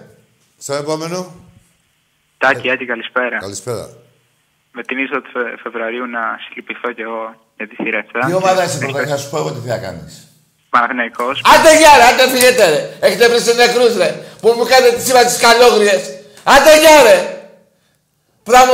Στο 0.57 0.73
επόμενο. 0.73 1.35
Τάκη, 2.37 2.71
Άκη, 2.71 2.85
καλησπέρα. 2.85 3.37
Καλησπέρα. 3.37 3.89
Με 4.71 4.83
την 4.83 4.97
είσοδο 4.97 5.21
του 5.21 5.29
Φε- 5.33 5.59
Φεβρουαρίου 5.63 6.05
να 6.05 6.21
συλληπιθώ 6.47 6.91
κι 6.93 7.01
εγώ 7.01 7.35
για 7.57 7.67
τη 7.69 7.75
θύρα 7.81 7.99
7. 8.13 8.27
Τι 8.27 8.33
ομάδα 8.33 8.63
είσαι 8.63 8.77
πρώτα, 8.77 9.07
θα 9.07 9.17
σου 9.17 9.29
πω 9.29 9.37
εγώ 9.37 9.49
τι 9.51 9.69
θα 9.69 9.77
κάνεις. 9.85 10.13
Παναθηναϊκός. 10.73 11.35
Άντε 11.53 11.71
γεια 11.79 11.91
ρε, 11.99 12.05
άντε 12.09 12.25
φύγετε 12.33 12.63
ρε. 12.73 12.81
Έχετε 13.05 13.25
βρει 13.29 13.39
σε 13.47 13.53
νεκρούς 13.53 13.93
ρε. 14.01 14.09
Που 14.41 14.47
μου 14.57 14.65
κάνετε 14.71 14.95
τη 14.95 15.01
σύμβα 15.05 15.23
τις 15.30 15.38
καλόγριες. 15.45 16.03
Άντε 16.53 16.73
γεια 16.81 16.97
ρε. 17.07 17.17
Πράγμα... 18.49 18.73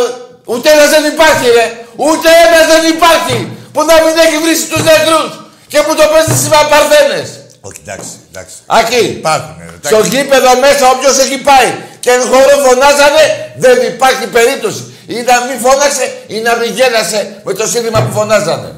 Ούτε 0.53 0.67
ένας 0.75 0.89
δεν 0.95 1.03
υπάρχει 1.13 1.47
ρε. 1.57 1.65
Ούτε 2.07 2.29
ένας 2.45 2.65
δεν 2.73 2.83
υπάρχει. 2.95 3.37
Που 3.73 3.81
να 3.89 3.95
μην 4.03 4.13
έχει 4.25 4.37
βρει 4.43 4.55
τους 4.71 4.83
νεκρούς. 4.89 5.29
Και 5.71 5.79
που 5.85 5.93
το 5.99 6.05
παίζει 6.11 6.33
στις 6.39 6.49
Παρθένες. 6.71 7.29
Όχι, 7.67 7.79
εντάξει, 7.85 8.11
εντάξει. 8.31 8.55
Ακεί. 8.79 9.03
Υπάρχουν, 9.21 9.55
ρε. 9.59 9.77
Στο 9.89 9.97
εντάξει. 9.97 10.11
γήπεδο 10.13 10.51
μέσα 10.65 10.83
όποιος 10.93 11.15
έχει 11.25 11.37
πάει 11.49 11.69
και 12.03 12.11
εν 12.17 12.21
χώρο 12.31 12.55
φωνάζανε 12.65 13.23
δεν 13.63 13.77
υπάρχει 13.93 14.25
περίπτωση. 14.37 14.81
Ή 15.15 15.17
να 15.29 15.35
μην 15.45 15.57
φώναξε 15.65 16.05
ή 16.27 16.37
να 16.47 16.53
μην 16.59 16.69
γέλασε 16.77 17.19
με 17.45 17.53
το 17.53 17.65
σύνθημα 17.67 17.99
που 18.03 18.11
φωνάζανε. 18.17 18.71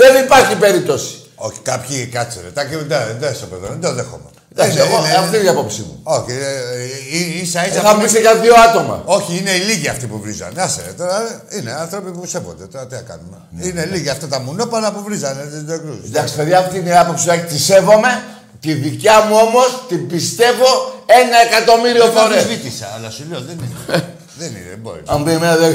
Δεν 0.00 0.24
υπάρχει 0.24 0.54
περίπτωση. 0.56 1.14
Όχι, 1.34 1.58
κάποιοι 1.70 2.06
κάτσε 2.06 2.38
ρε. 2.44 2.50
Τάκη, 2.56 2.74
δεν 2.76 3.16
δεν 3.20 3.34
στο 3.34 3.46
παιδό, 3.46 3.66
δεν 3.74 3.80
το 3.80 3.92
δέχομαι. 3.94 4.28
Εντάξει, 4.52 4.72
Είναι- 4.72 4.86
εγώ, 4.86 4.96
είναι- 5.04 5.14
αυτή 5.22 5.36
είναι 5.36 5.44
η 5.44 5.48
άποψή 5.48 5.80
μου. 5.80 6.00
Όχι, 6.02 6.30
ε, 6.30 6.34
ε, 6.34 7.18
ε, 7.18 7.42
ίσα 7.42 7.60
Ε, 7.64 7.68
ίσα. 7.68 7.80
θα 7.80 7.88
που 7.90 7.94
μου 7.96 8.00
είναι- 8.00 8.12
πεις 8.12 8.20
για 8.20 8.34
δύο 8.44 8.54
άτομα. 8.68 9.02
Όχι, 9.04 9.30
είναι 9.38 9.50
οι 9.50 9.58
λίγοι 9.68 9.88
αυτοί 9.88 10.06
που 10.06 10.18
βρίζανε. 10.24 10.62
Άσε, 10.62 10.80
ρε, 10.86 10.92
τώρα 10.92 11.16
ε, 11.50 11.56
είναι 11.56 11.72
άνθρωποι 11.72 12.10
που 12.10 12.26
σέβονται. 12.26 12.64
Τώρα 12.72 12.86
τι 12.86 12.94
να 12.94 13.00
κάνουμε; 13.10 13.36
είναι 13.66 13.84
λίγοι 13.92 14.08
αυτά 14.08 14.26
τα 14.28 14.38
μουνόπανα 14.40 14.92
που 14.92 15.02
βρίζανε 15.06 15.42
του 15.52 15.64
νεκρού. 15.72 15.88
Ναι. 16.00 16.06
Εντάξει, 16.06 16.34
παιδιά, 16.34 16.58
αυτή 16.58 16.78
είναι 16.78 16.88
η 16.90 16.96
άποψη 16.96 17.24
που 17.26 17.32
έχει. 17.32 17.42
Τη 17.44 17.58
σέβομαι. 17.58 18.22
Τη 18.60 18.72
δικιά 18.72 19.16
μου 19.28 19.36
όμως 19.46 19.84
την 19.88 20.06
πιστεύω 20.08 20.68
ένα 21.06 21.36
εκατομμύριο 21.46 22.04
Δεν 22.04 22.12
φορές. 22.12 22.42
αμφισβήτησα, 22.42 22.86
αλλά 22.96 23.10
σου 23.10 23.24
λέω 23.30 23.40
δεν 23.40 23.56
είναι. 23.58 24.04
δεν 24.40 24.48
είναι, 24.56 24.68
δεν 24.74 24.80
μπορεί. 24.84 25.02
Αν 25.14 25.18
πει 25.24 25.30
εμένα 25.38 25.56
δεν. 25.62 25.72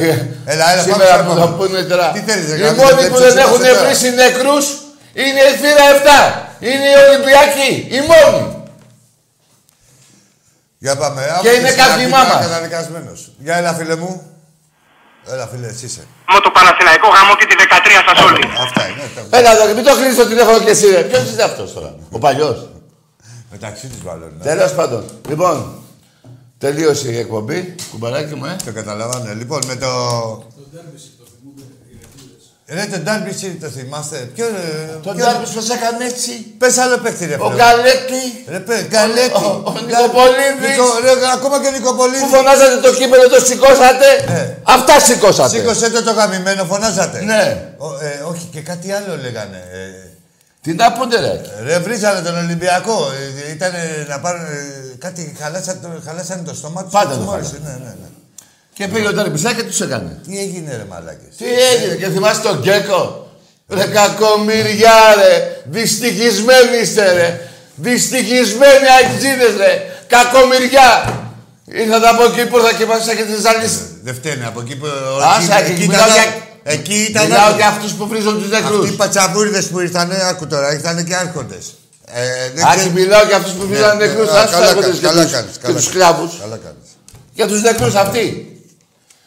Έλα, 0.54 0.66
έλα, 0.72 0.82
Σήμερα 0.82 1.10
πάμε 1.12 1.24
που 1.24 1.32
στο 1.32 1.40
θα 1.40 1.44
επόμενο. 1.44 1.58
πούνε 1.58 1.80
τώρα. 1.92 2.08
Τι 2.16 2.20
θέλεις, 2.28 2.46
ρε, 2.50 2.56
Οι 2.58 2.60
γάμο, 2.62 2.82
μόνοι 2.82 3.02
δεν 3.02 3.10
που 3.12 3.18
δεν 3.24 3.32
ψάξεις 3.34 3.46
έχουν 3.46 3.60
τώρα. 3.66 3.80
βρει 3.84 4.10
νεκρού 4.24 4.56
είναι 5.24 5.42
η 5.52 5.54
θύρα 5.62 5.86
7. 5.96 5.98
Είναι 6.70 6.88
οι 6.94 6.98
Ολυμπιακοί. 7.06 7.72
Οι 7.96 8.00
μόνοι. 8.12 8.44
Για 10.78 10.96
πάμε. 11.02 11.22
Και 11.42 11.50
είναι 11.58 11.72
καθημά 11.72 12.22
μας. 12.30 12.40
Καταδικασμένος. 12.46 13.20
Για 13.46 13.56
έλα, 13.60 13.74
φίλε 13.74 13.96
μου. 13.96 14.12
Έλα, 15.34 15.46
φίλε, 15.52 15.68
εσύ 15.68 15.86
είσαι. 15.86 16.04
Με 16.34 16.40
το 16.46 16.50
Παναθηναϊκό 16.58 17.08
γάμο 17.16 17.34
και 17.40 17.46
τη 17.50 17.56
13 17.64 18.02
σας 18.08 18.18
όλοι. 18.28 18.44
Αυτά 18.66 18.82
είναι. 18.90 19.04
τα- 19.30 19.38
Έλα 19.38 19.52
εδώ, 19.56 19.74
μην 19.78 19.84
το 19.84 19.94
κλείνει 19.96 20.16
το 20.22 20.26
τηλέφωνο 20.32 20.60
και 20.66 20.70
εσύ. 20.70 20.88
Ποιος 21.10 21.32
είναι 21.32 21.44
αυτός 21.44 21.74
τώρα. 21.74 21.96
Ο 22.12 22.20
παλιός; 22.20 22.58
Μεταξύ 23.52 23.88
τους 23.88 24.02
βάλω. 24.04 24.26
ναι. 24.38 24.44
Τέλος 24.44 24.72
πάντων. 24.74 25.02
Λοιπόν, 25.30 25.84
τελείωσε 26.66 27.08
η 27.12 27.18
εκπομπή. 27.18 27.76
Κουμπαράκι 27.92 28.36
μου, 28.36 28.46
ε. 28.46 28.56
Το 28.66 28.72
καταλαβαίνω. 28.72 29.34
Λοιπόν, 29.42 29.62
με 29.68 29.76
το... 29.76 29.90
Ρε, 32.68 32.86
τον 32.92 33.02
Ντάρμπι 33.04 33.32
το 33.62 33.68
θυμάστε. 33.68 34.18
Ποιο... 34.36 34.46
Τον 35.04 35.16
Ντάρμπι 35.18 35.46
πώς 35.56 35.70
έκανε 35.70 36.06
έτσι; 36.12 36.32
Πες 36.58 36.78
άλλο 36.78 36.98
παίχτη, 36.98 37.26
ρε. 37.26 37.36
Ο 37.40 37.50
φίλε. 37.50 37.56
Γκαλέτη. 37.62 38.24
Ρε, 38.48 38.60
παι, 38.60 38.88
Γκαλέτη. 38.92 39.34
Ο- 39.34 39.62
ο 39.72 39.72
Νικοπολίδης. 39.88 40.70
Νικο- 40.70 41.00
Ρε, 41.04 41.12
ακόμα 41.38 41.56
και 41.62 41.68
ο 41.68 41.72
Νικοπολίδης. 41.72 42.22
Που 42.22 42.28
φωνάζατε 42.36 42.78
το 42.88 42.92
κύπελο, 43.00 43.26
το 43.36 43.40
σηκώσατε. 43.50 44.08
Αυτά 44.64 45.00
σηκώσατε. 45.00 45.50
Σήκωσε 45.58 45.90
το 45.90 46.04
το 46.04 46.12
γαμημένο, 46.12 46.64
φωνάζατε. 46.72 47.18
Ναι. 47.22 47.44
Ο, 47.78 47.88
ε, 48.06 48.12
όχι, 48.32 48.46
και 48.54 48.62
κάτι 48.70 48.88
άλλο 48.98 49.14
λέγανε. 49.26 49.60
Ε, 49.78 50.05
Τι 50.66 50.74
να 50.74 50.92
πούνε, 50.94 51.16
ρε. 51.20 51.42
Ρε, 51.64 51.80
βρίζανε 51.80 52.22
τον 52.22 52.38
Ολυμπιακό. 52.38 52.98
Ε, 53.48 53.52
ήταν 53.52 53.72
να 54.08 54.20
πάρουν. 54.20 54.42
ε, 54.46 54.96
κάτι 55.00 55.36
χαλάσανε, 55.42 55.80
το- 55.82 56.02
χαλάσανε 56.06 56.42
το 56.42 56.54
στόμα 56.56 56.84
τους. 56.84 56.92
Πάντα 56.92 57.16
το 57.18 57.32
Ναι, 57.32 57.70
ναι, 57.70 57.94
ναι. 58.02 58.08
Και 58.74 58.88
πήγε 58.88 59.08
ο 59.08 59.14
Ντάρμπι 59.14 59.40
και 59.56 59.64
τους 59.64 59.82
έκανε. 59.82 60.20
Τι 60.28 60.40
έγινε, 60.40 60.76
ρε 60.76 60.86
μαλάκες; 60.90 61.36
Τι 61.38 61.46
έγινε, 61.74 61.96
και 61.96 62.08
θυμάσαι 62.10 62.42
τον 62.42 62.60
Γκέκο; 62.62 63.30
Ρε 63.70 63.86
κακομοιριά, 63.86 65.00
ρε. 65.18 65.62
Δυστυχισμένοι 65.66 66.78
είστε, 66.82 67.12
ρε. 67.14 67.40
Δυστυχισμένοι 67.76 68.88
αγγίδες, 69.00 69.56
ρε. 69.58 69.86
Κακομοιριά. 70.08 71.20
Ήρθατε 71.66 72.08
από 72.08 72.24
εκεί 72.24 72.46
που 72.50 72.58
ήρθα 72.58 72.74
και 72.74 72.86
μας 72.86 73.08
έχετε 73.08 73.40
ζαλίσεις. 73.42 73.82
Δεν 74.04 74.16
φταίνε 74.16 74.46
από 74.46 74.60
εκεί 74.62 74.76
που. 74.76 74.86
Άσε, 75.38 75.54
εκεί- 75.54 75.66
και 75.66 75.72
εκεί 75.72 75.88
μιλάω 75.88 76.06
ήταν- 76.08 76.14
για, 76.14 76.45
Εκεί 76.68 76.94
ήταν. 77.10 77.24
Μιλάω 77.28 77.56
για 77.56 77.68
αυτούς 77.68 77.92
που 77.94 78.08
βρίζουν 78.08 78.42
τους 78.42 78.50
νεκρούς. 78.50 78.80
Αυτοί 78.80 78.94
οι 78.94 78.96
πατσαβούριδες 78.96 79.66
που 79.68 79.80
ήρθαν, 79.80 80.12
άκου 80.12 80.48
τώρα, 80.48 80.74
ήρθαν 80.74 81.06
και 81.06 81.16
άρχοντες. 81.16 81.74
Ε, 82.06 82.50
δεν 82.56 82.66
Άκη, 82.66 82.78
ξέρω- 82.78 82.94
μιλάω 82.94 83.26
για 83.26 83.36
αυτούς 83.38 83.54
που 83.54 83.68
βρίζαν 83.68 83.98
Ναι, 83.98 84.06
νεκρούς. 84.06 84.32
ναι, 84.32 84.38
Ας 84.38 84.50
καλά 84.52 84.66
έρχονται 84.68 84.82
κάνεις, 84.86 85.00
και 85.00 85.06
καλά 85.06 85.22
τους- 85.24 85.32
κάνεις, 85.32 85.52
Και 85.52 85.60
καλά 85.62 85.76
τους 85.76 85.90
κάνεις. 85.90 86.06
σκλάβους. 86.06 86.40
Καλά 86.40 86.58
κάνεις. 86.58 86.88
Για 87.34 87.48
τους 87.48 87.62
νεκρούς 87.62 87.96
αυτοί. 87.96 88.26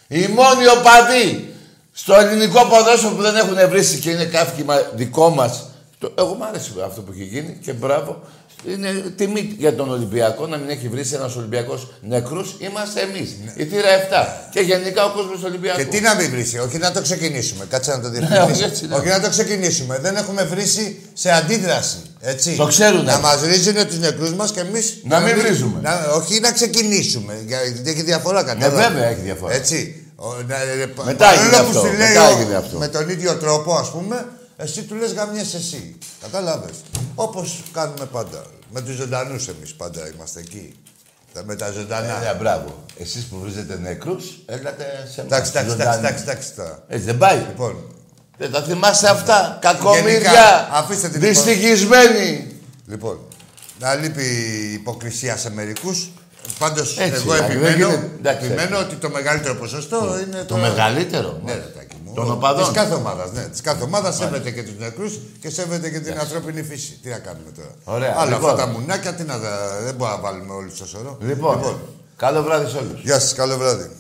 Οι 0.09 0.27
μόνοι 0.27 0.67
οπαδοί 0.77 1.55
στο 1.93 2.15
ελληνικό 2.15 2.65
ποδόσφαιρο 2.67 3.15
που 3.15 3.23
δεν 3.23 3.37
έχουν 3.37 3.69
βρίσει 3.69 3.99
και 3.99 4.11
είναι 4.11 4.25
καύκιμα 4.25 4.75
δικό 4.95 5.29
μας. 5.29 5.67
Το, 5.99 6.13
εγώ 6.19 6.35
μου 6.35 6.45
άρεσε 6.45 6.71
αυτό 6.87 7.01
που 7.01 7.13
έχει 7.15 7.25
γίνει 7.25 7.59
και 7.65 7.73
μπράβο. 7.73 8.23
Είναι 8.67 8.91
τιμή 9.17 9.55
για 9.59 9.75
τον 9.75 9.91
Ολυμπιακό 9.91 10.47
να 10.47 10.57
μην 10.57 10.69
έχει 10.69 10.89
βρει 10.89 11.03
ένας 11.15 11.37
Ολυμπιακός 11.37 11.89
νεκρούς. 12.01 12.55
Είμαστε 12.59 13.01
εμείς. 13.01 13.37
Η 13.55 13.65
θύρα 13.65 13.89
7. 13.89 14.49
Και 14.53 14.61
γενικά 14.61 15.05
ο 15.05 15.11
κόσμος 15.17 15.43
Ολυμπιακού. 15.45 15.79
Και 15.79 15.85
τι 15.85 16.01
να 16.01 16.15
μην 16.15 16.31
βρίσει, 16.31 16.59
όχι 16.59 16.79
να 16.79 16.91
το 16.93 17.03
ξεκινήσουμε. 17.03 17.65
Κάτσε 17.69 17.91
να 17.91 18.01
το 18.01 18.09
όχι, 18.09 18.17
έτσι 18.17 18.27
διευκρινίσουμε. 18.33 18.89
λέω. 18.89 18.99
όχι 18.99 19.09
να 19.09 19.21
το 19.21 19.29
ξεκινήσουμε. 19.31 19.99
Δεν 20.03 20.17
έχουμε 20.17 20.43
βρίσει 20.43 21.01
σε 21.13 21.31
αντίδραση. 21.31 21.97
Έτσι. 22.21 22.57
Το 22.57 22.67
ξέρουνε. 22.67 23.03
Να 23.13 23.19
μας 23.19 23.41
ρίζουν 23.43 23.87
τους 23.87 23.99
νεκρούς 23.99 24.35
μας 24.35 24.53
και 24.53 24.61
εμείς. 24.61 25.01
Να 25.05 25.21
μην 25.21 25.39
βρίζουμε. 25.39 25.81
Να, 25.83 26.11
όχι 26.15 26.41
να 26.41 26.53
ξεκινήσουμε. 26.53 27.35
Γιατί 27.47 27.91
έχει 27.91 28.03
διαφορά 28.03 28.43
Ναι, 28.43 28.49
κατάλαβα. 28.53 28.89
βέβαια 28.89 29.09
έχει 29.09 29.21
διαφορά. 29.21 29.55
Έτσι. 29.55 30.03
Ο, 30.17 30.27
να, 30.49 30.55
ε, 30.57 30.87
πα- 30.87 31.05
Μετά 31.05 31.25
παρόλο 31.25 31.41
έγινε 31.43 31.57
που 31.63 31.69
αυτό, 31.69 31.79
σου 31.79 31.87
λέει 31.87 32.09
μετά 32.09 32.29
ο- 32.29 32.31
έγινε 32.39 32.55
αυτό. 32.57 32.79
Με 32.79 32.89
τον 32.89 33.09
ίδιο 33.09 33.37
τρόπο, 33.37 33.75
ας 33.75 33.91
πούμε, 33.91 34.27
εσύ 34.61 34.83
του 34.83 34.95
λες 34.95 35.13
γαμιέσαι 35.13 35.57
εσύ. 35.57 35.99
Κατάλαβες. 36.21 36.75
Όπως 37.15 37.63
κάνουμε 37.73 38.05
πάντα. 38.13 38.45
Με 38.73 38.81
τους 38.81 38.95
ζωντανούς 38.95 39.49
εμείς 39.49 39.75
πάντα 39.75 40.11
είμαστε 40.15 40.41
εκεί. 40.41 40.75
Τα- 41.33 41.45
Με 41.45 41.55
τα 41.57 41.71
ζωντανά. 41.71 42.19
Ναι, 42.19 42.35
μπράβο. 42.39 42.85
Εσείς 42.99 43.25
που 43.25 43.39
βρίζετε 43.39 43.79
νεκρούς, 43.83 44.25
έλατε 44.47 44.85
σε 45.15 45.21
εμάς, 45.21 45.33
Εντάξει, 45.33 45.51
εντάξει, 45.51 45.71
ζωντανούς. 45.71 45.97
εντάξει, 45.97 46.23
εντάξει 46.23 46.53
τώρα. 46.55 46.85
Έτσι 46.89 47.05
δεν 47.05 47.19
πάει. 47.19 47.37
Λοιπόν, 47.37 47.93
Δεν 48.39 48.53
τα 48.53 48.63
θυμάστε 48.63 49.09
αυτά. 49.09 49.59
Γενικά, 49.63 49.73
Κακομίδια. 49.73 50.69
αφήστε 50.73 51.09
την 51.09 51.21
Δυστυχισμένοι. 51.21 52.47
Λοιπόν, 52.87 53.19
να 53.79 53.95
λείπει 53.95 54.23
η 54.25 54.73
υποκρισία 54.73 55.37
σε 55.37 55.51
μερικούς. 55.51 56.09
Πάντως, 56.59 56.99
Έτσι, 56.99 57.21
εγώ 57.25 57.33
Άκη, 57.33 57.41
δεν 57.43 57.51
επιμένω, 57.51 57.77
γίνεται. 57.77 58.11
Εντάξει, 58.19 58.47
επιμένω 58.47 58.77
έτσι. 58.79 58.87
ότι 58.91 58.97
το 58.97 59.09
μεγαλύτερο 59.11 59.55
ποσοστό 59.55 60.19
είναι 60.27 60.43
Το 60.45 60.57
μεγαλύτερο. 60.57 61.41
Ναι, 61.45 61.53
ρε, 61.53 61.59
τάκι 61.77 61.95
μου. 61.95 61.98
Των 62.21 62.31
οπαδών. 62.31 62.67
Τη 62.67 62.73
κάθε 62.73 62.95
ομάδας. 62.95 63.33
Ναι, 63.33 63.43
της 63.43 63.61
κάθε 63.61 63.83
ομάδας 63.83 64.17
σέβεται 64.17 64.51
και 64.51 64.63
τους 64.63 64.79
νεκρούς 64.79 65.19
και 65.41 65.51
σέβεται 65.51 65.91
και 65.91 66.01
την 66.01 66.19
ανθρώπινη 66.19 66.63
φύση. 66.63 66.99
Τι 67.03 67.09
να 67.09 67.19
κάνουμε 67.19 67.51
τώρα. 67.57 67.75
Ωραία, 67.85 68.15
Άλλα 68.17 68.31
λοιπόν. 68.35 68.51
αυτά 68.51 68.65
τα 68.65 68.71
μουνάκια, 68.73 69.15
τι 69.15 69.23
να, 69.23 69.39
δεν 69.85 69.95
μπορούμε 69.95 70.17
να 70.17 70.23
βάλουμε 70.23 70.53
όλοι 70.53 70.71
στο 70.75 70.87
σωρό. 70.87 71.17
Λοιπόν, 71.21 71.79
καλό 72.17 72.43
βράδυ 72.43 72.71
σε 72.71 72.77
όλους. 72.77 73.01
Γεια 73.03 73.19
σας, 73.21 73.35
καλό 73.35 73.57
βράδυ. 73.57 73.91